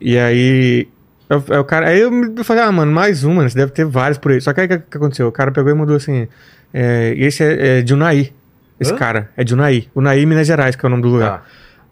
[0.00, 0.88] E aí,
[1.30, 2.10] eu, eu- o cara, aí eu
[2.44, 3.48] falei, ah, mano, mais uma, né?
[3.48, 4.40] Você deve ter vários por aí.
[4.40, 5.28] Só que aí o que, que aconteceu?
[5.28, 6.26] O cara pegou e mandou assim,
[6.74, 8.32] é, esse é, é de Unai.
[8.82, 8.96] Esse Hã?
[8.96, 9.88] cara é de Unai.
[9.94, 11.38] Unai, Minas Gerais, que é o nome do lugar.
[11.38, 11.44] Tá.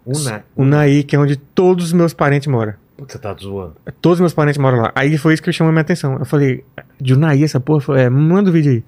[0.05, 0.43] Una...
[0.55, 2.73] Unai, que é onde todos os meus parentes moram.
[2.97, 3.75] Você tá zoando.
[3.99, 4.91] Todos os meus parentes moram lá.
[4.93, 6.17] Aí foi isso que chamou minha atenção.
[6.19, 6.63] Eu falei,
[6.99, 7.81] de Unai, essa porra?
[7.81, 8.83] Falei, é, manda o vídeo aí.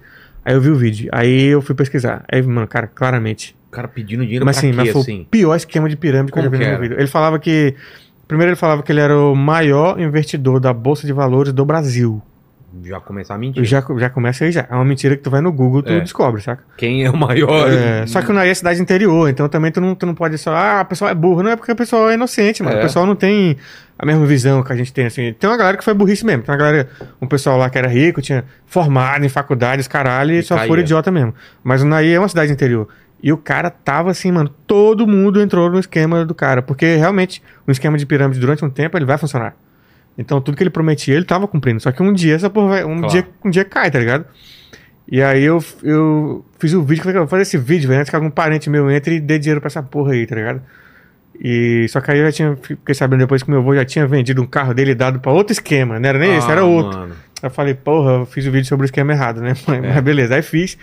[0.46, 1.10] Aí eu vi o vídeo.
[1.12, 2.24] Aí eu fui pesquisar.
[2.32, 3.56] Aí, mano, cara, claramente.
[3.70, 5.22] O cara pedindo dinheiro Mas pra quê, mas foi assim?
[5.22, 6.96] o pior esquema de pirâmide que eu já Como vi na minha vida.
[6.96, 7.74] Ele falava que.
[8.28, 12.22] Primeiro ele falava que ele era o maior investidor da Bolsa de Valores do Brasil.
[12.84, 13.64] Já começar a mentir.
[13.64, 14.66] Já, já começa aí já.
[14.70, 16.00] É uma mentira que tu vai no Google, tu É.
[16.00, 16.64] descobre, saca?
[16.78, 17.70] Quem é o maior?
[17.72, 20.38] É, só que o Naí é cidade interior, então também tu não, tu não pode
[20.38, 21.44] só, ah, o pessoal é burro.
[21.44, 22.76] Não é porque o pessoal é inocente, mano.
[22.78, 22.80] É.
[22.80, 23.58] O pessoal não tem
[24.00, 25.34] a mesma visão que a gente tem, assim.
[25.34, 26.42] Tem uma galera que foi burrice mesmo.
[26.44, 26.90] Tem uma galera,
[27.22, 30.68] um pessoal lá que era rico, tinha formado em faculdades, caralho, e, E só caía.
[30.68, 31.34] foram idiota mesmo.
[31.64, 32.88] Mas o Naí é uma cidade interior.
[33.22, 36.62] E o cara tava assim, mano, todo mundo entrou no esquema do cara.
[36.62, 39.56] Porque realmente, um esquema de pirâmide durante um tempo, ele vai funcionar.
[40.18, 41.80] Então tudo que ele prometia, ele tava cumprindo.
[41.82, 42.84] Só que um dia essa porra vai.
[42.86, 43.08] Um, Claro.
[43.12, 44.26] dia, um dia cai, tá ligado?
[45.12, 48.16] E aí eu, eu fiz o vídeo, falei, vou fazer esse vídeo, velho, antes que
[48.16, 50.62] algum parente meu entre e dê dinheiro pra essa porra aí, tá ligado?
[51.44, 54.06] E só que aí eu já tinha, fiquei sabendo depois que meu avô já tinha
[54.08, 56.98] vendido um carro dele dado pra outro esquema, não era nem esse, Ah, era outro.
[57.00, 57.14] mano.
[57.42, 59.54] Aí eu falei, porra, eu fiz o vídeo sobre o esquema errado, né?
[59.68, 59.94] Mas, É.
[59.94, 60.78] mas beleza, aí fiz.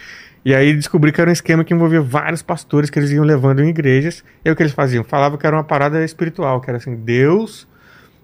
[0.44, 3.60] E aí descobri que era um esquema que envolvia vários pastores que eles iam levando
[3.62, 4.24] em igrejas.
[4.44, 5.04] E aí o que eles faziam?
[5.04, 7.66] Falavam que era uma parada espiritual, que era assim, Deus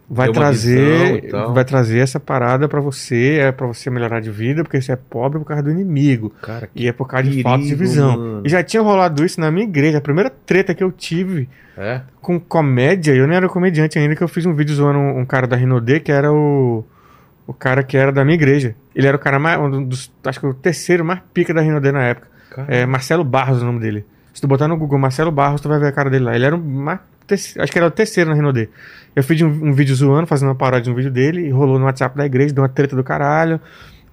[0.08, 1.52] vai visão trazer, tal.
[1.54, 4.96] vai trazer essa parada pra você, é pra você melhorar de vida, porque você é
[4.96, 6.32] pobre por causa do inimigo.
[6.42, 8.16] Cara, E é por causa de perigo, falta de visão.
[8.16, 8.42] mano.
[8.44, 9.98] E já tinha rolado isso na minha igreja.
[9.98, 12.00] A primeira treta que eu tive é?
[12.20, 15.24] com comédia, eu nem era comediante ainda, que eu fiz um vídeo zoando um, um
[15.26, 16.84] cara da Rinodê, que era o.
[17.46, 18.74] O cara que era da minha igreja.
[18.92, 19.60] Ele era o cara mais.
[19.60, 22.26] Um dos, acho que o terceiro mais pica da Rinodê na época.
[22.50, 24.04] Cara, É Marcelo Barros o nome dele.
[24.34, 26.34] Se tu botar no Google Marcelo Barros, tu vai ver a cara dele lá.
[26.34, 26.98] Ele era o mais.
[27.34, 28.68] Acho que era o terceiro na Rinodê.
[29.14, 31.78] Eu fiz um, um vídeo zoando, fazendo uma paródia de um vídeo dele, e rolou
[31.78, 33.60] no WhatsApp da igreja, deu uma treta do caralho.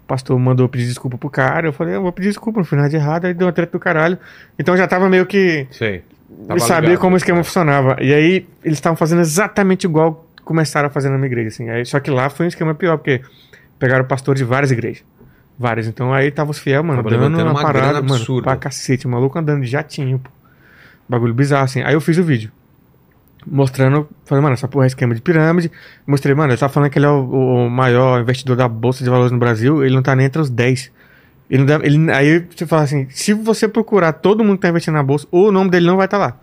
[0.03, 1.67] O pastor mandou pedir desculpa pro cara.
[1.67, 3.25] Eu falei, eu vou pedir desculpa, não fiz nada de errado.
[3.25, 4.17] Aí deu uma treta do caralho.
[4.57, 5.67] Então já tava meio que.
[5.71, 6.03] sei.
[6.55, 7.01] E sabia ligado.
[7.01, 7.97] como o esquema funcionava.
[8.01, 11.49] E aí eles estavam fazendo exatamente igual começaram a fazer na minha igreja.
[11.49, 11.69] Assim.
[11.69, 13.21] Aí, só que lá foi um esquema pior, porque
[13.79, 15.03] pegaram pastores de várias igrejas.
[15.57, 15.87] Várias.
[15.87, 19.05] Então aí tava os fiel, mano, Tava dando uma parada, mano, pra cacete.
[19.05, 20.29] O maluco andando de jatinho, pô.
[21.07, 21.81] Bagulho bizarro, assim.
[21.81, 22.51] Aí eu fiz o vídeo.
[23.45, 25.71] Mostrando, falei, mano, essa porra é esquema de pirâmide.
[26.07, 29.09] Mostrei, mano, ele tá falando que ele é o, o maior investidor da Bolsa de
[29.09, 30.91] Valores no Brasil, ele não tá nem entre os 10.
[31.49, 34.95] Ele deve- ele- aí você fala assim, se você procurar todo mundo que tá investindo
[34.95, 36.37] na Bolsa, o nome dele não vai estar lá.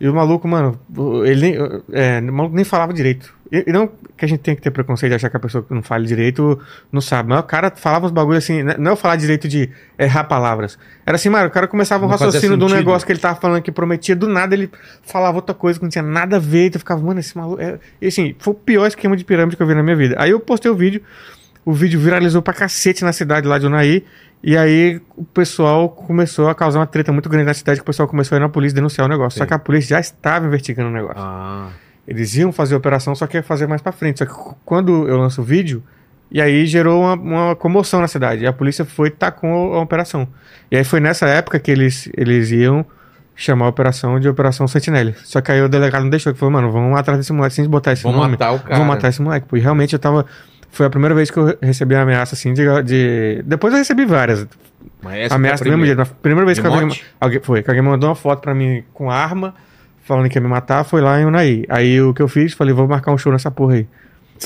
[0.00, 0.78] E o maluco, mano,
[1.24, 1.56] ele nem,
[1.92, 3.34] é, o maluco nem falava direito.
[3.50, 5.64] E e não que a gente tem que ter preconceito de achar que a pessoa
[5.64, 6.60] que não fala direito
[6.92, 7.28] não sabe.
[7.30, 10.24] Mas o cara falava uns bagulho assim, né, não é eu falar direito de errar
[10.24, 10.78] palavras.
[11.06, 12.76] Era assim, mano, o cara começava um Não raciocínio de um sentido.
[12.76, 14.70] negócio que ele tava falando que prometia, do nada ele
[15.02, 16.66] falava outra coisa que não tinha nada a ver.
[16.66, 17.60] Então eu ficava, mano, esse maluco.
[17.60, 17.78] É...
[18.00, 20.14] E assim, foi o pior esquema de pirâmide que eu vi na minha vida.
[20.18, 21.02] Aí eu postei o vídeo,
[21.68, 24.02] o vídeo viralizou pra cacete na cidade lá de Unaí.
[24.42, 27.84] E aí o pessoal começou a causar uma treta muito grande na cidade, que o
[27.84, 29.36] pessoal começou a ir na polícia denunciar o negócio.
[29.36, 29.48] Só Sim.
[29.48, 31.18] que a polícia já estava investigando o negócio.
[31.18, 31.68] Ah,
[32.06, 34.20] Eles iam fazer a operação, só que ia fazer mais pra frente.
[34.20, 34.32] Só que
[34.64, 35.82] quando eu lanço o vídeo,
[36.30, 38.44] e aí gerou uma, uma comoção na cidade.
[38.44, 40.26] E a polícia foi e tacou a operação.
[40.70, 42.82] E aí foi nessa época que eles, eles iam
[43.36, 45.14] chamar a operação de Operação Sentinelle.
[45.22, 47.68] Só que aí o delegado não deixou, ele falou, mano, vamos atrás desse moleque, sem
[47.68, 48.30] botar esse vamos nome.
[48.32, 48.74] matar o cara.
[48.76, 49.46] Vamos matar esse moleque.
[49.46, 50.24] Pô, e realmente eu tava...
[50.70, 52.62] Foi a primeira vez que eu recebi uma ameaça, assim, de...
[52.82, 54.46] de- Depois eu recebi várias.
[55.02, 56.00] Mas ameaça do mesmo jeito.
[56.02, 57.04] A primeira vez De que alguém, morte?
[57.20, 57.40] alguém...
[57.40, 59.54] Foi, que alguém mandou uma foto pra mim com arma,
[60.04, 61.64] falando que ia me matar, foi lá em Unaí.
[61.68, 63.86] Aí o que eu fiz, falei, vou marcar um show nessa porra aí.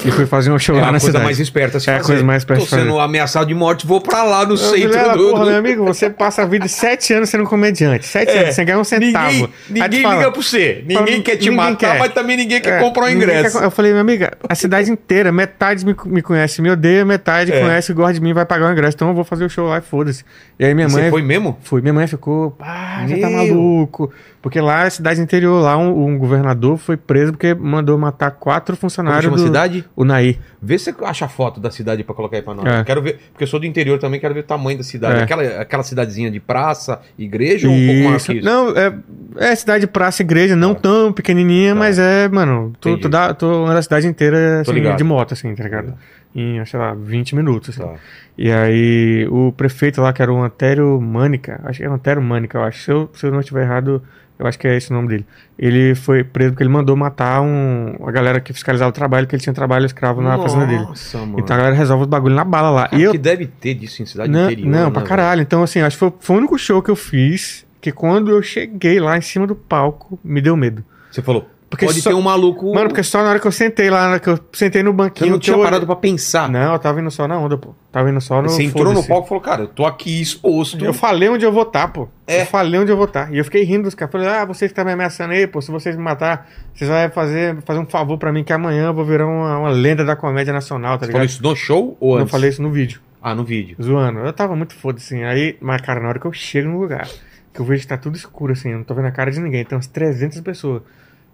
[0.05, 1.25] E fui fazer um show É lá a na coisa cidade.
[1.25, 3.87] mais esperta a se É a coisa mais esperta Tô a sendo ameaçado de morte,
[3.87, 5.29] vou pra lá no Eu centro "Ah, do...
[5.31, 8.07] porra, do- meu amigo, você passa a vida sete anos sendo comediante.
[8.07, 9.27] Sete É, anos, sem ganhar um centavo.
[9.33, 10.85] Ninguém, ninguém fala, liga pra você.
[10.87, 11.99] Ninguém quer te ninguém matar, quer.
[11.99, 13.59] mas também ninguém quer É, comprar o ingresso.
[13.59, 17.53] quer- Eu falei, minha amiga, a cidade inteira, metade me, me conhece, me odeia, metade
[17.53, 17.61] É.
[17.61, 18.97] conhece, gosta de mim, vai pagar o ingresso.
[18.97, 20.25] Então eu vou fazer o show lá e foda-se.
[20.59, 21.11] E aí minha Você mãe.
[21.11, 21.59] foi mesmo?
[21.63, 21.81] Fui.
[21.83, 24.11] Minha mãe ficou, pá, já tá maluco.
[24.43, 28.75] Porque lá é cidade interior, lá um, um governador foi preso porque mandou matar quatro
[28.77, 29.85] Como funcionários chama a do cidade?
[29.97, 30.37] Unaí.
[30.61, 32.67] Vê se você acha foto da cidade pra colocar aí pra nós.
[32.67, 32.83] É.
[32.83, 35.21] Quero ver, porque eu sou do interior também, quero ver o tamanho da cidade.
[35.21, 35.23] É.
[35.23, 38.33] Aquela, aquela cidadezinha de praça, igreja ou um pouco Isso.
[38.33, 38.45] que isso?
[38.45, 38.93] Não, é,
[39.37, 41.79] é cidade, praça, igreja, não tão pequenininha, Tá.
[41.79, 43.03] mas é, mano, tô, Entendi.
[43.03, 45.95] tô, da, tô andando a cidade inteira assim, de moto, assim, tá ligado?
[46.35, 47.89] Em, sei lá, 20 minutos, assim.
[47.89, 47.95] Tá.
[48.37, 52.21] E aí, o prefeito lá, que era o Antério Mânica, acho que é o Antério
[52.23, 52.83] Mânica, eu acho.
[52.83, 54.03] Se eu, se eu não estiver errado,
[54.43, 55.27] eu acho que é esse o nome dele.
[55.57, 59.37] Ele foi preso porque ele mandou matar um, a galera que fiscalizava o trabalho, que
[59.37, 60.83] ele tinha trabalho escravo na fazenda dele.
[60.83, 61.39] Nossa, mano.
[61.39, 62.89] Então a galera resolve os bagulho na bala lá.
[62.89, 64.69] Cara, eu, que deve ter disso em cidade não, interior.
[64.69, 65.09] não né, pra velho?
[65.09, 65.43] caralho.
[65.43, 68.43] Então, assim, acho que foi, foi o único show que eu fiz que quando eu
[68.43, 70.85] cheguei lá em cima do palco, me deu medo.
[71.09, 72.75] Você falou, Porque pode só- ter um maluco...
[72.75, 74.93] Mano, porque só na hora que eu sentei lá, na hora que eu sentei no
[74.93, 75.31] banquinho.
[75.31, 76.47] não que tinha eu parado pra pensar.
[76.47, 77.75] Não, eu tava indo só na onda, pô.
[77.91, 78.51] Tava indo só no.
[78.51, 80.85] Você entrou no palco e falou, cara, eu tô aqui exposto.
[80.85, 82.09] Eu falei onde eu vou estar, pô.
[82.27, 82.43] É.
[82.43, 83.33] Eu falei onde eu vou estar.
[83.33, 84.13] E eu fiquei rindo dos caras.
[84.13, 87.11] Falei, ah, vocês que estão me ameaçando aí, pô, se vocês me matar, vocês vão
[87.11, 90.15] fazer, fazer um favor pra mim que amanhã eu vou virar uma, uma lenda da
[90.15, 91.35] comédia nacional, tá Você falou ligado?
[91.35, 92.31] isso no show ou Eu antes?
[92.31, 93.77] falei isso no vídeo, Ah, no vídeo.
[93.83, 94.19] zoando.
[94.21, 95.25] Eu tava muito foda, assim.
[95.25, 97.09] Aí, mas, cara, na hora que eu chego no lugar,
[97.55, 99.41] que eu vejo que tá tudo escuro, assim, eu não tô vendo a cara de
[99.41, 100.83] ninguém, tem umas 300 pessoas.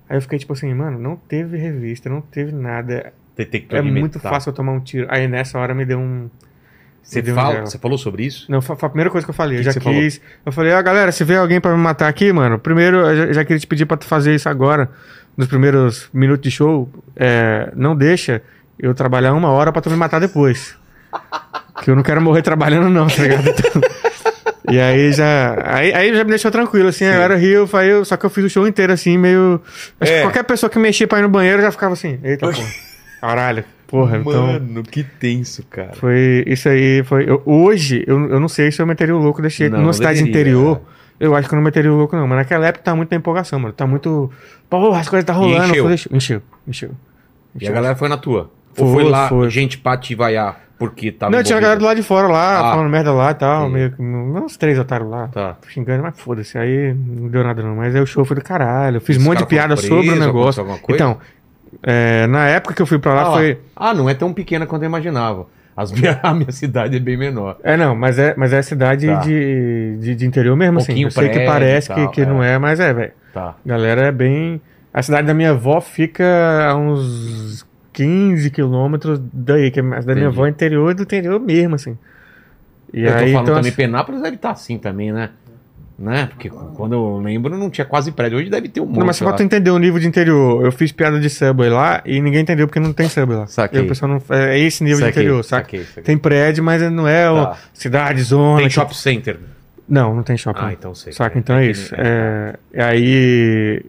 [0.09, 3.13] Aí eu fiquei tipo assim, mano, não teve revista, não teve nada.
[3.37, 5.07] Detector É de muito fácil eu tomar um tiro.
[5.11, 6.29] Aí nessa hora me deu um.
[7.03, 7.67] Você, um fala, gelo.
[7.67, 8.51] você falou sobre isso?
[8.51, 9.59] Não, foi a primeira coisa que eu falei.
[9.59, 10.21] Que eu já que quis.
[10.45, 13.33] Eu falei, ó, galera, se vê alguém pra me matar aqui, mano, primeiro eu já,
[13.35, 14.91] já queria te pedir pra tu fazer isso agora,
[15.37, 16.91] nos primeiros minutos de show.
[17.15, 18.43] É, não deixa
[18.79, 20.77] eu trabalhar uma hora pra tu me matar depois.
[21.83, 23.49] que eu não quero morrer trabalhando, não, tá ligado?
[23.49, 23.81] Então,
[24.71, 25.57] e aí já.
[25.65, 28.25] Aí, aí já me deixou tranquilo, assim, a galera riu, eu falei, eu- só que
[28.27, 29.61] eu fiz o show inteiro assim, meio.
[30.01, 30.17] Acho É.
[30.17, 32.65] que qualquer pessoa que mexia pra ir no banheiro já ficava assim, eita, porra.
[33.21, 34.47] Caralho, porra, então.
[34.47, 35.93] Mano, que tenso, cara.
[35.95, 37.03] Foi isso aí.
[37.05, 39.77] Foi, eu- hoje, eu, eu não sei se eu meteria o louco desse jeito.
[39.77, 40.81] Numa cidade interior,
[41.19, 42.27] eu acho que eu não meteria o louco, não.
[42.29, 43.73] Mas naquela época tá muito na empolgação, mano.
[43.75, 44.31] Tá muito.
[44.71, 45.65] Porra, as coisas tá rolando.
[45.65, 45.77] encheu.
[45.77, 46.91] Eu falei, encheu, encheu.
[47.61, 48.51] E a galera foi na tua?
[48.77, 49.51] Ou Foi, foi lá, foi.
[49.51, 52.61] gente pra te vaiar porque tava não, tinha a galera do lado de fora lá,
[52.61, 52.71] Ah.
[52.73, 53.63] falando merda lá e tal.
[53.69, 53.75] Entendi.
[53.75, 54.03] Meio que.
[54.45, 55.29] Uns três otários lá.
[55.29, 55.57] Tá.
[55.69, 56.57] Xingando, mas foda-se.
[56.57, 57.75] Aí não deu nada, não.
[57.77, 58.97] Mas aí o show foi do caralho.
[58.97, 60.63] Eu fiz Os um monte de piada sobre o negócio.
[60.63, 60.95] aconteceu alguma coisa?
[61.05, 61.19] Então,
[61.83, 63.59] é, na época que eu fui pra lá Ah, foi.
[63.77, 65.47] Ah, não é tão pequena quanto eu imaginava.
[65.77, 67.57] As minha, a minha cidade é bem menor.
[67.63, 69.15] É, não, mas é, mas é cidade Tá.
[69.21, 70.87] de, de, de interior mesmo, assim.
[70.93, 72.27] Pouquinho Eu sei que parece e que, tal, que é.
[72.27, 73.13] não é, mas é, velho.
[73.33, 73.55] Tá.
[73.65, 74.61] Galera é bem.
[74.93, 76.25] A cidade da minha avó fica
[76.69, 81.41] a uns 15 quilômetros daí, que a cidade da minha avó é interior do interior
[81.41, 81.97] mesmo, assim.
[82.93, 85.31] E eu tô aí, falando então, também, Penápolis deve estar assim também, né?
[85.99, 86.27] Né?
[86.27, 88.39] Porque quando eu lembro não tinha quase prédio.
[88.39, 88.99] Hoje deve ter um monte.
[89.01, 90.65] Não, mas só pra tu entender o nível de interior.
[90.65, 93.47] Eu fiz piada de subway lá e ninguém entendeu porque não tem subway lá.
[93.49, 93.81] Saquei.
[93.81, 94.23] E o pessoal não.
[94.37, 95.65] É esse nível de Saquei, interior, saca?
[95.65, 96.03] saquei, saquei.
[96.05, 97.57] Tem prédio, mas não é Tá.
[97.75, 98.59] cidade, zona.
[98.59, 99.41] Tem que- shopping center.
[99.89, 100.61] Não, não tem shopping.
[100.63, 101.13] Ah, então sei.
[101.13, 101.37] Saca?
[101.37, 101.93] É, Então é tem isso.
[101.97, 103.83] É, e aí.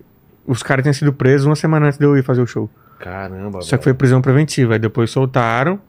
[0.48, 2.68] Os caras tinham sido presos uma semana antes de eu ir fazer o show.
[3.00, 3.62] Caramba.
[3.62, 4.74] Só que foi prisão preventiva.
[4.74, 5.80] Aí depois soltaram.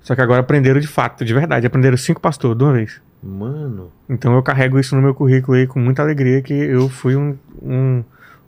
[0.00, 1.66] Só que agora prenderam de fato, de verdade.
[1.66, 3.00] Aprenderam cinco pastores de uma vez.
[3.22, 3.90] Mano.
[4.08, 7.36] Então eu carrego isso no meu currículo aí com muita alegria que eu fui um,
[7.62, 8.04] um-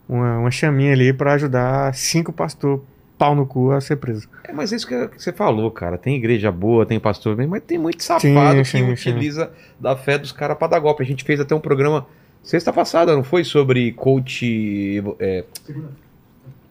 [0.09, 2.81] uma, uma chaminha ali pra ajudar cinco pastores
[3.19, 4.28] pau no cu a ser preso.
[4.45, 5.99] É, mas é isso que você falou, cara.
[5.99, 8.93] Tem igreja boa, tem pastor bem, mas tem muito safado Sim, que sim, sim.
[8.93, 9.51] utiliza
[9.81, 11.03] da fé dos caras pra dar golpe.
[11.03, 12.07] A gente fez até um programa
[12.40, 13.43] Sexta passada, não foi?
[13.43, 15.03] Sobre coach.
[15.19, 15.45] é,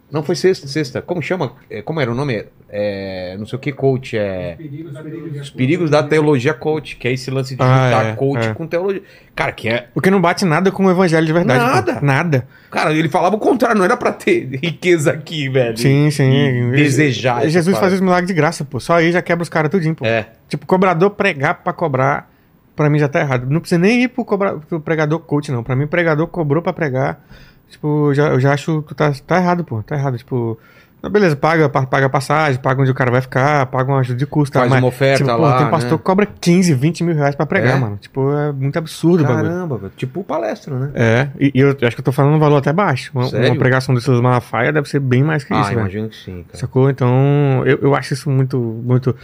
[0.10, 1.02] não foi sexta, sexta.
[1.02, 1.52] Como chama?
[1.70, 2.46] É, como era o nome?
[2.70, 4.18] É, não sei o que coach.
[4.18, 4.56] É.
[4.56, 5.42] Perigos da teologia.
[5.42, 8.54] Os perigos da teologia coach, que é esse lance de Ah, juntar é, coach é.
[8.54, 9.02] com teologia.
[9.36, 9.88] Cara, que é.
[9.94, 11.60] O que não bate nada com o evangelho de verdade.
[11.64, 11.94] Nada.
[11.96, 12.06] pô.
[12.06, 12.48] Nada.
[12.72, 15.78] Cara, ele falava o contrário, não era pra ter riqueza aqui, velho.
[15.78, 16.72] Sim, sim.
[16.72, 17.42] E desejar.
[17.48, 17.96] Jesus faz parada.
[17.96, 18.80] os milagres de graça, pô.
[18.80, 20.06] Só aí já quebra os caras tudinho, pô.
[20.06, 20.28] É.
[20.48, 22.32] Tipo, cobrador pregar pra cobrar,
[22.76, 23.46] pra mim já tá errado.
[23.50, 24.56] Não precisa nem ir pro, cobra...
[24.58, 25.64] pro pregador coach, não.
[25.64, 27.20] Pra mim, pregador cobrou pra pregar.
[27.70, 29.82] Tipo, já, eu já acho que tá, tá errado, pô.
[29.84, 30.18] Tá errado.
[30.18, 30.58] Tipo,
[31.04, 34.00] não, beleza, paga, pa- paga a passagem, paga onde o cara vai ficar, paga uma
[34.00, 34.54] ajuda de custo.
[34.54, 34.62] tá?
[34.62, 35.98] Faz mas, uma oferta tipo, pô, lá, Tem pastor né?
[35.98, 37.80] que cobra 15, 20 mil reais pra pregar, É?
[37.80, 37.98] mano.
[37.98, 39.24] Tipo, é muito absurdo.
[39.24, 39.92] Caramba, velho.
[39.96, 40.92] Tipo palestra, né?
[40.96, 43.12] É, e, e eu acho que eu tô falando um valor até baixo.
[43.14, 45.82] Uma, uma pregação do Silas Malafaia deve ser bem mais que Ah, isso, velho.
[45.82, 46.58] imagino que sim, cara.
[46.58, 46.90] Sacou?
[46.90, 49.16] Então, eu, eu acho isso muito, muito...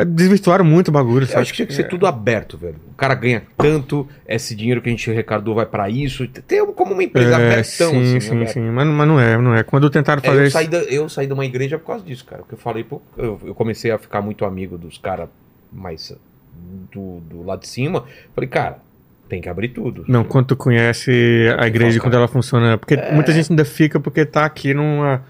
[0.00, 2.76] é, Desvirtuaram muito o bagulho, Eu acho que tinha que ser tudo aberto, velho.
[2.92, 6.26] O cara ganha tanto, esse dinheiro que a gente arrecadou vai pra isso.
[6.28, 8.60] Tem como uma empresa É, abertão, sim, assim, sim, né, sim.
[8.60, 9.62] Mas, mas não é, não é.
[9.62, 10.52] Quando tentaram É, fazer eu, isso...
[10.52, 12.42] saí da, eu saí de uma igreja por causa disso, cara.
[12.42, 15.28] Porque eu falei, pô, eu, eu comecei a ficar muito amigo dos caras
[15.72, 16.12] mais
[16.92, 18.04] do, do lado de cima.
[18.34, 18.78] Falei, cara,
[19.28, 20.04] tem que abrir tudo.
[20.08, 21.10] Não, quando tu conhece
[21.58, 22.76] a igreja fala, quando ela funciona.
[22.76, 25.22] Porque muita gente ainda fica porque tá aqui numa.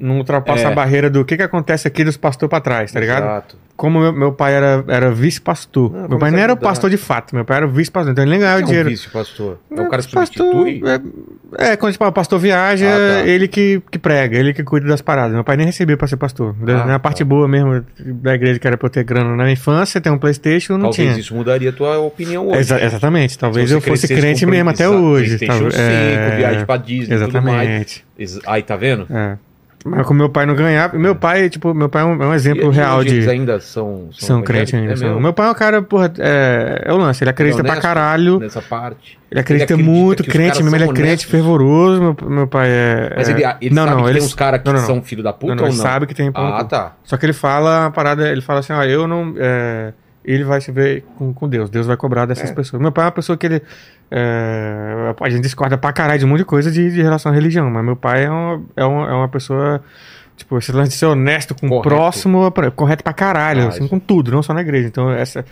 [0.00, 0.66] Não ultrapassa É.
[0.66, 3.24] a barreira do que, que acontece aqui dos pastores pra trás, tá ligado?
[3.24, 3.56] Exato.
[3.76, 5.92] Como meu, meu pai era, era vice-pastor.
[5.94, 8.32] Ah, meu pai não era o pastor de fato, meu pai era vice-pastor, então ele
[8.32, 8.88] nem ganhava Quem é um dinheiro.
[8.90, 9.58] vice, pastor?
[9.70, 10.82] É o cara que substitui?
[11.58, 13.28] É, é, quando tipo, o pastor viaja, Ah, tá.
[13.28, 15.32] ele que, que prega, ele que cuida das paradas.
[15.32, 16.56] Meu pai nem recebia pra ser pastor.
[16.66, 17.24] Ah, na parte tá.
[17.24, 20.72] boa mesmo da igreja que era pra eu ter grana na infância, ter um Playstation,
[20.72, 21.20] não Talvez tinha.
[21.20, 22.58] isso mudaria a tua opinião hoje.
[22.58, 25.36] Exa- exatamente, talvez eu fosse crente mesmo até hoje.
[25.38, 27.14] PlayStation tal- 5, viagem pra Disney.
[27.14, 28.04] Exatamente.
[28.18, 29.06] Ex- Aí, tá vendo?
[29.08, 29.38] É.
[29.88, 32.34] Mas como meu pai não ganhava, meu pai, tipo, meu pai é um, é um
[32.34, 33.16] exemplo E- real de.
[33.16, 34.08] Eles ainda são...
[34.12, 34.92] São crentes ainda.
[34.92, 35.20] É são.
[35.20, 38.38] Meu pai é um cara, porra, é, é o lance, ele acredita pra honesto caralho.
[38.38, 39.18] Nessa parte.
[39.30, 42.00] Ele acredita, acredita muito, crente mesmo, ele é são crente fervoroso.
[42.00, 43.12] Meu, meu pai é.
[43.16, 44.80] Mas é- ele, ele não, sabe não, que ele tem uns caras que não, não,
[44.86, 45.82] são filho da puta Não, não, ou ele não?
[45.84, 46.92] sabe que tem Ah, tá.
[47.04, 49.34] Só que ele fala a parada, ele fala assim, ó, eu não.
[49.36, 49.92] é,
[50.32, 52.54] ele vai se ver com, com Deus, Deus vai cobrar dessas É.
[52.54, 52.80] pessoas.
[52.82, 53.62] Meu pai é uma pessoa que ele.
[54.10, 57.34] é, a gente discorda pra caralho de um monte de coisa de, de relação à
[57.34, 59.82] religião, mas meu pai é uma, é uma, é uma pessoa.
[60.36, 61.88] Tipo, esse lance de ser honesto com o Correto.
[61.88, 64.86] próximo, pra- correto pra caralho, Ah, assim, com tudo, não só na igreja.
[64.86, 65.44] Então, essa,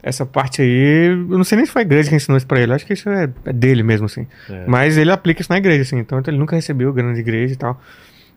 [0.00, 2.60] essa parte aí, eu não sei nem se foi a igreja que ensinou isso pra
[2.60, 4.28] ele, eu acho que isso é, é dele mesmo, assim.
[4.48, 4.64] É.
[4.64, 7.56] Mas ele aplica isso na igreja, assim, então ele nunca recebeu grana de igreja e
[7.56, 7.80] tal.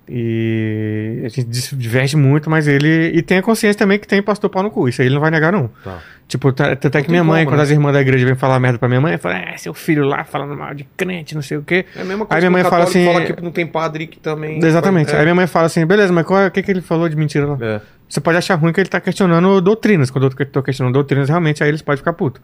[0.09, 3.11] E a gente diverte muito, mas ele.
[3.13, 4.89] E tem a consciência também que tem pastor pau no cu.
[4.89, 5.69] Isso aí ele não vai negar, não.
[5.83, 5.99] Tá.
[6.27, 7.63] Tipo, tá- tanto é Não que minha mãe, como, quando né?
[7.63, 10.23] as irmãs da igreja vêm falar merda pra minha mãe, fala, é, seu filho lá
[10.23, 11.85] falando mal de crente, não sei o quê.
[11.95, 14.17] É a mesma Aí coisa minha mãe fala assim- fala que não tem padre que
[14.17, 14.57] também...
[14.63, 15.13] Exatamente.
[15.13, 15.17] É.
[15.17, 17.17] Aí minha mãe fala assim, beleza, mas qual é- o que, que ele falou de
[17.17, 17.57] mentira lá?
[17.59, 17.81] É.
[18.07, 20.09] Você pode achar ruim que ele tá questionando doutrinas.
[20.09, 22.41] Quando eu tô questionando doutrinas, realmente aí eles podem ficar puto.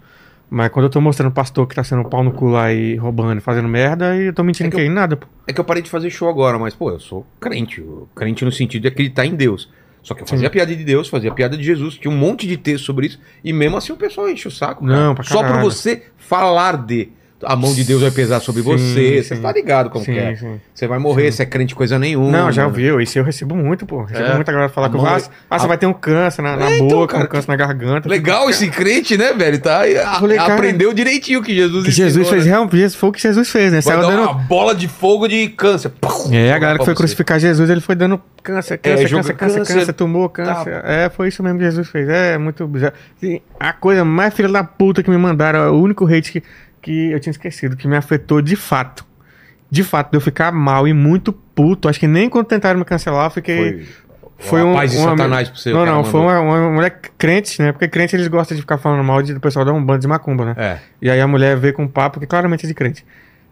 [0.49, 2.95] Mas quando eu tô mostrando o pastor que tá sendo pau no cu lá e
[2.95, 5.27] roubando, fazendo merda, eu tô mentindo É que que, em nada, pô.
[5.45, 7.81] É que eu parei de fazer show agora, mas, pô, eu sou crente.
[7.81, 9.69] eu- Crente no sentido de acreditar em Deus.
[10.01, 11.95] Só que eu fazia piada de Deus, fazia piada de Jesus.
[11.95, 13.19] Tinha um monte de texto sobre isso.
[13.43, 14.85] E mesmo assim o pessoal enche o saco.
[14.85, 14.97] cara.
[14.97, 15.63] Não, pra Só por caralho.
[15.69, 17.09] você falar de.
[17.43, 19.21] A mão de Deus vai pesar sobre Sim, você.
[19.23, 20.35] Você tá ligado como Sim, que é.
[20.73, 22.31] Você vai morrer, você é crente coisa nenhuma.
[22.31, 22.99] Não, já ouviu.
[22.99, 24.03] Isso eu recebo muito, pô.
[24.05, 24.35] Recebo É.
[24.35, 25.17] muita galera falar A que eu mão- ah,
[25.49, 27.47] ah, você a- vai ter um câncer na, na É, então, boca, cara, um câncer
[27.49, 28.09] na garganta.
[28.09, 29.59] Legal esse crente, né, velho?
[29.59, 32.49] Tá, a- falei, cara, aprendeu direitinho o que Jesus Que Jesus ensinou, fez né?
[32.51, 33.81] realmente, foi o que Jesus fez, né?
[33.81, 34.21] Vai Saiu dando.
[34.23, 35.89] uma bola de fogo de câncer.
[36.01, 36.97] Pum, É, a galera que foi você.
[36.97, 40.81] crucificar Jesus, ele foi dando câncer, câncer, joga câncer, câncer, câncer, câncer, tumor, câncer.
[40.85, 42.09] É, foi isso mesmo que Jesus fez.
[42.09, 42.93] É muito bizarro.
[43.59, 46.43] A coisa mais filha da puta que me mandaram, o único hate que,
[46.87, 49.05] que eu tinha esquecido, que me afetou de fato.
[49.69, 51.89] De fato, de eu ficar mal e muito puto.
[51.89, 53.85] Acho que nem quando tentaram me cancelar, eu fiquei.
[54.39, 55.73] Foi, uma paz de satanás pra você.
[55.73, 57.73] Não, não, foi uma, uma mulher crente, né?
[57.73, 60.45] Porque crente eles gostam de ficar falando mal de, do pessoal da Umbanda de Macumba,
[60.45, 60.55] né?
[60.55, 60.77] É.
[61.01, 63.05] E aí a mulher veio com um papo que claramente é de crente.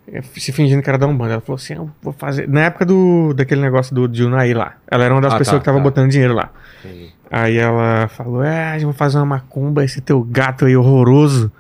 [0.09, 1.33] É, Se fingindo que era da Umbanda.
[1.33, 2.47] Ela falou assim: eu vou fazer.
[2.47, 4.75] Na época do, daquele negócio do de Unai lá.
[4.89, 5.83] Ela era uma das Ah, pessoas tá, que tava tá.
[5.83, 6.51] botando dinheiro lá.
[6.85, 7.09] Entendi.
[7.29, 11.51] Aí ela falou: É, a gente vai fazer uma macumba, esse teu gato aí horroroso.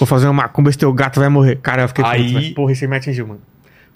[0.00, 1.56] Vou fazer uma macumba, esse teu gato vai morrer.
[1.62, 2.54] Cara, eu fiquei Aí- puto.
[2.54, 3.40] Porra, isso aí me atingiu, mano.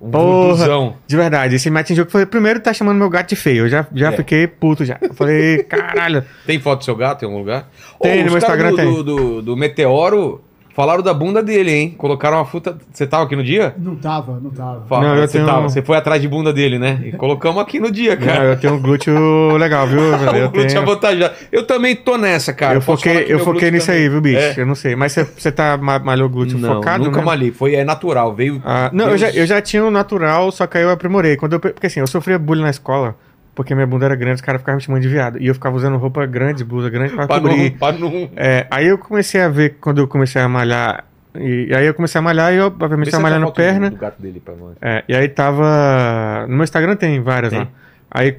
[0.01, 0.95] Um Porra.
[1.07, 2.27] De verdade, esse me atingiu que foi.
[2.27, 3.65] Primeiro tá chamando meu gato de feio.
[3.65, 4.17] Eu já, já É.
[4.17, 4.99] fiquei puto já.
[5.01, 6.23] Eu falei, caralho.
[6.47, 7.69] Tem foto do seu gato em algum lugar?
[8.03, 8.85] Tem, Ô, no meu Instagram do, tem.
[8.93, 10.43] Do, do, do Meteoro
[10.75, 11.95] falaram da bunda dele, hein?
[11.97, 12.77] Colocaram uma fruta.
[12.93, 13.75] Você tava aqui no dia?
[13.79, 14.85] Não tava, não tava.
[14.89, 17.01] Fala, Não, eu você, tenho- tava, você foi atrás de bunda dele, né?
[17.05, 18.45] E colocamos aqui no dia, Não, cara.
[18.45, 20.01] eu tenho um glúteo legal, viu?
[20.19, 20.37] velho?
[20.39, 21.35] Eu o glúteo tenho- avantajado.
[21.53, 22.75] Eu também tô nessa, cara.
[22.75, 24.39] eu foquei, eu foquei nisso também- aí, viu, bicho?
[24.39, 24.55] É.
[24.59, 24.95] Eu não sei.
[24.97, 27.05] Mas você- você tá ma- malhou glúteo Não, focado?
[27.05, 27.25] nunca né?
[27.25, 27.51] malhei.
[27.53, 28.35] Foi é natural.
[28.35, 28.61] Veio.
[28.65, 31.37] Ah, não, eu Deus- já, eu já tinha o natural, só que aí eu aprimorei.
[31.37, 33.15] Quando eu, porque assim, eu sofria bullying na escola,
[33.55, 35.41] porque minha bunda era grande, os caras ficavam me chamando de viado.
[35.41, 37.71] E eu ficava usando roupa grande, blusa grande pra Pra cobrir.
[37.71, 38.29] não, pra não.
[38.37, 41.05] É, aí eu comecei a ver, quando eu comecei a malhar
[41.37, 43.91] E, e aí eu comecei a malhar e eu, obviamente, a malhando perna.
[43.91, 44.77] Do gato dele pra nós.
[44.81, 46.47] É, e aí tava.
[46.49, 47.61] No meu Instagram tem várias Tem.
[47.61, 47.69] lá.
[48.11, 48.37] Aí,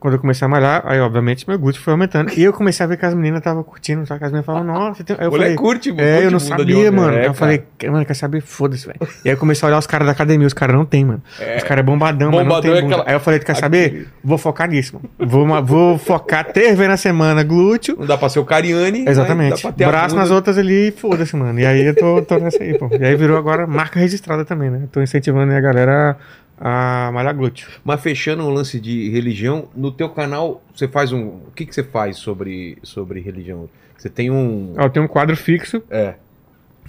[0.00, 2.30] quando eu comecei a malhar, aí, obviamente, meu glúteo foi aumentando.
[2.36, 4.18] E eu comecei a ver que as meninas estavam curtindo, sabe?
[4.20, 5.16] Que as meninas falavam, nossa, tem...
[5.18, 7.16] aí eu falei, curte, É, curte eu não sabia, mano.
[7.16, 8.40] É, eu falei, mano, quer saber?
[8.40, 8.98] Foda-se, velho.
[9.24, 11.22] E aí eu comecei a olhar os caras da academia, os caras não tem, mano.
[11.56, 13.56] Os caras é bombadão, mas não Bombadão tem é aquela- Aí eu falei, tu quer
[13.56, 14.08] saber?
[14.22, 15.08] Vou focar nisso, mano.
[15.18, 17.96] Vou, vou focar três vezes na semana glúteo.
[17.98, 19.00] Não dá pra ser o Cariani.
[19.00, 19.66] mas Exatamente.
[19.76, 21.58] Braço nas outras ali e foda-se, mano.
[21.58, 22.88] E aí eu tô, tô nessa aí, pô.
[22.98, 24.82] E aí virou agora marca registrada também, né?
[24.92, 26.16] Tô incentivando aí a galera
[26.60, 27.68] a malhar glúteo.
[27.84, 31.26] Mas fechando um lance de religião, no teu canal você faz um.
[31.26, 33.68] O que, que você faz sobre, sobre religião?
[33.96, 34.74] Você tem um.
[34.78, 36.14] Ó, tem um quadro fixo É.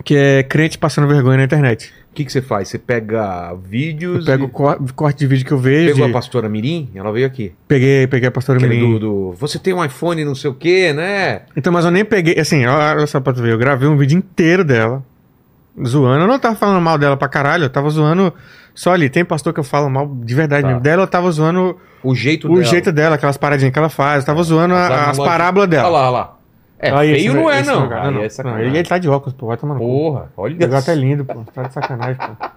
[0.03, 1.91] que é crente passando vergonha na internet.
[2.11, 2.67] O que, que você faz?
[2.67, 4.27] Você pega vídeos.
[4.27, 5.93] Eu pego e- o cor- corte de vídeo que eu vejo.
[5.93, 6.89] Pegou a pastora Mirim?
[6.95, 7.53] Ela veio aqui.
[7.67, 8.93] Peguei, peguei a pastora Aquele Mirim.
[8.93, 11.43] do, do- Você tem um iPhone não sei o quê, né?
[11.55, 12.37] Então, mas eu nem peguei.
[12.39, 13.53] Assim, olha só pra tu ver.
[13.53, 15.03] Eu gravei um vídeo inteiro dela.
[15.85, 16.21] Zoando.
[16.23, 17.65] Eu não tava falando mal dela pra caralho.
[17.65, 18.33] Eu tava zoando
[18.75, 19.09] só ali.
[19.09, 20.67] Tem pastor que eu falo mal de verdade Tá.
[20.67, 20.81] mesmo.
[20.81, 22.63] Dela eu tava zoando O jeito o dela.
[22.63, 24.23] jeito dela, aquelas paradinhas que ela faz.
[24.23, 25.27] Eu tava zoando a- As as, analogias.
[25.27, 25.87] parábolas dela.
[25.87, 26.35] Olha lá, olha lá.
[26.81, 27.81] É, Aí, feio esse- não é, esse não.
[27.81, 29.47] lugar- Aí não, é não, ele, ele tá de óculos, pô.
[29.47, 29.85] Vai tomar no cu.
[29.85, 31.43] Porra, olha O gato é lindo, pô.
[31.53, 32.47] Tá de sacanagem, pô.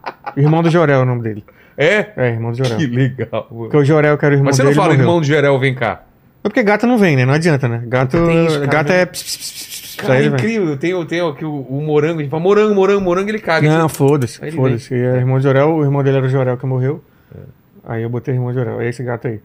[0.40, 1.44] Irmão do Jorel é o nome dele.
[1.76, 2.06] É?
[2.16, 2.76] É, irmão do Jorel.
[2.78, 3.28] Que legal.
[3.32, 3.46] mano.
[3.64, 5.58] Porque o Jorel, que era o irmão Mas você dele, não fala, irmão do Gerel,
[5.58, 6.02] vem cá.
[6.44, 7.24] É porque gato não vem, né?
[7.24, 7.82] Não adianta, né?
[7.86, 9.00] Gato, isso, cara, gato né?
[9.00, 9.06] é...
[9.06, 10.68] pss, pss, pss, pss, Cara, é incrível.
[10.70, 12.18] Eu tenho, aqui o, o morango.
[12.20, 13.68] A gente fala morango, morango, morango, ele caga.
[13.78, 14.94] Não, foda-se, Aí ele foda-se.
[14.94, 17.02] É irmão de Jorel, o irmão dele era o Jorel que morreu.
[17.84, 18.80] Aí eu botei irmão de Jorel.
[18.80, 19.40] É esse gato aí.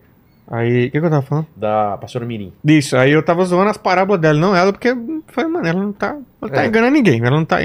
[0.50, 1.48] Aí, o que, que eu tava falando?
[1.58, 2.54] Da pastora Mirim.
[2.64, 4.96] Disso, aí eu tava zoando as parábolas dela, não ela, porque
[5.28, 6.68] foi, mano, ela não tá, ela não tá É.
[6.68, 7.58] enganando ninguém, ela não tá,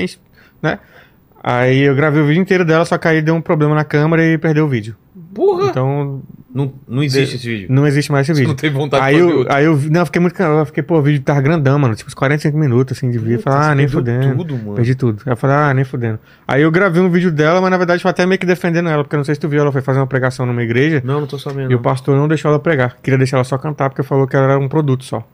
[0.60, 0.80] né?
[1.44, 4.24] Aí eu gravei o vídeo inteiro dela, só que aí deu um problema na câmera
[4.24, 4.96] e perdeu o vídeo.
[5.32, 5.68] Porra!
[5.68, 6.22] Então,
[6.54, 7.66] Não, não existe esse vídeo.
[7.70, 8.60] não existe mais esse Você não vídeo.
[8.60, 9.52] teve vontade Aí de fazer eu, outro.
[9.54, 12.08] aí eu, não, eu fiquei muito, eu fiquei, pô, o vídeo tava grandão, mano, tipo
[12.08, 13.38] uns 45 minutos, assim, de vídeo.
[13.38, 14.36] Puta, Falei, ah, nem fudendo.
[14.36, 14.74] tudo, mano.
[14.74, 15.22] Perdi tudo.
[15.24, 16.18] Aí eu falei, ah, nem fudendo.
[16.46, 19.02] Aí eu gravei um vídeo dela, mas na verdade foi até meio que defendendo ela,
[19.02, 21.20] porque eu não sei se tu viu, ela foi fazer uma pregação numa igreja Não,
[21.20, 21.72] não tô sabendo.
[21.72, 22.96] e o pastor não deixou ela pregar.
[23.02, 25.26] Queria deixar ela só cantar, porque falou que ela era um produto só.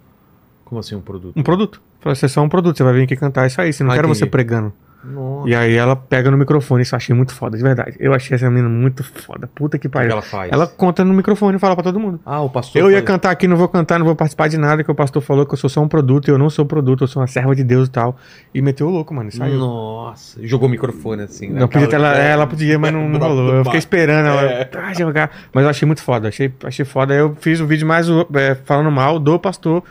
[0.65, 1.33] Como assim um produto?
[1.37, 1.81] Um produto.
[2.01, 3.91] Falou, você é só um produto, você vai vir aqui cantar isso aí, você não
[3.91, 4.19] Ah, quero entendi.
[4.21, 4.73] você pregando.
[5.05, 5.49] Nossa.
[5.49, 7.97] E aí ela pega no microfone, isso eu achei muito foda, de verdade.
[8.01, 10.11] Eu achei essa menina muito foda, puta que O que pariu.
[10.11, 10.51] ela faz?
[10.53, 12.19] Ela conta no microfone e fala pra todo mundo.
[12.27, 12.83] Ah, o pastor.
[12.83, 15.23] Eu ia cantar aqui, não vou cantar, não vou participar de nada, que o pastor
[15.23, 17.29] falou que eu sou só um produto, e eu não sou produto, eu sou uma
[17.29, 18.17] serva de Deus e tal.
[18.53, 19.57] E meteu o louco, mano, saiu.
[19.59, 20.45] Nossa.
[20.45, 21.61] Jogou o microfone assim, né?
[21.61, 23.55] Não podia ela, é, ela podia, mas não, não rolou.
[23.55, 24.65] Eu fiquei esperando ela É.
[24.65, 25.31] pra jogar.
[25.55, 27.15] Mas eu achei muito foda, achei, achei foda.
[27.15, 29.83] Eu fiz o vídeo mais é, falando mal do pastor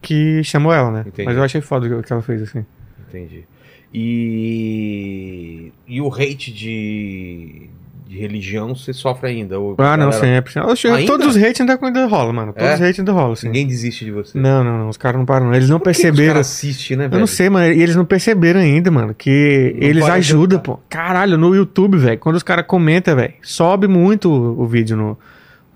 [0.00, 1.04] que chamou ela, né?
[1.06, 1.26] Entendi.
[1.26, 2.64] Mas eu achei foda o que ela fez, assim.
[3.08, 3.44] Entendi.
[3.94, 5.72] E.
[5.86, 7.68] E o hate de.
[8.08, 9.58] de religião você sofre ainda?
[9.58, 10.52] Ou Ah, não, sempre.
[10.58, 11.06] Ainda?
[11.06, 12.52] Todos os hates ainda, ainda rola, mano.
[12.52, 12.74] Todos É?
[12.74, 13.46] os hates ainda rolam, assim.
[13.48, 14.38] Ninguém desiste de você.
[14.38, 14.88] Não, não, não.
[14.88, 15.54] Os caras não param, não.
[15.54, 16.40] Eles não Por que que os perceberam.
[16.40, 17.16] assistem, né, velho?
[17.16, 17.72] Eu não sei, mano.
[17.72, 20.78] E eles não perceberam ainda, mano, que Não eles ajudam, pô.
[20.88, 22.18] Caralho, no YouTube, velho.
[22.18, 25.18] Quando os caras comentam, velho, sobe muito o, o vídeo no,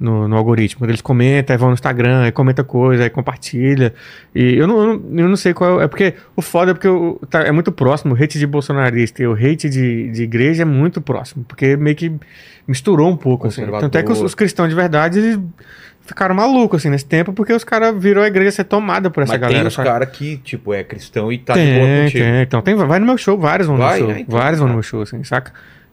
[0.01, 0.87] no, no algoritmo.
[0.87, 3.93] Eles comentam, aí vão no Instagram, aí comenta coisa, aí compartilha.
[4.35, 5.85] E eu não, eu não, eu não sei qual é.
[5.85, 8.15] É porque o foda é porque o- tá- é muito próximo.
[8.15, 11.45] O hate de bolsonarista e o hate de, de igreja é muito próximo.
[11.49, 12.13] Porque meio que
[12.67, 13.65] misturou um pouco, assim.
[13.67, 15.39] Tanto é que os, os cristãos de verdade, eles
[16.07, 19.33] ficaram malucos, assim, nesse tempo, porque os caras virou a igreja ser tomada por essa
[19.33, 19.61] Mas galera.
[19.61, 22.25] tem os caras que, tipo, é cristão e tá de boa Tem, contigo.
[22.25, 22.43] tem.
[22.43, 24.01] Então, tem, vai no meu show, vários vão Vai?
[24.01, 24.23] no meu show.
[24.23, 24.77] então, vários vão no tá.
[24.77, 25.53] meu show, assim, saca?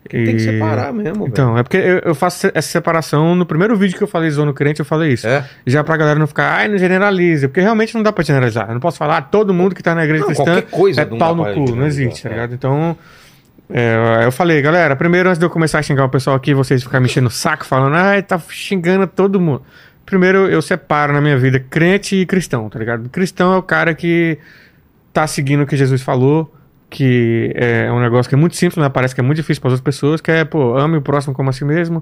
[0.10, 1.28] Tem que separar mesmo.
[1.28, 3.36] Então, é porque eu, eu faço essa separação.
[3.36, 5.28] No primeiro vídeo que eu falei Zono Crente, eu falei isso.
[5.28, 5.44] É?
[5.66, 7.48] Já pra galera não ficar, ai, não generaliza.
[7.48, 8.68] Porque realmente não dá pra generalizar.
[8.68, 11.06] Eu não posso falar, ah, todo mundo que tá na igreja Não, cristã coisa é
[11.06, 11.76] pau no cu.
[11.76, 12.32] Não existe, tá é.
[12.34, 12.54] ligado?
[12.54, 12.96] Então.
[13.68, 16.84] é, eu falei, galera, primeiro antes de eu começar a xingar o pessoal aqui, vocês
[16.84, 19.64] ficarem me enchendo o saco, falando, ai, tá xingando todo mundo.
[20.06, 23.10] Primeiro, eu separo na minha vida crente e cristão, tá ligado?
[23.10, 24.38] Cristão é o cara que
[25.12, 26.54] tá seguindo o que Jesus falou,
[26.96, 28.88] que é um negócio que é muito simples, né?
[28.90, 31.34] Parece que é muito difícil para as outras pessoas, que é, pô, ame o próximo
[31.34, 32.02] como a si mesmo,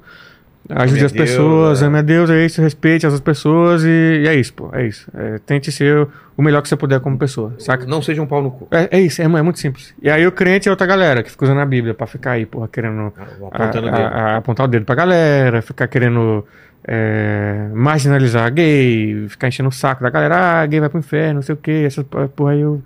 [0.70, 1.86] ajude a as Deus, pessoas, é.
[1.88, 4.86] ame a Deus, é isso, respeite as outras pessoas e, e é isso, pô, é
[4.88, 5.10] isso.
[5.16, 6.08] É, tente ser
[6.38, 7.86] o melhor que você puder como pessoa, saca?
[7.86, 8.68] Não seja um pau no cu.
[8.72, 9.94] É, é isso, é, é muito simples.
[10.02, 12.46] E aí o crente é outra galera que fica usando a Bíblia pra ficar aí,
[12.46, 13.12] porra, querendo
[13.52, 14.06] Apontando a- o dedo.
[14.06, 16.46] a- a- apontar o dedo pra galera, ficar querendo
[16.88, 21.42] é, marginalizar gay, ficar enchendo o saco da galera, ah, gay vai pro inferno, não
[21.42, 22.82] sei o que, essa porra aí eu.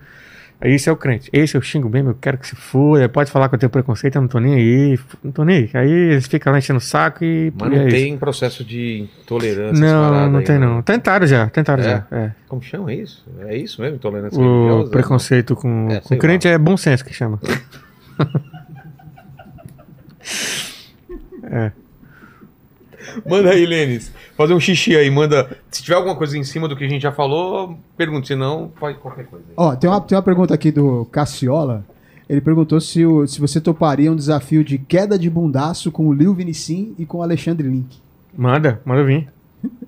[0.60, 1.30] Aí Esse é o crente.
[1.32, 3.08] Esse eu xingo mesmo, eu quero que se foda.
[3.08, 5.00] Pode falar que eu tenho preconceito, eu não tô nem aí.
[5.24, 5.70] Não tô nem aí.
[5.74, 7.54] Aí eles ficam lá enchendo o saco e.
[7.60, 7.96] Mas não é isso.
[7.96, 9.80] tem processo de intolerância.
[9.86, 10.66] Não, não aí, tem né?
[10.66, 10.82] não.
[10.82, 11.86] Tentaram já, tentaram É?
[11.86, 12.08] já.
[12.12, 12.32] É.
[12.48, 13.24] Como chama isso?
[13.46, 13.98] É isso mesmo?
[13.98, 17.40] Intolerância O preconceito com, É, com crente é bom senso que chama.
[23.26, 24.11] Manda aí, Lênis.
[24.35, 25.57] Fazer um xixi aí, manda.
[25.72, 28.27] Se tiver alguma coisa em cima do que a gente já falou, pergunte.
[28.27, 29.45] Se não, pode qualquer coisa.
[29.56, 31.85] Ó, tem uma, tem uma pergunta aqui do Cassiola.
[32.30, 36.14] Ele perguntou se, o- se você toparia um desafio de queda de bundaço com o
[36.14, 37.98] Lil Vinicim e com o Alexandre Link.
[38.38, 39.30] Manda, manda vir.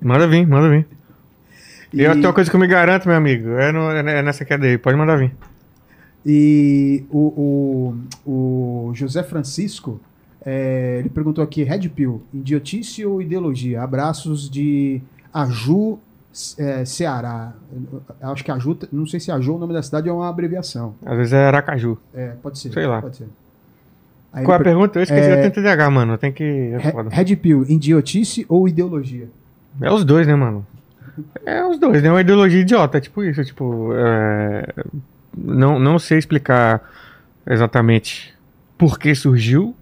[0.00, 0.86] Manda vir, manda vir.
[1.92, 3.50] E eu tenho uma coisa que eu me garanto, meu amigo.
[3.50, 4.78] É, no- é nessa queda aí.
[4.78, 5.32] Pode mandar vir.
[6.24, 7.94] E o,
[8.26, 8.30] o,
[8.88, 10.00] o José Francisco,
[10.44, 13.82] é, ele perguntou aqui, Red Pill, idiotice ou ideologia?
[13.82, 15.00] Abraços de
[15.32, 15.98] Aju,
[16.58, 17.52] é, Ceará.
[18.22, 20.94] Acho que Aju, não sei se Aju, o nome da cidade é uma abreviação.
[21.04, 21.98] Às vezes é Aracaju.
[22.14, 22.72] É, pode ser.
[22.72, 23.02] Sei lá.
[23.02, 23.28] Pode ser.
[24.32, 24.98] Aí Qual é a per- pergunta?
[24.98, 26.16] Eu esqueci, É- eu tenho TDAH, mano.
[26.16, 26.44] Tem que.
[26.44, 27.08] É.
[27.16, 29.28] Red Pill, idiotice ou ideologia?
[29.80, 30.64] É os dois, né, mano?
[31.44, 32.08] É os dois, né?
[32.08, 33.90] É uma ideologia idiota, é tipo isso, tipo.
[33.94, 34.66] é,
[35.36, 36.80] Não, não sei explicar
[37.46, 38.32] exatamente
[38.78, 39.74] por que surgiu.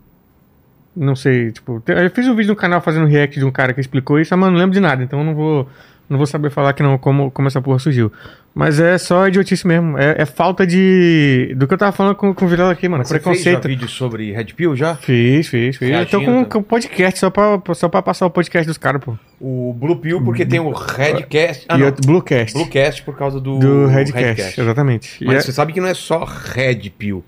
[0.99, 1.83] Não sei, tipo.
[1.87, 4.51] Eu fiz um vídeo no canal fazendo react de um cara que explicou isso, mas
[4.51, 5.69] não lembro de nada, então eu não vou.
[6.09, 8.11] Não vou saber falar que não, como, como essa porra surgiu.
[8.55, 9.99] Mas é só idiotice mesmo.
[9.99, 11.55] É, é falta de.
[11.55, 13.05] Do que eu tava falando com, com o Vilela aqui, mano.
[13.05, 13.69] Você fez Preconceito.
[13.69, 14.97] vídeo sobre Red Pill já?
[14.97, 15.91] Fiz, fiz, fiz.
[15.91, 16.51] Eu tô com, tá?
[16.51, 19.19] com podcast só pra, só pra passar o podcast dos caras, pô.
[19.39, 21.67] O Blue Pill, porque tem o Redcast.
[21.69, 21.89] Ah, e não.
[21.89, 22.55] o Bluecast.
[22.55, 25.23] Bluecast por causa do, do Redcast, exatamente.
[25.23, 27.23] E Mas é- você sabe que não é só Red Pill.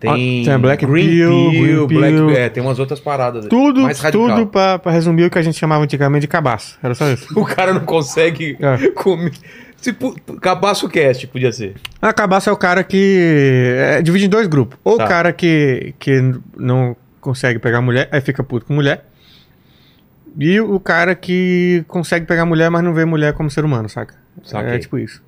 [0.00, 2.30] Tem, Ah, tem Black Pill, Green Black Pill.
[2.30, 3.44] É, tem umas outras paradas.
[3.46, 4.28] tudo, mais radical.
[4.30, 6.78] tudo pra, pra resumir o que a gente chamava antigamente de cabaço.
[6.82, 7.26] Era só isso.
[7.38, 8.88] O cara não consegue É.
[8.92, 9.32] comer.
[9.98, 11.74] Pu- Cabaço Cast, podia ser.
[12.02, 13.74] A cabaço é o cara que.
[13.78, 14.78] É, divide em dois grupos.
[14.84, 15.04] Ou Tá.
[15.04, 16.20] o cara que, que
[16.56, 19.06] não consegue pegar mulher, aí fica puto com mulher.
[20.38, 24.14] E o cara que consegue pegar mulher, mas não vê mulher como ser humano, saca?
[24.44, 24.74] Saquei.
[24.74, 25.22] É tipo isso.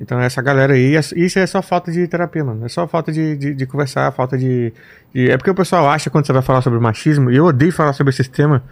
[0.00, 2.64] Então essa galera aí, é- isso é só falta de terapia, mano.
[2.64, 4.72] É só falta de, de, de conversar, falta de,
[5.14, 7.72] de- É porque o pessoal acha quando você vai falar sobre machismo, e eu odeio
[7.72, 8.62] falar sobre esse tema.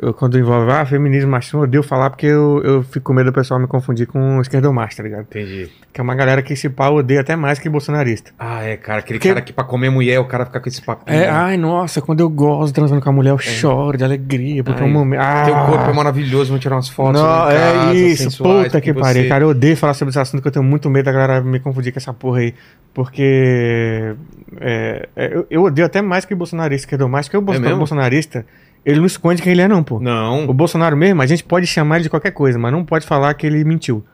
[0.00, 3.32] Eu, quando envolve ah, feminismo, machismo, eu odeio falar porque eu, eu fico com medo
[3.32, 5.22] do pessoal me confundir com esquerdomacho, tá ligado?
[5.22, 5.68] Entendi.
[5.92, 8.30] Que é uma galera que esse pau odeia até mais que bolsonarista.
[8.38, 9.00] Ah, é, cara.
[9.00, 11.16] Aquele Porque- cara que pra comer mulher, o cara fica com esse papinho.
[11.18, 11.28] É, né?
[11.28, 14.84] ai, nossa, quando eu gosto transando com a mulher, eu choro de alegria, porque é
[14.84, 15.20] Ai, um momento.
[15.20, 17.20] Ah, Teu corpo é maravilhoso, vão tirar umas fotos.
[17.20, 19.22] Não, é casa, isso, sensuais, puta que porque pariu.
[19.24, 21.40] você- Cara, eu odeio falar sobre esse assunto que eu tenho muito medo da galera
[21.40, 22.54] me confundir com essa porra aí.
[22.94, 24.14] Porque
[24.60, 27.40] é, é, eu, eu odeio até mais que o bolsonarista, que é mais, porque o
[27.42, 27.78] bolso- mesmo?
[27.78, 28.46] bolsonarista,
[28.90, 30.00] ele não esconde quem ele é, não, pô.
[30.00, 30.46] Não.
[30.48, 33.34] O Bolsonaro mesmo, a gente pode chamar ele de qualquer coisa, mas não pode falar
[33.34, 34.04] que ele mentiu.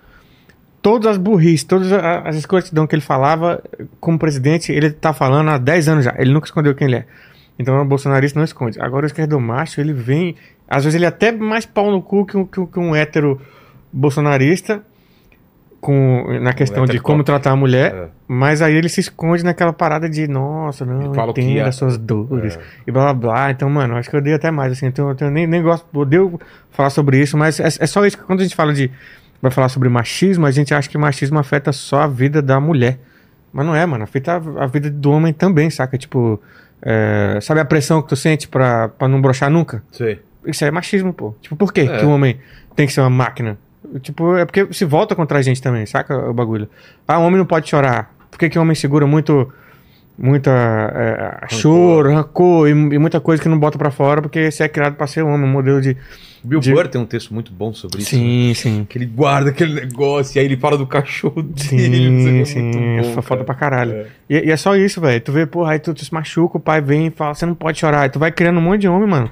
[0.82, 3.62] Todas as burrices, todas as escrotidão que ele falava
[4.00, 6.14] como presidente, ele tá falando há 10 anos já.
[6.18, 7.06] Ele nunca escondeu quem ele é.
[7.58, 8.80] Então o bolsonarista não esconde.
[8.80, 10.34] Agora o esquerdomacho, ele vem.
[10.68, 13.40] Às vezes ele é até mais pau no cu que um- que um hétero
[13.92, 14.82] bolsonarista.
[15.84, 18.08] Com, na questão de hétero como tratar a mulher, É.
[18.26, 21.60] mas aí ele se esconde naquela parada de nossa, não, Ele fala o que entenda
[21.60, 21.68] é.
[21.68, 22.60] as suas dores É.
[22.86, 23.50] e blá blá blá.
[23.50, 24.86] Então, mano, acho que eu odeio até mais, assim.
[24.86, 26.40] Então, eu nem, nem gosto, odeio
[26.70, 28.90] falar sobre isso, mas é, é só isso que quando a gente fala de.
[29.42, 32.98] Vai falar sobre machismo, a gente acha que machismo afeta só a vida da mulher.
[33.52, 34.04] Mas não é, mano.
[34.04, 35.98] Afeta a, a vida do homem também, saca?
[35.98, 36.40] Tipo,
[36.80, 39.82] é, sabe a pressão que tu sente pra, pra não brochar nunca?
[39.92, 40.18] Sei.
[40.46, 41.34] Isso é machismo, pô.
[41.42, 41.98] Tipo, por quê É.
[41.98, 42.38] que o homem
[42.74, 43.58] tem que ser uma máquina?
[44.00, 46.68] Tipo, é porque se volta contra a gente também, saca o bagulho?
[47.06, 48.12] Ah, o homem não pode chorar.
[48.30, 49.52] Por que, que o homem segura muito.
[50.16, 50.48] Muita
[51.42, 54.68] é, choro, rancor e, e muita coisa que não bota pra fora porque você é
[54.68, 55.96] criado pra ser homem, um modelo de.
[56.44, 58.14] Bill De- Burr tem um texto muito bom sobre isso.
[58.14, 58.20] né?
[58.22, 58.86] Sim, sim.
[58.88, 62.42] Que ele guarda aquele negócio e aí ele fala do cachorro dele.
[62.42, 63.14] o Sim, que, é sim.
[63.16, 63.44] bom, Foda cara.
[63.44, 63.92] pra caralho.
[63.92, 64.06] É.
[64.30, 65.20] E, e é só isso, velho.
[65.20, 67.54] Tu vê, porra, aí tu, tu se machuca, o pai vem e fala, você não
[67.56, 68.02] pode chorar.
[68.02, 69.28] Aí tu vai criando um monte de homem, mano,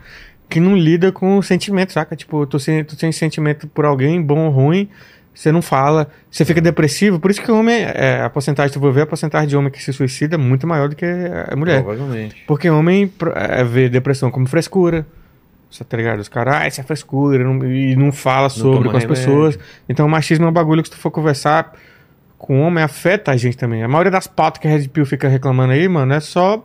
[0.53, 2.15] que não lida com sentimento, saca?
[2.15, 4.89] Tipo, tu, se- tu tem sentimento por alguém, bom ou ruim,
[5.35, 7.19] você não fala, você fica depressivo.
[7.19, 9.71] Por isso que o homem, é, a porcentagem, tu vai ver, a porcentagem de homem
[9.71, 11.83] que se suicida é muito maior do que a mulher.
[11.83, 12.45] Provavelmente.
[12.47, 15.07] Porque homem é, vê depressão como frescura.
[15.71, 16.21] Você tá ligado?
[16.21, 19.25] Os caras, ah, isso é frescura, não- e não fala sobre toma com as remédio.
[19.25, 19.59] pessoas.
[19.89, 21.73] Então o machismo é um bagulho que se tu for conversar
[22.37, 23.83] com homem, afeta a gente também.
[23.83, 26.63] A maioria das pautas que a Red Pill fica reclamando aí, mano, é só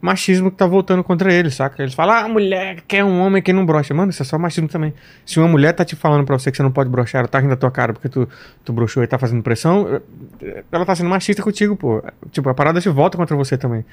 [0.00, 1.82] machismo que tá voltando contra eles, saca?
[1.82, 3.92] Eles falam, ah, a mulher quer um homem que não brocha.
[3.92, 4.94] Mano, isso é só machismo também.
[5.26, 7.38] Se uma mulher tá te falando pra você que você não pode brochar, ela tá
[7.38, 8.28] rindo da tua cara porque tu,
[8.64, 10.00] tu broxou e tá fazendo pressão,
[10.72, 12.02] ela tá sendo machista contigo, pô.
[12.30, 13.84] Tipo, a parada se volta contra você também.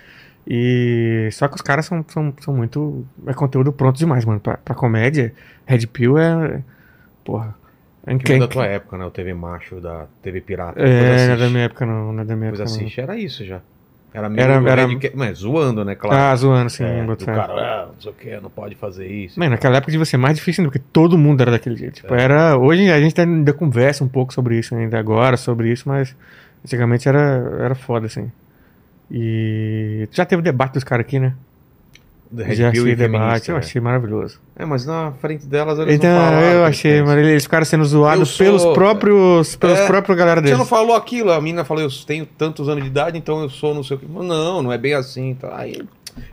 [0.48, 3.06] E só que os caras são, são, são muito.
[3.26, 4.40] É conteúdo pronto demais, mano.
[4.40, 5.34] Pra, pra comédia,
[5.66, 6.64] Red Pill é.
[7.26, 7.54] Porra.
[8.06, 8.48] É Que incrível.
[8.48, 9.06] da tua época, né?
[9.06, 10.80] O TV macho da TV Pirata.
[10.80, 12.14] É, não é da minha época, não.
[12.14, 12.64] Não é da minha época.
[12.64, 12.72] não.
[12.72, 13.60] assiste, era isso já.
[14.14, 15.94] Era meio Era- era- Mas zoando, né?
[15.94, 16.16] Claro.
[16.16, 16.84] Ah, zoando, sim.
[16.84, 19.40] É, do cara, ah, não sei o que, não pode fazer isso.
[19.40, 21.96] Mano, naquela época devia ser mais difícil ainda, porque todo mundo era daquele jeito.
[21.96, 22.22] Tipo, É.
[22.24, 22.58] era.
[22.58, 26.16] Hoje a gente ainda conversa um pouco sobre isso ainda agora, sobre isso, mas
[26.66, 27.20] antigamente era,
[27.60, 28.32] era foda, assim.
[29.12, 30.08] E.
[30.12, 31.34] Já teve debate dos caras aqui, né?
[32.30, 33.60] Do Red já Pill achei e debate, eu né?
[33.60, 34.40] achei maravilhoso.
[34.58, 36.48] É, mas na frente delas eles Então, não falaram.
[36.48, 39.88] eu achei, mas eles ficaram sendo zoados Eu pelos sou- próprios, pelos É.
[39.88, 40.58] próprios galera Você deles.
[40.60, 41.32] não falou aquilo?
[41.32, 44.00] A menina falou, eu tenho tantos anos de idade, então eu sou não sei o
[44.02, 44.06] que.
[44.06, 45.36] Não, não é bem assim.
[45.36, 45.54] Tá?
[45.58, 45.82] Aí,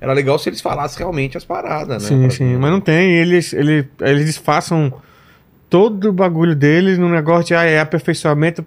[0.00, 2.08] era legal se eles falassem realmente as paradas, né?
[2.08, 3.12] Sim, Pra- sim, mas não tem.
[3.12, 4.92] Eles, eles, eles disfarçam
[5.70, 8.64] todo o bagulho deles no negócio de ah, é aperfeiçoamento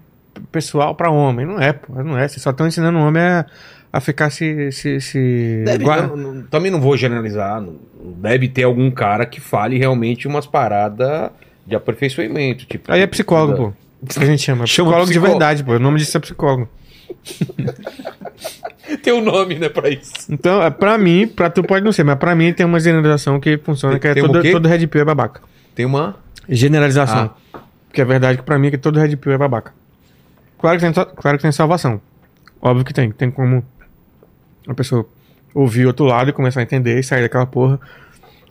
[0.52, 1.46] pessoal pra homem.
[1.46, 2.28] Não é, pô, não é.
[2.28, 3.46] Vocês só estão ensinando o homem a,
[3.92, 4.72] a ficar se.
[4.72, 7.62] se, se Deve, gua- não- não- também não vou generalizar.
[7.62, 7.76] não-
[8.18, 11.30] Deve ter algum cara que fale realmente umas paradas
[11.66, 12.66] de aperfeiçoamento.
[12.66, 13.74] Tipo, Aí é psicólogo, pô.
[14.08, 14.66] Isso que a gente chama.
[14.68, 15.40] Chama psicólogo de psicólogo.
[15.40, 15.74] verdade, pô.
[15.74, 16.70] O nome disso é psicólogo.
[19.04, 20.14] Tem um nome, né, pra isso.
[20.30, 23.40] Então, é, pra mim, pra tu pode não ser, mas pra mim tem uma generalização
[23.40, 25.42] que funciona, Tem- que é todo, todo Red Pill é babaca.
[25.76, 26.16] Tem uma.
[26.48, 27.32] Generalização.
[27.92, 29.74] Que é verdade que pra mim que todo Red Pill é babaca.
[30.60, 32.00] Claro que tem, claro que tem salvação.
[32.62, 33.12] Óbvio que tem.
[33.12, 33.64] Tem como
[34.68, 35.06] a pessoa
[35.54, 37.80] ouvir outro lado e começar a entender e sair daquela porra.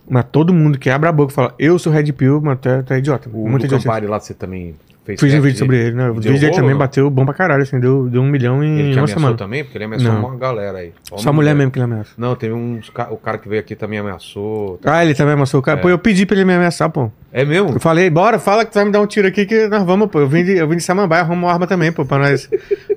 [0.09, 2.69] Mas todo mundo que abre a boca e fala, eu sou Red Pill, mas tu
[2.69, 3.29] é, tu é idiota.
[3.33, 4.09] O Muito do idiota.
[4.09, 4.75] Lá você também
[5.07, 5.21] fez.
[5.21, 6.11] Fiz um vídeo sobre ele, né?
[6.11, 8.77] O vídeo dele também bateu bom pra caralho, assim, deu, deu um milhão Ele em
[8.77, 9.37] te uma ameaçou semana.
[9.37, 9.65] também?
[9.65, 10.21] Porque ele ameaçou Não.
[10.27, 10.93] uma galera aí.
[11.17, 12.11] Só mulher mesmo que ele ameaça.
[12.19, 12.91] Não, teve uns.
[12.91, 14.79] ca- O cara que veio aqui também ameaçou.
[14.85, 15.81] Ah, ele também amassou o cara.
[15.81, 17.11] Pô, eu pedi pra ele me ameaçar, pô.
[17.33, 17.71] É mesmo?
[17.75, 20.11] Eu falei, bora, fala que tu vai me dar um tiro aqui que nós vamos,
[20.11, 20.21] pô.
[20.21, 22.49] Eu vim de, eu vim de Samambaia, arrumo uma arma também, pô, pra nós,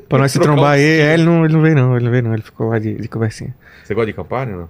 [0.08, 0.84] pra nós se trombar aí.
[0.84, 2.96] É, ele não, ele não veio não, ele não veio não, ele ficou lá de,
[2.96, 3.54] de conversinha.
[3.84, 4.70] Você gosta de Campari, não?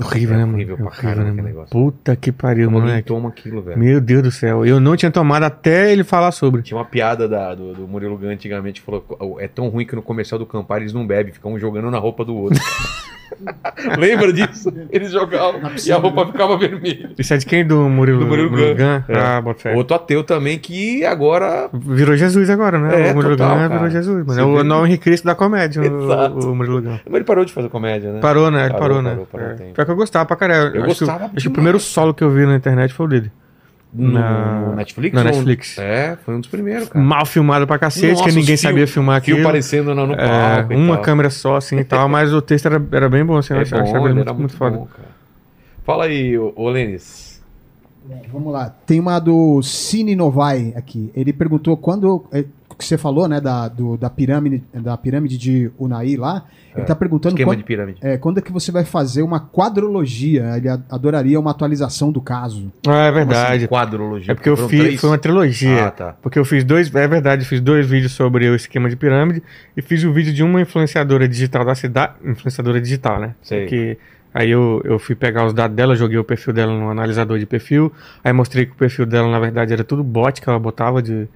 [0.00, 0.54] Horrível, É né, mano?
[0.56, 1.66] horrível pra horrível, né, mano?
[1.68, 3.08] Puta que pariu, Ninguém moleque.
[3.08, 3.78] toma aquilo, velho.
[3.78, 6.62] Meu Deus do céu, eu não tinha tomado até ele falar sobre.
[6.62, 10.02] Tinha uma piada da- do, do Murilo Gun antigamente, falou é tão ruim que no
[10.02, 12.60] comercial do Campari eles não bebem, ficam um jogando na roupa do outro.
[13.98, 14.72] Lembra disso?
[14.90, 17.10] Eles jogavam e a roupa ficava vermelha.
[17.18, 17.66] Isso é de quem?
[17.66, 18.56] Do Murilo, Do Murilo Gun.
[18.56, 19.02] Gun?
[19.08, 19.18] É.
[19.18, 19.74] Ah, bota fé.
[19.74, 21.68] Outro ateu também que agora.
[21.72, 23.08] Virou Jesus agora, né?
[23.08, 23.74] É, o Murilo total, Gun cara.
[23.74, 24.32] virou Jesus, mano.
[24.34, 26.50] Você É o novo Henrique Cristo da comédia, Exato.
[26.50, 26.98] o, Murilo Gun.
[27.04, 28.20] Mas ele parou de fazer comédia, né?
[28.20, 28.64] Parou, né?
[28.64, 29.10] Ele Parou, parou, né?
[29.10, 29.72] parou, parou, É.
[29.72, 30.74] Pior que eu gostava pra caralho.
[30.76, 32.92] Eu acho que o- gostava Acho que o primeiro solo que eu vi na internet
[32.94, 33.30] foi o dele.
[33.92, 35.14] No, Na- no Netflix?
[35.14, 35.78] na Netflix.
[35.78, 37.02] É, foi um dos primeiros, cara.
[37.04, 39.48] Mal filmado pra cacete, Nossa, que ninguém fio- sabia filmar Fio aquilo.
[39.48, 40.72] aparecendo no, no É, palco.
[40.74, 41.04] e uma tal.
[41.04, 43.62] câmera só, assim e tal, mas o texto era, era bem bom, assim, eu É
[43.62, 44.76] achava, bom, achava muito, era muito, muito foda.
[44.76, 45.08] bom, cara.
[45.84, 47.42] Fala aí, ô, ô Lênis.
[48.32, 48.74] Vamos lá.
[48.86, 51.10] Tem uma do Cine Novai aqui.
[51.14, 52.24] Ele perguntou quando.
[52.78, 56.44] É, que você falou, né, da, do- da, pirâmide, da pirâmide de Unai lá.
[56.76, 57.98] Ele tá perguntando Esquema quando, de pirâmide.
[58.00, 60.56] é, quando é que você vai fazer uma quadrologia.
[60.56, 62.72] Ele adoraria uma atualização do caso.
[62.86, 63.68] Ah, é Como assim, verdade.
[63.68, 64.32] quadrologia.
[64.32, 65.00] É porque eu Foram fiz, três?
[65.00, 65.86] foi uma trilogia.
[65.86, 66.16] Ah, tá.
[66.22, 69.42] Porque eu fiz dois, é verdade, fiz dois vídeos sobre o esquema de pirâmide
[69.76, 73.34] e fiz o vídeo de uma influenciadora digital da cidade, influenciadora digital, né?
[73.42, 73.66] Sei.
[73.66, 73.98] Que
[74.32, 77.46] aí eu, eu fui pegar os dados dela, joguei o perfil dela no analisador de
[77.46, 77.92] perfil,
[78.22, 81.26] aí mostrei que o perfil dela na verdade era tudo bot que ela botava de,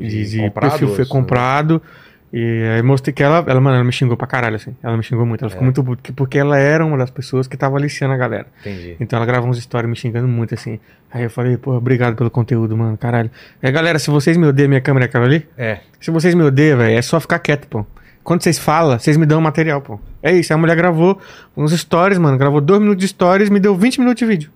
[0.00, 1.82] de, de Comprado, perfil foi assim, comprado.
[2.30, 4.76] E aí mostrei que ela, ela, mano, ela me xingou pra caralho, assim.
[4.82, 5.42] Ela me xingou muito.
[5.42, 5.64] Ela ficou É.
[5.64, 8.46] muito puta, porque ela era uma das pessoas que tava aliciando a galera.
[8.60, 8.96] Entendi.
[9.00, 10.78] Então ela gravou uns stories me xingando muito, assim.
[11.10, 13.30] Aí eu falei, pô, obrigado pelo conteúdo, mano, caralho.
[13.62, 15.48] É, galera, se vocês me odeiam, minha câmera é aquela ali?
[15.56, 15.78] É.
[15.98, 17.86] Se vocês me odeiam, velho, é só ficar quieto, pô.
[18.22, 19.98] Quando vocês falam, vocês me dão material, pô.
[20.22, 21.18] É isso, a mulher gravou
[21.56, 22.36] uns stories, mano.
[22.36, 24.50] Gravou dois minutos de stories, me deu 20 minutos de vídeo.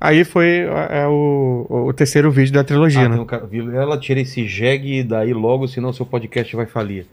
[0.00, 3.14] Aí foi é, o, o terceiro vídeo da trilogia, Ah, né?
[3.16, 7.06] tem um cara- tira esse jegue daí logo, senão seu podcast vai falir.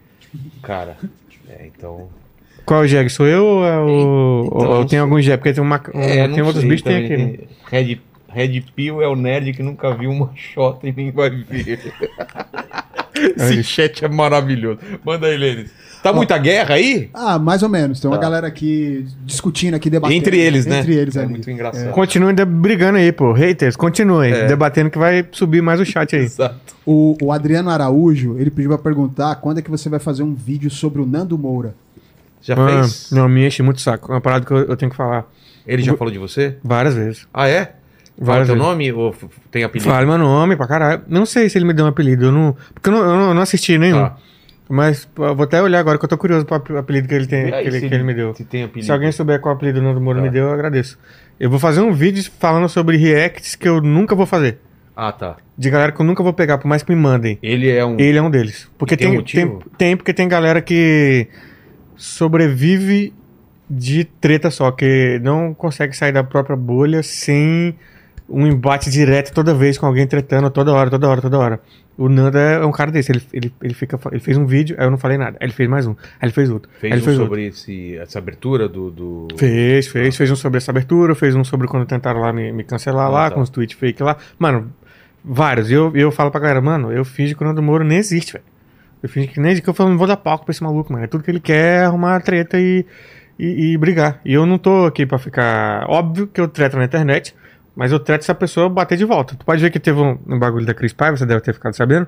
[0.62, 0.96] Cara,
[1.50, 2.08] é, então.
[2.66, 3.10] Qual é o Jag?
[3.12, 5.38] Sou eu ou, é o, Então, ou tem algum Jag?
[5.38, 7.38] Porque tem, uma, É, tem não outros sei bichos, tem também, aqui, né?
[7.38, 7.48] tem-
[7.88, 11.80] Red, Red Pill é o nerd que nunca viu uma shota e nem vai ver.
[13.38, 14.80] Esse chat é maravilhoso.
[15.06, 15.72] Manda aí, Lênis.
[16.04, 17.10] Tá muita guerra aí?
[17.14, 18.00] Ah, mais ou menos.
[18.00, 18.22] Tem uma Tá.
[18.24, 20.16] galera aqui discutindo aqui, debatendo.
[20.16, 20.80] Entre eles, né?
[20.82, 21.30] Entre eles é ali.
[21.32, 21.90] muito engraçado.
[21.92, 23.32] Continuem de- brigando aí, pô.
[23.34, 24.32] Haters, continuem.
[24.32, 24.46] É.
[24.46, 26.22] Debatendo que vai subir mais o chat aí.
[26.26, 26.76] Exato.
[26.86, 30.36] O, o Adriano Araújo, ele pediu pra perguntar quando é que você vai fazer um
[30.36, 31.74] vídeo sobre o Nando Moura.
[32.40, 33.10] Já Ah, fez?
[33.12, 34.12] não, me enche muito o saco.
[34.12, 35.26] É uma parada que eu, eu tenho que falar
[35.66, 36.56] Ele já falou de você?
[36.64, 37.28] várias vezes.
[37.34, 37.74] Ah, é?
[38.18, 39.14] Fala Várias teu nome ou
[39.52, 39.90] tem apelido?
[39.90, 41.02] Fala meu nome pra caralho.
[41.08, 42.26] Não sei se ele me deu um apelido.
[42.26, 44.00] Eu não, porque eu não, eu não- assisti nenhum.
[44.04, 44.18] Tá.
[44.70, 47.28] Mas eu vou até olhar agora que eu tô curioso pro ap- apelido que ele,
[47.28, 48.34] tem, que ele, que ele me deu.
[48.34, 48.48] Se.
[48.82, 50.26] Se alguém souber qual apelido o Nando Moura Tá.
[50.26, 50.98] me deu, eu agradeço.
[51.40, 54.60] Eu vou fazer um vídeo falando sobre reacts que eu nunca vou fazer.
[54.96, 55.36] Ah, tá.
[55.58, 57.38] De galera que eu nunca vou pegar, por mais que me mandem.
[57.44, 58.00] Ele é um.
[58.00, 58.68] Ele é um deles.
[58.78, 61.28] Porque tem tem, tem, tem, porque tem galera que
[61.98, 63.14] sobrevive
[63.70, 67.76] de treta só, que não consegue sair da própria bolha sem
[68.28, 71.60] um embate direto toda vez com alguém tretando toda hora, toda hora, toda hora.
[71.98, 74.86] O Nanda é um cara desse, ele, ele, ele, fica, ele fez um vídeo, aí
[74.86, 75.38] eu não falei nada.
[75.40, 76.70] Aí ele fez mais um, aí ele fez outro.
[76.80, 78.92] Fez ele um fez sobre esse, essa abertura do.
[78.92, 79.28] do...
[79.38, 82.64] Fez, fez, fez um sobre essa abertura, fez um sobre quando tentaram lá me, me
[82.64, 83.36] cancelar Ah, lá, tá.
[83.36, 84.18] com os tweets fake lá.
[84.38, 84.74] Mano,
[85.24, 85.72] vários.
[85.72, 88.34] E eu, eu falo pra galera, mano, eu fingi que o Nando Moro nem existe,
[88.34, 88.46] velho.
[89.02, 90.92] Eu fingi que nem existe, que eu falo, não vou dar palco pra esse maluco,
[90.92, 91.06] mano.
[91.06, 92.86] É tudo que ele quer é arrumar treta e,
[93.40, 94.20] e, e brigar.
[94.26, 95.86] E eu não tô aqui pra ficar.
[95.88, 97.34] Óbvio que eu treto na internet,
[97.76, 99.36] mas eu treto se a pessoa bater de volta.
[99.36, 101.76] Tu pode ver que teve um, um bagulho da Cris Paiva, você deve ter ficado
[101.76, 102.08] sabendo.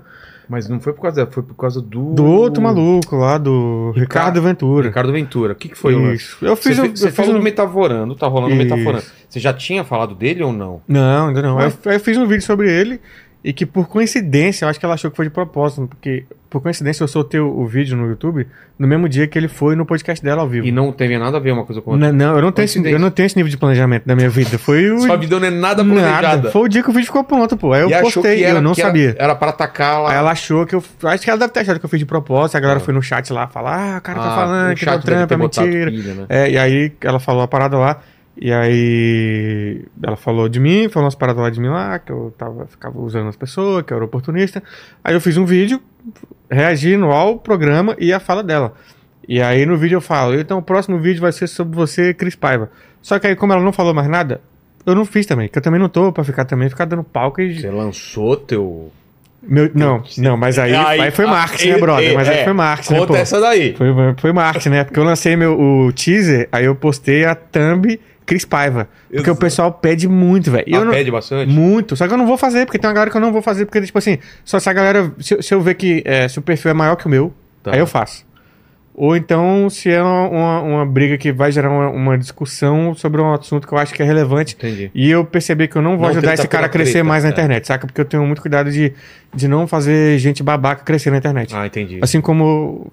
[0.49, 2.14] Mas não foi por causa dela, foi por causa do.
[2.14, 4.88] Do outro maluco lá, do Ricardo, Ventura.
[4.88, 5.52] Ricardo Ventura.
[5.52, 5.94] O que, que foi?
[6.14, 6.38] Isso.
[6.41, 8.64] Eu fiz você você eu falou um- do Metaforando, tá rolando o Isso.
[8.64, 9.03] Metaforando.
[9.27, 10.81] Você já tinha falado dele ou não?
[10.88, 11.57] Não, ainda não.
[11.57, 11.68] Ué?
[11.85, 13.02] Eu, eu fiz um vídeo sobre ele
[13.43, 16.61] e que por coincidência, eu acho que ela achou que foi de propósito, porque por
[16.61, 18.47] coincidência eu soltei o, o vídeo no YouTube
[18.80, 20.65] no mesmo dia que ele foi no podcast dela ao vivo.
[20.68, 22.11] E não teve nada a ver uma coisa com a outra.
[22.11, 24.30] Não, não, eu não, tenho esse, eu não tenho esse nível de planejamento da minha
[24.30, 24.57] vida.
[24.57, 24.99] Foi o.
[24.99, 26.22] Sua vida não é nada planejada.
[26.27, 26.51] Nada.
[26.51, 27.73] Foi o dia que o vídeo ficou pronto, pô.
[27.73, 29.15] Aí eu E postei, era- eu não era- sabia.
[29.18, 30.11] Era pra atacar lá.
[30.11, 30.84] Aí ela achou que eu.
[31.03, 32.55] Acho que ela deve ter achado que eu fiz de propósito.
[32.55, 32.84] A galera Ah.
[32.84, 35.11] foi no chat lá falar: ah, o cara tá Ah, falando o que tá ter
[35.34, 35.91] é mentira.
[35.91, 36.26] pilha, né?
[36.30, 37.99] É, e aí ela falou a parada lá.
[38.39, 42.34] E aí ela falou de mim, falou umas paradas lá de mim lá, que eu
[42.38, 44.61] tava, ficava usando as pessoas, que eu era oportunista.
[45.03, 45.81] Aí eu fiz um vídeo
[46.49, 48.73] reagindo ao programa e à fala dela.
[49.27, 52.35] E aí no vídeo eu falo, então o próximo vídeo vai ser sobre você, Cris
[52.35, 52.69] Paiva.
[53.01, 54.41] Só que aí, como ela não falou mais nada,
[54.85, 57.41] eu não fiz também, que eu também não tô pra ficar também, ficar dando palco
[57.41, 57.59] e.
[57.59, 58.91] Você lançou teu.
[59.41, 62.15] Meu, não, não, mas aí, aí, foi marketing, né, brother?
[62.15, 63.19] Mas aí foi marketing, né, Conta pô?
[63.19, 63.76] essa daí.
[63.76, 63.88] Foi,
[64.18, 64.84] foi marketing, né?
[64.84, 68.88] Porque eu lancei meu, o teaser, aí eu postei a thumb Cris Paiva.
[69.08, 69.32] Porque Exato.
[69.32, 70.66] o pessoal pede muito, velho.
[70.76, 71.52] Ah, não- pede bastante?
[71.52, 71.95] Muito.
[71.95, 73.66] Só que eu não vou fazer, porque tem uma galera que eu não vou fazer,
[73.66, 75.12] porque, tipo assim, só se a galera.
[75.20, 77.34] Se, eu- se eu ver que é, se o perfil é maior que o meu,
[77.64, 77.72] Tá.
[77.74, 78.28] aí eu faço.
[78.99, 83.22] Ou então, se é uma, uma, uma briga que vai gerar uma, uma discussão sobre
[83.22, 84.56] um assunto que eu acho que é relevante.
[84.56, 84.90] Entendi.
[84.94, 87.24] E eu percebi que eu não vou Não ajudar esse cara a crescer treta, mais
[87.24, 87.32] na é.
[87.32, 87.86] internet, saca?
[87.86, 88.91] Porque eu tenho muito cuidado de,
[89.36, 91.56] de não fazer gente babaca crescer na internet.
[91.56, 91.99] Ah, entendi.
[92.02, 92.91] Assim como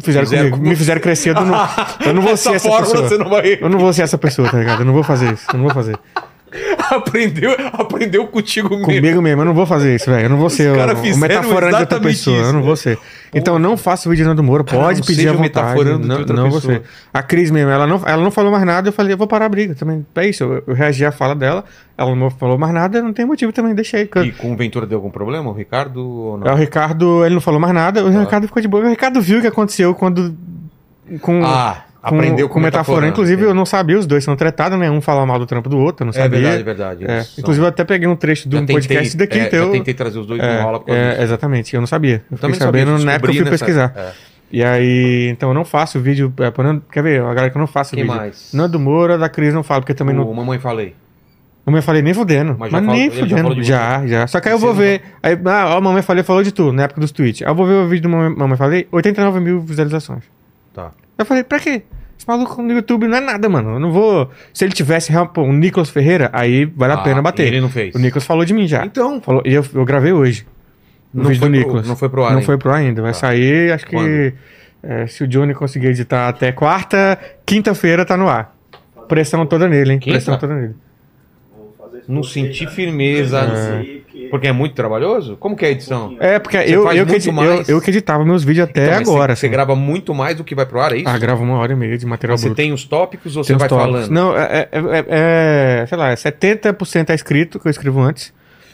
[0.00, 0.56] fizeram, Fizeram comigo.
[0.64, 1.68] com Me fizeram crescer, eu não,
[2.06, 3.18] eu não vou ser essa pessoa.
[3.18, 3.58] não vai.
[3.60, 4.80] Eu não vou ser essa pessoa, tá ligado?
[4.80, 5.44] Eu não vou fazer isso.
[5.52, 5.96] Eu não vou fazer.
[6.90, 8.84] aprendeu, aprendeu contigo mesmo.
[8.84, 10.26] Comigo mesmo, eu não vou fazer isso, velho.
[10.26, 12.36] Eu não vou ser o, metaforando de outra pessoa.
[12.38, 12.98] isso, eu não vou ser.
[13.34, 14.62] Então não faça o vídeo do Moura.
[14.64, 15.42] Cara, Pode não pedir o vontade.
[15.42, 16.74] metaforando de Não, não pessoa.
[16.74, 16.82] você.
[17.12, 18.88] A Cris mesmo, ela não, ela não falou mais nada.
[18.88, 20.06] Eu falei, eu vou parar a briga também.
[20.14, 20.44] É isso.
[20.44, 21.64] Eu, eu reagi à fala dela.
[21.98, 23.02] Ela não falou mais nada.
[23.02, 23.74] Não tem motivo também.
[23.74, 24.02] Deixei.
[24.24, 25.50] E com o Ventura deu algum problema?
[25.50, 26.46] O Ricardo ou não?
[26.46, 28.04] É, O Ricardo, ele não falou mais nada.
[28.04, 28.84] O Ricardo ficou de boa.
[28.84, 30.34] O Ricardo viu o que aconteceu quando.
[31.20, 33.08] Com, Ah, aprendeu com metaforando.
[33.12, 33.50] Inclusive, entendi.
[33.50, 34.90] eu não sabia, os dois são tretados, né?
[34.90, 36.40] Um fala mal do trampo do outro, eu não É sabia.
[36.40, 37.04] verdade, verdade.
[37.06, 39.66] É, Inclusive, eu até peguei um trecho Já um tentei- podcast daqui é, teu.
[39.66, 42.16] Já tentei trazer os dois É, por causa é, exatamente, eu não sabia.
[42.30, 43.92] Eu fiquei Também sabia, sabendo na época que eu fui pesquisar.
[43.96, 44.12] é.
[44.52, 46.32] E aí, então eu não faço vídeo.
[46.38, 46.52] É,
[46.92, 47.20] quer ver?
[47.20, 48.16] A galera que eu não faço Quem vídeo.
[48.16, 48.50] mais?
[48.54, 50.32] Não é do Moura, da Cris não falo, porque também O não.
[50.32, 50.94] Mamãe Falei.
[51.66, 52.54] Mamãe falei nem fudendo.
[52.56, 53.54] Mas Mas, já nem já fudendo.
[53.56, 55.02] de Já, já, Só que aí eu vou ver.
[55.20, 57.42] Aí, ah, ó, Mamãe falei falou de tudo, na época dos tweets.
[57.42, 60.22] Aí eu vou ver o vídeo do Mamãe, Mamãe falei, 89 mil visualizações.
[60.72, 60.92] Tá.
[61.18, 61.82] Eu falei, pra quê?
[62.18, 63.74] Esse maluco no YouTube não é nada, mano.
[63.74, 64.30] Eu não vou.
[64.52, 67.46] Se ele tivesse pô, o Nicolas Ferreira, aí vale a Ah, pena bater.
[67.46, 67.94] ele não fez.
[67.94, 68.84] O Nicolas falou de mim já.
[68.84, 70.46] Então, Falou, e eu, eu gravei hoje.
[71.14, 71.88] O Não vídeo foi do pro- Nicolas.
[71.88, 72.46] não foi pro ar Não ainda.
[72.46, 73.02] foi pro ar ainda.
[73.02, 73.18] Vai Tá.
[73.18, 74.34] sair, acho que.
[74.82, 78.54] É, se o Johnny conseguir editar até quarta, quinta-feira tá no ar.
[79.08, 79.98] Pressão toda nele, hein?
[79.98, 80.16] Quinta?
[80.16, 80.74] Pressão toda nele.
[82.08, 83.40] não senti firmeza.
[84.30, 85.36] Porque é muito trabalhoso?
[85.36, 86.16] Como que é a edição?
[86.20, 87.68] É, porque Você eu, eu, que, muito edi- mais.
[87.68, 89.34] eu, eu que editava meus vídeos até Então, mas agora.
[89.34, 89.52] Você, você assim.
[89.52, 91.08] grava muito mais do que vai pro ar, é isso?
[91.08, 92.56] Ah, grava uma hora e meia de material Você bruto.
[92.56, 93.92] tem os tópicos ou você Tem os vai tópicos.
[93.92, 94.10] falando?
[94.10, 98.32] Não, é, é, é- é, sei lá, 70% é escrito, que eu escrevo antes.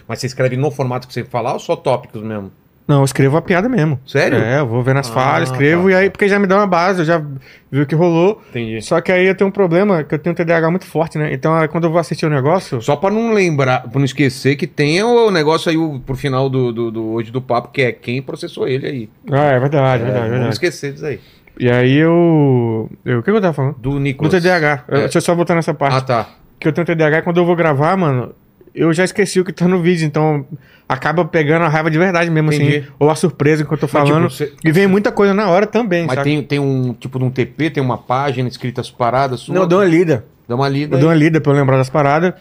[0.09, 2.51] Mas você escreve no formato que você falar ou só tópicos mesmo?
[2.87, 3.99] Não, eu escrevo a piada mesmo.
[4.07, 4.39] Sério?
[4.39, 6.11] É, eu vou ver nas Ah, falhas, escrevo, tá, e aí, tá.
[6.11, 7.23] porque já me dá uma base, eu já
[7.71, 8.43] vi o que rolou.
[8.51, 8.83] Entendi.
[8.83, 11.33] Só que aí eu tenho um problema, que eu tenho um TDAH muito forte, né?
[11.33, 14.57] Então, aí, quando eu vou assistir o negócio, Só pra não lembrar, pra não esquecer
[14.57, 17.83] que tem o negócio aí o, por final do, do, do- hoje do papo, que
[17.83, 19.11] é quem processou ele aí.
[19.31, 20.53] Ah, é verdade, É, verdade, Vamos verdade.
[20.55, 21.21] esquecer disso aí.
[21.61, 22.91] E aí eu.
[23.05, 23.75] eu o que eu tava falando?
[23.77, 24.33] Do Do Nicolas.
[24.33, 24.85] TDAH.
[24.89, 25.01] Eu- É.
[25.03, 25.97] Deixa eu só voltar nessa parte.
[25.97, 26.29] Ah, tá.
[26.59, 28.35] Que eu tenho TDAH e quando eu vou gravar, mano,
[28.75, 30.47] eu já esqueci o que tá no vídeo, então
[30.89, 32.77] acaba pegando a raiva de verdade mesmo, Entendi.
[32.79, 32.87] assim.
[32.99, 34.29] Ou a surpresa enquanto eu tô Mas, falando.
[34.29, 36.31] tipo, você- E vem muita coisa na hora também, Mas sabe?
[36.31, 39.55] tem, tem um tipo de um TP, tem uma página escrita as paradas suas.
[39.55, 40.25] Não, eu dou uma lida.
[40.49, 40.97] Dá uma lida.
[40.97, 41.17] Eu dou aí.
[41.17, 42.35] uma lida pra eu lembrar das paradas.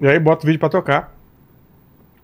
[0.00, 1.14] E aí boto o vídeo pra tocar.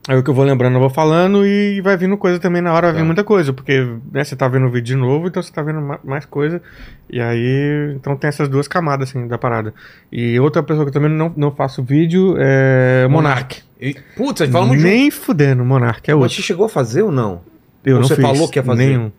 [0.09, 2.73] Aí o que eu vou lembrando, eu vou falando e vai vindo coisa também na
[2.73, 3.01] hora, vai Tá.
[3.01, 3.53] vir muita coisa.
[3.53, 6.25] Porque né, você tá vendo o vídeo de novo, então você tá vendo ma- mais
[6.25, 6.63] coisa.
[7.11, 9.75] E aí, então tem essas duas camadas, assim, da parada.
[10.13, 13.63] E outra pessoa que eu também não, não faço vídeo é Monark.
[13.81, 14.91] E- Putz, a gente fala muito junto.
[14.93, 16.37] Nem fudendo, Monark, é Mas outro.
[16.37, 17.41] você chegou a fazer ou não?
[17.85, 18.87] Eu Ou não você fiz falou que ia fazer?
[18.87, 19.11] Nenhum.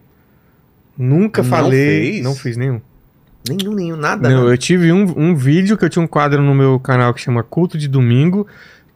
[0.97, 2.23] Nunca Não falei, fez?
[2.23, 2.81] não fiz nenhum.
[3.47, 4.29] Nenhum, nenhum, nada.
[4.29, 4.53] Não, né?
[4.53, 7.43] eu tive um, um vídeo que eu tinha um quadro no meu canal que chama
[7.43, 8.47] Culto de Domingo,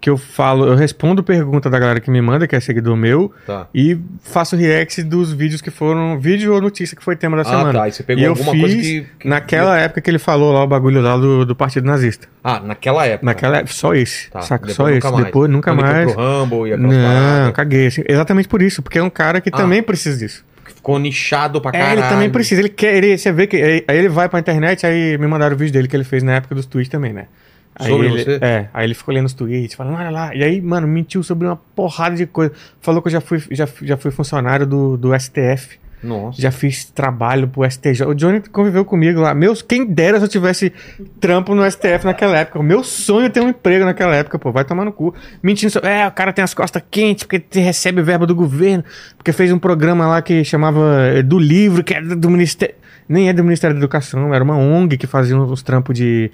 [0.01, 3.31] que eu falo, eu respondo pergunta da galera que me manda, que é seguidor meu,
[3.45, 3.67] Tá.
[3.73, 7.45] e faço react dos vídeos que foram vídeo ou notícia que foi tema da Ah,
[7.45, 7.71] semana.
[7.79, 7.87] tá.
[7.87, 10.51] E você pegou e eu alguma fiz coisa que, que- naquela época que ele falou
[10.51, 12.27] lá o bagulho lá do, do Partido Nazista.
[12.43, 13.25] Ah, naquela época.
[13.27, 14.31] Naquela época, só esse.
[14.31, 14.65] Tá, Saca?
[14.65, 15.11] depois Só nunca esse.
[15.13, 15.25] mais.
[15.25, 16.13] Depois nunca Quando mais.
[16.13, 17.53] pro Rumble e Não, paradas.
[17.53, 17.87] caguei.
[17.87, 19.57] assim, exatamente por isso, porque é um cara que Ah.
[19.57, 20.43] também precisa disso.
[20.65, 21.99] Ficou nichado pra É, caralho.
[21.99, 22.59] ele também precisa.
[22.59, 22.95] Ele quer.
[22.95, 23.55] Ele, você vê que.
[23.55, 26.23] Aí aí ele vai pra internet, aí me mandaram o vídeo dele que ele fez
[26.23, 27.27] na época dos tweets também, né?
[27.75, 28.39] Aí Sobre ele, você?
[28.41, 30.35] É, aí ele ficou lendo os tweets, falando, olha lá.
[30.35, 32.53] E aí, mano, mentiu sobre uma porrada de coisa.
[32.79, 35.79] Falou que eu já fui, já, já fui funcionário do, do STF.
[36.03, 36.41] Nossa.
[36.41, 38.05] Já fiz trabalho pro STJ.
[38.07, 39.33] O Johnny conviveu comigo lá.
[39.33, 40.73] Meus, quem dera se eu tivesse
[41.19, 42.59] trampo no STF naquela época.
[42.59, 44.51] O meu sonho é ter um emprego naquela época, pô.
[44.51, 45.13] Vai tomar no cu.
[45.43, 45.89] Mentindo sobre.
[45.89, 48.83] É, o cara tem as costas quentes porque recebe verba do governo.
[49.15, 52.75] Porque fez um programa lá que chamava eh, do livro, que era do Ministério.
[53.07, 56.31] Nem é do Ministério da Educação, era uma ONG que fazia uns trampos de.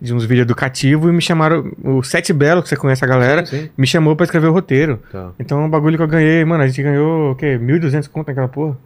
[0.00, 1.72] De uns vídeos educativos e me chamaram.
[1.82, 3.70] O Sete Belo, que você conhece a galera, Sim, sim.
[3.76, 5.00] me chamou pra escrever o roteiro.
[5.10, 5.30] Tá.
[5.40, 7.58] Então, o bagulho que eu ganhei, mano, a gente ganhou, o quê?
[7.58, 8.76] 1.200 conto naquela porra.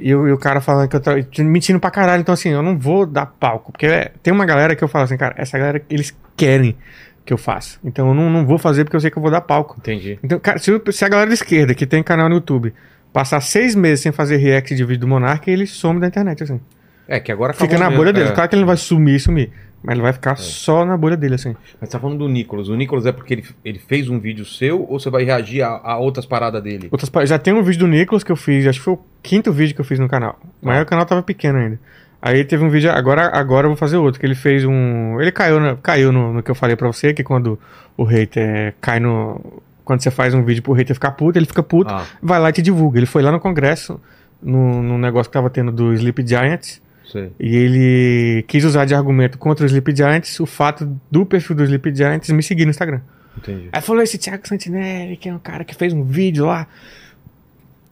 [0.00, 2.20] E, o- e o cara falando que eu tava mentindo pra caralho.
[2.20, 3.70] Então, assim, eu não vou dar palco.
[3.72, 6.76] Porque é- tem uma galera que eu falo assim, cara, essa galera, eles querem
[7.24, 7.78] que eu faça.
[7.84, 9.76] Então, eu não, não vou fazer porque eu sei que eu vou dar palco.
[9.78, 10.18] Entendi.
[10.22, 12.72] Então, cara, se, se a galera da esquerda, que tem canal no YouTube,
[13.12, 16.60] passar seis meses sem fazer react de vídeo do Monark, ele some da internet, assim.
[17.06, 17.96] É, que agora Fica na mesmo.
[17.96, 18.28] bolha dele.
[18.28, 18.32] É.
[18.32, 19.50] Claro que ele não vai sumir, sumir.
[19.82, 21.54] Mas ele vai ficar só na bolha dele, assim.
[21.80, 22.68] Mas você tá falando do Nicolas.
[22.68, 25.68] O Nicolas é porque ele, ele fez um vídeo seu ou você vai reagir a,
[25.68, 26.88] a outras paradas dele?
[26.90, 29.52] Outras já tem um vídeo do Nicolas que eu fiz, acho que foi o quinto
[29.52, 30.38] vídeo que eu fiz no canal.
[30.60, 30.82] Mas Ah.
[30.82, 31.78] o canal tava pequeno ainda.
[32.20, 35.20] Aí teve um vídeo, agora, agora eu vou fazer outro, que ele fez um.
[35.20, 37.56] Ele caiu, na- caiu no, no que eu falei pra você, que quando
[37.96, 39.62] o hater cai no.
[39.84, 42.48] Quando você faz um vídeo pro hater ficar puto, ele fica puto, Ah, vai lá
[42.50, 42.98] e te divulga.
[42.98, 44.00] Ele foi lá no congresso,
[44.42, 47.32] no, no negócio que tava tendo do Sleep Giants, sei.
[47.40, 51.64] e ele quis usar de argumento contra o Sleep Giants o fato do perfil do
[51.64, 53.00] Sleep Giants me seguir no Instagram.
[53.36, 53.68] Entendi.
[53.72, 56.66] Aí falou esse Thiago Santinelli, que é um cara que fez um vídeo lá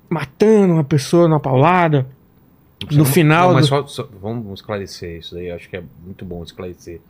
[0.08, 2.06] matando uma pessoa numa paulada.
[2.90, 5.48] No Não- final não, mas do- só, só- vamos esclarecer isso daí.
[5.48, 7.00] eu Acho que é muito bom esclarecer.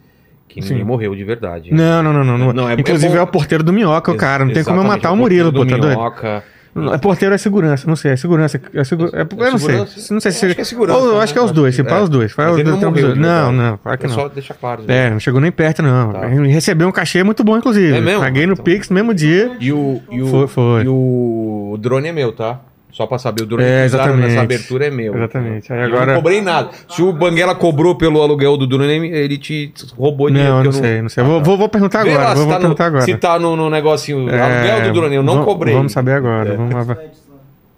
[0.48, 0.70] Que Sim.
[0.70, 1.72] ninguém morreu de verdade.
[1.74, 2.38] Não, não, não, não.
[2.38, 2.52] não.
[2.52, 4.44] Não, é- Inclusive é é, bom- o porteiro do Minhoca, o cara.
[4.44, 5.98] Não tem como eu matar é o Murilo, pô, porteiro tá do doido?
[5.98, 6.44] Minhoca.
[6.92, 8.60] É porteiro é segurança, não sei, é segurança.
[8.74, 9.76] É segura, é, eu não sei.
[10.10, 11.22] Não sei se Acho que é segurança, Ou, né?
[11.22, 12.02] acho que é os dois, se pá, É.
[12.02, 12.34] os dois.
[12.36, 13.06] Mas ele não morreu.
[13.08, 13.18] dois.
[13.18, 14.14] Não, não, claro que É não.
[14.14, 14.82] Só deixa claro.
[14.88, 16.12] É, não chegou nem perto, não.
[16.12, 16.26] Tá.
[16.26, 17.96] Recebeu um cachê muito bom, inclusive.
[17.96, 18.20] É mesmo?
[18.20, 18.64] Paguei no Então.
[18.64, 19.56] Pix no mesmo dia.
[19.60, 20.82] E o, e o, Foi, foi.
[20.84, 22.60] E o drone é meu, tá?
[22.96, 24.28] Só pra saber, o drone É, que exatamente.
[24.28, 25.14] nessa abertura é meu.
[25.14, 25.70] Exatamente.
[25.70, 26.70] Aí E Eu agora- não cobrei nada.
[26.88, 30.50] Se o Banguela cobrou pelo aluguel do drone, ele te roubou dinheiro.
[30.54, 31.22] Não, que não sei, não sei.
[31.22, 32.28] Vou, vou, vou perguntar Vê agora.
[32.30, 33.04] lá Vou, tá perguntar no, agora.
[33.04, 35.74] Se tá no, no negocinho, É, aluguel do drone, eu não vamos- cobrei.
[35.74, 36.54] Vamos saber agora.
[36.54, 36.56] É.
[36.56, 36.96] Vamos lá.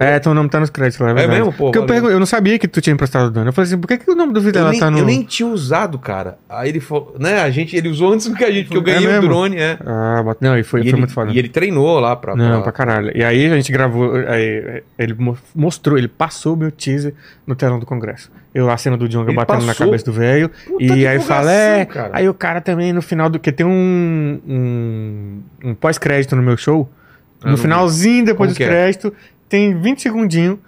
[0.01, 1.39] É, teu nome tá nos créditos lá, é verdade.
[1.39, 1.53] mesmo?
[1.53, 3.49] Pô, Porque eu, pergun- eu não sabia que tu tinha emprestado o drone.
[3.49, 4.99] Eu falei assim, por que, que o nome do vídeo dela nem, tá no...
[4.99, 6.39] eu nem tinha usado, cara.
[6.49, 7.41] Aí ele falou, né?
[7.41, 9.29] A gente, ele usou antes do que a gente, porque eu ganhei o mesmo?
[9.29, 9.77] drone, é.
[9.85, 11.33] Ah, bota- não, e foi, e, foi ele, muito foda.
[11.33, 12.37] e ele treinou lá pra.
[12.37, 13.11] Não, pra caralho.
[13.13, 17.13] E aí a gente gravou, aí, ele mo- mostrou, ele passou o meu teaser
[17.45, 18.31] no telão do Congresso.
[18.55, 19.87] Eu, a cena do Jonga Ele batendo na passou?
[19.87, 20.49] cabeça do velho.
[20.79, 21.85] E aí fala, empolgação, é.
[21.85, 22.11] cara.
[22.13, 23.39] Aí o cara também no final do.
[23.41, 24.41] que tem um.
[24.49, 26.89] um, um pós-crédito no meu show.
[27.45, 28.91] No finalzinho, depois que é?
[29.49, 30.59] Tem 20 segundinhos.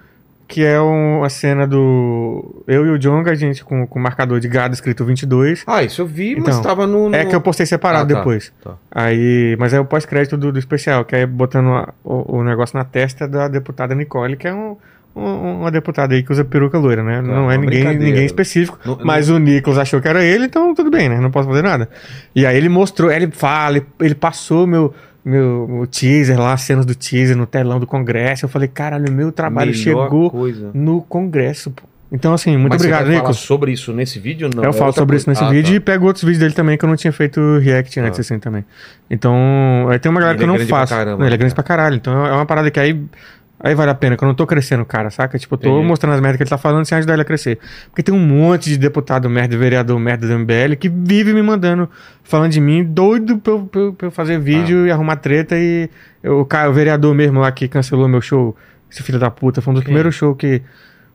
[0.48, 2.64] Que é um, a cena do.
[2.66, 5.62] Eu e o Jonga, a gente com, o marcador de gado escrito 22.
[5.64, 7.08] Ah, isso eu vi, mas Então, tava no.
[7.08, 7.14] no...
[7.14, 8.52] É que eu postei separado Ah, tá, depois.
[8.60, 8.72] tá.
[8.90, 12.76] Aí, mas é o pós-crédito do, do especial, que é botando a- o, o negócio
[12.76, 14.76] na testa da deputada Nicole, que é um,
[15.14, 17.22] um- uma deputada aí que usa peruca loira, né?
[17.22, 18.76] não é ninguém, ninguém específico.
[18.84, 21.20] Não- mas o Nicolas achou que era ele, então tudo bem, né?
[21.20, 21.88] Não posso fazer nada.
[22.34, 24.92] E aí ele mostrou, ele fala, ele, ele passou meu,
[25.24, 28.44] meu, teaser lá, as cenas do teaser no telão do Congresso.
[28.44, 30.70] Eu falei, caralho, meu trabalho Melhor chegou Coisa.
[30.74, 31.82] no Congresso, pô.
[32.12, 34.64] Então, assim, muito Mas obrigado, você sobre isso nesse vídeo não?
[34.64, 35.40] eu É falo sobre isso coisa.
[35.42, 35.76] nesse Ah, vídeo tá.
[35.76, 38.64] e pego outros vídeos dele também que eu não tinha feito react antes, assim, também.
[39.08, 40.92] Então, aí tem uma galera Ele que é eu não grande pra faço.
[40.92, 41.64] caramba, Não, ele é né, grande cara?
[41.64, 41.94] pra caralho.
[41.94, 43.00] Então é uma parada que aí,
[43.62, 45.38] aí vale a pena, que eu não tô crescendo cara, saca?
[45.38, 45.86] Tipo, eu tô Entendi.
[45.86, 47.58] mostrando as merdas que ele tá falando sem ajudar ele a crescer.
[47.90, 51.88] Porque tem um monte de deputado merda, vereador merda do MBL que vive me mandando,
[52.24, 54.38] falando de mim, doido pra eu, pra eu- pra eu fazer Ah.
[54.38, 55.88] vídeo e arrumar treta e
[56.22, 58.56] eu- o, cara, o vereador mesmo lá que cancelou meu show,
[58.90, 59.86] esse filho da puta, foi um dos Quem?
[59.92, 60.62] primeiros shows que...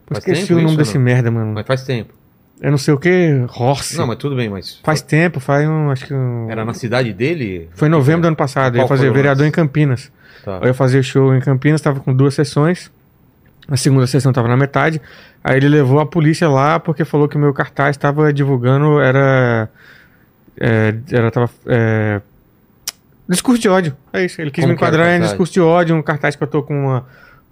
[0.09, 1.51] Eu esqueci o nome desse merda, mano.
[1.53, 2.13] Mas faz tempo.
[2.61, 3.97] Eu não sei o que, Horse.
[3.97, 4.79] Não, mas tudo bem, mas.
[4.83, 5.91] Faz tempo, faz um.
[5.91, 6.13] Acho que.
[6.13, 6.49] Um...
[6.49, 7.69] Era na cidade dele?
[7.73, 8.77] Foi em novembro do ano passado.
[8.77, 9.49] Eu ia fazer foi vereador lance?
[9.49, 10.11] em Campinas.
[10.43, 10.59] Tá.
[10.61, 12.89] Eu ia fazer show em Campinas, tava com duas sessões.
[13.67, 15.01] A segunda sessão tava na metade.
[15.43, 18.99] Aí ele levou a polícia lá porque falou que o meu cartaz estava divulgando.
[18.99, 19.69] Era.
[20.57, 21.31] É, era.
[21.31, 21.49] Tava.
[21.65, 22.21] É,
[23.27, 23.97] discurso de ódio.
[24.13, 24.39] É isso.
[24.39, 25.95] Ele quis Como me enquadrar em discurso de ódio.
[25.95, 27.05] Um cartaz que eu tô com uma.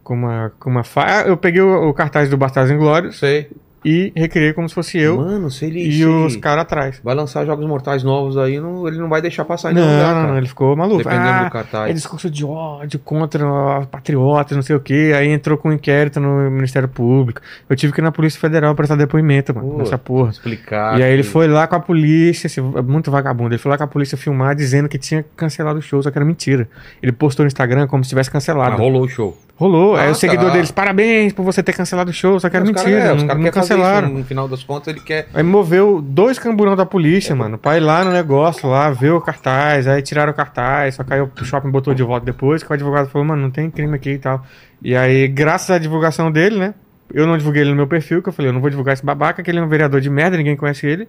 [0.04, 0.52] Com uma.
[0.60, 1.06] Com uma fa...
[1.06, 3.50] Ah, Eu peguei o, o cartaz do Bastardos Inglórios Sei.
[3.86, 5.82] E recriei como se fosse eu Mano, se ele.
[5.88, 7.00] e se os caras atrás.
[7.04, 10.16] Vai lançar jogos mortais novos aí, não, ele não vai deixar passar Não, nenhum lugar,
[10.16, 10.98] não, não, ele ficou maluco.
[11.04, 11.90] Dependendo Ah, do cartaz.
[11.90, 13.44] É discurso de ódio contra
[13.92, 15.12] patriotas, não sei o quê.
[15.16, 17.42] Aí entrou com um inquérito no Ministério Público.
[17.70, 20.32] Eu tive que ir na Polícia Federal prestar depoimento, mano, Pô, nessa porra.
[20.32, 21.00] Explicar.
[21.00, 23.54] E aí ele foi lá com a polícia, assim, muito vagabundo.
[23.54, 26.18] Ele foi lá com a polícia filmar dizendo que tinha cancelado o show, só que
[26.18, 26.68] era mentira.
[27.02, 28.78] Ele postou no Instagram como se tivesse cancelado.
[28.78, 29.38] rolou o show.
[29.56, 29.96] Rolou.
[29.96, 30.54] aí Ah, o seguidor tá.
[30.54, 33.08] deles, parabéns por você ter cancelado o show, só que era Os cara- mentira.
[33.08, 34.08] é, os caras cancelaram.
[34.10, 35.28] isso, no final das contas ele quer...
[35.34, 39.22] Aí moveu dois camburão da polícia, mano, pra ir lá no negócio, lá, ver o
[39.22, 42.74] cartaz, aí tiraram o cartaz, só aí o shopping botou de volta depois, que o
[42.74, 44.44] advogado falou, mano, não tem crime aqui e tal.
[44.82, 46.74] E aí, graças à divulgação dele, né,
[47.14, 49.06] eu não divulguei ele no meu perfil, que eu falei, eu não vou divulgar esse
[49.06, 51.08] babaca, que ele é um vereador de merda, ninguém conhece ele.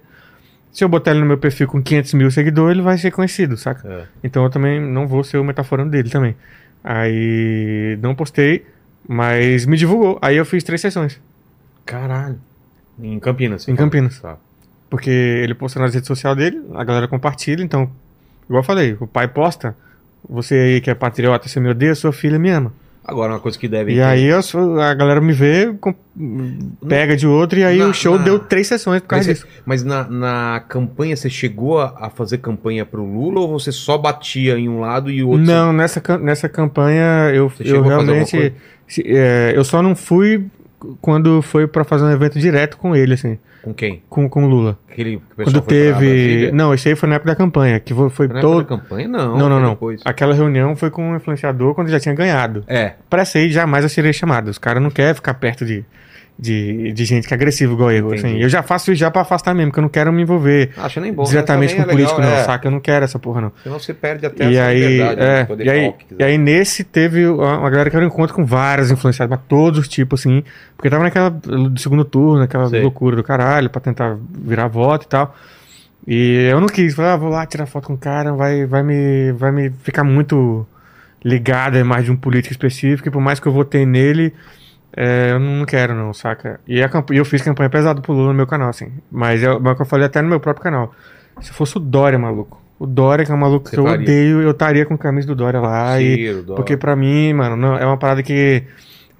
[0.71, 3.57] Se eu botar ele no meu perfil com 500 mil seguidores, ele vai ser conhecido,
[3.57, 3.87] saca?
[3.87, 4.03] É.
[4.23, 6.35] Então eu também não vou ser o metaforando dele também.
[6.87, 8.63] Aí, não postei,
[9.07, 10.19] mas me divulgou.
[10.21, 11.19] Aí eu fiz três sessões.
[11.83, 12.39] Caralho.
[12.99, 13.67] Em Campinas.
[13.67, 13.87] Em fala.
[13.87, 14.19] Campinas.
[14.19, 14.37] Tá.
[14.87, 17.89] Porque ele postou nas redes sociais dele, a galera compartilha, então,
[18.45, 19.75] igual eu falei, o pai posta,
[20.29, 22.71] você aí que é patriota, você me odeia, sua filha me ama.
[23.07, 23.93] Agora, uma coisa que deve...
[23.93, 25.71] E aí eu sou- a galera me vê,
[26.87, 29.37] pega de outro, e aí Na- o show na- deu três sessões por causa Mas,
[29.39, 29.47] disso.
[29.65, 34.57] mas na, na campanha, você chegou a, fazer campanha pro Lula ou você só batia
[34.57, 35.45] em um lado e o outro...
[35.45, 38.53] Não, nessa, cam- nessa campanha eu, Você eu realmente.
[39.05, 40.45] é, eu só não fui
[41.01, 44.01] quando foi pra fazer um evento direto com ele, assim, Com quem?
[44.07, 44.77] com, com o Lula.
[44.89, 46.51] Aquele que o Quando teve.
[46.53, 48.61] Não, esse aí foi na época da campanha, que foi, foi Foi na época todo.
[48.63, 49.07] da campanha?
[49.07, 49.69] Não, Não, não, não.
[49.71, 50.01] depois.
[50.05, 52.63] Aquela reunião foi com um influenciador quando já tinha ganhado.
[52.67, 54.47] É, Pra essa aí, jamais eu seria chamado.
[54.49, 55.83] Os caras não querem ficar perto de,
[56.37, 58.11] de, de gente que é agressiva igual eu.
[58.11, 58.37] Assim.
[58.37, 60.99] Eu já faço isso já pra afastar mesmo, porque eu não quero me envolver acho
[60.99, 61.23] nem bom.
[61.23, 61.29] né?
[61.29, 62.43] diretamente com é político, legal, não, é.
[62.43, 62.67] saca?
[62.67, 63.51] Eu não quero essa porra, não.
[63.63, 67.25] Senão você perde até E essa aí, liberdade é, e, aí, e aí nesse teve
[67.25, 70.43] uma galera que era um encontro com vários influenciados, mas todos os tipos, assim,
[70.75, 72.81] porque tava naquela do segundo turno, aquela Sei.
[72.81, 75.35] loucura do caralho, pra tentar virar voto e tal.
[76.07, 78.83] E eu não quis, falei, ah, vou lá tirar foto com o cara, vai, vai,
[78.83, 80.67] me, vai me ficar muito
[81.23, 84.31] ligado a mais de um político específico, e por mais que eu votei nele,
[84.95, 86.59] é, eu não quero não, saca?
[86.67, 89.51] E a e eu fiz campanha pesada pro Lula no meu canal, assim, mas é
[89.51, 90.93] o que eu falei até no meu próprio canal.
[91.41, 94.03] Se fosse o Dória, maluco, o Dória, que é um maluco Você que eu faria.
[94.03, 96.55] odeio, eu estaria com camisa do Dória lá e Ciro, Dória.
[96.55, 98.63] porque pra mim, mano, não, é uma parada que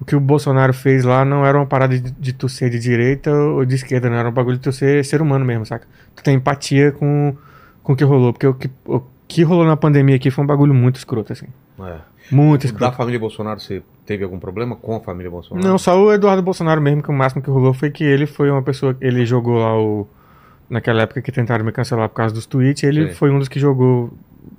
[0.00, 2.78] o que o Bolsonaro fez lá não era uma parada de, de tu ser de
[2.78, 4.16] direita ou de esquerda, não.
[4.16, 5.86] Era um bagulho de tu ser ser humano mesmo, saca?
[6.14, 7.34] Tu tem empatia com,
[7.82, 8.32] com o que rolou.
[8.32, 11.46] Porque o que, o que rolou na pandemia aqui foi um bagulho muito escroto, assim.
[11.80, 11.98] É.
[12.30, 12.96] Muito Da escroto.
[12.96, 15.66] família Bolsonaro, você teve algum problema com a família Bolsonaro?
[15.66, 18.50] Não, só o Eduardo Bolsonaro mesmo, que o máximo que rolou foi que ele foi
[18.50, 18.96] uma pessoa.
[19.00, 20.06] Ele jogou lá o.
[20.68, 23.14] Naquela época que tentaram me cancelar por causa dos tweets, ele Sim.
[23.14, 24.12] foi um dos que jogou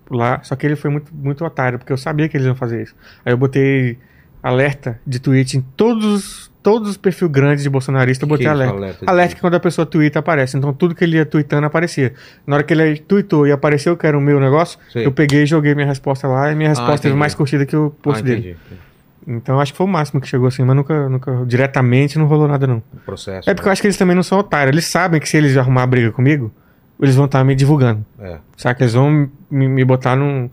[0.10, 0.42] lá.
[0.44, 2.96] Só que ele foi muito, muito otário, porque eu sabia que eles iam fazer isso.
[3.26, 3.98] Aí eu botei
[4.42, 8.76] alerta de tweet em todos, todos os perfis grandes de bolsonarista, eu botei alerta.
[8.76, 10.58] alerta Alerta que quando a pessoa twitta aparece.
[10.58, 12.14] Então tudo que ele ia tweetando aparecia.
[12.46, 15.06] Na hora que ele tweetou e apareceu que era o meu negócio, Sei.
[15.06, 17.20] eu peguei e joguei minha resposta lá e minha resposta teve entendi.
[17.20, 18.40] mais curtida que o post ah, dele.
[18.40, 18.58] entendi.
[19.26, 22.50] Então acho que foi o máximo que chegou assim, mas nunca, nunca diretamente não rolou
[22.50, 22.84] nada não.
[22.94, 23.50] O processo.
[23.50, 24.74] É porque eu acho que eles também não são otários.
[24.74, 26.52] Eles sabem que se eles arrumar briga comigo,
[27.02, 28.06] eles vão estar me divulgando.
[28.20, 28.40] É.
[28.58, 28.82] Sabe?
[28.82, 30.50] Eles vão me, me botar num.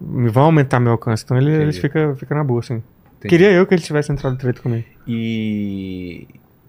[0.00, 1.22] Me vão aumentar meu alcance.
[1.24, 2.82] Então ele- eles ficam fica na boa, assim.
[3.24, 3.28] Entendi.
[3.28, 4.84] Queria eu que eles tivessem entrado treta comigo.
[5.06, 6.26] E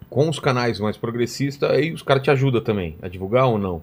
[0.10, 3.82] com os canais mais progressistas, aí os caras te ajudam também a divulgar ou não?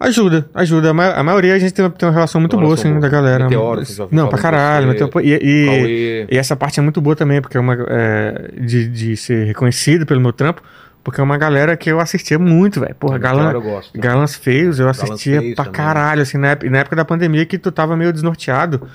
[0.00, 0.90] Ajuda, ajuda.
[0.90, 2.98] A, ma- a maioria a gente tem, tem uma relação muito Uma boa, relação assim,
[2.98, 3.00] boa.
[3.00, 3.44] da galera.
[3.44, 4.88] Meteoro, não, pra caralho.
[4.88, 7.76] Meteoro- e, e, e essa parte é muito boa também, porque é uma.
[7.88, 10.60] é, de, de ser reconhecido pelo meu trampo,
[11.04, 12.96] porque é uma galera que eu assistia muito, velho.
[12.96, 13.52] Porra, galã.
[13.52, 13.96] eu gosto.
[13.96, 17.56] Galãs feios, eu Galãs assistia Feios pra caralho, assim, na na época da pandemia que
[17.56, 18.88] tu tava meio desnorteado.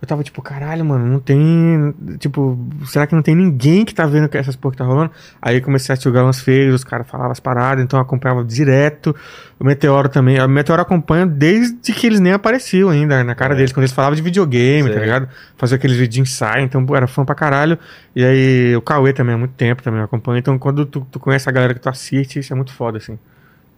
[0.00, 1.94] Eu tava tipo, caralho, mano, não tem.
[2.18, 5.10] Tipo, será que não tem ninguém que tá vendo que essas porra que tá rolando?
[5.40, 8.02] Aí eu comecei a assistir o Galãs Feios, os caras falavam as paradas, então eu
[8.02, 9.16] acompanhava direto.
[9.58, 10.38] O Meteoro também.
[10.38, 13.56] O Meteoro acompanha desde que eles nem apareciam ainda na cara É.
[13.56, 14.92] deles, quando eles falavam de videogame, Sei.
[14.94, 15.28] tá ligado?
[15.56, 17.78] Fazia aqueles vídeos de ensaio, então era fã pra caralho.
[18.14, 20.38] E aí o Cauê também há muito tempo também eu acompanho.
[20.38, 23.18] Então quando tu, tu conhece a galera que tu assiste, isso é muito foda, assim.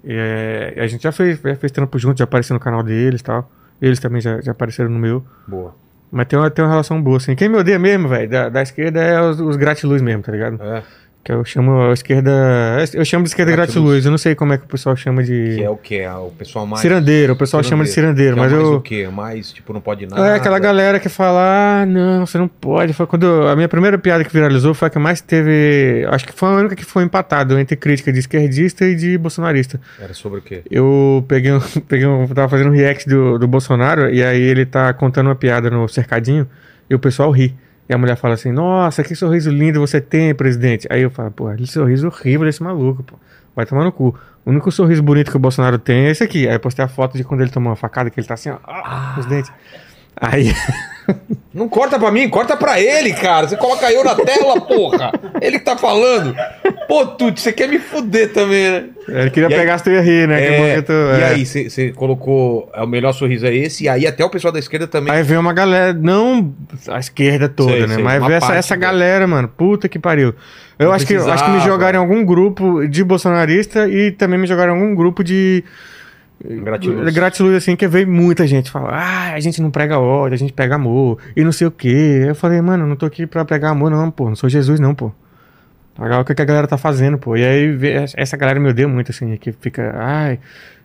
[0.05, 3.21] E, é, a gente já fez, já fez trampo junto, já apareceu no canal deles
[3.21, 3.49] e tal.
[3.81, 5.25] Eles também já, já apareceram no meu.
[5.47, 5.77] Boa.
[6.11, 7.35] Mas tem uma, tem uma relação boa, assim.
[7.35, 10.63] Quem me odeia mesmo, velho, da, da esquerda é os, os gratiluz mesmo, tá ligado?
[10.63, 10.83] É.
[11.29, 12.31] Que eu chamo a esquerda.
[12.95, 13.75] Eu chamo de esquerda Gratiluz.
[13.85, 14.05] gratiluz.
[14.07, 15.57] Eu não sei como é que o pessoal chama de.
[15.57, 15.97] Que é o que?
[15.97, 16.81] É o pessoal mais.
[16.81, 18.75] Cirandeiro, o pessoal chama de cirandeiro, Que é mas mais eu.
[18.77, 19.09] o quê?
[19.13, 20.27] Mais, tipo, não pode nada.
[20.27, 22.95] É aquela galera que fala, ah, não, você não pode.
[22.95, 26.07] Foi quando eu- a minha primeira piada que viralizou foi a que mais teve.
[26.11, 29.79] Acho que foi a única que foi empatado entre crítica de esquerdista e de bolsonarista.
[30.01, 30.63] Era sobre o quê?
[30.71, 34.65] Eu peguei um, peguei um, tava fazendo um react do, do Bolsonaro e aí ele
[34.65, 36.49] tá contando uma piada no cercadinho
[36.89, 37.55] e o pessoal ri.
[37.89, 40.87] E a mulher fala assim: Nossa, que sorriso lindo você tem, presidente.
[40.91, 43.17] Aí eu falo: Pô, que sorriso horrível desse maluco, pô.
[43.57, 44.15] Vai tomar no cu.
[44.45, 46.47] O único sorriso bonito que o Bolsonaro tem é esse aqui.
[46.47, 48.51] Aí eu postei a foto de quando ele tomou uma facada, que ele tá assim,
[48.51, 49.51] ó, ah, os dentes.
[50.21, 50.53] Aí,
[51.55, 53.49] Não corta pra mim, corta pra ele, cara.
[53.49, 55.11] Você coloca eu na tela, porra.
[55.41, 56.37] Ele que tá falando.
[56.87, 58.85] Pô, Tuti, você quer me fuder também, né?
[59.09, 60.75] Ele queria E aí- pegar se tu ia rir, né?
[60.77, 61.25] É, tu- E é.
[61.29, 62.71] aí, você colocou.
[62.75, 65.13] é, O melhor sorriso é esse, e aí até o pessoal da esquerda também.
[65.13, 66.53] Aí vem uma galera, não
[66.89, 67.95] a esquerda toda, Sei, né?
[67.95, 69.49] sei, Mas essa, essa galera, mano.
[69.49, 70.35] Puta que pariu.
[70.79, 74.39] Eu Não acho que, acho que me jogaram em algum grupo de bolsonarista e também
[74.39, 75.65] me jogaram em algum grupo de
[76.45, 77.15] Gratiluz.
[77.15, 80.53] gratiluz, assim, que veio muita gente falar, ah, a gente não prega ódio, a gente
[80.53, 82.27] prega amor, e não sei o quê.
[82.29, 84.29] Eu falei, mano, não tô aqui pra pregar amor, não, pô.
[84.29, 85.11] Não sou Jesus, não, pô.
[85.99, 87.37] Olha o que a galera tá fazendo, pô.
[87.37, 87.77] E aí
[88.17, 90.39] essa galera me odeia muito, assim, que fica, ai.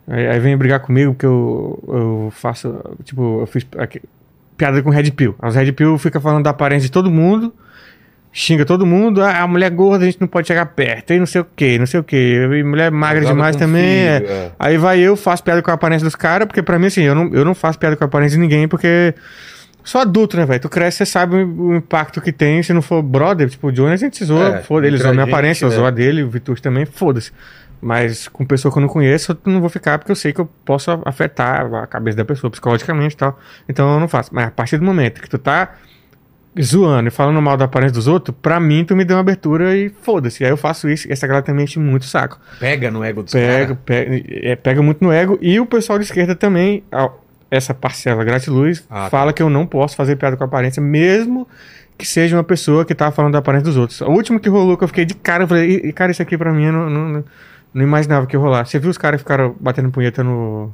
[0.07, 4.01] Aí, vem brigar comigo porque eu, eu faço, tipo, eu fiz aqui-
[4.57, 5.35] piada com Red Pill.
[5.39, 7.53] As Red Pill fica falando da aparência de todo mundo,
[8.33, 11.25] xinga todo mundo, ah, a mulher gorda a gente não pode chegar perto, e não
[11.27, 12.15] sei o que, não sei o que.
[12.15, 13.83] E mulher magra demais também.
[13.83, 14.19] é.
[14.19, 14.51] filho, é.
[14.57, 17.13] Aí vai eu, faço piada com a aparência dos caras, porque pra mim, assim, eu
[17.13, 19.13] não, eu não faço piada com a aparência de ninguém, porque
[19.83, 20.59] sou adulto, né, velho?
[20.59, 22.63] Tu cresce, você sabe o impacto que tem.
[22.63, 25.13] Se não for brother, tipo, o Johnny, a gente zoa, É, foda ele zoa a
[25.13, 25.75] minha gente, aparência, eu né?
[25.75, 27.31] zoa a dele, o Vitor também, foda-se.
[27.79, 30.39] Mas com pessoa que eu não conheço, eu não vou ficar, porque eu sei que
[30.39, 33.37] eu posso afetar a cabeça da pessoa psicologicamente e tal.
[33.67, 34.33] Então eu não faço.
[34.33, 35.75] Mas a partir do momento que tu tá
[36.61, 39.75] zoando e falando mal da aparência dos outros, pra mim tu me deu uma abertura
[39.75, 40.43] e foda-se.
[40.43, 42.39] Aí eu faço isso e essa galera também enche muito o saco.
[42.59, 43.77] Pega no ego dos Pega, caras.
[43.85, 45.37] pega, é, pega muito no ego.
[45.41, 46.83] E o pessoal de esquerda também,
[47.49, 49.09] essa parcela gratiluz, Ah, tá.
[49.09, 51.47] fala que eu não posso fazer piada com a aparência, mesmo
[51.97, 54.01] que seja uma pessoa que tá falando da aparência dos outros.
[54.01, 56.37] O último que rolou, que eu fiquei de cara, eu falei, "Ih, cara, isso aqui
[56.37, 57.23] pra mim eu não, não, não,
[57.73, 58.65] não imaginava que ia rolar.
[58.65, 60.73] Você viu os caras que ficaram batendo punheta no.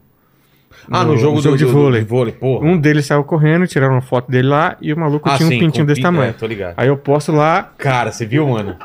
[0.89, 2.01] Ah, no, jogo, do, de do- vôlei.
[2.01, 2.65] de vôlei, porra.
[2.65, 5.51] Um deles saiu correndo, tiraram uma foto dele lá e o maluco Ah, tinha um
[5.51, 6.29] sim, pintinho com desse pin- tamanho.
[6.29, 6.73] é, tô ligado.
[6.77, 8.75] Aí eu posto lá, Cara, você viu, mano?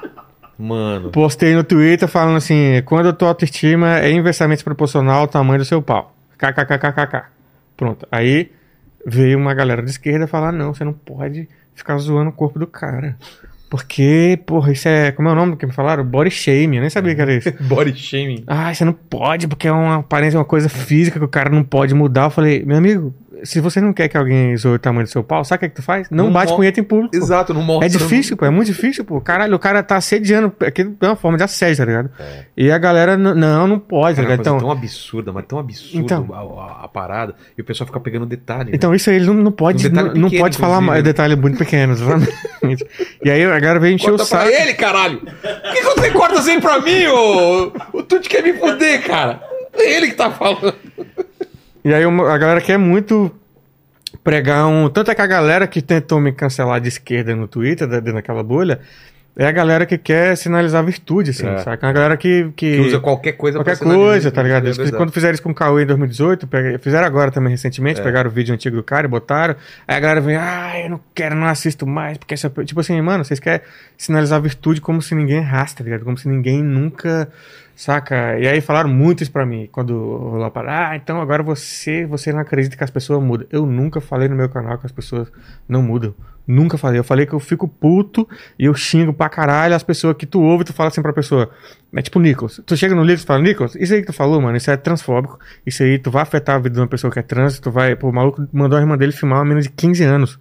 [0.58, 1.10] Mano.
[1.10, 5.64] Postei no Twitter falando assim: quando a tua autoestima é inversamente proporcional ao tamanho do
[5.64, 6.14] seu pau.
[6.38, 7.24] KKKKK.
[7.76, 8.06] Pronto.
[8.10, 8.50] Aí
[9.04, 12.66] veio uma galera de esquerda falar: não, você não pode ficar zoando o corpo do
[12.68, 13.16] cara.
[13.74, 15.10] Porque, porra, isso é.
[15.10, 16.04] Como é o nome que me falaram?
[16.04, 16.76] Body shaming.
[16.76, 17.52] Eu nem sabia que era isso.
[17.58, 18.44] Body shaming.
[18.46, 21.64] Ah, você não pode, porque é uma aparência, uma coisa física que o cara não
[21.64, 22.26] pode mudar.
[22.26, 23.12] Eu falei, meu amigo,
[23.42, 25.64] se você não quer que alguém zoe o tamanho do seu pau, sabe o que,
[25.66, 26.08] é que tu faz?
[26.10, 27.14] Não, Não bate mo- punheta em público.
[27.16, 27.86] Exato, não mostra.
[27.86, 29.20] É difícil, pô, é muito difícil, pô.
[29.20, 32.10] Caralho, o cara tá assediando, aquilo é uma forma de assédio, tá ligado?
[32.56, 34.44] E a galera, não, não pode, tá Cara, ligado?
[34.44, 36.28] coisa Então, tão absurda, mas tão absurdo Então.
[36.32, 37.34] a, a- a parada.
[37.56, 38.70] E o pessoal fica pegando detalhe.
[38.70, 38.70] né?
[38.74, 41.02] então isso aí ele não, não pode, Um não, não pequeno, pode falar mais, né?
[41.02, 42.86] detalhe muito pequeno, exatamente.
[43.24, 44.44] e aí a galera veio encher Corta o saco.
[44.44, 45.18] pra ele, caralho!
[45.20, 45.30] Por
[45.72, 47.72] que, que você corta sempre pra mim, ô?
[47.92, 49.40] O Tuti quer me fuder, cara.
[49.76, 50.74] É ele que tá falando.
[51.84, 53.30] E aí a galera quer muito
[54.22, 54.88] pregar um.
[54.88, 58.42] Tanto é que a galera que tentou me cancelar de esquerda no Twitter, dentro daquela
[58.42, 58.80] bolha,
[59.36, 61.58] é a galera que quer sinalizar virtude, assim, É.
[61.58, 61.84] saca?
[61.84, 62.50] É uma galera que.
[62.56, 62.76] que...
[62.76, 64.66] Que usa qualquer coisa Qualquer coisa, tá ligado?
[64.68, 68.02] Eles- quando fizeram isso com o Cauê em 2018, pega- fizeram agora também recentemente, É.
[68.04, 69.56] pegaram o vídeo antigo do cara e botaram.
[69.88, 72.48] Aí a galera vem, ah, eu não quero, não assisto mais, porque essa.
[72.64, 73.60] Tipo assim, mano, vocês querem
[73.98, 76.04] sinalizar virtude como se ninguém errasse, tá ligado?
[76.04, 77.28] Como se ninguém nunca.
[77.76, 78.38] Saca?
[78.38, 82.06] E aí falaram muito isso pra mim, quando rolou a parada, ah, então agora você,
[82.06, 83.46] você não acredita que as pessoas mudam.
[83.50, 85.30] Eu nunca falei no meu canal que as pessoas
[85.68, 86.14] não mudam.
[86.46, 86.98] Nunca falei.
[86.98, 88.28] Eu falei que eu fico puto
[88.58, 91.50] e eu xingo pra caralho as pessoas que tu ouve tu fala assim pra pessoa.
[91.94, 92.60] É tipo Nichols.
[92.66, 94.76] Tu chega no Nichols e fala, Nichols, isso aí que tu falou, mano, isso é
[94.76, 95.38] transfóbico.
[95.64, 97.58] Isso aí tu vai afetar a vida de uma pessoa que é trans.
[97.58, 97.96] Tu vai.
[97.96, 100.38] Pô, o maluco mandou a irmã dele filmar uma menina de 15 anos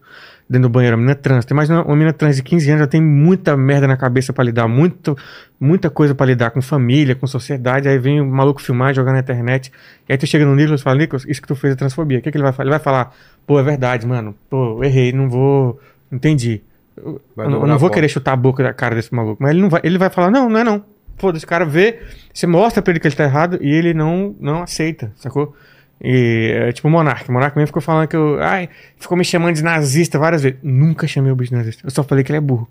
[0.50, 0.96] dentro do banheiro.
[0.96, 1.46] Uma menina trans.
[1.46, 4.32] Tem mais uma, uma menina trans de 15 anos já tem muita merda na cabeça
[4.34, 4.68] pra lidar.
[4.68, 5.18] Muito,
[5.60, 7.88] muita coisa pra lidar com família, com sociedade.
[7.88, 9.72] Aí vem o maluco filmar, jogar na internet.
[10.08, 12.20] E aí tu chega no Nichols e fala, Nichols, isso que tu fez é transfobia.
[12.20, 12.64] O que, que ele vai falar?
[12.66, 13.14] Ele vai falar,
[13.48, 14.36] pô, é verdade, mano.
[14.50, 15.80] Pô, errei, não vou.
[16.12, 16.62] Entendi.
[16.96, 19.42] Eu, eu não- a vou querer chutar a boca da cara desse maluco.
[19.42, 20.84] Mas ele não vai, ele vai falar, não, não é não.
[21.18, 22.02] Foda-se, o cara vê,
[22.34, 25.56] você mostra pra ele que ele tá errado e ele não, não aceita, sacou?
[26.02, 27.30] E é tipo o Monark.
[27.30, 28.42] O Monark mesmo ficou falando que eu.
[28.42, 30.60] Ai, ficou me chamando de nazista várias vezes.
[30.62, 31.86] Nunca chamei o bicho de nazista.
[31.86, 32.68] Eu só falei que ele é burro.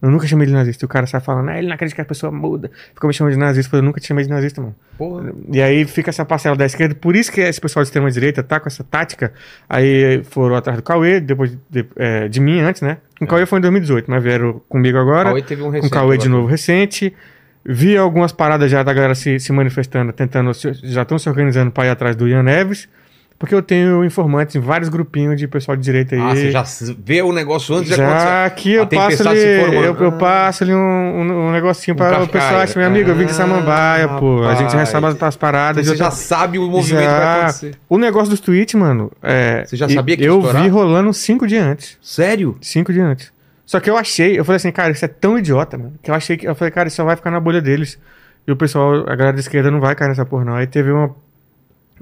[0.00, 0.84] Eu nunca chamei ele de nazista.
[0.84, 2.70] E o cara sai falando, ah, ele não acredita que a pessoa muda.
[2.94, 3.66] Ficou me chamando de nazista.
[3.66, 4.74] Eu falei, eu nunca te chamei de nazista, mano.
[4.96, 5.32] Porra.
[5.52, 6.94] E aí fica essa parcela da esquerda.
[6.94, 9.32] Por isso que esse pessoal de extrema direita tá com essa tática.
[9.68, 12.98] Aí foram atrás do Cauê, depois de, é, de mim antes, né?
[13.18, 15.30] Com o Cauê foi em 2018, mas vieram comigo agora.
[15.30, 16.40] Cauê teve um com recente o Cauê de agora.
[16.40, 17.12] novo recente.
[17.70, 21.70] Vi algumas paradas já da galera se, se manifestando, tentando, se- já estão se organizando
[21.70, 22.88] para ir atrás do Ian Neves.
[23.38, 26.20] Porque eu tenho informantes em vários grupinhos de pessoal de direita aí.
[26.20, 26.64] Ah, você já
[26.98, 28.28] vê o negócio antes de Já acontecer.
[28.46, 29.74] aqui eu passo ali, formando.
[29.84, 30.12] eu, eu Ah.
[30.12, 33.26] passo ali um, um, um negocinho Um para o pessoal achar, meu amigo, eu vim
[33.26, 34.42] de Ah, Samambaia, pô.
[34.42, 34.88] A gente rapaz.
[34.88, 35.86] recebe as, as paradas.
[35.86, 37.36] Você eu já tô- sabe o movimento que vai já.
[37.42, 37.74] acontecer.
[37.88, 39.12] O negócio dos tweets, mano.
[39.22, 41.96] É, Você já sabia que Eu vi rolando cinco dias antes.
[42.02, 42.56] Sério?
[42.60, 43.32] Cinco dias antes.
[43.68, 45.92] Só que eu achei, eu falei assim, cara, isso é tão idiota, mano.
[46.02, 46.48] Que eu achei que.
[46.48, 47.98] Eu falei, cara, isso só vai ficar na bolha deles.
[48.46, 50.54] E o pessoal, a galera da esquerda não vai cair nessa porra, não.
[50.54, 51.14] Aí teve uma.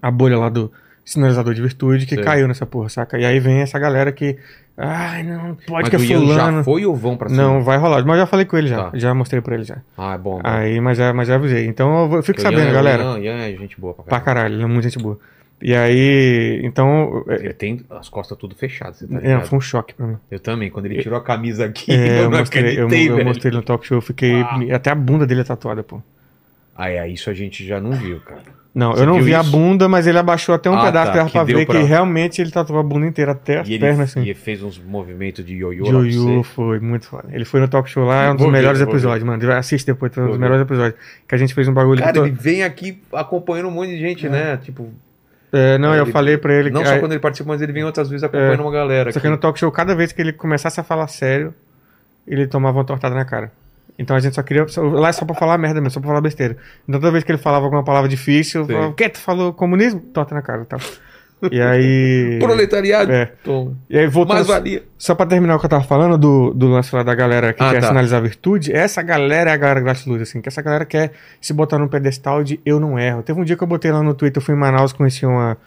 [0.01, 0.71] A bolha lá do.
[1.05, 2.23] sinalizador de virtude que Sei.
[2.23, 3.19] caiu nessa porra, saca?
[3.19, 4.37] E aí vem essa galera que.
[4.79, 6.59] Ai, não pode Mas que é fulano.
[6.59, 7.43] já foi ou vão pra cima?
[7.43, 8.05] Não, vai rolar.
[8.05, 8.91] Mas eu já falei com ele já.
[8.91, 8.91] Tá.
[8.99, 9.79] Já mostrei pra ele já.
[9.99, 10.37] Ah, é bom.
[10.37, 10.41] bom.
[10.45, 11.67] Aí, mas já, mas já avisei.
[11.67, 13.03] Então eu fico sabendo, Ian- galera.
[13.13, 14.25] O Ian, Ian é gente boa pra Pra caralho.
[14.25, 15.19] caralho, ele é muito gente boa.
[15.61, 17.25] E aí, então.
[17.29, 20.17] Ele tem as costas tudo fechadas, você tá É, foi um choque pra mim.
[20.31, 22.89] Eu também, quando ele tirou a camisa aqui, É, eu eu, não mostrei, eu,
[23.19, 24.43] eu mostrei ele no talk show, eu fiquei.
[24.43, 24.59] Ah.
[24.75, 26.03] Até a bunda dele é tatuada, pô.
[26.77, 28.43] Ah, é, isso a gente já não viu, cara.
[28.75, 29.51] Não, Você eu não vi a isso?
[29.51, 32.51] bunda, mas ele abaixou até um Ah, pedaço tá, pra ver pra- que realmente ele
[32.51, 34.21] tatuou a bunda inteira, até as E ele, pernas, assim.
[34.21, 36.51] e ele fez uns movimentos de ioiô Jojo você.
[36.51, 37.27] foi muito foda.
[37.33, 38.89] Ele foi no talk show lá, é um dos melhores ver.
[38.91, 39.51] episódios, mano.
[39.55, 41.01] Assiste depois, foi um dos melhores episódios.
[41.27, 42.03] Que a gente fez um bagulho.
[42.05, 44.59] Cara, ele vem aqui acompanhando um monte de gente, né?
[44.59, 44.91] Tipo,
[45.53, 46.89] É, não, eu ele- falei pra ele não que.
[46.89, 49.13] só aí- quando ele participa, mas ele vem outras vezes acompanhando uma galera.
[49.13, 51.55] Só que no talk show, cada vez que ele começasse a falar sério,
[52.27, 53.53] ele tomava uma tortada na cara.
[53.99, 54.67] Então a gente só queria.
[54.93, 56.57] lá é só pra falar merda mesmo, só pra falar besteira.
[56.87, 59.09] Então toda vez que ele falava alguma palavra difícil, eu falava, o que?
[59.09, 60.01] Tu falou comunismo?
[60.01, 60.79] Torta na cara e tal.
[61.51, 62.39] E aí.
[62.43, 63.13] Proletariado.
[63.13, 63.27] É.
[63.45, 63.77] Toma.
[63.91, 64.37] E aí voltando.
[64.37, 64.83] Mais valia.
[64.97, 67.63] Só pra terminar o que eu tava falando do, do lance lá da galera que
[67.63, 67.89] Ah, quer tá.
[67.89, 71.79] sinalizar virtude, essa galera é a galera gratiluz, assim, que essa galera quer se botar
[71.79, 73.23] num pedestal de eu não erro.
[73.23, 75.59] Teve um dia que eu botei lá no Twitter, eu fui em Manaus, conheci uma,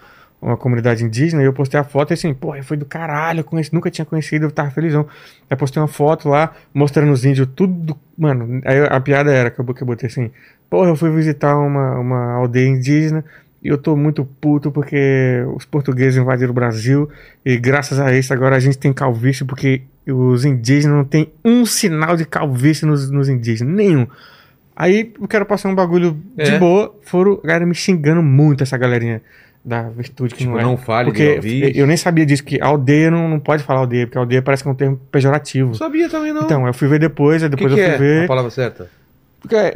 [0.41, 3.43] uma comunidade indígena, e eu postei a foto e assim, porra, foi do caralho, eu
[3.43, 5.05] conheci, nunca tinha conhecido, eu tava felizão.
[5.49, 9.59] Aí postei uma foto lá, mostrando os índios, tudo, mano, aí a piada era que
[9.61, 10.31] eu, que eu botei assim,
[10.67, 13.23] porra, eu fui visitar uma, uma aldeia indígena,
[13.63, 17.09] e eu tô muito puto porque os portugueses invadiram o Brasil
[17.45, 21.65] e graças a isso agora a gente tem calvície porque os indígenas não tem um
[21.65, 24.07] sinal de calvície nos, nos indígenas, nenhum.
[24.75, 26.57] Aí eu quero passar um bagulho de É.
[26.57, 29.21] boa, foram galera me xingando muito essa galerinha
[29.63, 30.63] da virtude que Tipo, não é.
[30.63, 34.07] não fale de porque eu nem sabia disso, que aldeia não, não pode falar aldeia,
[34.07, 35.75] porque aldeia parece que é um termo pejorativo.
[35.75, 36.43] Sabia também, não.
[36.43, 38.23] Então, eu fui ver depois, aí depois que eu fui é ver.
[38.23, 38.89] a palavra certa?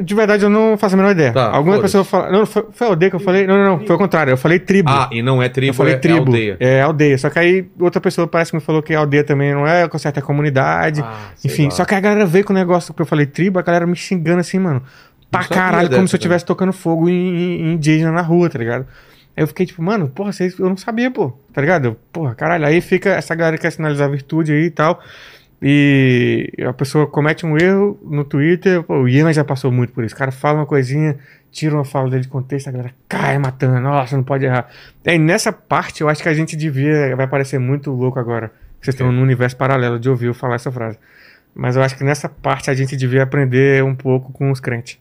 [0.04, 1.32] De verdade, eu não faço a menor ideia.
[1.32, 2.32] Tá, Algumas pessoas falam.
[2.32, 3.48] Não, foi, foi aldeia que eu falei?
[3.48, 4.32] Não, não, não, foi o contrário.
[4.32, 4.90] Eu falei tribo.
[4.90, 6.18] Ah, e não é tribo, eu falei é, tribo.
[6.18, 6.58] é aldeia.
[6.60, 7.18] É aldeia.
[7.18, 10.20] Só que aí outra pessoa parece que me falou que aldeia também não é, conserta
[10.20, 11.02] a comunidade.
[11.02, 11.72] Ah, Enfim, lá.
[11.72, 13.96] só que a galera veio com o negócio que eu falei tribo, a galera me
[13.96, 14.84] xingando assim, mano.
[15.32, 18.86] Pra caralho, como dessa se eu estivesse tocando fogo em, indígena na rua, tá ligado?
[19.36, 21.98] Aí eu fiquei tipo, mano, porra, vocês, eu não sabia, pô, tá ligado?
[22.12, 22.68] Porra, caralho.
[22.68, 25.02] Aí fica essa galera que quer sinalizar virtude aí e tal.
[25.66, 30.04] E a pessoa comete um erro no Twitter, pô, o Ian já passou muito por
[30.04, 30.14] isso.
[30.14, 31.18] O cara fala uma coisinha,
[31.52, 34.68] tira uma fala dele de contexto, a galera cai matando, nossa, não pode errar.
[35.06, 38.86] E nessa parte eu acho que a gente devia, vai parecer muito louco agora, que
[38.86, 41.00] vocês estão num universo paralelo de ouvir eu falar essa frase.
[41.56, 45.00] Mas eu acho que nessa parte a gente devia aprender um pouco com os crentes.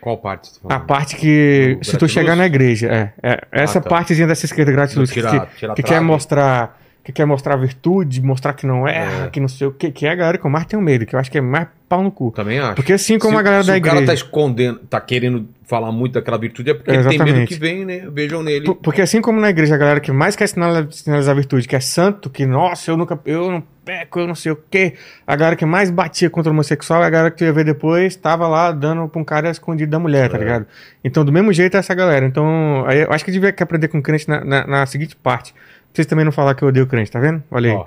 [0.00, 3.78] Qual parte tá A parte que, Do se tu chegar na igreja, é, é essa
[3.78, 3.90] Ah, tá.
[3.90, 7.56] partezinha dessa esquerda gratiluz, que, Tirar- que, tirar a que quer mostrar que quer mostrar
[7.56, 9.30] virtude, mostrar que não erra, É.
[9.30, 11.14] que não sei o que, que é a galera que eu mais tenho medo, que
[11.14, 12.30] eu acho que é mais pau no cu.
[12.30, 12.74] Também acho.
[12.74, 14.06] Porque assim como se, a galera se da o cara igreja.
[14.06, 17.84] tá escondendo, tá querendo falar muito daquela virtude, é porque ele tem medo que vem,
[17.84, 18.06] né?
[18.12, 18.66] Vejam nele.
[18.66, 21.80] Por- Porque assim como na igreja a galera que mais quer sinalizar virtude, que é
[21.80, 24.94] santo, que nossa, eu nunca, eu não peco, eu não sei o quê.
[25.26, 27.64] A galera que mais batia contra o homossexual é a galera que tu ia ver
[27.64, 30.40] depois, tava lá dando pra um cara escondido da mulher, tá É.
[30.40, 30.66] ligado?
[31.02, 32.26] Então, do mesmo jeito é essa galera.
[32.26, 35.54] Então, eu acho que devia que aprender com o crente na, na, na seguinte parte.
[35.92, 37.42] Vocês também não falar que eu odeio crente, tá vendo?
[37.50, 37.76] Olha aí.
[37.76, 37.86] Ó.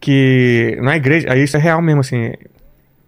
[0.00, 2.32] Que na igreja, aí isso é real mesmo, assim.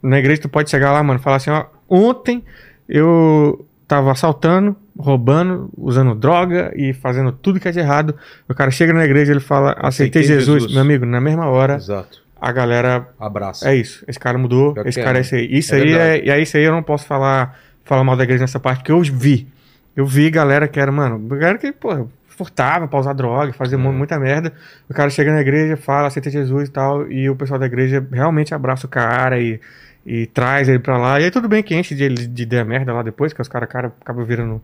[0.03, 2.43] Na igreja tu pode chegar lá, mano, falar assim, ó, ontem
[2.89, 8.15] eu tava assaltando, roubando, usando droga e fazendo tudo que é de errado.
[8.49, 10.63] O cara chega na igreja, ele fala, aceitei, Aceitei Jesus.
[10.63, 10.73] Jesus.
[10.73, 12.21] Meu amigo, na mesma hora, Exato.
[12.41, 13.67] a galera Abraço.
[13.67, 14.05] é isso.
[14.09, 15.19] Esse cara mudou, que esse é, cara né?
[15.21, 15.49] é esse aí.
[15.51, 18.25] Isso É aí é, e aí isso aí eu não posso falar, falar mal da
[18.25, 19.47] igreja nessa parte, porque eu vi.
[19.95, 23.93] Eu vi galera que era, mano, galera que, pô, furtava pra usar droga, fazia mu-
[23.93, 24.53] muita merda.
[24.89, 28.07] O cara chega na igreja, fala, aceita Jesus e tal, e o pessoal da igreja
[28.13, 29.61] realmente abraça o cara e,
[30.05, 31.21] e traz ele pra lá.
[31.21, 33.69] E aí tudo bem que enche de, de ideia merda lá depois, que os caras
[33.69, 34.63] cara, acabam virando,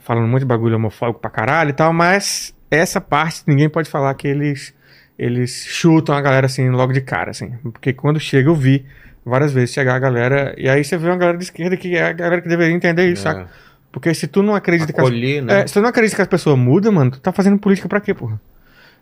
[0.00, 3.88] falando um monte de bagulho homofóbico pra caralho e tal, mas essa parte ninguém pode
[3.88, 4.74] falar que eles,
[5.18, 7.52] eles chutam a galera assim logo de cara, assim.
[7.62, 8.84] Porque quando chega eu vi
[9.24, 12.02] várias vezes chegar a galera, e aí você vê uma galera de esquerda que é
[12.04, 13.32] a galera que deveria entender isso, É.
[13.32, 13.50] saca?
[13.92, 15.60] Porque se tu não acredita que as Acolher, né?
[15.62, 18.00] é, se tu não acredita que as pessoas mudam, mano, tu tá fazendo política pra
[18.00, 18.40] quê, porra?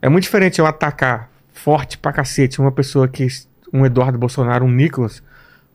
[0.00, 3.26] É muito diferente eu atacar forte pra cacete uma pessoa que.
[3.72, 5.20] Um Eduardo Bolsonaro, um Nicolas,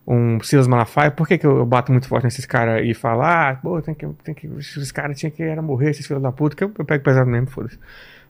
[0.07, 1.11] um Silas Malafaia.
[1.11, 4.07] Por que, que eu bato muito forte nesses caras e falo, ah, pô, tem que.
[4.23, 6.85] Tem que esses caras tinham que era morrer, esses filhos da puta, que eu, eu
[6.85, 7.77] pego pesado mesmo, foda-se.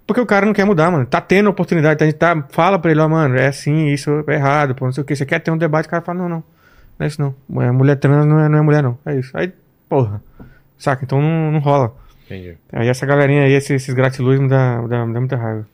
[0.08, 1.06] Porque o cara não quer mudar, mano.
[1.06, 2.44] Tá tendo oportunidade, a gente tá.
[2.50, 5.16] Fala pra ele, ó, mano, é assim, isso é errado, pô, não sei o que.
[5.16, 6.44] Você quer ter um debate, o cara fala, não, não.
[6.98, 7.36] Não é isso não.
[7.48, 8.98] Mulher- Mulher trans não é, não é mulher, não.
[9.06, 9.30] É isso.
[9.38, 9.54] Aí,
[9.88, 10.20] porra.
[10.80, 11.04] Saca?
[11.06, 11.94] Então não, não rola.
[12.26, 12.56] Entendi.
[12.74, 15.68] Aí essa galerinha aí, esses, esses gratiluz me dá, me dá, me dá muita raiva.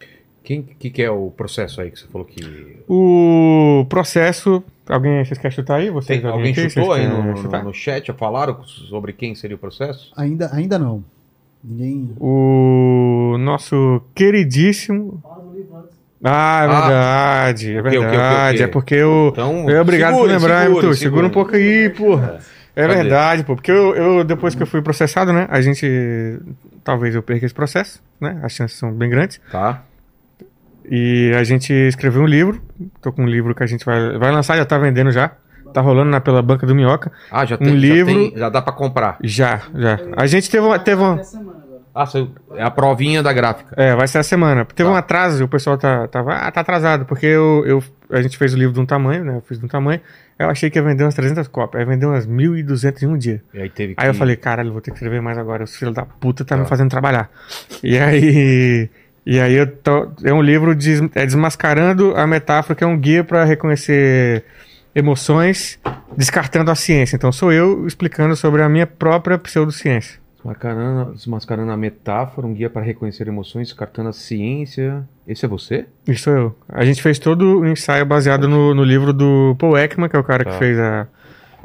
[0.44, 2.84] Quem que, que é o processo aí que você falou que.
[2.88, 4.64] O processo.
[4.88, 5.24] Alguém.
[5.26, 5.90] Vocês querem chutar aí?
[5.90, 6.70] Vocês, Tem, alguém aqui?
[6.70, 7.64] chutou aí no, no, chutar?
[7.64, 8.12] no chat?
[8.14, 10.12] Falaram sobre quem seria o processo?
[10.16, 11.04] Ainda, ainda não.
[11.64, 12.12] Ninguém.
[12.20, 13.38] O.
[13.40, 15.22] nosso queridíssimo.
[16.24, 16.80] Ah, é Ah.
[16.80, 18.58] verdade, é O quê, o quê, o quê, o verdade.
[18.58, 18.64] quê?
[18.64, 19.30] É porque eu.
[19.32, 20.96] Então, é obrigado por lembrar, segura, hein, Segura, segura.
[20.96, 22.40] segura um pouco aí, porra.
[22.40, 22.94] É Cadê?
[22.96, 23.56] verdade, pô.
[23.56, 25.48] Porque eu, eu, depois que eu fui processado, né?
[25.50, 26.40] A gente.
[26.84, 28.40] Talvez eu perca esse processo, né?
[28.44, 29.40] As chances são bem grandes.
[29.52, 29.82] Tá.
[30.90, 32.62] E a gente escreveu um livro.
[33.02, 35.32] Tô com um livro que a gente vai, vai lançar, já tá vendendo já.
[35.74, 37.12] Tá rolando na, pela banca do Minhoca.
[37.32, 39.18] Ah, já Um tem, já livro- tem- Já, dá pra comprar.
[39.22, 40.00] Já, já.
[40.16, 40.78] A gente teve uma.
[40.80, 41.20] Teve uma
[41.94, 42.06] Ah.
[42.58, 43.74] É a provinha da gráfica.
[43.78, 44.66] é, vai ser a semana.
[44.66, 44.94] Teve Tá.
[44.94, 48.54] um atraso, o pessoal tá, tava, ah, tá atrasado, porque eu, eu, a gente fez
[48.54, 49.38] o livro de um tamanho, né?
[49.38, 50.02] Eu fiz de um tamanho.
[50.38, 51.80] Eu achei que ia vender umas 300 cópias.
[51.82, 53.42] Aí vendeu umas 1.200 em um dia.
[53.54, 54.02] E aí teve que...
[54.02, 55.64] Aí eu falei, caralho, vou ter que escrever mais agora.
[55.64, 56.70] Os filhos da puta tá, me Tá.
[56.70, 57.30] fazendo trabalhar.
[57.82, 58.90] E aí.
[59.26, 60.12] E aí eu tô.
[60.24, 64.44] É um livro des, é desmascarando a metáfora, que é um guia para reconhecer
[64.94, 65.80] emoções,
[66.16, 67.16] descartando a ciência.
[67.16, 70.20] Então sou eu explicando sobre a minha própria pseudociência.
[70.46, 75.04] Desmascarando, desmascarando a metáfora, um guia para reconhecer emoções, descartando a ciência.
[75.28, 75.86] Esse é você?
[76.08, 76.56] Isso sou eu.
[76.70, 80.20] A gente fez todo o ensaio baseado no, no livro do Paul Ekman, que é
[80.20, 80.52] o cara Tá.
[80.52, 81.08] que fez a,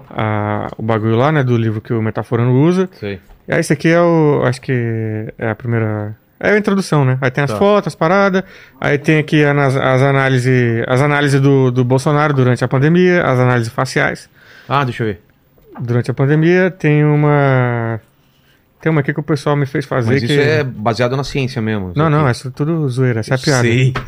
[0.09, 1.45] a- o bagulho lá, né?
[1.45, 2.89] Do livro que o Metaforando usa.
[2.93, 3.21] Sei.
[3.47, 4.43] E aí, esse aqui é o.
[4.45, 4.73] Acho que
[5.39, 6.17] é a primeira.
[6.39, 7.19] É a introdução, né?
[7.21, 7.59] Aí tem as Tá.
[7.59, 8.43] fotos, as paradas.
[8.81, 13.39] Aí tem aqui as, as análises as análises do, do Bolsonaro durante a pandemia, as
[13.39, 14.27] análises faciais.
[14.67, 15.21] Ah, deixa eu ver.
[15.79, 18.01] Durante a pandemia, tem uma.
[18.81, 20.13] Tem uma aqui que o pessoal me fez fazer.
[20.13, 20.33] Mas que...
[20.33, 21.93] isso é baseado na ciência mesmo.
[21.95, 23.63] Não, não, é é isso tudo zoeira, essa é piada.
[23.63, 23.93] Sei.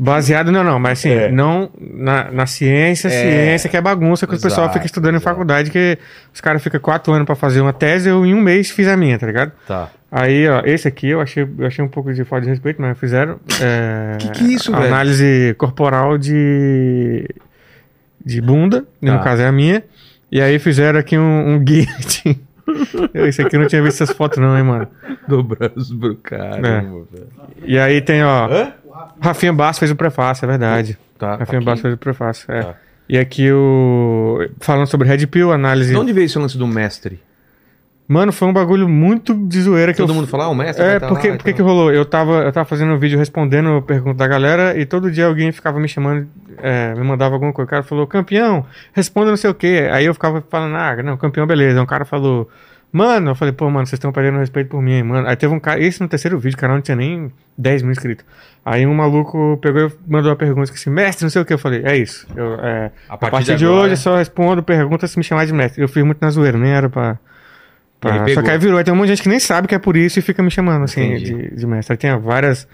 [0.00, 1.28] Baseado, não, não, mas assim, É.
[1.28, 3.10] não na, na ciência, É.
[3.10, 5.28] ciência que é bagunça que o pessoal fica estudando em exato.
[5.34, 5.98] faculdade, que
[6.32, 8.96] os caras ficam quatro anos pra fazer uma tese, eu em um mês fiz a
[8.96, 9.50] minha, tá ligado?
[9.66, 9.90] Tá.
[10.10, 12.96] Aí, ó, esse aqui eu achei, eu achei um pouco de falta de respeito, mas
[12.96, 13.40] fizeram.
[13.60, 14.84] É, Que que é isso, velho?
[14.86, 17.28] Análise corporal de.
[18.24, 18.86] de bunda, Tá.
[19.00, 19.82] no caso é a minha.
[20.30, 21.86] E aí fizeram aqui um, um guia.
[22.24, 22.38] de-
[23.14, 24.88] esse aqui eu não tinha visto essas fotos, não, hein, mano.
[25.28, 26.80] Do braço pro caramba, É.
[26.80, 27.06] velho.
[27.64, 28.46] E aí tem, ó.
[28.50, 28.72] Hã?
[29.20, 30.98] Rafinha Basso fez o prefácio, é verdade.
[31.18, 31.36] Tá.
[31.36, 31.66] Rafinha aqui.
[31.66, 32.62] Basso fez o prefácio, é.
[32.62, 32.74] Tá.
[33.08, 34.38] E aqui o.
[34.60, 35.90] Falando sobre Red Pill, análise.
[35.92, 37.20] De onde veio esse lance do mestre?
[38.08, 40.14] Mano, foi um bagulho muito de zoeira que Todo eu.
[40.14, 41.92] mundo fala, ah, o mestre É, tá porque, lá porque que rolou?
[41.92, 45.52] Eu tava, eu tava fazendo um vídeo respondendo pergunta da galera e todo dia alguém
[45.52, 46.26] ficava me chamando,
[46.56, 47.66] é, me mandava alguma coisa.
[47.66, 48.64] O cara falou, campeão,
[48.94, 49.90] responda não sei o quê.
[49.92, 51.82] Aí eu ficava falando, ah, não, campeão, beleza.
[51.82, 52.48] Um cara falou,
[52.90, 55.28] mano, eu falei, pô, mano, vocês estão perdendo respeito por mim, hein, mano.
[55.28, 57.92] Aí teve um cara, esse no terceiro vídeo, o canal não tinha nem 10 mil
[57.92, 58.24] inscritos.
[58.64, 61.52] Aí um maluco pegou e mandou uma pergunta, esqueci, mestre, não sei o que.
[61.52, 62.26] Eu falei, é isso.
[62.34, 65.22] Eu, é, A a partir partir, de agora- hoje eu só respondo pergunta se me
[65.24, 65.82] chamar de mestre.
[65.82, 67.18] Eu fiz muito na zoeira, nem era pra.
[68.04, 68.78] Ele Só que aí virou.
[68.78, 70.42] Aí tem um monte de gente que nem sabe que é por isso e fica
[70.42, 71.94] me chamando assim de, de mestre.
[71.94, 72.68] Aí tem várias,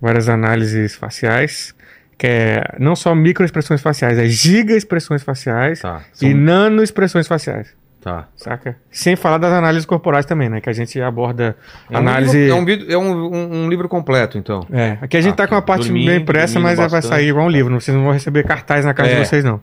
[0.00, 1.74] várias análises faciais,
[2.18, 6.00] que é não só microexpressões faciais, é giga expressões faciais Tá.
[6.20, 7.68] e são- nano expressões faciais.
[8.00, 8.28] Tá.
[8.36, 8.76] Saca?
[8.88, 10.60] Sem falar das análises corporais também, né?
[10.60, 11.56] Que a gente aborda
[11.90, 12.38] É um análise.
[12.38, 14.64] livro- é, um, é um- um- livro completo, então.
[14.72, 17.08] É, aqui a gente Ah, tá com a parte dormindo, bem impressa, mas vai bastante.
[17.08, 17.74] sair igual um livro.
[17.80, 19.14] Vocês não vão receber cartaz na casa É.
[19.20, 19.60] de vocês, não.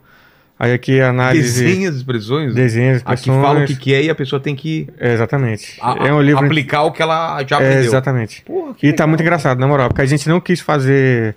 [0.59, 1.63] Aí aqui a análise.
[1.63, 2.53] Desenha as expressões.
[2.53, 3.41] Desenhos, Aqui expressões.
[3.45, 5.77] fala o que, que é e a pessoa tem que É, exatamente.
[5.81, 6.45] a- é um livro.
[6.45, 7.83] aplicar o que ela já É, aprendeu.
[7.83, 8.41] exatamente.
[8.43, 9.07] Porra, E tá legal.
[9.09, 11.35] muito engraçado, na moral, porque a gente não quis fazer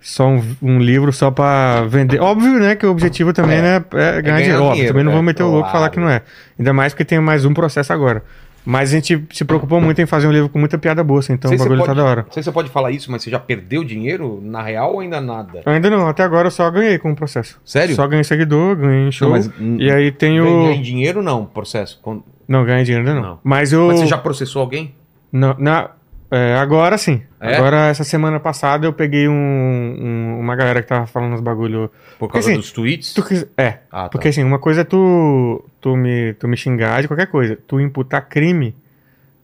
[0.00, 2.20] só um, um livro só pra vender.
[2.20, 3.62] Óbvio, né, que o objetivo também É.
[3.62, 4.62] né, é, ganhar, ganhar dinheiro.
[4.64, 6.22] Óbvio, também não é, vou meter o louco e falar que não é.
[6.58, 8.22] Ainda mais porque tem mais um processo agora.
[8.70, 11.32] Mas a gente se preocupou muito em fazer um livro com muita piada boa, assim,
[11.32, 12.22] então Sei o bagulho tá pode- da hora.
[12.26, 15.00] Não sei se você pode falar isso, mas você já perdeu dinheiro na real ou
[15.00, 15.62] ainda nada?
[15.64, 17.58] Ainda não, até agora eu só ganhei com o processo.
[17.64, 17.94] Sério?
[17.94, 19.30] Só ganhei seguidor, ganhei show.
[19.30, 20.70] Não, mas, E aí tem Ganhar o.
[20.70, 21.98] em dinheiro não, processo.
[22.02, 23.28] Quando- Não, ganhei dinheiro ainda não.
[23.30, 23.38] Não.
[23.42, 23.86] Mas eu.
[23.86, 24.94] Mas você já processou alguém?
[25.32, 25.90] Não, na,
[26.30, 27.22] é, agora sim.
[27.40, 27.56] É?
[27.56, 31.90] Agora, essa semana passada, eu peguei um, um- uma galera que tava falando uns bagulho.
[32.18, 33.14] Por causa assim, dos tweets?
[33.14, 33.22] Tu
[33.56, 34.08] é, Ah, tá.
[34.08, 37.56] porque assim, uma coisa é tu, tu, me, tu me xingar de qualquer coisa.
[37.66, 38.74] Tu imputar crime,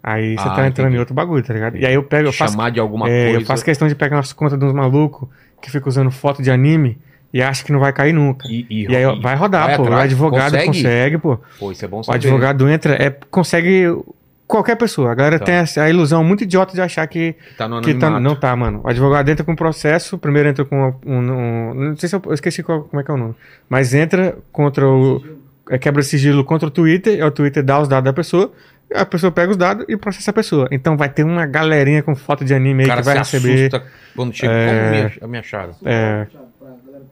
[0.02, 0.96] aí você Ah, tá entrando entendi.
[0.96, 1.76] em outro bagulho, tá ligado?
[1.76, 3.40] E aí eu pego, eu faço, chamar de alguma é, coisa.
[3.40, 5.28] eu faço questão de pegar umas contas de uns malucos
[5.62, 6.98] que ficam usando foto de anime
[7.32, 8.46] e acha que não vai cair nunca.
[8.48, 9.82] E, e- E aí vai rodar, vai pô.
[9.84, 10.66] atrás, o advogado consegue?
[10.66, 11.38] consegue, pô.
[11.58, 12.16] Pô, isso é bom O saber.
[12.18, 13.86] advogado entra, é, consegue
[14.46, 15.12] qualquer pessoa.
[15.12, 15.44] A galera Tá.
[15.46, 18.54] tem a, a ilusão muito idiota de achar que, Tá no que tá, não tá,
[18.54, 18.80] mano.
[18.84, 22.22] O advogado entra com um processo, primeiro entra com um, um- não sei se eu,
[22.26, 23.34] eu esqueci qual- como é que é o nome,
[23.68, 25.22] mas entra contra o
[25.70, 28.52] é, quebra sigilo contra o Twitter, é o Twitter dá os dados da pessoa,
[28.94, 30.68] a pessoa pega os dados e processa a pessoa.
[30.70, 33.54] Então vai ter uma galerinha com foto de anime aí que vai se receber.
[33.74, 33.82] assusta
[34.14, 34.52] quando chega.
[34.52, 34.68] É.
[34.68, 35.74] Como me, ach- me acharam?
[35.86, 36.26] É.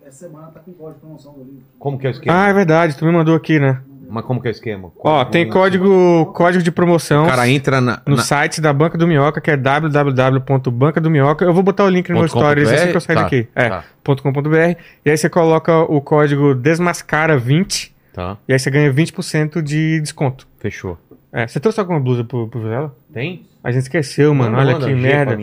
[0.07, 1.63] Essa semana tá com código de promoção do livro.
[1.79, 2.45] Como que é o esquema?
[2.45, 3.79] Ah, é verdade, tu me mandou aqui, né?
[4.13, 4.93] Mas como que é o esquema?
[5.03, 7.25] Ó, tem código, código de promoção.
[7.25, 8.03] O cara entra na.
[8.07, 11.45] no na- site da Banca do Minhoca, que é www.bancadominhoca.
[11.45, 13.49] Eu vou botar o link no meu stories assim que eu sair Tá, daqui.
[13.55, 13.85] É, tá.
[14.05, 14.77] .com.br.
[15.05, 20.47] E aí você coloca o código desmascara20 Tá, e aí você ganha 20% de desconto.
[20.59, 20.99] fechou.
[21.33, 22.95] É, você trouxe alguma blusa pro, pro Vilela?
[23.13, 23.47] Tem?
[23.65, 24.59] A gente esqueceu, mano.
[24.59, 25.39] Olha que merda.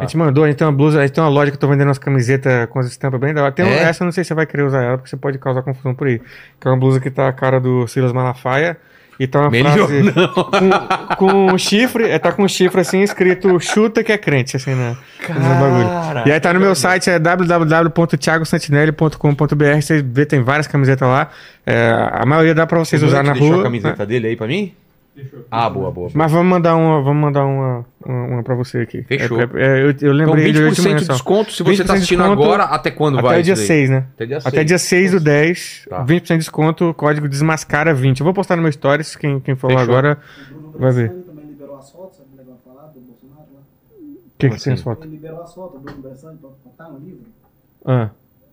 [0.00, 0.04] Tá.
[0.04, 1.60] A gente mandou, a gente tem uma blusa, a gente tem uma loja que eu
[1.60, 3.52] tô vendendo umas camisetas com as estampas bem da hora.
[3.52, 3.82] Tem É?
[3.82, 5.94] essa eu não sei se você vai querer usar ela, porque você pode causar confusão
[5.94, 6.20] por aí.
[6.60, 8.76] Que é uma blusa que tá a cara do Silas Malafaia
[9.18, 10.70] e tá uma Melhor frase com,
[11.16, 14.74] com um chifre, é, tá com um chifre assim escrito chuta que é crente, assim,
[14.74, 14.96] né?
[15.28, 16.26] bagulho.
[16.26, 21.28] E aí tá no meu site, é www.thiagosantinelli.com.br, você vê, tem várias camisetas lá.
[21.66, 23.60] É, a maioria dá pra vocês usar na deixou rua.
[23.60, 24.06] a camiseta né?
[24.06, 24.72] dele aí pra mim?
[25.50, 26.08] Ah, boa, boa.
[26.14, 29.02] Mas vamos mandar uma, vamos mandar uma, uma, uma pra você aqui.
[29.02, 29.38] Fechou.
[29.40, 31.84] É, é, eu, eu Então, lembrei de hoje de 20% manhã de desconto se você
[31.84, 32.62] tá 20% assistindo desconto agora.
[32.64, 33.42] Até quando Até vai?
[33.42, 33.66] dia isso daí?
[33.66, 34.06] 6, né?
[34.14, 34.66] Até dia Até 6.
[34.66, 36.04] dia 6 do 10, Tá.
[36.04, 38.20] 20% de desconto, código desmascara20.
[38.20, 39.94] Eu vou postar no meu stories, quem, quem for lá Fechou.
[39.96, 40.18] agora
[40.78, 41.10] vai ver.
[41.10, 43.60] Ele também liberou as fotos, sabe o legal falar do Bolsonaro lá?
[43.60, 44.64] O que, que assim?
[44.64, 45.04] tem as fotos?
[45.06, 47.20] Ele liberou as fotos do Bruno Bressani pra botar no livro.
[47.84, 48.10] Ah.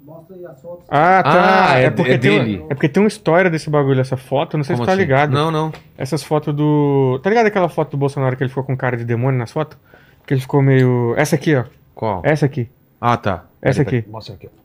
[0.08, 0.86] Mostra aí as fotos.
[0.90, 1.72] Ah, tá.
[1.74, 2.66] Ah, é, é porque de- tem, dele.
[2.70, 4.56] é porque tem uma história desse bagulho, essa foto.
[4.56, 5.02] Não sei Como se tá assim?
[5.02, 5.32] ligado.
[5.34, 5.74] Não, não.
[5.98, 7.20] Essas fotos do.
[7.22, 9.78] Tá ligado aquela foto do Bolsonaro que ele ficou com cara de demônio nas fotos?
[10.26, 11.14] Que ele ficou meio.
[11.18, 11.66] Essa aqui, ó.
[11.94, 12.22] Qual?
[12.24, 12.70] Essa aqui.
[13.02, 13.44] Ah, tá.
[13.62, 14.06] Essa aqui.
[14.08, 14.48] Mostra aqui.
[14.48, 14.58] ó.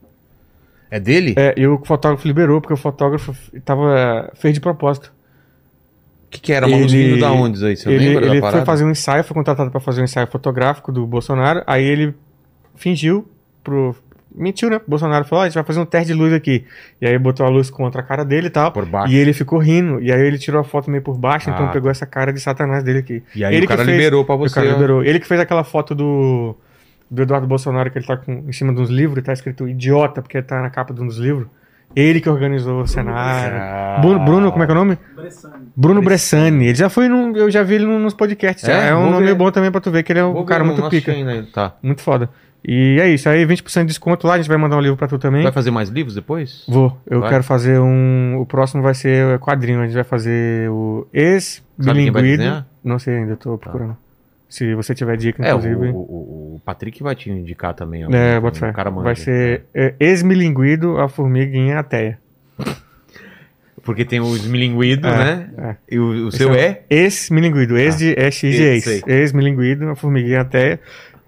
[0.91, 1.35] É dele?
[1.37, 4.31] É, e o fotógrafo liberou, porque o fotógrafo tava.
[4.35, 5.13] fez de propósito.
[6.27, 6.67] O que, que era?
[6.69, 7.77] Vindo da onde isso aí?
[7.77, 10.27] Você ele lembra ele da foi fazer um ensaio, foi contratado pra fazer um ensaio
[10.29, 11.63] fotográfico do Bolsonaro.
[11.67, 12.15] Aí ele
[12.77, 13.29] fingiu
[13.65, 13.97] pro.
[14.35, 14.77] Mentiu, né?
[14.77, 16.65] O Bolsonaro falou: "Ó, a gente vai fazer um teste de luz aqui.
[17.01, 18.73] E aí botou a luz contra a cara dele e tal.
[18.73, 19.13] Por baixo.
[19.13, 20.01] E ele ficou rindo.
[20.01, 22.41] E aí ele tirou a foto meio por baixo, então Ah, pegou essa cara de
[22.41, 23.23] satanás dele aqui.
[23.35, 24.55] E aí ele o cara fez- liberou pra o você.
[24.55, 24.73] cara ó.
[24.73, 25.05] liberou.
[25.05, 26.57] Ele que fez aquela foto do,
[27.11, 29.69] do Eduardo Bolsonaro, que ele tá com, em cima de uns livros e tá escrito
[29.69, 31.47] idiota, porque tá na capa de um dos livros.
[31.95, 33.55] Ele que organizou o cenário.
[33.59, 33.99] Ah.
[34.01, 34.99] Bruno, Bruno, como é que é o nome?
[35.15, 35.55] Bressani.
[35.77, 36.65] Bruno Bressani.
[36.69, 37.37] Ele já foi num.
[37.37, 38.67] Eu já vi ele nos podcasts.
[38.67, 38.87] É?
[38.87, 39.35] É, é um nome ver.
[39.35, 41.13] bom também pra tu ver que ele é um Vou cara ver, muito pica.
[41.13, 41.47] ainda.
[41.53, 41.75] Tá.
[41.83, 42.31] Muito foda.
[42.65, 43.29] E é isso.
[43.29, 44.35] Aí 20% de desconto lá.
[44.35, 45.43] A gente vai mandar um livro pra tu também.
[45.43, 46.65] Vai fazer mais livros depois?
[46.69, 46.97] Vou.
[47.09, 47.31] Eu Vai?
[47.31, 48.39] quero fazer um.
[48.41, 49.81] O próximo vai ser quadrinho.
[49.81, 52.65] A gente vai fazer o ex-bilinguido.
[52.85, 53.97] Não sei ainda, tô procurando.
[54.49, 55.89] Se você tiver dica, É, inclusive.
[55.89, 58.07] o, o- o Patrick vai te indicar também.
[58.07, 58.11] ó.
[58.13, 58.73] É, bota fé.
[58.73, 59.05] cara manja.
[59.05, 62.19] Vai ser é, ex-milinguido, a formiguinha ateia.
[63.83, 65.51] Porque tem o esmilinguido, É, né?
[65.59, 65.77] é.
[65.95, 66.83] E o, o seu é é?
[66.89, 67.77] Ex-milinguido.
[67.77, 69.01] Ex de é X de Ex, ex.
[69.05, 69.15] sei.
[69.21, 70.79] Ex-milinguido, a formiguinha ateia.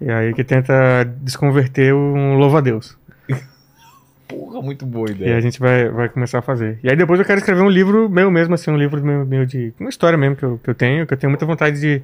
[0.01, 2.97] E aí que tenta desconverter um louva-a-Deus.
[4.27, 5.41] Porra, muito boa E a ideia.
[5.41, 6.79] gente vai, vai começar a fazer.
[6.83, 9.45] E aí depois eu quero escrever um livro meu mesmo, assim, um livro meu, meu
[9.45, 9.71] de.
[9.79, 12.01] Uma história mesmo que eu, que eu tenho, que eu tenho muita vontade de.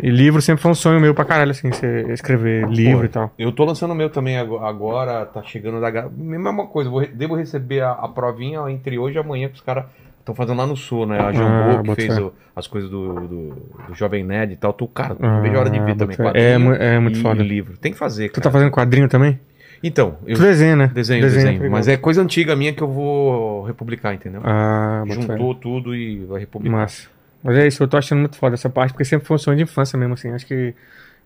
[0.00, 1.70] E livro sempre foi um sonho meu pra caralho, assim,
[2.12, 3.34] escrever livro Pô, e tal.
[3.36, 6.08] Eu tô lançando o meu também ago- agora, tá chegando da.
[6.08, 9.86] Mesma coisa, vou devo receber a, a provinha entre hoje e amanhã que os caras
[10.30, 11.18] estão fazendo lá no sul, né?
[11.18, 13.48] A Jambô, Ah, que fez o- as coisas do, do,
[13.88, 14.72] do Jovem Nerd e tal.
[14.72, 16.16] Tô, cara, não vejo a hora de ver Ah, também.
[16.16, 16.30] fé.
[16.34, 16.52] É
[16.94, 17.42] é muito foda.
[17.42, 17.76] livro.
[17.78, 18.44] Tem que fazer, Tu cara.
[18.44, 19.40] tá fazendo quadrinho também?
[19.82, 20.90] Então, eu Tu desenha, né?
[20.92, 21.52] desenho, desenho.
[21.54, 21.70] legal.
[21.70, 24.40] Mas é coisa antiga minha que eu vou republicar, entendeu?
[24.44, 25.04] Ah.
[25.08, 26.78] Juntou tudo e vai republicar.
[26.80, 27.08] Massa.
[27.42, 29.56] Mas é isso, eu tô achando muito foda essa parte, porque sempre foi um sonho
[29.56, 30.30] de infância mesmo, assim.
[30.32, 30.74] Acho que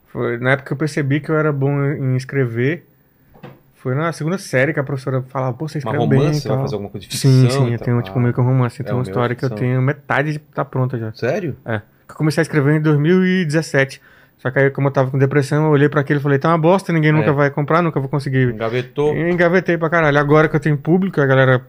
[0.08, 2.84] foi na época que eu percebi que eu era bom em escrever.
[3.82, 6.48] Foi na segunda série que a professora falava, pô, você Mas escreve bem romance, você
[6.48, 7.30] vai fazer alguma coisa de ficção?
[7.30, 8.80] Sim, sim, eu tenho tipo meio que um romance.
[8.80, 11.12] é, Tem uma história que eu tenho metade de tá pronta já.
[11.12, 11.56] Sério?
[11.64, 11.78] É.
[12.06, 14.00] Que eu comecei a escrever em 2017.
[14.38, 16.48] Só que aí, como eu tava com depressão, eu olhei pra aquilo e falei, tá
[16.48, 17.32] uma bosta, ninguém nunca É.
[17.32, 18.52] vai comprar, nunca vou conseguir.
[18.54, 19.14] Engavetou.
[19.14, 20.18] E engavetei pra caralho.
[20.18, 21.64] Agora que eu tenho público, a galera,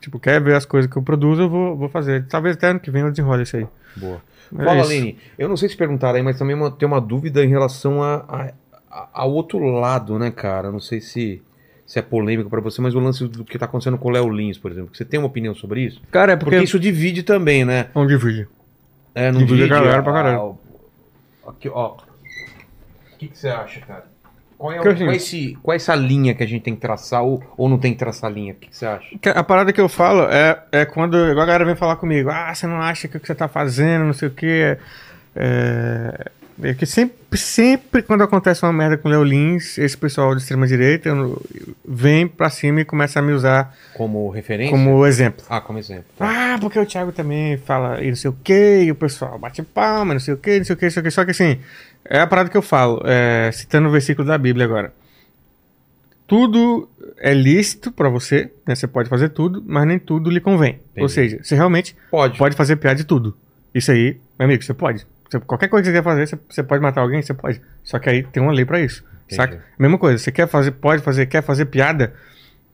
[0.00, 2.26] tipo, quer ver as coisas que eu produzo, eu vou, vou fazer.
[2.26, 3.66] Talvez até ano que vem eu desenrole isso aí.
[3.96, 4.20] Boa.
[4.56, 4.90] É Fala, isso.
[4.92, 5.18] Aline.
[5.38, 8.24] Eu não sei se perguntaram aí, mas também uma- tem uma dúvida em relação a,
[8.28, 8.52] a-
[8.90, 10.70] a- ao outro lado, né, cara?
[10.72, 11.42] Não sei se,
[11.86, 14.28] se é polêmico pra você, mas o lance do que tá acontecendo com o Léo
[14.28, 14.90] Lins, por exemplo.
[14.92, 16.02] Você tem uma opinião sobre isso?
[16.10, 17.86] Cara, é Porque, isso divide também, né?
[17.94, 18.48] Onde divide?
[19.14, 20.58] É, não Divide a divide galera pra caralho.
[21.46, 21.92] a- Aqui, ó.
[21.92, 24.04] O que, que você acha, cara?
[24.58, 26.74] Qual é, o- assim- qual é esse- qual é essa linha que a gente tem
[26.74, 28.52] que traçar ou, ou não tem que traçar linha?
[28.52, 29.06] O que, que você acha?
[29.34, 32.66] A parada que eu falo é, é quando a galera vem falar comigo, ah, você
[32.66, 34.76] não acha que o que você tá fazendo, não sei o quê.
[35.34, 36.30] É,
[36.62, 40.40] é que sempre, sempre quando acontece uma merda com o Léo Lins, esse pessoal de
[40.40, 41.10] extrema direita
[41.86, 44.70] vem pra cima e começa a me usar Como referência?
[44.70, 45.44] como exemplo.
[45.48, 46.06] Ah, como exemplo.
[46.16, 46.54] Tá.
[46.54, 49.62] Ah, porque o Thiago também fala e não sei o que, e o pessoal bate
[49.62, 51.10] palma, não sei o que, não sei o que, não sei o que.
[51.10, 51.58] Só que assim,
[52.04, 54.92] é a parada que eu falo, é, citando o versículo da Bíblia agora.
[56.26, 56.88] Tudo
[57.18, 58.74] é lícito pra você, né?
[58.74, 60.80] Você pode fazer tudo, mas nem tudo lhe convém.
[60.96, 61.12] Ou Entendi.
[61.12, 62.36] seja, você realmente Pode.
[62.36, 63.36] pode fazer piada de tudo.
[63.72, 65.06] Isso aí, meu amigo, você pode.
[65.30, 67.60] Você- qualquer coisa que você quer fazer, você, você pode matar alguém, você pode.
[67.82, 69.04] Só que aí tem uma lei pra isso.
[69.26, 69.36] Entendi.
[69.36, 69.64] Saca?
[69.78, 72.14] Mesma coisa, você quer fazer, pode fazer, quer fazer piada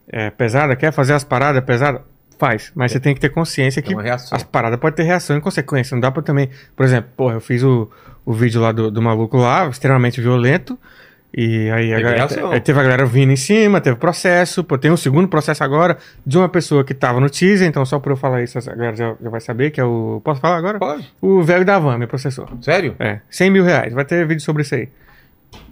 [0.08, 2.02] é, pesada, quer fazer as paradas pesadas,
[2.38, 2.70] faz.
[2.74, 3.94] Mas você tem que ter consciência que
[4.34, 5.94] as paradas podem ter reação e consequência.
[5.94, 6.50] Não dá pra também.
[6.76, 7.90] Por exemplo, porra, eu fiz o,
[8.24, 10.78] o vídeo lá do, do maluco lá, extremamente violento.
[11.34, 14.76] E aí, a Teve galera, aí teve a galera vindo em cima, teve processo, pô,
[14.76, 15.96] tem um segundo processo agora
[16.26, 18.94] de uma pessoa que tava no teaser, então só por eu falar isso, a galera
[18.94, 20.20] já, já vai saber que é o.
[20.22, 20.78] Posso falar agora?
[20.78, 21.10] Pode.
[21.22, 22.46] O velho da van me processou.
[22.60, 22.94] Sério?
[22.98, 23.94] É, 100 mil reais.
[23.94, 24.90] Vai ter vídeo sobre isso aí.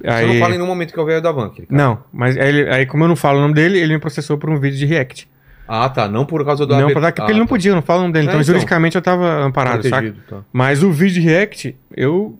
[0.02, 1.48] Você não fala em nenhum momento que é o velho da van.
[1.48, 1.82] aquele cara.
[1.82, 4.48] Não, mas aí, aí como eu não falo o nome dele, ele me processou por
[4.48, 5.28] um vídeo de react.
[5.68, 6.08] Ah, tá.
[6.08, 7.50] Não por causa do não, AB- porque ah, ele não tá.
[7.50, 8.24] podia, eu não falo o nome dele.
[8.26, 8.44] É, então, então.
[8.46, 10.02] juridicamente eu tava amparado, saca?
[10.02, 10.38] Protegido, tá.
[10.52, 12.36] Mas o vídeo de react, eu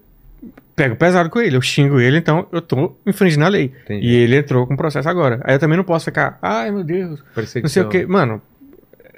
[0.82, 3.72] pego pesado com ele, eu xingo ele, então eu tô infringindo a lei.
[3.84, 4.06] Entendi.
[4.06, 5.40] E ele entrou com processo agora.
[5.44, 7.62] Aí eu também não posso ficar, ai meu Deus, Perseguição.
[7.84, 8.10] não sei o que.
[8.10, 8.40] Mano,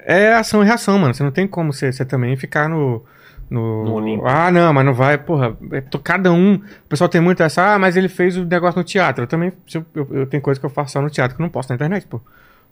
[0.05, 1.15] é ação e reação, mano.
[1.15, 3.05] Você não tem como você, você também ficar no.
[3.51, 3.85] No...
[3.85, 4.27] No Olimpo.
[4.27, 5.55] ah, não, mas não vai, porra.
[5.73, 6.55] é to- cada um.
[6.55, 9.25] O pessoal tem muito essa, ah, mas ele fez o negócio no teatro.
[9.25, 9.53] Eu também.
[9.75, 11.69] Eu, eu, eu tenho coisa que eu faço só no teatro que eu não posto
[11.69, 12.21] na internet, pô.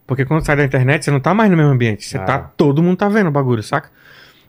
[0.07, 2.05] Porque quando sai da internet, você não tá mais no mesmo ambiente.
[2.07, 2.23] Você Ah.
[2.25, 2.39] tá.
[2.57, 3.91] Todo mundo tá vendo o bagulho, saca?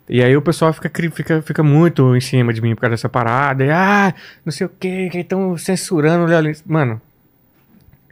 [0.10, 3.08] E aí o pessoal fica, fica, fica muito em cima de mim por causa dessa
[3.10, 3.64] parada.
[3.64, 4.14] E, ah,
[4.46, 6.54] não sei o que, que estão censurando o Léo.
[6.66, 7.02] Mano,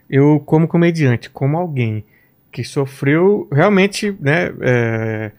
[0.09, 2.03] eu, como comediante, como alguém
[2.51, 5.31] que sofreu realmente, né, é,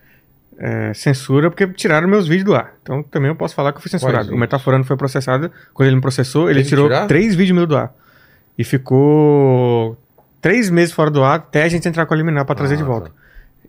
[0.59, 2.75] é, censura, porque tiraram meus vídeos do ar.
[2.83, 4.33] Então também eu posso falar que eu fui censurado.
[4.33, 4.37] O?
[4.39, 7.07] Metaforando foi processado, quando ele me processou, ele tirou tirar?
[7.07, 7.93] três vídeos meus do ar.
[8.59, 9.97] E ficou
[10.41, 12.79] três meses fora do ar até a gente entrar com a liminar pra trazer Ah,
[12.79, 13.09] de volta.
[13.09, 13.15] tá.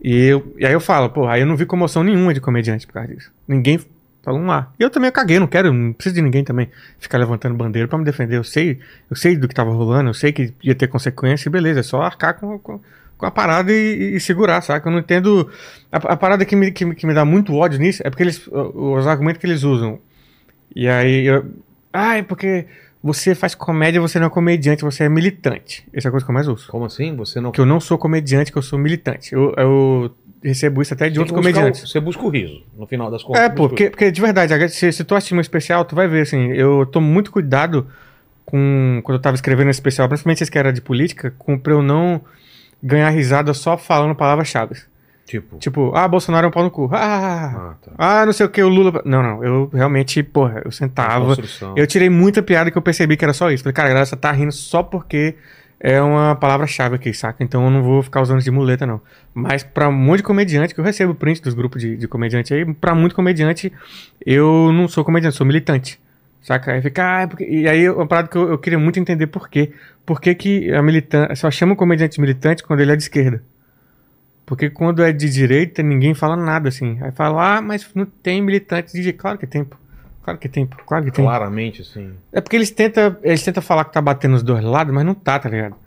[0.02, 2.88] E, eu, e aí eu falo, porra, aí eu não vi comoção nenhuma de comediante
[2.88, 3.32] por causa disso.
[3.48, 3.80] Ninguém
[4.24, 4.68] falou um A.
[4.80, 6.70] E eu também eu caguei, não quero, não preciso de ninguém também
[7.00, 8.38] ficar levantando bandeira pra me defender.
[8.38, 8.80] Eu sei,
[9.10, 11.84] eu sei do que tava rolando, eu sei que ia ter consequência, e beleza, é
[11.84, 12.80] só arcar com, com,
[13.18, 14.88] com a parada e, e segurar, saca?
[14.88, 15.50] Eu não entendo.
[15.92, 18.48] A, a parada que me, que, que me dá muito ódio nisso é porque eles,
[18.48, 20.00] os argumentos que eles usam.
[20.76, 21.46] E aí eu.
[21.94, 22.66] Ai, porque
[23.04, 25.88] você faz comédia, você não é comediante, você é militante.
[25.94, 26.70] Essa é a coisa que eu mais ouço.
[26.72, 27.16] Como assim?
[27.16, 27.52] Você não.
[27.52, 29.34] Que eu não sou comediante, que eu sou militante.
[29.34, 30.12] Eu, eu
[30.44, 31.84] recebo isso até de outros comediantes.
[31.84, 33.42] o- Você busca o riso, no final das contas.
[33.44, 36.22] É, pô, porque, porque de verdade, se, se tu assistir um especial, tu vai ver,
[36.22, 37.88] assim, eu tomo muito cuidado
[38.46, 41.74] com, quando eu tava escrevendo esse especial, principalmente esse que era de política, com, pra
[41.74, 42.22] eu não
[42.84, 44.76] ganhar risada só falando palavras-chave.
[45.32, 45.58] Tipo.
[45.60, 46.90] Tipo, ah, Bolsonaro é um pau no cu.
[46.92, 47.92] Ah, Ah, tá.
[47.98, 49.02] ah, não sei o que, o Lula...
[49.06, 51.36] Não, não, eu realmente, porra, eu sentava...
[51.76, 53.64] Eu tirei muita piada que eu percebi que era só isso.
[53.64, 55.36] Falei, cara, a galera só tá rindo só porque
[55.80, 57.42] é uma palavra-chave aqui, saca?
[57.44, 59.00] Então eu não vou ficar usando de muleta, não.
[59.34, 62.54] Mas pra um monte de comediante, que eu recebo print dos grupos de, de comediante
[62.54, 63.72] aí, pra muito comediante,
[64.26, 65.98] eu não sou comediante, sou militante.
[66.42, 66.74] Saca?
[66.74, 67.46] Aí fica, ah, é porque...
[67.46, 69.72] E aí, uma parada que eu, eu queria muito entender por quê.
[70.06, 71.36] Por que, que a militante.
[71.36, 73.44] Só chama o comediante militante quando ele é de esquerda.
[74.52, 76.98] Porque quando é de direita, ninguém fala nada assim.
[77.00, 79.18] Aí fala, ah, mas não tem militante de direita.
[79.18, 79.78] Claro que tem, pô.
[80.22, 80.76] Claro que tem, pô.
[80.86, 81.24] Claro que tem.
[81.24, 82.12] Claramente, assim.
[82.34, 85.14] É porque eles tentam, eles tentam falar que tá batendo nos dois lados, mas não
[85.14, 85.78] tá, tá ligado?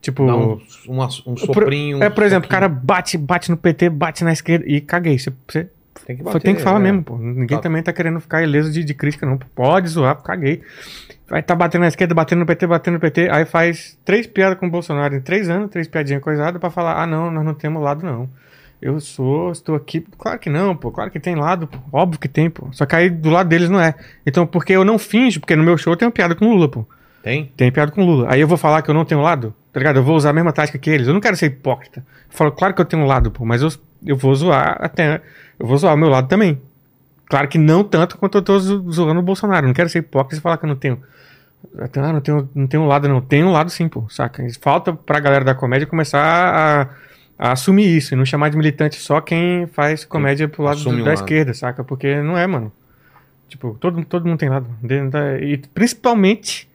[0.00, 0.24] Tipo.
[0.24, 2.00] Dá um, um, um soprinho.
[2.00, 5.18] é, por exemplo, o cara bate, bate no PT, bate na esquerda e caguei.
[5.18, 5.68] Você, você
[6.06, 6.92] Tem que, bater, tem que falar né?
[6.92, 7.18] mesmo, pô.
[7.18, 7.62] Ninguém Tá.
[7.62, 9.36] também tá querendo ficar ileso de, de crítica, não.
[9.36, 10.62] Pode zoar, caguei.
[11.28, 13.28] Vai tá batendo na esquerda, batendo no PT, batendo no PT.
[13.30, 17.02] Aí faz três piadas com o Bolsonaro em três anos, três piadinhas coisadas pra falar:
[17.02, 18.28] ah, não, nós não temos lado, não.
[18.82, 20.04] Eu sou, estou aqui.
[20.18, 20.90] Claro que não, pô.
[20.90, 21.78] Claro que tem lado, pô.
[21.92, 22.68] Óbvio que tem, pô.
[22.72, 23.94] Só que aí do lado deles não é.
[24.26, 26.68] Então, porque eu não finjo, porque no meu show eu tenho piada com o Lula,
[26.68, 26.84] pô.
[27.22, 27.52] Tem?
[27.56, 28.26] Tem piada com o Lula.
[28.28, 29.98] Aí eu vou falar que eu não tenho lado, tá ligado?
[29.98, 31.06] Eu vou usar a mesma tática que eles.
[31.06, 32.00] Eu não quero ser hipócrita.
[32.00, 33.68] Eu falo, claro que eu tenho lado, pô, mas eu,
[34.04, 35.22] eu vou zoar até.
[35.58, 36.60] Eu vou zoar o meu lado também.
[37.32, 39.66] Claro que não tanto quanto eu tô zo- zoando o Bolsonaro.
[39.66, 41.02] Não quero ser hipócrita e falar que eu não tenho.
[41.78, 43.22] Ah, não tenho, não tenho um lado, não.
[43.22, 44.44] Tem um lado sim, pô, saca?
[44.60, 46.88] Falta pra galera da comédia começar a,
[47.48, 50.90] a assumir isso e não chamar de militante só quem faz comédia pro lado do-
[50.90, 51.14] um da lado.
[51.14, 51.82] esquerda, saca?
[51.82, 52.70] Porque não é, mano.
[53.48, 54.66] Tipo, todo, todo mundo tem lado.
[55.40, 56.68] E principalmente,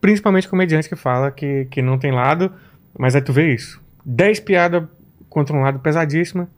[0.00, 2.52] principalmente comediante que fala que, que não tem lado,
[2.96, 3.82] mas aí tu vê isso.
[4.04, 4.84] 10 piadas
[5.28, 6.48] contra um lado pesadíssima,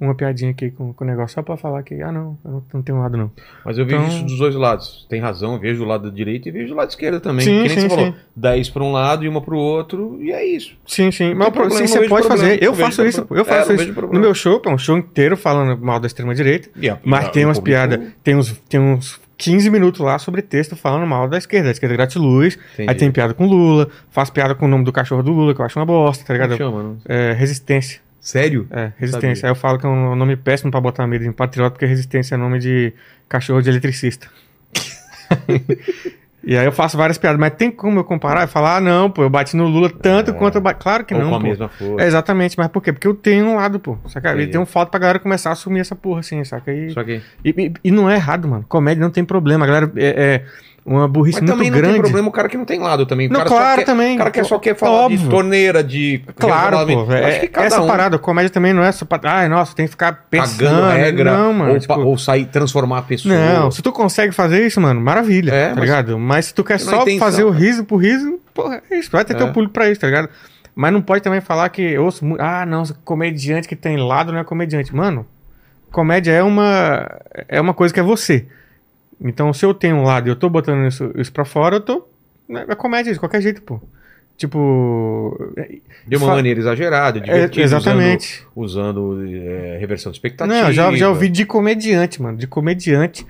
[0.00, 2.62] uma piadinha aqui com, com o negócio só pra falar que, ah não, eu não,
[2.74, 3.30] não tenho lado não.
[3.64, 5.06] Mas eu vejo Então- isso dos dois lados.
[5.10, 7.44] Tem razão, eu vejo o lado direito e vejo o lado esquerdo também.
[7.44, 8.06] Sim, que nem sim, você falou.
[8.06, 8.14] sim.
[8.34, 10.74] 10 pra um lado e uma pro outro, e é isso.
[10.86, 11.34] Sim, sim.
[11.34, 12.62] Mas tem o pro- problema, sim, você vejo pode problema, fazer.
[12.64, 13.24] Eu vejo faço isso.
[13.26, 13.40] problema.
[13.40, 13.92] Eu faço É, isso.
[13.94, 14.06] vejo.
[14.12, 16.68] No meu show, pô, um show inteiro falando mal da extrema-direita.
[16.90, 18.00] A- Mas tem o umas piadas.
[18.24, 21.68] Tem uns, tem uns 15 minutos lá sobre texto falando mal da esquerda.
[21.68, 22.58] A esquerda gratiluz.
[22.74, 22.88] Entendi.
[22.90, 23.88] Aí tem piada com Lula.
[24.10, 26.32] Faz piada com o nome do cachorro do Lula, que eu acho uma bosta, tá
[26.32, 26.56] ligado?
[26.56, 26.96] chama?
[27.08, 28.00] É, resistência.
[28.20, 28.66] Sério?
[28.70, 29.36] É, resistência.
[29.36, 29.48] Sabia.
[29.48, 32.34] Aí eu falo que é um nome péssimo pra botar medo em patriota, porque resistência
[32.34, 32.92] é nome de
[33.28, 34.28] cachorro de eletricista.
[36.42, 39.10] e aí eu faço várias piadas, mas tem como eu comparar e falar, ah, não,
[39.10, 40.82] pô, eu bati no Lula tanto quanto eu bati.
[40.82, 41.28] Claro que Ou não.
[41.30, 41.46] com a pô.
[41.46, 42.04] mesma força.
[42.04, 42.92] É, exatamente, mas por quê?
[42.92, 43.96] Porque eu tenho um lado, pô.
[44.08, 44.34] Saca?
[44.40, 46.72] E tem um falta pra galera começar a assumir essa porra, assim, saca?
[46.72, 47.20] E, Só que.
[47.44, 48.64] e, e- e não é errado, mano.
[48.68, 49.64] Comédia não tem problema.
[49.64, 49.92] A galera.
[49.96, 50.44] É, é,
[50.84, 51.92] uma burrice Mas muito também não grande.
[51.94, 53.28] tem problema o cara que não tem lado também.
[53.28, 54.14] O Não, claro, quer- também.
[54.14, 55.28] O cara que só quer falar de óbvio.
[55.30, 57.06] torneira, de Claro, relacionamento.
[57.06, 57.12] pô.
[57.60, 59.20] É, essa um parada, comédia também não é só pra.
[59.30, 60.68] Ai, nossa, tem que ficar pensando.
[60.70, 61.72] cagando regra Não, mano.
[61.74, 63.34] ou, tipo, ou sair, transformar a pessoa.
[63.34, 66.18] não, se tu consegue fazer isso, mano, maravilha, É, tá mas- ligado?
[66.18, 67.58] Mas se tu quer só intenção, fazer o né?
[67.58, 69.10] riso por riso, porra, é isso.
[69.12, 69.36] Vai ter É.
[69.36, 70.28] teu público pra isso, tá ligado?
[70.74, 72.40] Mas não pode também falar que eu ouço muito.
[72.40, 74.94] Ah, não, comediante que tem lado não é comediante.
[74.96, 75.26] Mano,
[75.90, 77.06] comédia é uma.
[77.48, 78.46] É uma coisa que é você.
[79.20, 81.80] Então, se eu tenho um lado e eu tô botando isso, isso pra fora, eu
[81.80, 82.06] tô.
[82.48, 83.80] É comédia de qualquer jeito, pô.
[84.36, 85.36] Tipo.
[86.06, 88.46] De uma Fa- maneira exagerada, É, divertida, exatamente.
[88.56, 90.62] usando, usando, é, reversão de expectativa.
[90.62, 92.38] Não, já, já ouvi de comediante, mano.
[92.38, 93.26] De comediante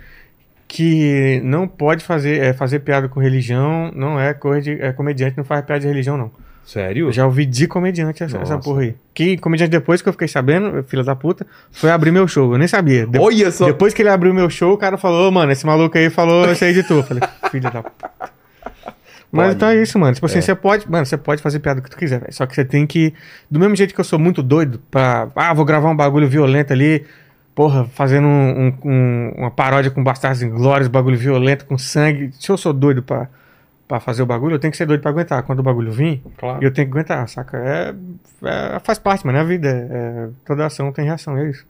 [0.69, 4.81] que não pode fazer, é, fazer piada com religião, não é coisa de.
[4.81, 6.31] É comediante, não faz piada de religião, não.
[6.65, 7.09] Sério?
[7.09, 8.95] Eu já ouvi de comediante essa, essa porra aí.
[9.13, 12.53] Que comediante, depois que eu fiquei sabendo, filha da puta, foi abrir meu show.
[12.53, 13.07] Eu nem sabia.
[13.07, 13.67] De- Olha só.
[13.67, 16.49] Depois que ele abriu meu show, o cara falou, "Ô, mano, esse maluco aí falou,
[16.51, 16.99] esse aí editor.
[16.99, 18.11] Eu falei, filha da puta.
[19.33, 19.57] Mas Pode.
[19.57, 20.13] então é isso, mano.
[20.15, 20.41] Tipo assim, É.
[20.43, 22.33] você pode, mano, você pode fazer piada o que tu quiser, velho.
[22.33, 23.15] Só que você tem que.
[23.51, 25.29] Do mesmo jeito que eu sou muito doido pra.
[25.37, 27.05] Ah, vou gravar um bagulho violento ali.
[27.55, 32.31] Porra, fazendo um- um- um- uma paródia com Bastardos Inglórios, bagulho violento, com sangue.
[32.41, 33.29] Se eu sou doido pra,
[33.91, 35.43] pra fazer o bagulho, eu tenho que ser doido pra aguentar.
[35.43, 36.63] Quando o bagulho vir, Claro.
[36.63, 37.59] eu tenho que aguentar, saca?
[37.59, 37.93] É,
[38.45, 39.37] é- faz parte, mano.
[39.37, 39.69] É a vida.
[39.69, 41.67] É, toda ação tem reação, é isso.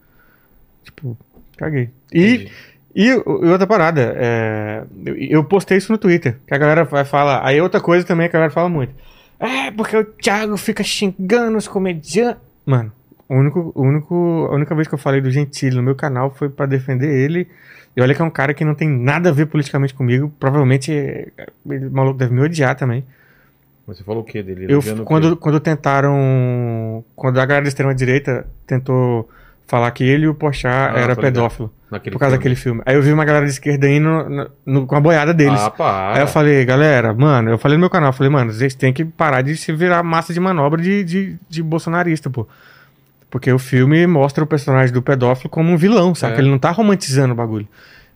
[0.85, 1.17] Tipo,
[1.57, 1.89] caguei.
[2.13, 2.49] E,
[2.95, 3.15] e, e
[3.51, 7.41] outra parada, é, eu, eu postei isso no Twitter, que a galera vai falar.
[7.43, 8.93] Aí outra coisa também que a galera fala muito.
[9.39, 12.39] É, porque o Thiago fica xingando os comediantes.
[12.67, 12.93] Mano,
[13.29, 14.15] o único, o único,
[14.51, 17.49] a única vez que eu falei do Gentili no meu canal foi pra defender ele.
[17.97, 20.33] E olha que é um cara que não tem nada a ver politicamente comigo.
[20.39, 21.29] Provavelmente é,
[21.69, 23.05] ele, o maluco deve me odiar também.
[23.87, 24.67] Mas Você falou o que dele?
[24.69, 27.05] Eu, quando, quando tentaram.
[27.17, 29.29] Quando a galera da extrema-direita tentou
[29.67, 31.21] falar que ele e o Pochá Ah, era ligado.
[31.21, 31.73] pedófilo.
[31.91, 32.39] Naquele por causa filme.
[32.39, 32.83] daquele filme.
[32.87, 35.61] Aí eu vi uma galera de esquerda indo no- no- com a boiada deles.
[35.61, 36.17] Ah, para.
[36.17, 38.93] Aí eu falei, galera, mano, eu falei no meu canal, eu falei, mano, vocês têm
[38.93, 42.47] que parar de se virar massa de manobra de, de, de bolsonarista, pô.
[43.31, 46.35] Porque o filme mostra o personagem do pedófilo como um vilão, sabe?
[46.35, 46.39] É.
[46.41, 47.69] Ele não tá romantizando o bagulho.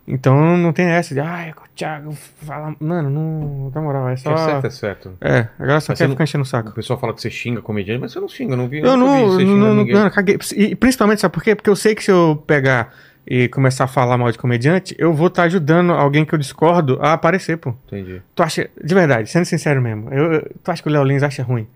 [0.06, 2.12] Então não tem essa de, ai, o Thiago
[2.44, 2.74] fala.
[2.78, 3.72] Mano, não.
[3.74, 4.36] Na moral, é É só.
[4.36, 5.12] certo, é certo.
[5.20, 6.72] É, a galera só Mas quer não- ficar enchendo o O saco.
[6.72, 8.78] pessoal fala que você xinga comediante, mas você não xinga, não vi.
[8.80, 9.94] Eu vi não, não, xingando não, ninguém.
[9.94, 10.36] não, caguei.
[10.56, 11.54] E principalmente, sabe por quê?
[11.54, 12.92] Porque eu sei que se eu pegar
[13.26, 16.98] e começar a falar mal de comediante, eu vou estar ajudando alguém que eu discordo
[17.00, 17.72] a aparecer, pô.
[17.86, 18.20] Entendi.
[18.34, 21.42] Tu acha, de verdade, sendo sincero mesmo, eu- tu acha que o Léo Lins acha
[21.42, 21.66] ruim?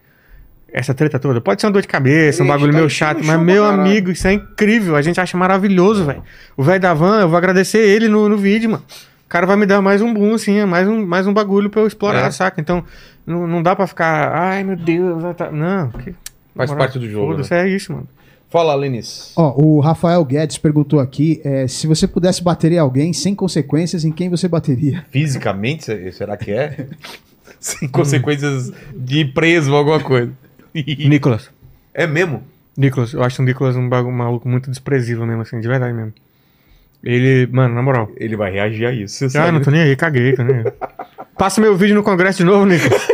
[0.73, 1.41] Essa treta toda?
[1.41, 3.81] Pode ser uma dor de cabeça, um bagulho tá meio chato, mas meu caralho.
[3.83, 4.97] amigo, isso é incrível.
[4.97, 6.23] A gente acha maravilhoso, velho.
[6.57, 8.83] O velho da van, eu vou agradecer ele no, no vídeo, mano.
[9.25, 11.81] O cara vai me dar mais um boom, assim, mais um, mais um bagulho pra
[11.81, 12.31] eu explorar, É.
[12.31, 12.61] saca?
[12.61, 12.85] Então,
[13.27, 15.89] não, não dá pra ficar, ai meu Deus, tá-" não.
[15.91, 16.15] que-
[16.55, 18.09] Faz na parte do jogo, Foda-se, é isso, mano.
[18.51, 19.33] Fala, Lenis.
[19.37, 24.05] Ó, o Rafael Guedes perguntou aqui é, se você pudesse bater em alguém sem consequências,
[24.05, 25.05] em quem você bateria?
[25.13, 26.87] Fisicamente, se- será que é?
[27.61, 30.31] Sem consequências de ir preso ou alguma coisa.
[31.09, 31.51] Nicolas.
[31.95, 32.43] É mesmo?
[32.77, 35.93] Nicolas, eu acho o Nicolas um, bagu- um maluco muito desprezível mesmo, assim, de verdade
[35.93, 36.13] mesmo.
[37.03, 38.11] Ele, mano, na moral.
[38.17, 39.25] Ele vai reagir a isso.
[39.25, 39.53] Ah, sabe.
[39.53, 40.65] não tô nem aí, caguei, tô nem aí.
[41.39, 43.07] Passa meu vídeo no congresso de novo, Nicolas.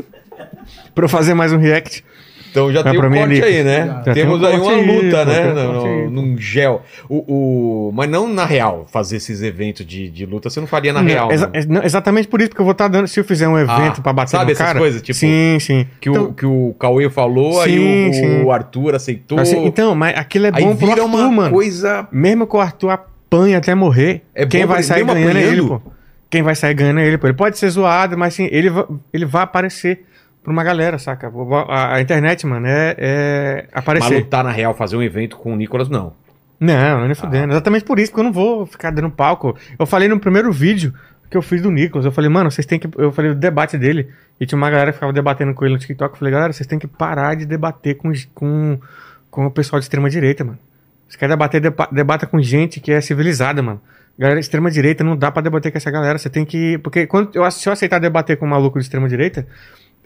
[0.94, 2.04] pra eu fazer mais um react.
[2.52, 3.86] Então já Mas tem pra um é corte aí, né?
[3.86, 5.34] Já tem Temos um aí uma aí, luta, né?
[5.42, 6.10] tem um No- aí, pô.
[6.10, 6.82] num gel.
[7.08, 7.92] O, o...
[7.92, 11.28] Mas não na real, fazer esses eventos de, de luta, você não faria na real.
[11.28, 11.80] Não, exa- não.
[11.82, 13.08] é- exatamente por isso, porque eu vou estar dando.
[13.08, 14.78] Se eu fizer um evento Ah, pra bater sabe no essas cara.
[14.78, 15.86] coisas, tipo, sim, sim.
[15.98, 18.42] Que, Então- o, que o Cauê falou, aí Sim, o, sim.
[18.44, 19.40] o Arthur aceitou.
[19.40, 21.54] assim, então, mas aquilo é aí bom pro vira Arthur, uma mano.
[21.54, 22.06] coisa.
[22.12, 25.80] Mesmo que o Arthur apanhe até morrer, É quem vai sair ganhando é ele, pô.
[26.28, 27.26] Quem vai sair ganhando é ele, pô.
[27.26, 28.70] Ele pode ser zoado, mas assim, ele,
[29.12, 30.04] ele vai aparecer
[30.42, 31.30] pra uma galera, saca?
[31.68, 34.18] A, a internet, mano, é, é Mas aparecer.
[34.18, 36.12] lutar na real, fazer um evento com o Nicolas, não.
[36.60, 37.14] Não, não é nem Ah.
[37.14, 37.52] fudendo.
[37.52, 39.56] Exatamente por isso, porque eu não vou ficar dando palco.
[39.78, 40.94] Eu falei no primeiro vídeo
[41.30, 42.04] que eu fiz do Nicolas.
[42.04, 42.88] Eu falei, mano, vocês têm que.
[42.96, 44.08] Eu falei do debate dele.
[44.38, 46.12] E tinha uma galera que ficava debatendo com ele no TikTok.
[46.14, 48.78] Eu falei, galera, vocês têm que parar de debater com, com,
[49.30, 50.58] com o pessoal de extrema direita, mano.
[51.08, 53.80] Se quer debater, depa- debata com gente que é civilizada, mano.
[54.18, 56.18] Galera de extrema direita não dá pra debater com essa galera.
[56.18, 56.78] Você tem que.
[56.78, 59.46] Porque quando eu, se eu aceitar debater com um maluco de extrema direita,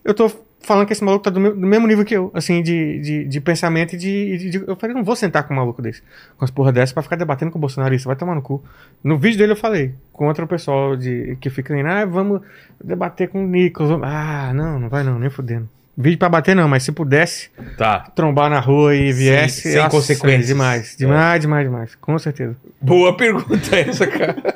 [0.06, 0.30] eu tô
[0.62, 3.24] falando que esse maluco tá do, meu- do mesmo nível que eu, assim, de, de,
[3.24, 6.02] de pensamento e de, de- de- Eu falei, não vou sentar com um maluco desse,
[6.36, 8.62] com as porra dessas, pra ficar debatendo com o bolsonarista, vai tomar no cu.
[9.04, 12.40] No vídeo dele eu falei, contra o pessoal de, que fica indo, ah, vamos
[12.82, 13.90] debater com o Nicolas.
[13.90, 15.68] vamos-" Ah, não, não vai não, nem fudendo.
[15.98, 18.00] Vídeo pra bater não, mas se pudesse Tá.
[18.14, 19.62] trombar na rua e viesse.
[19.62, 20.46] sem nossa, consequências.
[20.48, 22.54] Demais, demais, demais, demais, com certeza.
[22.82, 24.36] Boa pergunta essa, cara.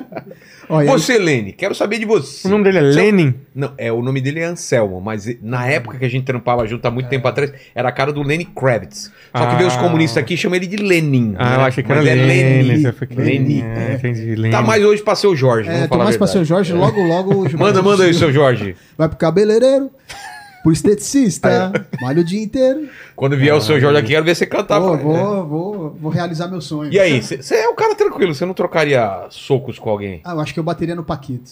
[0.73, 2.47] Olha, Você, Lene, quero saber de você.
[2.47, 3.33] O nome dele é Seu- Lenin?
[3.53, 6.85] Não, é, o nome dele é Anselmo, mas na época que a gente trampava junto,
[6.85, 9.11] há muito tempo atrás, era a cara do Lenny Kravitz.
[9.35, 9.57] Só que Ah.
[9.57, 11.35] veio os comunistas aqui e chamam ele de Lenin.
[11.37, 11.55] Ah, né?
[11.57, 12.67] eu achei que Mas era é Lenin.
[12.67, 12.93] Lenin.
[13.17, 13.61] Lenin.
[13.63, 14.35] É, entendi.
[14.35, 14.51] Lenin.
[14.51, 16.45] Tá mais hoje pra ser o Jorge, É, vamos tô falar mais pra seu.
[16.45, 17.47] Jorge, logo, logo.
[17.57, 18.75] Manda, manda aí, seu Jorge.
[18.97, 19.89] Vai pro cabeleireiro,
[20.63, 22.87] pro esteticista, malha o dia inteiro.
[23.15, 24.79] Quando vier o seu Jorge aqui, quero ver você cantar.
[24.79, 26.91] Vou, pra- vou, vou, vou realizar meu sonho.
[26.91, 30.21] E aí, você é um cara tranquilo, você não trocaria socos com alguém?
[30.23, 31.51] Ah, eu acho que eu bateria no Paquito.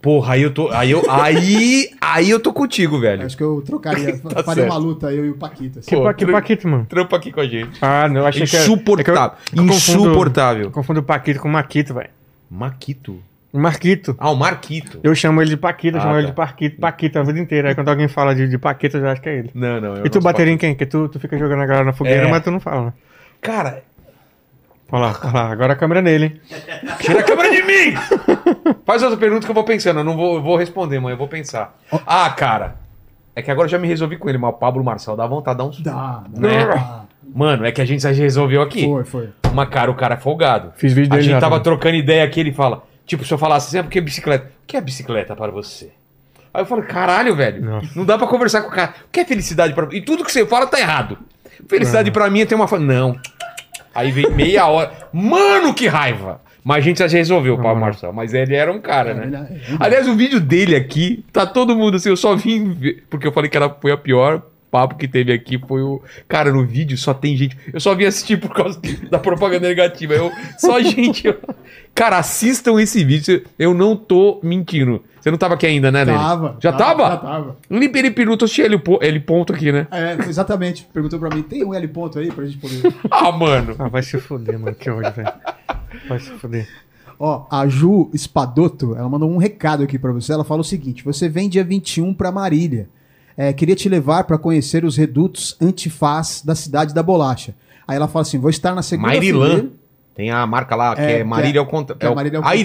[0.00, 0.68] Porra, aí eu tô.
[0.72, 3.24] Aí eu, aí, aí eu tô contigo, velho.
[3.24, 4.72] Acho que eu trocaria, Tá faria certo.
[4.72, 5.78] uma luta, eu e o Paquito.
[5.78, 5.88] assim.
[5.90, 6.84] Que, Pô, pa- que Paquito, mano?
[6.86, 7.78] Trampa aqui com a gente.
[7.80, 9.36] Ah, não, eu achei que era- Insuportável.
[9.46, 10.64] é que eu- eu confundo- Insuportável.
[10.64, 12.10] Eu confundo o Paquito com o Maquito, velho.
[12.50, 13.22] Maquito.
[13.60, 14.16] Marquito.
[14.18, 14.98] Ah, o Marquito.
[15.02, 16.30] Eu chamo ele de Paquito, eu Ah, chamo ele tá.
[16.30, 17.68] de Paquito, Paquito a vida inteira.
[17.68, 19.50] Aí quando alguém fala de, de Paquito, eu já acho que é ele.
[19.54, 19.96] Não, não.
[19.96, 20.74] eu E tu bateria em quem?
[20.74, 22.30] Que tu, tu fica jogando a galera na fogueira, É.
[22.30, 22.92] mas tu não fala, né?
[23.40, 23.82] Cara,
[24.94, 26.40] Olha lá, olha lá, agora a câmera é nele, hein?
[27.00, 27.94] tira a câmera de mim!
[28.84, 30.00] Faz outra pergunta que eu vou pensando.
[30.00, 31.12] Eu não vou, eu vou responder, mãe.
[31.12, 31.74] Eu vou pensar.
[32.06, 32.76] Ah, cara.
[33.34, 35.56] É que agora eu já me resolvi com ele, mas o Pablo Marçal dá vontade
[35.56, 35.80] de dar uns.
[35.80, 36.40] Dá, dá.
[36.40, 36.66] Né?
[36.66, 37.04] dá.
[37.34, 38.84] Mano, é que a gente já resolveu aqui.
[38.84, 39.28] Foi, foi.
[39.54, 40.72] Mas, cara, o cara é folgado.
[40.76, 42.82] Fiz vídeo A dele gente já tava trocando ideia aqui, ele fala.
[43.06, 44.46] Tipo, se eu falasse assim, é porque bicicleta.
[44.62, 45.90] O que é bicicleta para você?
[46.54, 47.64] Aí eu falo, caralho, velho.
[47.64, 47.88] Nossa.
[47.96, 48.94] Não dá pra conversar com o cara.
[49.06, 51.18] O que é felicidade pra E tudo que você fala tá errado.
[51.68, 52.68] Felicidade pra mim é ter uma.
[52.68, 53.18] fa- Não.
[53.94, 54.92] Aí vem meia hora.
[55.12, 56.40] Mano, que raiva!
[56.64, 58.12] Mas a gente já resolveu, Pablo Marçal.
[58.12, 59.26] Mas ele era um cara, né?
[59.26, 63.04] Ele é- Aliás, o vídeo dele aqui, tá todo mundo assim, eu só vim ver,
[63.10, 64.42] porque eu falei que ela foi a pior
[64.72, 66.00] papo que teve aqui, foi o...
[66.26, 67.56] Cara, no vídeo só tem gente...
[67.70, 70.32] Eu só vim assistir por causa da propaganda negativa, eu...
[70.58, 71.32] Só gente...
[71.94, 75.04] Cara, assistam esse vídeo, eu não tô mentindo.
[75.20, 76.18] Você não tava aqui ainda, né, Lene?
[76.18, 76.56] Tava.
[76.58, 77.02] Já tava?
[77.02, 77.56] Já tava.
[77.70, 79.86] Ele, ele perguntou se ele ponto aqui, né?
[79.90, 80.88] É, exatamente.
[80.90, 82.94] Perguntou pra mim, tem um L ponto aí pra gente poder...
[83.10, 83.76] Ah, mano.
[83.78, 84.74] Ah, vai se fuder, mano.
[84.74, 85.32] Que ódio, velho.
[86.08, 86.66] Vai se fuder.
[87.20, 90.32] Ó, a Ju Espadoto, ela mandou um recado aqui pra você.
[90.32, 92.88] Ela fala o seguinte: você vem dia 21 pra Marília.
[93.36, 97.54] É, queria te levar pra conhecer os redutos antifaz da cidade da bolacha.
[97.86, 99.66] Aí ela fala assim: vou estar na segunda Marilã.
[100.14, 102.06] Tem a marca lá, que é, Marília ao contrário.
[102.06, 102.60] é, Marília ao contrário.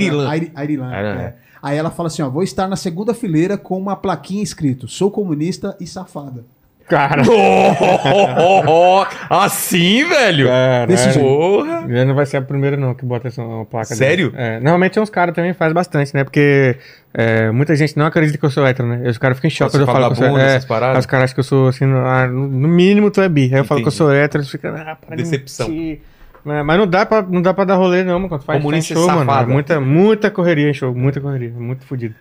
[0.55, 1.15] Airilã, É, é.
[1.15, 1.33] né?
[1.61, 5.09] Aí ela fala assim: ó, vou estar na segunda fileira com uma plaquinha escrito: sou
[5.09, 6.45] comunista e safada.
[6.87, 7.21] Cara.
[7.29, 10.47] Oh, assim, velho?
[10.47, 11.11] Cara, Desse é.
[11.13, 11.25] jeito.
[11.27, 11.81] Porra.
[12.05, 13.93] Não vai ser a primeira, não, que bota essa placa.
[13.93, 14.31] Sério?
[14.35, 16.23] É, normalmente uns caras também faz bastante, né?
[16.23, 16.77] Porque
[17.13, 19.01] é, muita gente não acredita que eu sou hétero, né?
[19.05, 20.57] E os caras ficam em choque quando eu falo que eu sou é,
[20.97, 23.49] Os caras acham que eu sou assim, no, ah, no- no mínimo tu é bi.
[23.53, 23.95] Aí eu falo que eu Entendi.
[23.97, 25.67] sou hétero, eles ficam, ah, para de Decepção.
[25.69, 26.01] mentir.
[26.45, 28.29] É, mas não dá, pra, não dá pra dar rolê, não, mano.
[28.29, 29.23] Quando faz, Comunista show, mano.
[29.23, 29.51] É safada.
[29.51, 31.51] muita, muita correria em show, muita correria.
[31.51, 32.15] Muito fodido.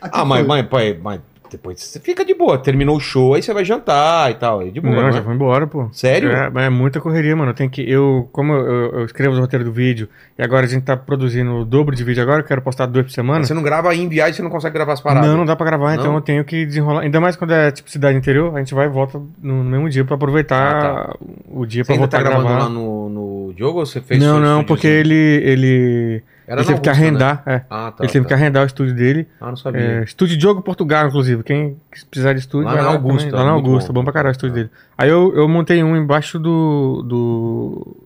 [0.00, 2.58] Ah, mas, mas, pai, mas depois você fica de boa.
[2.58, 4.62] Terminou o show, aí você vai jantar e tal.
[4.62, 5.22] É de boa, Não, já é?
[5.22, 5.88] vou embora, pô.
[5.92, 6.30] Sério?
[6.30, 7.52] É, mas é muita correria, mano.
[7.54, 7.82] Tem que.
[7.88, 10.08] Eu, como eu, eu- escrevo os roteiros do vídeo
[10.38, 13.06] e agora a gente tá produzindo o dobro de vídeo agora, eu quero postar dois
[13.06, 13.44] por semana.
[13.44, 15.28] Você não grava aí em viagem, você não consegue gravar as paradas.
[15.28, 16.14] Não, não dá pra gravar, então Não?
[16.16, 17.00] eu tenho que desenrolar.
[17.02, 19.88] Ainda mais quando é tipo cidade interior, a gente vai e volta no, no mesmo
[19.88, 21.16] dia pra aproveitar Ah,
[21.48, 22.64] o dia Você pra voltar tá a gravando gravar.
[22.64, 25.14] lá no, no Diogo ou você fez Não, não, porque ele.
[25.14, 26.22] ele...
[26.48, 27.62] Era ele teve que Augusta, arrendar, é.
[27.68, 28.04] Ah, tá.
[28.04, 28.28] ele teve tá.
[28.28, 29.26] que arrendar o estúdio dele.
[29.40, 29.80] Ah, não sabia.
[29.80, 31.42] É, estúdio Diogo Portugal, inclusive.
[31.42, 31.76] Quem
[32.08, 33.32] precisar de estúdio, Lá vai na Augusta, também.
[33.40, 34.00] Lá na muito Augusta, bom.
[34.00, 34.70] bom, pra caralho o estúdio dele.
[34.96, 37.02] Aí eu, eu montei um embaixo do.
[37.04, 37.96] do.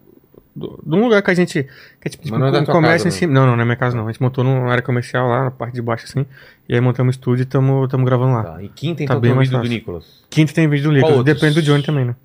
[0.56, 1.64] do- de um lugar que a gente.
[2.00, 3.32] Que é tipo, não é um comércio casa, em cima.
[3.34, 4.08] Não, não, não é minha casa não.
[4.08, 6.24] A gente montou numa área comercial lá, na parte de baixo assim.
[6.66, 8.42] E aí montamos um estúdio e tamo, tamo gravando lá.
[8.42, 8.62] Tá.
[8.62, 9.78] E quinta, Tá então, tem o mais vídeo do fácil.
[9.78, 10.24] Nicolas.
[10.30, 11.24] Quinto tem vídeo do Nicolas.
[11.24, 12.16] Depende do Johnny também, né?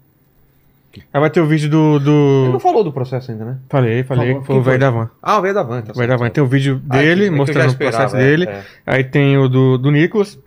[1.14, 1.98] Aí vai ter o vídeo do.
[1.98, 2.60] Ele não do...
[2.60, 3.58] falou do processo ainda, né?
[3.70, 4.30] Falei, falei.
[4.32, 4.44] Falou.
[4.46, 5.10] Foi o velho da van.
[5.22, 5.82] Ah, o velho da van.
[5.82, 6.26] Tá O velho da van.
[6.26, 6.34] certo.
[6.36, 8.46] Tem o vídeo Ah, é que- é dele, já mostrando o esperava, processo é, dele.
[8.46, 8.64] é.
[8.86, 10.40] Aí tem o do, do Nicolas.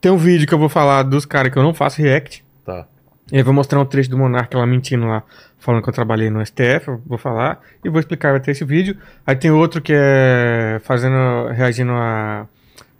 [0.00, 2.44] Tem um vídeo que eu vou falar dos caras que eu não faço react.
[2.64, 2.86] Tá.
[3.30, 5.22] E aí eu vou mostrar um trecho do Monark lá mentindo lá,
[5.58, 8.64] falando que eu trabalhei no STF, eu vou falar, e vou explicar, vai ter esse
[8.64, 8.96] vídeo.
[9.26, 12.46] Aí tem outro que é fazendo, reagindo à,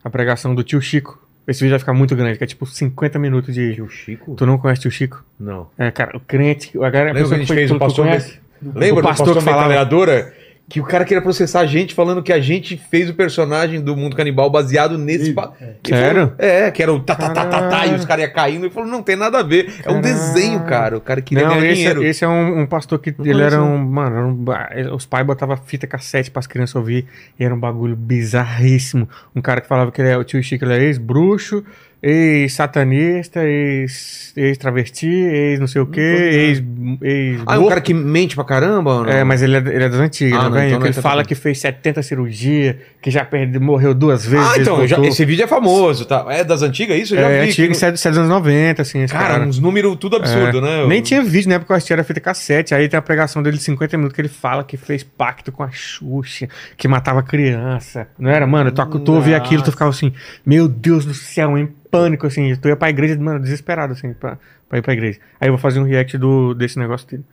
[0.04, 1.18] à pregação do tio Chico.
[1.48, 3.74] Esse vídeo vai ficar muito grande, que é tipo 50 minutos de...
[3.74, 4.34] Tio Chico?
[4.34, 5.24] Tu não conhece o Chico?
[5.40, 5.66] Não.
[5.78, 8.04] É, cara, o crente, a galera, a Lembra que a gente fez o pastor...
[8.04, 8.38] conhece?
[8.62, 10.32] Lembra O pastor do pastor que falava-?
[10.68, 13.96] Que o cara queria processar a gente falando que a gente fez o personagem do
[13.96, 15.32] mundo canibal baseado nesse...
[15.32, 15.64] Pa- é.
[15.64, 16.32] Ele Sério?
[16.36, 18.64] é, que era o tá, tá, tá, tá, e os caras iam caindo.
[18.66, 19.66] Ele falou, não tem nada a ver.
[19.82, 20.02] É um Caralho.
[20.02, 20.98] desenho, cara.
[20.98, 22.04] O cara queria Não, ganhar esse, dinheiro.
[22.04, 23.78] esse é um, um pastor que Não ele era um.
[23.78, 27.06] Mano, era um ba- os pais botavam fita cassete para as crianças ouvir.
[27.40, 29.08] E era um bagulho bizarríssimo.
[29.34, 31.64] Um cara que falava que ele é o tio Chico, ele é ex-bruxo,
[32.02, 36.62] ex-satanista, ex- ex-travesti, ex não sei o quê, ex...
[37.02, 39.02] ex Ah, é um cara que mente pra caramba?
[39.04, 39.08] não?
[39.08, 41.00] É, mas ele é, ele é das antigas, Ah, né, não, então não é ele
[41.00, 44.46] fala que fez 70 cirurgias, que já perde, morreu duas vezes.
[44.46, 46.24] Ah, então, já- esse vídeo é famoso, tá?
[46.28, 47.14] É das antigas isso?
[47.14, 47.48] Eu já É vi.
[47.50, 49.44] antigo, que- isso é dos anos 90, assim, esse Cara, cara.
[49.46, 50.60] uns números tudo absurdo, É.
[50.60, 50.86] né?
[50.86, 51.58] Nem tinha vídeo, né?
[51.58, 52.74] Porque eu assisti era fita cassete.
[52.74, 55.62] Aí tem a pregação dele de 50 minutos que ele fala que fez pacto com
[55.62, 58.06] a Xuxa, que matava criança.
[58.18, 58.70] Não era, mano?
[58.70, 60.12] Tu, tu ouvia aquilo, tu ficava assim,
[60.44, 62.54] meu Deus do céu, em pânico, assim.
[62.56, 65.18] Tu ia pra igreja, mano, desesperado, assim, pra, pra ir pra igreja.
[65.40, 67.24] Aí eu vou fazer um react do, desse negócio dele.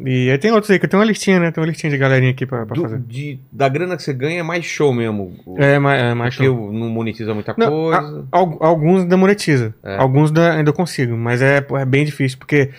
[0.00, 1.52] E aí tem outros aí, que eu tenho uma listinha, né?
[1.52, 2.98] Tem uma listinha de galerinha aqui pra, pra Do- fazer.
[3.06, 5.32] de- da grana que você ganha é mais show mesmo.
[5.58, 6.72] É, mas, é, mais Porque show.
[6.72, 8.26] não monetiza muita Não, coisa.
[8.32, 9.72] a- al- alguns ainda monetiza.
[9.84, 9.96] É.
[9.96, 12.70] Alguns da- ainda eu consigo, mas é, é bem difícil, porque.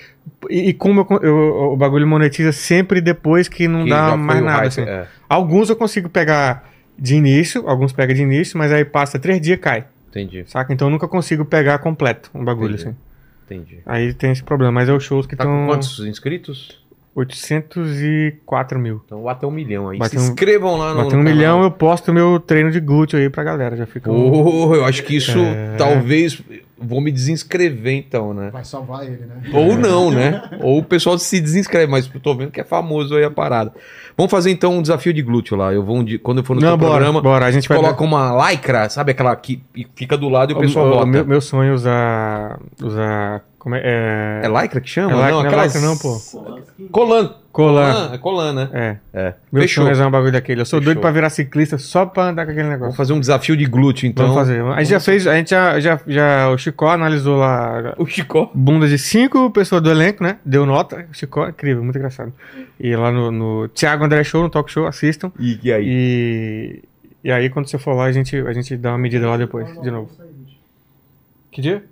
[0.49, 4.41] E, e como eu eu- o bagulho monetiza sempre depois que não que dá mais
[4.43, 4.57] nada.
[4.57, 4.81] hype, assim.
[4.81, 6.69] é, Alguns eu consigo pegar
[6.99, 9.85] de início, alguns pega de início, mas aí passa três dias e cai.
[10.21, 10.73] Entendi, Saca?
[10.73, 12.89] Então eu nunca consigo pegar completo um bagulho Entendi.
[12.89, 12.97] assim.
[13.45, 13.79] entendi.
[13.85, 15.67] Aí tem esse problema, mas é os shows que Tá com estão.
[15.67, 16.81] quantos inscritos?
[17.17, 19.01] 804 mil.
[19.05, 19.97] Então bate um milhão aí.
[19.97, 23.17] Bateu Se um- inscrevam lá no Bateu um milhão, eu posto meu treino de glúteo
[23.19, 23.75] aí pra galera.
[23.75, 24.11] Já fica.
[24.11, 24.27] um-
[24.69, 25.75] Oh, eu acho que isso É.
[25.77, 26.41] talvez
[26.79, 28.49] vou me desinscrever então, né?
[28.53, 29.41] Vai salvar ele, né?
[29.51, 30.43] Ou não, né?
[30.61, 33.73] Ou o pessoal se desinscreve, mas eu tô vendo que é famoso aí a parada.
[34.15, 35.73] Vamos fazer então um desafio de glúteo lá.
[35.73, 37.45] Eu vou um dia- quando eu for no Não, teu bora, programa, bora.
[37.45, 37.77] A gente vai.
[37.77, 39.61] coloca uma lycra, sabe aquela que
[39.95, 41.05] fica do lado e o O- pessoal o- bota.
[41.07, 42.59] Meu, meu sonho é usar.
[42.81, 43.43] usar.
[43.67, 43.81] Como é?
[43.83, 45.11] É, É lycra que chama?
[45.11, 46.17] É lycra, não, não é lycra não, pô.
[46.89, 47.35] Colan.
[47.51, 48.13] Colar.
[48.13, 48.69] É colan, né?
[48.71, 48.97] É.
[49.13, 49.33] É.
[49.51, 49.83] Meu Fechou.
[49.83, 50.61] sonho é um bagulho daquele.
[50.61, 50.93] Eu sou Fechou.
[50.93, 52.95] doido pra virar ciclista só pra andar com aquele Vamos negócio.
[52.95, 54.25] fazer um desafio de glúteo, então.
[54.27, 54.63] Vamos fazer.
[54.63, 55.27] A gente já fez.
[55.27, 55.77] A gente já.
[55.81, 57.93] já, já o Chicó analisou lá.
[57.97, 58.49] O Chicó.
[58.53, 60.37] Bunda de cinco pessoas do elenco, né?
[60.45, 61.05] Deu nota.
[61.11, 62.31] Chicó, incrível, muito engraçado.
[62.79, 65.29] E lá no, no Thiago André Show, no Talk Show, assistam.
[65.37, 65.85] E, e aí?
[65.85, 66.83] E,
[67.21, 69.67] e aí, quando você for lá, a gente, a gente dá uma medida lá depois,
[69.81, 70.09] de novo.
[71.51, 71.83] Que dia?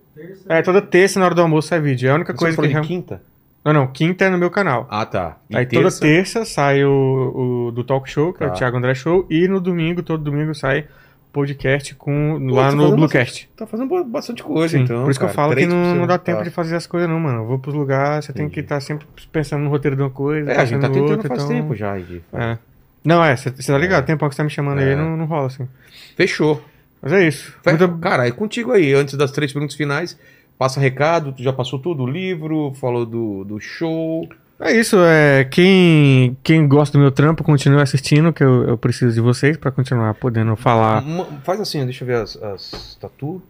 [0.47, 2.07] É, toda terça na hora do almoço sai vídeo.
[2.07, 2.67] É a única Você coisa que.
[2.67, 3.21] falou de quinta?
[3.63, 4.87] Não, não, quinta é no meu canal.
[4.89, 5.37] Ah, tá.
[5.49, 8.53] E aí toda terça sai o, o do Talk Show, que é Tá.
[8.53, 10.85] o Thiago André Show, e no domingo, todo domingo sai
[11.33, 13.49] podcast com, Pô, lá tá no Bluecast.
[13.57, 15.03] Tá fazendo bastante coisa, Sim, então.
[15.03, 15.35] por isso que eu cara.
[15.35, 16.43] falo que não, não dá tempo Tá.
[16.45, 17.39] de fazer as coisas, não, mano.
[17.41, 20.49] Eu vou pros lugares, você tem que estar sempre pensando no roteiro de uma coisa.
[20.51, 21.97] É, a gente tá tentando outra, faz então- tempo já.
[21.99, 22.21] Igi.
[22.31, 22.57] É.
[23.03, 24.03] Não, é, você tá ligado?
[24.03, 24.05] É.
[24.05, 24.91] Tem pouco que você tá me chamando É.
[24.91, 25.67] aí, não, não rola assim.
[26.15, 26.63] Fechou.
[27.05, 27.53] Mas é isso.
[27.65, 28.91] Muito- Cara, é contigo aí.
[28.93, 30.19] Antes das três perguntas finais,
[30.57, 31.31] passa recado.
[31.31, 34.27] Tu já passou tudo, o livro, falou do, do show.
[34.59, 39.13] É isso, é, quem, quem gosta do meu trampo, continue assistindo, que eu, eu preciso
[39.13, 41.03] de vocês pra continuar podendo falar.
[41.43, 43.41] Faz assim, deixa eu ver as, as tatu.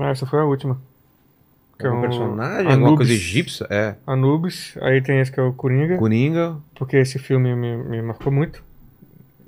[0.00, 0.80] Ah, essa foi a última.
[1.78, 2.96] Que é um personagem, alguma Anubis.
[3.06, 3.66] coisa egípcia?
[3.68, 3.96] É.
[4.06, 6.56] Anubis, aí tem esse que é o Coringa, Coringa.
[6.74, 8.64] porque esse filme me, me marcou muito.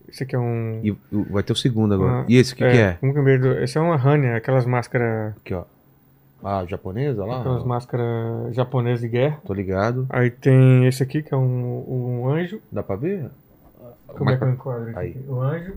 [0.08, 0.80] Esse aqui é um...
[0.82, 0.98] E o-
[1.30, 2.20] vai ter o segundo agora.
[2.22, 2.94] Ah, e esse, o que, é?
[2.94, 5.34] Que é meio do- Esse é uma Hania, aquelas máscaras...
[5.36, 5.64] Aqui, ó.
[6.42, 7.40] A japonesa lá?
[7.40, 9.38] Aquelas máscaras japonesas de guerra.
[9.44, 10.06] Tô ligado.
[10.08, 12.60] Aí tem esse aqui, que é um, um anjo.
[12.70, 13.28] Dá pra ver?
[14.06, 15.10] Como é que eu enquadro Aí.
[15.10, 15.24] aqui?
[15.28, 15.74] O anjo,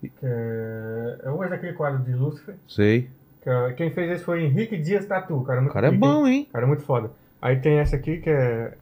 [0.00, 1.18] que é...
[1.24, 2.56] É um daquele quadro de Lúcifer.
[2.68, 3.08] Sei.
[3.42, 5.60] Que, é- quem fez esse foi Henrique Dias Tatu, cara.
[5.60, 6.48] O Muito cara é bom, hein?
[6.52, 7.10] Cara, muito foda.
[7.40, 8.74] Aí tem essa aqui que é.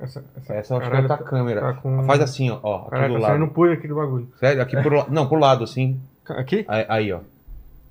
[0.00, 1.60] Essa, Essa é caralho, outra tá- câmera.
[1.60, 2.58] tá com- Faz assim, ó.
[2.62, 3.48] ó aqui do tá lado.
[3.48, 4.28] pus aqui do bagulho.
[4.40, 4.60] Sério?
[4.62, 5.10] Aqui pro lado.
[5.14, 6.00] Não, pro lado, assim.
[6.28, 6.64] Aqui?
[6.68, 7.20] Aí, aí, ó.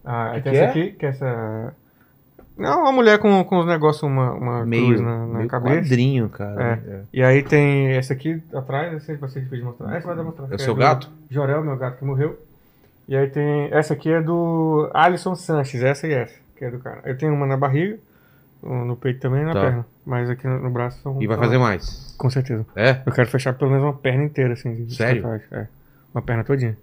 [0.03, 0.69] Ah, aí Que tem que essa é?
[0.69, 1.73] aqui, que é essa.
[2.57, 5.75] Não, uma mulher com, com os negócios, uma, uma Meio, cruz na, na meio cabeça.
[5.81, 6.79] quadrinho, cara.
[6.87, 6.99] É.
[7.11, 9.95] E aí tem essa aqui atrás, essa vai ser difícil de mostrar.
[9.95, 10.51] Essa vai dar mostrar.
[10.51, 11.09] É o seu gato?
[11.31, 12.37] Jorel, meu gato que morreu.
[13.07, 13.69] E aí tem.
[13.71, 16.99] Essa aqui é do Alisson Sanches, essa e essa, que é do cara.
[17.05, 17.97] Eu tenho uma na barriga,
[18.63, 19.61] no peito também e na Tá.
[19.61, 19.85] perna.
[20.05, 21.21] Mas aqui no, no braço são.
[21.21, 22.13] E vai fazer mais.
[22.17, 22.65] Com certeza.
[22.75, 22.97] É?
[23.05, 24.85] Eu quero fechar pelo menos uma perna inteira, assim.
[24.85, 25.21] de Sério?
[25.21, 25.45] tatuagem.
[25.51, 25.67] É.
[26.13, 26.77] Uma perna todinha.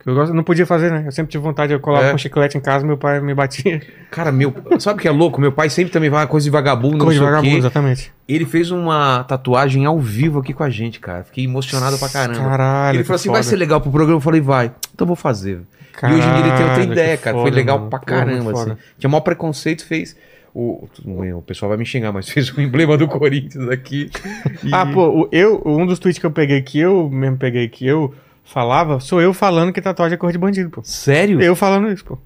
[0.00, 1.02] Que eu gosto, não podia fazer, né?
[1.06, 2.10] Eu sempre tive vontade, eu colava É.
[2.12, 3.82] com chiclete em casa, meu pai me batia.
[4.12, 4.54] Cara, meu.
[4.78, 5.40] Sabe o que é louco?
[5.40, 7.58] Meu pai sempre também vai coisa de vagabundo, Coisa de sei vagabundo, o quê.
[7.58, 8.12] exatamente.
[8.28, 11.24] Ele fez uma tatuagem ao vivo aqui com a gente, cara.
[11.24, 12.38] Fiquei emocionado pra caramba.
[12.48, 13.38] Caralho, ele que falou assim: foda.
[13.38, 14.16] vai ser legal pro programa.
[14.18, 14.66] Eu falei, vai.
[14.94, 15.62] Então eu vou fazer.
[16.00, 17.36] e hoje em dia ele tem outra Caralho, ideia, que cara.
[17.36, 17.90] foda, Foi legal mano.
[17.90, 18.76] pra caramba, assim.
[18.98, 20.16] Tinha maior preconceito, fez.
[20.54, 20.88] O,
[21.36, 24.10] o pessoal vai me xingar, mas fez o emblema do Corinthians aqui.
[24.64, 27.86] E- Ah, pô, eu, um dos tweets que eu peguei que eu mesmo peguei que
[27.86, 30.80] eu falava, sou eu falando que tatuagem é cor de bandido, pô.
[30.82, 31.40] Sério?
[31.40, 32.18] Eu falando isso, pô.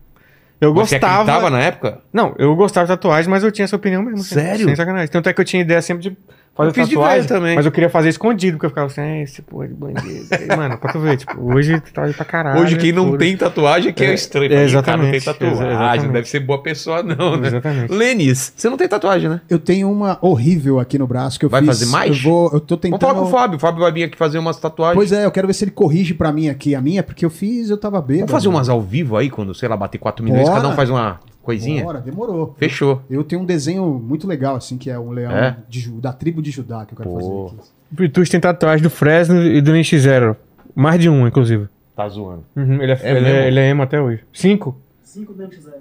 [0.61, 1.23] Eu Você gostava.
[1.23, 2.01] acreditava na época?
[2.13, 4.21] Não, eu gostava de tatuagem, mas eu tinha essa opinião mesmo.
[4.21, 4.65] assim, Sério?
[4.67, 5.09] Sem sacanagem.
[5.11, 6.17] Tanto é que eu tinha ideia sempre de
[6.55, 7.57] fazer Eu fiz de tatuagem, também.
[7.57, 10.27] mas eu queria fazer escondido, porque eu ficava assim, "Ah, esse porra de bandido.
[10.31, 12.61] Aí, mano, pra tu ver, tipo, hoje tatuagem pra caralho.
[12.61, 14.47] Hoje quem não tem tatuagem é que é, estranho.
[14.53, 15.77] é, Fala, "Ih, o cara não tem exatamente, tatuagem.
[15.77, 16.13] não exatamente.
[16.13, 17.49] deve ser boa pessoa, não, né?
[17.49, 17.93] Exatamente.
[17.93, 19.41] Lênis, você não tem tatuagem, né?
[19.49, 21.69] Eu tenho uma horrível aqui no braço que eu Vai fiz.
[21.69, 22.17] fazer mais?
[22.17, 23.01] Eu, vou, eu tô tentando.
[23.01, 23.57] Vamos falar com o Fábio.
[23.57, 24.97] O Fábio vai vir aqui fazer umas tatuagens.
[24.97, 27.31] Pois é, eu quero ver se ele corrige pra mim aqui a minha, porque eu
[27.31, 28.27] fiz, eu tava bêbado.
[28.27, 30.57] Vamos fazer umas ao vivo aí, quando, sei lá, bater 4 milhões, Bora.
[30.61, 31.83] cada um faz uma Coisinha?
[31.83, 32.55] Bora, demorou.
[32.59, 33.03] Fechou.
[33.11, 35.57] Eu tenho um desenho muito legal, assim, que é um leão É?
[35.69, 37.17] de da tribo de Judá que eu quero Pô.
[37.49, 37.69] fazer aqui.
[37.93, 40.37] O Vitus tem tatuagem do Fresno e do NX0.
[40.75, 41.67] Mais de um, inclusive.
[41.95, 42.45] Tá zoando.
[42.57, 44.21] Uhum, ele, é, É ele, é, ele é emo até hoje.
[44.33, 44.77] Cinco?
[45.05, 45.77] 5 dente zero.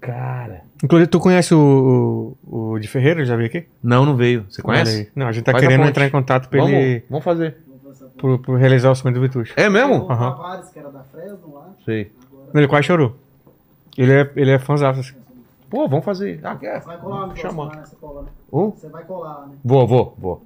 [0.00, 0.62] Cara.
[0.82, 3.24] Inclusive, tu conhece o, o, o de Ferreira?
[3.24, 3.64] Já veio aqui?
[3.82, 4.44] Não, não veio.
[4.50, 5.10] Você conhece?
[5.14, 7.56] Não, a gente tá Faz querendo entrar em contato pra Vamos, ele vamos fazer.
[8.18, 9.50] Pro, pro realizar o sonho do Vitus.
[9.56, 10.04] É mesmo?
[10.06, 10.30] O Aham.
[10.32, 11.70] Tavares, que era da Fresno lá.
[11.84, 12.10] Sei.
[12.30, 12.50] Agora.
[12.58, 13.16] Ele quase chorou.
[13.96, 14.90] Ele é, ele é fãzão.
[14.90, 15.14] assim.
[15.70, 16.40] Pô, vamos fazer.
[16.44, 16.80] Ah, quer?
[16.80, 17.76] Você vai colar no Chamar.
[17.76, 17.84] né?
[17.84, 18.28] Você cola, né?
[18.52, 18.70] Hum?
[18.70, 19.54] Você vai colar né?
[19.64, 20.42] Vou, vou, vou.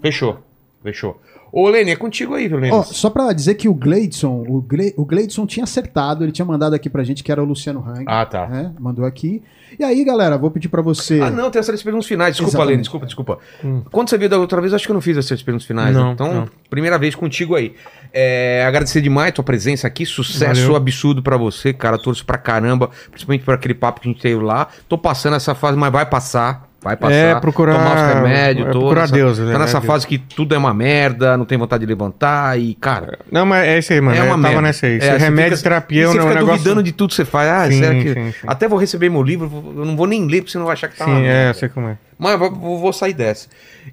[0.00, 0.38] Fechou.
[0.82, 1.20] Fechou.
[1.50, 2.72] Ô, Lene, é contigo aí, viu, Lene?
[2.72, 6.44] Ó, só pra dizer que o Gleidson, o, Gle, o Gleidson tinha acertado, ele tinha
[6.44, 8.04] mandado aqui pra gente que era o Luciano Hang.
[8.06, 8.46] Ah, tá.
[8.46, 8.72] né?
[8.78, 9.42] Mandou aqui.
[9.78, 11.20] E aí, galera, vou pedir pra você.
[11.20, 12.32] Ah, não, tem essas perguntas finais.
[12.32, 12.70] Desculpa, Exatamente.
[12.70, 13.38] Lene, desculpa, desculpa.
[13.62, 13.82] Hum.
[13.90, 15.94] Quando você veio da outra vez, acho que eu não fiz essas perguntas finais.
[15.94, 16.12] Não, né?
[16.12, 16.48] Então, não.
[16.70, 17.74] primeira vez contigo aí.
[18.12, 20.06] É, agradecer demais a tua presença aqui.
[20.06, 20.76] Sucesso Valeu.
[20.76, 21.98] absurdo pra você, cara.
[21.98, 22.90] Torço pra caramba.
[23.10, 24.68] Principalmente por aquele papo que a gente teve lá.
[24.88, 26.67] Tô passando essa fase, mas vai passar.
[26.80, 27.12] Vai passar.
[27.14, 28.80] É, procurar- Tomar os remédios, é, todo.
[28.82, 29.58] procurar essa- Deus, Tá né?
[29.58, 29.84] nessa Deus.
[29.86, 33.18] fase que tudo é uma merda, não tem vontade de levantar e, cara.
[33.32, 34.16] Não, mas é isso aí, mano.
[34.16, 34.60] é eu uma tava merda.
[34.62, 34.98] nessa aí.
[35.00, 36.56] É, remédio fica- terapia e é um você fica negócio...
[36.58, 37.48] duvidando de tudo que você faz.
[37.50, 38.14] Ah, Sim, será que.
[38.14, 38.46] sim, sim.
[38.46, 40.86] Até vou receber meu livro, eu não vou nem ler, porque você não vai achar
[40.88, 41.98] que tá Sim, é, eu sei como é.
[42.16, 43.48] Mas eu vou, sair dessa.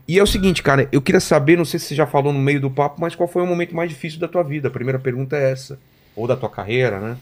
[0.07, 2.39] E é o seguinte, cara, eu queria saber, não sei se você já falou no
[2.39, 4.67] meio do papo, mas qual foi o momento mais difícil da tua vida?
[4.67, 5.79] A primeira pergunta é essa.
[6.15, 7.17] Ou da tua carreira, né?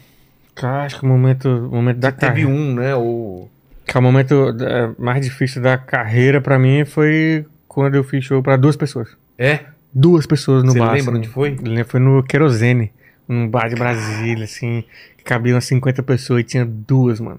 [0.54, 2.50] Cara, acho que o momento, o momento da Teve carreira.
[2.50, 2.94] um, né?
[2.94, 3.50] Ou.
[3.86, 8.24] Que é o momento da- mais difícil da carreira pra mim foi quando eu fiz
[8.24, 9.08] show pra duas pessoas.
[9.38, 9.60] É?
[9.92, 10.92] Duas pessoas no Você bar.
[10.92, 11.18] lembra assim.
[11.18, 11.56] onde foi?
[11.86, 12.92] Foi no Querosene,
[13.28, 14.84] num bar de Brasília, assim,
[15.18, 17.38] que cabiam umas 50 pessoas e tinha duas, mano.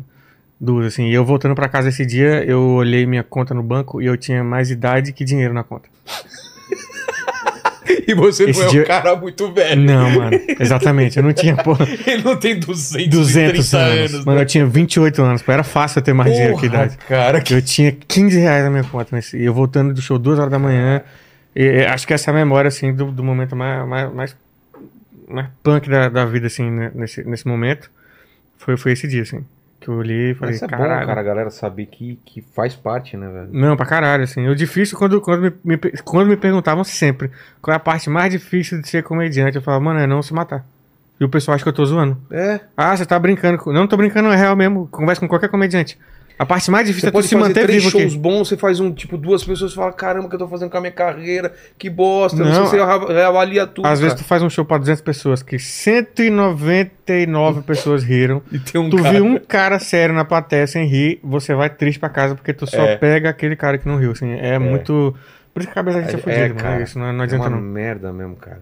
[0.60, 1.08] Duas, assim.
[1.10, 4.16] E eu voltando pra casa esse dia, eu olhei minha conta no banco e eu
[4.16, 5.90] tinha mais idade que dinheiro na conta.
[8.08, 9.82] E você Esse não é dia- um cara muito velho.
[9.82, 10.40] Não, mano.
[10.60, 11.18] Exatamente.
[11.18, 14.14] Eu não tinha, porra, Ele não tem 230 200 anos.
[14.14, 14.26] anos.
[14.26, 14.44] Mano, né?
[14.44, 15.42] eu tinha 28 anos.
[15.42, 16.98] Pô, era fácil eu ter mais dinheiro que idade.
[17.08, 17.42] cara.
[17.42, 17.54] Que...
[17.54, 19.16] Eu tinha 15 reais na minha conta.
[19.16, 21.02] Nesse, e eu voltando do show duas horas da manhã.
[21.56, 24.36] E acho que essa é a memória, assim, do, do momento mais, mais, mais,
[25.30, 27.90] mais punk da, da vida, assim, né, nesse, nesse momento.
[28.58, 29.46] Foi, foi esse dia, assim.
[29.86, 31.06] Que eu olhei e falei, Mas é bom, caralho.
[31.06, 33.50] cara, a galera saber que, que faz parte, né, velho?
[33.52, 34.48] Não, pra caralho, assim.
[34.48, 37.30] O difícil, quando, quando, me, me, quando me perguntavam sempre
[37.62, 40.34] qual é a parte mais difícil de ser comediante, eu falava, mano, é não se
[40.34, 40.66] matar.
[41.20, 42.18] E o pessoal acha que eu tô zoando.
[42.32, 42.60] É.
[42.76, 43.60] Ah, você tá brincando.
[43.60, 44.88] com- Não tô brincando, é real mesmo.
[44.88, 46.00] Conversa com qualquer comediante.
[46.38, 48.18] A parte mais difícil Você é tu pode se manter três vivo shows aqui.
[48.18, 50.70] bons, você faz um, tipo, duas pessoas e fala, caramba, o que eu tô fazendo
[50.70, 51.54] com a minha carreira?
[51.78, 53.86] Que bosta, não, Não, sei se você reavalia tudo.
[53.88, 54.26] Às vezes cara.
[54.26, 58.42] tu faz um show pra 200 pessoas que 199 pessoas riram.
[58.52, 59.12] E tem um tu cara...
[59.12, 62.68] viu um cara sério na plateia sem rir, você vai triste pra casa porque tu
[62.68, 62.98] só É.
[62.98, 64.12] pega aquele cara que não riu.
[64.12, 65.16] Assim, é, muito.
[65.54, 66.84] Por isso que a cabeça da gente é, fodida, É, cara.
[66.84, 67.62] Isso não, não É adianta uma não.
[67.62, 68.60] merda mesmo, cara.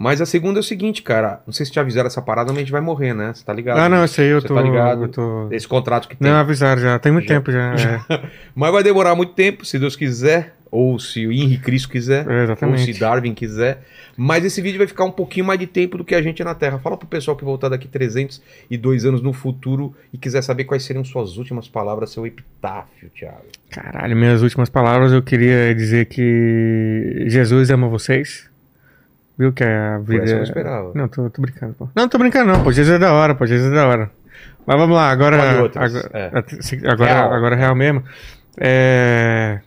[0.00, 1.42] Mas a segunda é o seguinte, cara.
[1.44, 3.32] Não sei se te avisaram essa parada, mas a gente vai morrer, né?
[3.34, 3.78] Você tá ligado?
[3.78, 4.54] Ah, não, isso aí eu Você tô.
[4.54, 5.02] tá ligado?
[5.02, 5.48] eu tô...
[5.50, 6.30] Esse contrato que tem.
[6.30, 6.96] Não, avisaram já.
[7.00, 7.74] Tem muito Já- tempo já.
[7.74, 8.22] é.
[8.54, 10.54] Mas vai demorar muito tempo, se Deus quiser.
[10.70, 12.28] Ou se o Henri Cristo quiser.
[12.30, 12.86] É, exatamente.
[12.86, 13.82] Ou se Darwin quiser.
[14.16, 16.54] Mas esse vídeo vai ficar um pouquinho mais de tempo do que a gente na
[16.54, 16.78] Terra.
[16.78, 21.04] Fala pro pessoal que voltar daqui 302 anos no futuro e quiser saber quais seriam
[21.04, 23.46] suas últimas palavras, seu epitáfio, Thiago.
[23.70, 28.47] Caralho, minhas últimas palavras eu queria dizer que Jesus ama vocês.
[29.38, 30.24] Viu que a vida.
[30.24, 30.90] essa eu esperava.
[30.94, 31.88] Não, tô, tô brincando, pô.
[31.94, 32.72] Não, tô brincando, não, pô.
[32.72, 33.46] Jesus é da hora, pô.
[33.46, 34.10] Jesus é da hora.
[34.66, 35.36] Mas vamos lá, agora.
[35.36, 36.30] Agora, é.
[36.90, 37.32] agora, Real.
[37.32, 38.02] agora real mesmo.
[38.58, 39.60] É.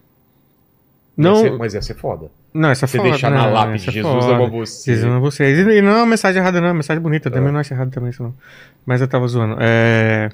[1.18, 1.36] Não.
[1.38, 2.28] ser- mas ia ser foda.
[2.54, 4.36] Não, essa é Você foda, deixar não, na lápide, essa é Jesus foda.
[4.36, 4.92] ama você.
[4.92, 5.58] Jesus ama vocês.
[5.60, 6.68] E, não é uma mensagem errada, não.
[6.68, 7.30] É uma mensagem bonita.
[7.30, 7.52] Eu também É.
[7.54, 8.34] não acho errado também isso, não.
[8.86, 9.56] Mas eu tava zoando.
[9.60, 10.30] É...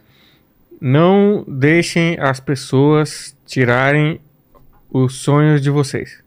[0.82, 4.19] Não deixem as pessoas tirarem
[4.91, 6.24] os sonhos de vocês.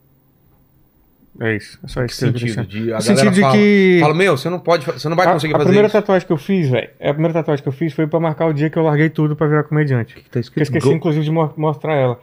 [1.43, 1.78] É isso.
[1.83, 2.67] É só Que isso que eu sentido?
[2.67, 3.99] De, a No galera sentido de fala, que.
[4.01, 5.97] fala, meu, você não pode, você não vai a, conseguir a fazer primeira isso.
[5.97, 6.91] tatuagem que eu fiz, velho.
[7.01, 9.35] A primeira tatuagem que eu fiz foi pra marcar o dia que eu larguei tudo
[9.35, 10.17] pra virar comediante.
[10.17, 12.20] Tá Que eu escrito esqueci, Go- inclusive, de mo- mostrar ela.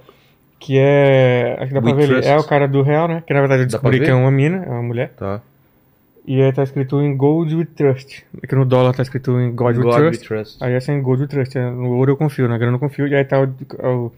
[0.59, 1.55] Que é.
[1.59, 2.13] Acho que dá pra We ver ali.
[2.13, 2.29] Trust.
[2.29, 3.23] É o cara do real, né?
[3.25, 4.05] Que na verdade eu pra descobri ver?
[4.05, 5.11] que é uma mina, é uma mulher.
[5.17, 5.41] Tá.
[6.25, 8.23] E aí tá escrito em Gold We Trust.
[8.43, 10.21] Aqui no dólar tá escrito em God, God Trust.
[10.21, 10.63] we trust.
[10.63, 11.57] Aí essa é em Gold We Trust.
[11.57, 13.07] é, No ouro eu confio, na grana eu confio.
[13.07, 13.45] E aí tá o,
[13.87, 14.11] o-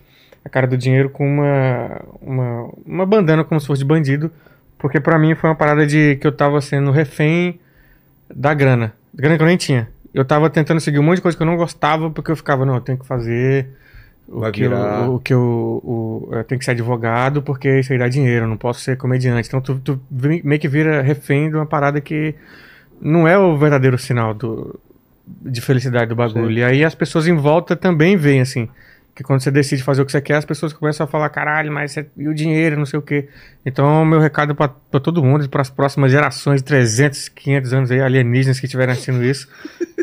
[0.43, 4.31] a cara do dinheiro com uma, uma, uma bandana como se fosse de bandido.
[4.79, 7.59] Porque pra mim foi uma parada de que eu tava sendo refém
[8.33, 8.93] da grana.
[9.13, 9.89] Grana que eu nem tinha.
[10.13, 12.65] Eu tava tentando seguir um monte de coisa que eu não gostava porque eu ficava,
[12.65, 13.67] não, eu tenho que fazer
[14.27, 14.71] o Vai que, eu,
[15.15, 18.49] o que eu, o- eu tenho que ser advogado porque isso aí dá dinheiro, eu
[18.49, 19.47] não posso ser comediante.
[19.47, 22.35] Então tu, tu meio que vira refém de uma parada que
[23.01, 24.79] não é o verdadeiro sinal do,
[25.27, 26.53] de felicidade do bagulho.
[26.53, 26.59] Sim.
[26.59, 28.69] E aí as pessoas em volta também veem assim.
[29.19, 31.69] Que quando você decide fazer o que você quer, as pessoas começam a falar, caralho,
[31.73, 32.07] mas você...
[32.17, 33.27] e o dinheiro, não sei o quê.
[33.65, 38.61] Então, meu recado pra todo mundo, para as próximas gerações, 300, 500 anos aí, alienígenas
[38.61, 39.45] que estiverem assistindo isso,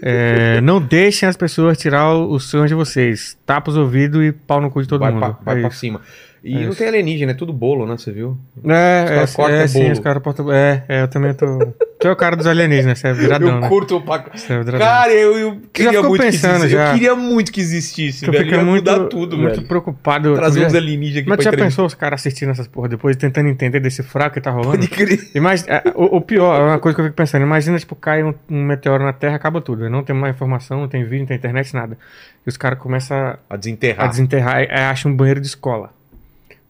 [0.02, 3.38] é, não deixem as pessoas tirar o- os sonhos de vocês.
[3.46, 5.20] Tapa os ouvidos e pau no cu de todo vai mundo.
[5.20, 6.02] pra, vai é pra cima.
[6.44, 7.96] E É não tem alienígena, é tudo bolo, né?
[7.96, 8.38] Você viu?
[8.64, 10.52] É, caras é, cortam é, sim, os caras portam.
[10.52, 11.46] É, é, eu também tô.
[11.98, 13.68] Tu é o cara dos alienígenas, você é viradão, eu né?
[13.70, 14.22] curto pra...
[14.34, 14.62] Você é.
[14.78, 16.68] Cara, eu, eu queria muito que pensando existisse.
[16.74, 16.88] já?
[16.88, 18.50] Eu queria muito que existisse, Tu velho.
[18.50, 19.66] Ia muito, mudar tudo, muito velho.
[19.66, 20.34] preocupado.
[20.34, 23.80] Trazer uns alienígenas aqui Mas já pensou os caras assistindo essas porra depois, tentando entender
[23.80, 24.72] desse fraco que tá rolando?
[24.76, 25.40] Pode crer.
[25.40, 28.22] Mais, é, o, o pior, é uma coisa que eu fico pensando, imagina, tipo, cai
[28.22, 29.88] um, um meteoro na Terra, acaba tudo.
[29.88, 31.96] Não tem mais informação, não tem vídeo, não tem internet, nada.
[32.46, 34.08] E os caras começam a- A a desenterrar.
[34.10, 35.95] desenterrar e acham um banheiro de escola.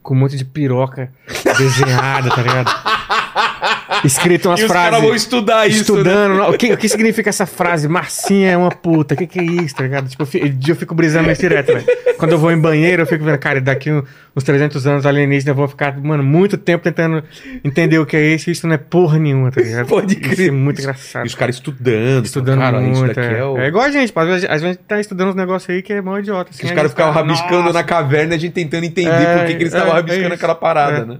[0.06, 1.10] Com um monte de piroca
[1.58, 2.70] desenhada, tá ligado?
[4.04, 5.06] Escrito umas E os caras frases.
[5.06, 5.80] vão estudar isso, né?
[6.00, 6.42] Estudando.
[6.50, 7.88] O, que, o que significa essa frase?
[7.88, 9.14] Marcinha é uma puta.
[9.14, 10.08] O que, que é isso, tá ligado?
[10.08, 11.84] Tipo, eu fi- eu fico brisando nesse direto, velho.
[12.18, 13.90] Quando eu vou em banheiro, eu fico vendo, cara, daqui
[14.34, 17.22] uns 300 anos alienígenas vão ficar, mano, muito tempo tentando
[17.64, 18.50] entender o que é isso.
[18.50, 19.86] Isso não é porra nenhuma, tá ligado?
[19.86, 20.48] Pode Isso crer.
[20.48, 21.24] é muito engraçado.
[21.24, 22.24] E os caras estudando.
[22.24, 23.10] Estudando cara, muito.
[23.12, 23.38] Isso é.
[23.38, 23.58] é, o...
[23.58, 25.92] É igual a gente, pô, às vezes a gente tá estudando uns negócios aí que
[25.92, 26.50] é mó idiota.
[26.52, 29.36] Assim, os caras ficavam cara, rabiscando "Nossa, na caverna e a gente tentando entender É,
[29.38, 30.34] por que, que eles é, estavam é rabiscando isso.
[30.34, 31.04] aquela parada, É.
[31.04, 31.18] né?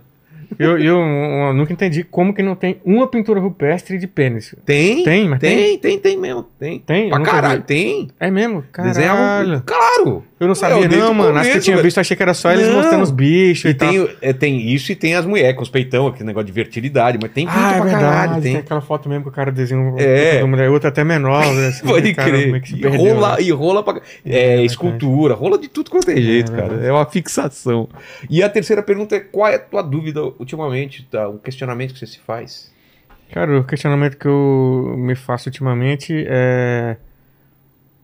[0.58, 4.54] Eu, eu, eu nunca entendi como que não tem uma pintura rupestre de pênis.
[4.64, 5.02] Tem?
[5.04, 5.78] Tem, mas tem?
[5.78, 6.44] Tem, tem mesmo.
[6.58, 6.78] Tem.
[6.80, 7.04] Tem?
[7.04, 7.66] Eu Pra caralho, vi.
[7.66, 8.08] tem.
[8.18, 8.64] É mesmo?
[8.72, 9.62] Caralho.
[9.64, 10.24] Claro.
[10.38, 11.38] Eu não sabia, desde não, mano.
[11.38, 11.84] Acho que eu tinha velho.
[11.84, 12.74] visto, achei que era só eles Não.
[12.76, 13.88] mostrando os bichos e, E tal.
[13.90, 17.18] tem, é, tem isso e tem as mulheres com os peitão, aquele negócio de fertilidade,
[17.20, 18.04] mas tem pinto Ah, é pra verdade.
[18.04, 18.42] caralho.
[18.42, 18.52] Tem.
[18.52, 18.60] Tem.
[18.60, 20.40] aquela foto mesmo que o cara desenha É.
[20.42, 21.42] uma mulher, outra até menor.
[21.54, 22.48] né, assim, Pode cara, crer.
[22.54, 23.42] E perdeu, rola, né?
[23.42, 24.00] e rola pra.
[24.26, 26.68] É, É, mas escultura, rola de tudo quanto é jeito, É, cara.
[26.68, 26.88] verdade.
[26.88, 27.88] É uma fixação.
[28.28, 31.06] E a terceira pergunta é: qual é a tua dúvida ultimamente?
[31.10, 31.28] Tá?
[31.28, 32.72] O questionamento que você se faz?
[33.32, 36.96] Cara, o questionamento que eu me faço ultimamente é.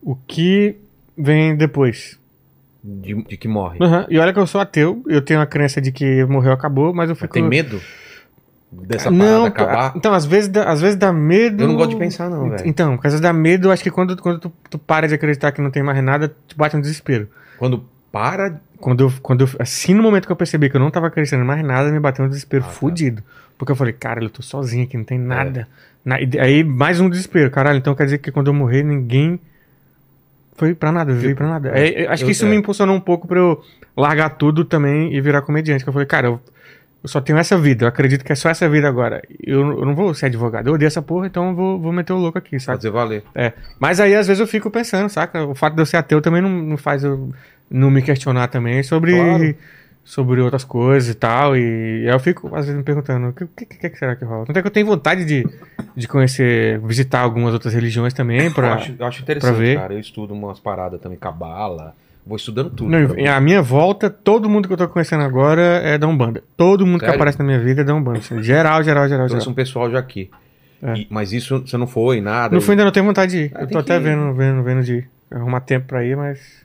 [0.03, 0.77] O que
[1.17, 2.19] vem depois?
[2.83, 3.79] De, de que morre?
[3.81, 6.93] Aham, E olha que eu sou ateu, eu tenho a crença de que morreu, acabou,
[6.93, 7.35] mas eu Mas fico.
[7.35, 7.81] tem medo
[8.73, 9.93] dessa não, acabar?
[9.95, 11.63] Então, às vezes, dá, às vezes dá medo.
[11.63, 12.67] Eu não gosto de pensar, não, velho.
[12.67, 15.61] Então, às vezes dá medo, acho que quando, quando tu, tu para de acreditar que
[15.61, 17.29] não tem mais nada, te bate um desespero.
[17.59, 18.61] Quando para.
[18.79, 21.45] Quando eu, quando eu, assim, no momento que eu percebi que eu não tava em
[21.45, 22.73] mais nada, me bateu um desespero Ah, tá.
[22.73, 23.23] fudido.
[23.57, 25.69] Porque eu falei, cara, eu tô sozinho aqui, não tem nada.
[26.05, 27.51] Na- e aí, mais um desespero.
[27.51, 29.39] Caralho, então quer dizer que quando eu morrer, ninguém
[30.57, 31.71] foi pra nada, veio pra nada.
[31.79, 32.49] É, é, acho eu- que isso é.
[32.49, 33.63] me impulsionou um pouco pra eu
[33.97, 35.83] largar tudo também e virar comediante.
[35.85, 36.41] Que eu falei, cara, eu,
[37.03, 39.23] eu só tenho essa vida, eu acredito que é só essa vida agora.
[39.45, 42.13] Eu, eu não vou ser advogado, eu odeio essa porra, então eu vou, vou meter
[42.13, 42.79] o louco aqui, sabe?
[42.79, 43.25] Fazer valer.
[43.35, 43.53] É.
[43.81, 45.45] Mas aí, às vezes, eu fico pensando, saca?
[45.45, 47.31] O fato de eu ser ateu também não, não faz eu
[47.71, 49.55] não me questionar também sobre, Claro.
[50.05, 51.57] sobre outras coisas e tal.
[51.57, 54.47] E eu fico, às vezes, me perguntando, o que, que, que que será que rola?
[54.47, 55.45] Tanto é que eu tenho vontade de,
[55.97, 58.75] de conhecer, visitar algumas outras religiões também, Eu pra...
[58.75, 59.77] acho, eu acho interessante, ver.
[59.77, 59.95] cara.
[59.95, 61.97] Eu estudo umas paradas também, cabala.
[62.27, 62.89] Vou estudando tudo.
[62.91, 66.43] Não, e a minha volta, todo mundo que eu tô conhecendo agora é da Umbanda.
[66.57, 67.13] Todo mundo Sério?
[67.15, 68.19] que aparece na minha vida é da Umbanda.
[68.21, 69.53] assim, Geral, geral, geral, Trouxe geral.
[69.53, 70.31] um pessoal já aqui.
[70.81, 70.95] É.
[70.99, 72.55] E- mas isso você não foi, nada.
[72.55, 73.53] No fim, ainda não tenho vontade de ir.
[73.55, 74.01] Ah, eu tô até ir.
[74.03, 75.11] vendo, vendo, vendo de ir.
[75.31, 76.63] Arrumar tempo pra ir, mas.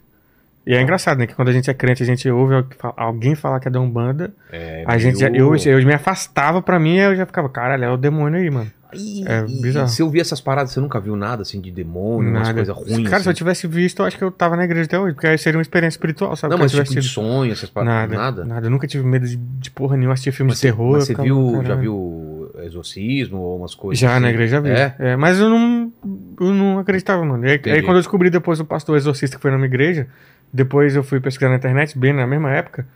[0.65, 1.25] E é engraçado, né?
[1.25, 2.53] Que quando a gente é crente, a gente ouve
[2.97, 4.33] alguém falar que é da Umbanda.
[4.51, 7.83] É, a gente já, meio- eu, eu me afastava pra mim eu já ficava, caralho,
[7.85, 8.69] é o demônio aí, mano.
[8.93, 9.85] Ih, É e- bizarro.
[9.87, 13.09] e Você ouvia essas paradas, você nunca viu nada assim de demônio, umas coisas ruins.
[13.09, 13.37] Cara, se eu assim?
[13.37, 15.61] tivesse visto, eu acho que eu tava na igreja até hoje, porque aí seria uma
[15.61, 16.51] experiência espiritual, sabe?
[16.51, 18.09] Não, eu mas tipo de sonho, essas paradas.
[18.09, 18.45] Nada, Nada.
[18.45, 18.67] nada.
[18.67, 20.91] Eu nunca tive medo de, de porra nenhuma, assistir filme Mas de você, terror.
[20.93, 21.81] mas eu você viu, já caralho.
[21.81, 24.21] viu exorcismo ou umas coisas Já assim?
[24.21, 24.69] na igreja já vi.
[24.69, 24.95] É?
[24.99, 25.91] É, mas eu não,
[26.39, 27.45] eu não acreditava, mano.
[27.45, 30.07] E aí, aí quando eu descobri depois o pastor exorcista que foi na minha igreja,
[30.51, 32.87] depois eu fui pesquisar na internet, bem na mesma época,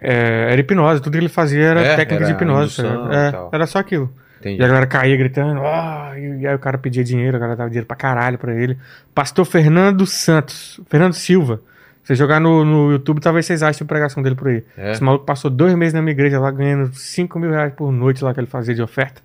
[0.00, 1.00] é, era hipnose.
[1.02, 2.76] Tudo que ele fazia era É, técnica de era hipnose.
[2.76, 3.12] tá indução ligado?
[3.12, 3.50] e É, tal.
[3.52, 4.10] era só aquilo.
[4.40, 4.60] Entendi.
[4.60, 7.70] E a galera caía gritando, "Ah", e aí o cara pedia dinheiro, a galera dava
[7.70, 8.78] dinheiro pra caralho pra ele.
[9.14, 11.60] Pastor Fernando Santos, Fernando Silva.
[12.04, 14.64] Você jogar no, no YouTube, talvez vocês achem a pregação dele por aí.
[14.78, 14.92] É.
[14.92, 18.24] Esse maluco passou dois meses na minha igreja lá, ganhando 5 mil reais por noite
[18.24, 19.20] lá que ele fazia de oferta.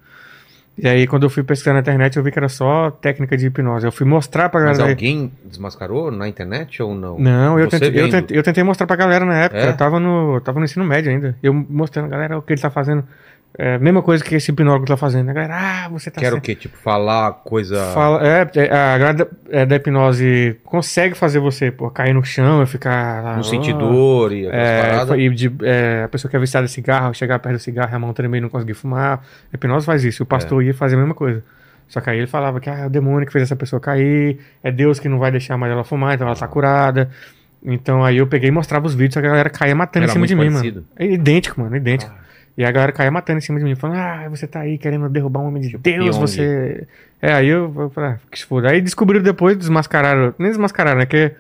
[0.78, 3.46] E aí, quando eu fui pesquisar na internet, eu vi que era só técnica de
[3.46, 3.86] hipnose.
[3.86, 4.92] Eu fui mostrar pra Mas galera.
[4.96, 7.20] alguém desmascarou na internet ou não?
[7.20, 9.62] Não, eu tentei, eu, tentei, eu tentei mostrar pra galera na época.
[9.62, 9.70] É?
[9.70, 11.38] Eu tava no, eu tava no ensino médio ainda.
[11.44, 13.04] Eu mostrando, galera, o que ele tá fazendo.
[13.56, 15.30] É, mesma coisa que esse hipnólogo tá fazendo.
[15.30, 16.56] A galera, ah, você tá Quero o quê?
[16.56, 17.92] Tipo, falar coisa.
[17.94, 22.24] Fala, é, é, a galera da, é, da hipnose consegue fazer você pô, cair no
[22.24, 23.34] chão e ficar lá.
[23.34, 23.44] Não ó.
[23.44, 27.38] sentir dor e É, e de- é, a pessoa que é viciada em cigarro, chegar
[27.38, 29.24] perto do cigarro e a mão tremer e não conseguir fumar.
[29.52, 30.24] A hipnose faz isso.
[30.24, 31.44] O pastor ia fazer a mesma coisa.
[31.88, 34.40] Só que aí ele falava que ah, é o demônio que fez essa pessoa cair,
[34.64, 37.08] é Deus que não vai deixar mais ela fumar, então ela tá curada.
[37.64, 40.26] Então aí eu peguei e mostrava os vídeos, a galera caía matando Era em cima
[40.26, 40.76] de mim, parecido?
[40.78, 40.88] mano.
[40.98, 42.12] É idêntico, mano, idêntico.
[42.58, 45.10] E a galera caía matando em cima de mim, falando, ah, você tá aí querendo
[45.10, 46.88] derrubar um homem de Deus, você.
[47.22, 48.70] É, aí eu, eu falei, que se foda.
[48.70, 50.36] Aí descobriram depois, desmascararam.
[50.38, 51.06] Nem desmascararam, né?
[51.06, 51.32] Que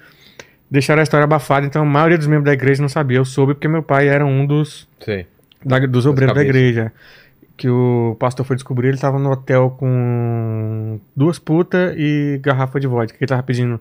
[0.71, 3.17] deixaram a história abafada, então a maioria dos membros da igreja não sabia.
[3.17, 5.27] Eu soube porque meu pai era um dos, Sei.
[5.63, 6.91] da- dos obreiros da igreja.
[7.55, 12.87] Que o pastor foi descobrir, ele tava no hotel com duas putas e garrafa de
[12.87, 13.15] vodka.
[13.21, 13.79] Ele tava pedindo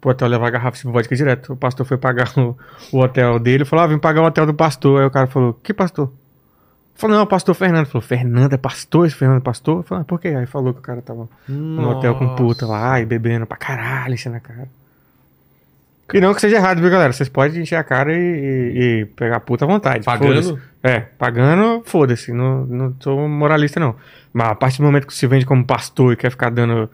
[0.00, 1.54] pro hotel levar garrafa de vodka direto.
[1.54, 2.56] O pastor foi pagar o,
[2.92, 5.00] o hotel dele, falou: Ah, vim pagar o hotel do pastor.
[5.00, 6.12] Aí o cara falou: Que pastor?
[6.98, 7.86] Falou, não, pastor Fernando.
[7.86, 9.06] Falou, Fernando é pastor?
[9.06, 9.84] Esse Fernando é pastor?
[9.84, 10.28] Falei, ah, por quê?
[10.28, 14.14] Aí falou que o cara tava no hotel com puta lá e bebendo pra caralho,
[14.14, 14.68] enchendo a cara.
[16.12, 17.12] E não que seja errado, viu, galera?
[17.12, 20.04] Vocês podem encher a cara e, e- e pegar puta à vontade.
[20.04, 20.60] Pagando?
[20.82, 22.32] É, pagando, foda-se.
[22.32, 23.94] Não, não sou moralista, não.
[24.32, 26.90] Mas a partir do momento que se vende como pastor e quer ficar dando.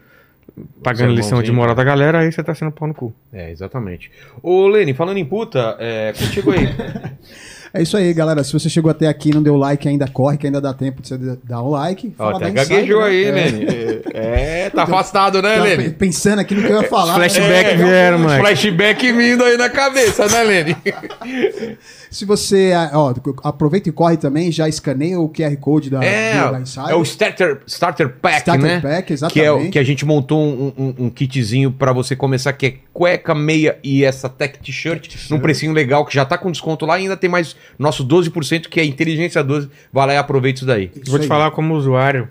[0.82, 3.14] Pagando Seu lição de moral da galera, aí você tá sendo pau no cu.
[3.32, 4.10] É, exatamente.
[4.42, 6.68] Ô, Lene, falando em puta, é, contigo aí.
[7.76, 8.44] É isso aí, galera.
[8.44, 11.02] Se você chegou até aqui e não deu like, ainda corre, que ainda dá tempo
[11.02, 12.14] de você dar um like.
[12.16, 13.06] Ó, Fala até gaguejou né?
[13.08, 13.30] aí, É.
[13.32, 13.66] Lene.
[14.14, 15.84] É, tá afastado, né, Tava Lene?
[15.84, 17.14] pe- Pensando aqui no que eu ia falar.
[17.16, 18.40] Flashback É, vieram, mano.
[18.40, 20.76] Flashback vindo aí na cabeça, né, Lene?
[22.14, 23.12] Se você, ah, ó,
[23.42, 26.90] aproveita e corre também, já escaneia o QR Code da, É, da Insider.
[26.90, 28.80] é o Starter, starter Pack, Starter né?
[28.80, 29.68] Pack, Que, é, exatamente.
[29.68, 33.34] o- que a gente montou um, um- um kitzinho pra você começar, que é cueca,
[33.34, 37.02] meia e essa tech t-shirt, num precinho legal, que já tá com desconto lá, e
[37.02, 39.68] ainda tem mais nosso 12%, que é Inteligência 12.
[39.92, 40.92] Vai lá e aproveita isso daí.
[40.94, 41.28] Isso Vou te aí.
[41.28, 42.28] falar como usuário.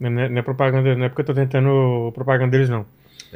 [0.00, 2.84] Não é, não é propaganda, não é porque eu tô tentando propaganda deles, não.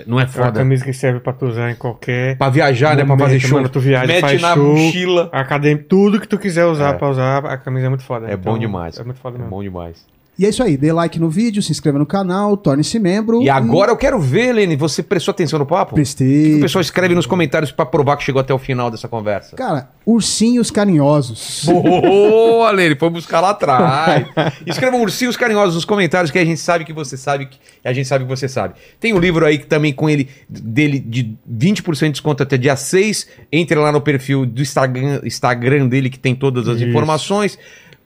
[0.06, 0.52] Não é É uma foda.
[0.52, 2.36] camisa que serve pra tu usar em qualquer.
[2.36, 2.96] Pra viajar, né?
[2.96, 3.56] Pra momento, fazer show.
[3.56, 5.30] mano, tu viaja, Mete faz na show, mochila.
[5.32, 6.98] Acadêmico, tudo que tu quiser usar É.
[6.98, 8.26] pra usar, a camisa é muito foda.
[8.30, 8.98] É bom demais.
[8.98, 9.50] É muito foda É mesmo.
[9.50, 10.04] bom demais.
[10.38, 13.40] E é isso aí, dê like no vídeo, se inscreva no canal, torne-se membro.
[13.42, 15.92] E agora eu quero ver, Lene, você prestou atenção no papo?
[15.92, 16.60] O Prestei.
[16.60, 19.56] pessoal escreve nos comentários pra provar que chegou até o final dessa conversa.
[19.56, 21.64] Cara, ursinhos carinhosos.
[21.64, 24.26] Boa, Lene, foi buscar lá atrás.
[24.66, 28.06] Escrevam ursinhos carinhosos nos comentários que a gente sabe que você sabe que a gente
[28.06, 28.74] sabe que você sabe.
[29.00, 32.76] Tem um livro aí que também com ele dele de 20% de desconto até dia
[32.76, 33.26] 6.
[33.50, 36.88] Entre lá no perfil do Instagram, Instagram dele que tem todas as Isso.
[36.88, 37.58] informações.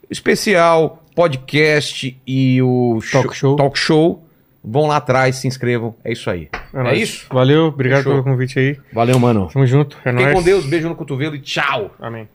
[0.09, 3.57] Especial, podcast e o Talk show.
[3.57, 4.25] talk show.
[4.63, 5.95] Vão lá atrás, se inscrevam.
[6.05, 6.49] É isso aí.
[6.75, 7.01] É, nóis.
[7.01, 7.27] isso?
[7.33, 8.13] Valeu, obrigado Fechou.
[8.13, 8.77] pelo convite aí.
[8.93, 9.49] Valeu, mano.
[9.51, 9.97] Tamo junto.
[10.05, 10.37] É Fiquem nóis.
[10.37, 11.95] com Deus, beijo no cotovelo e tchau.
[11.99, 12.29] Amém.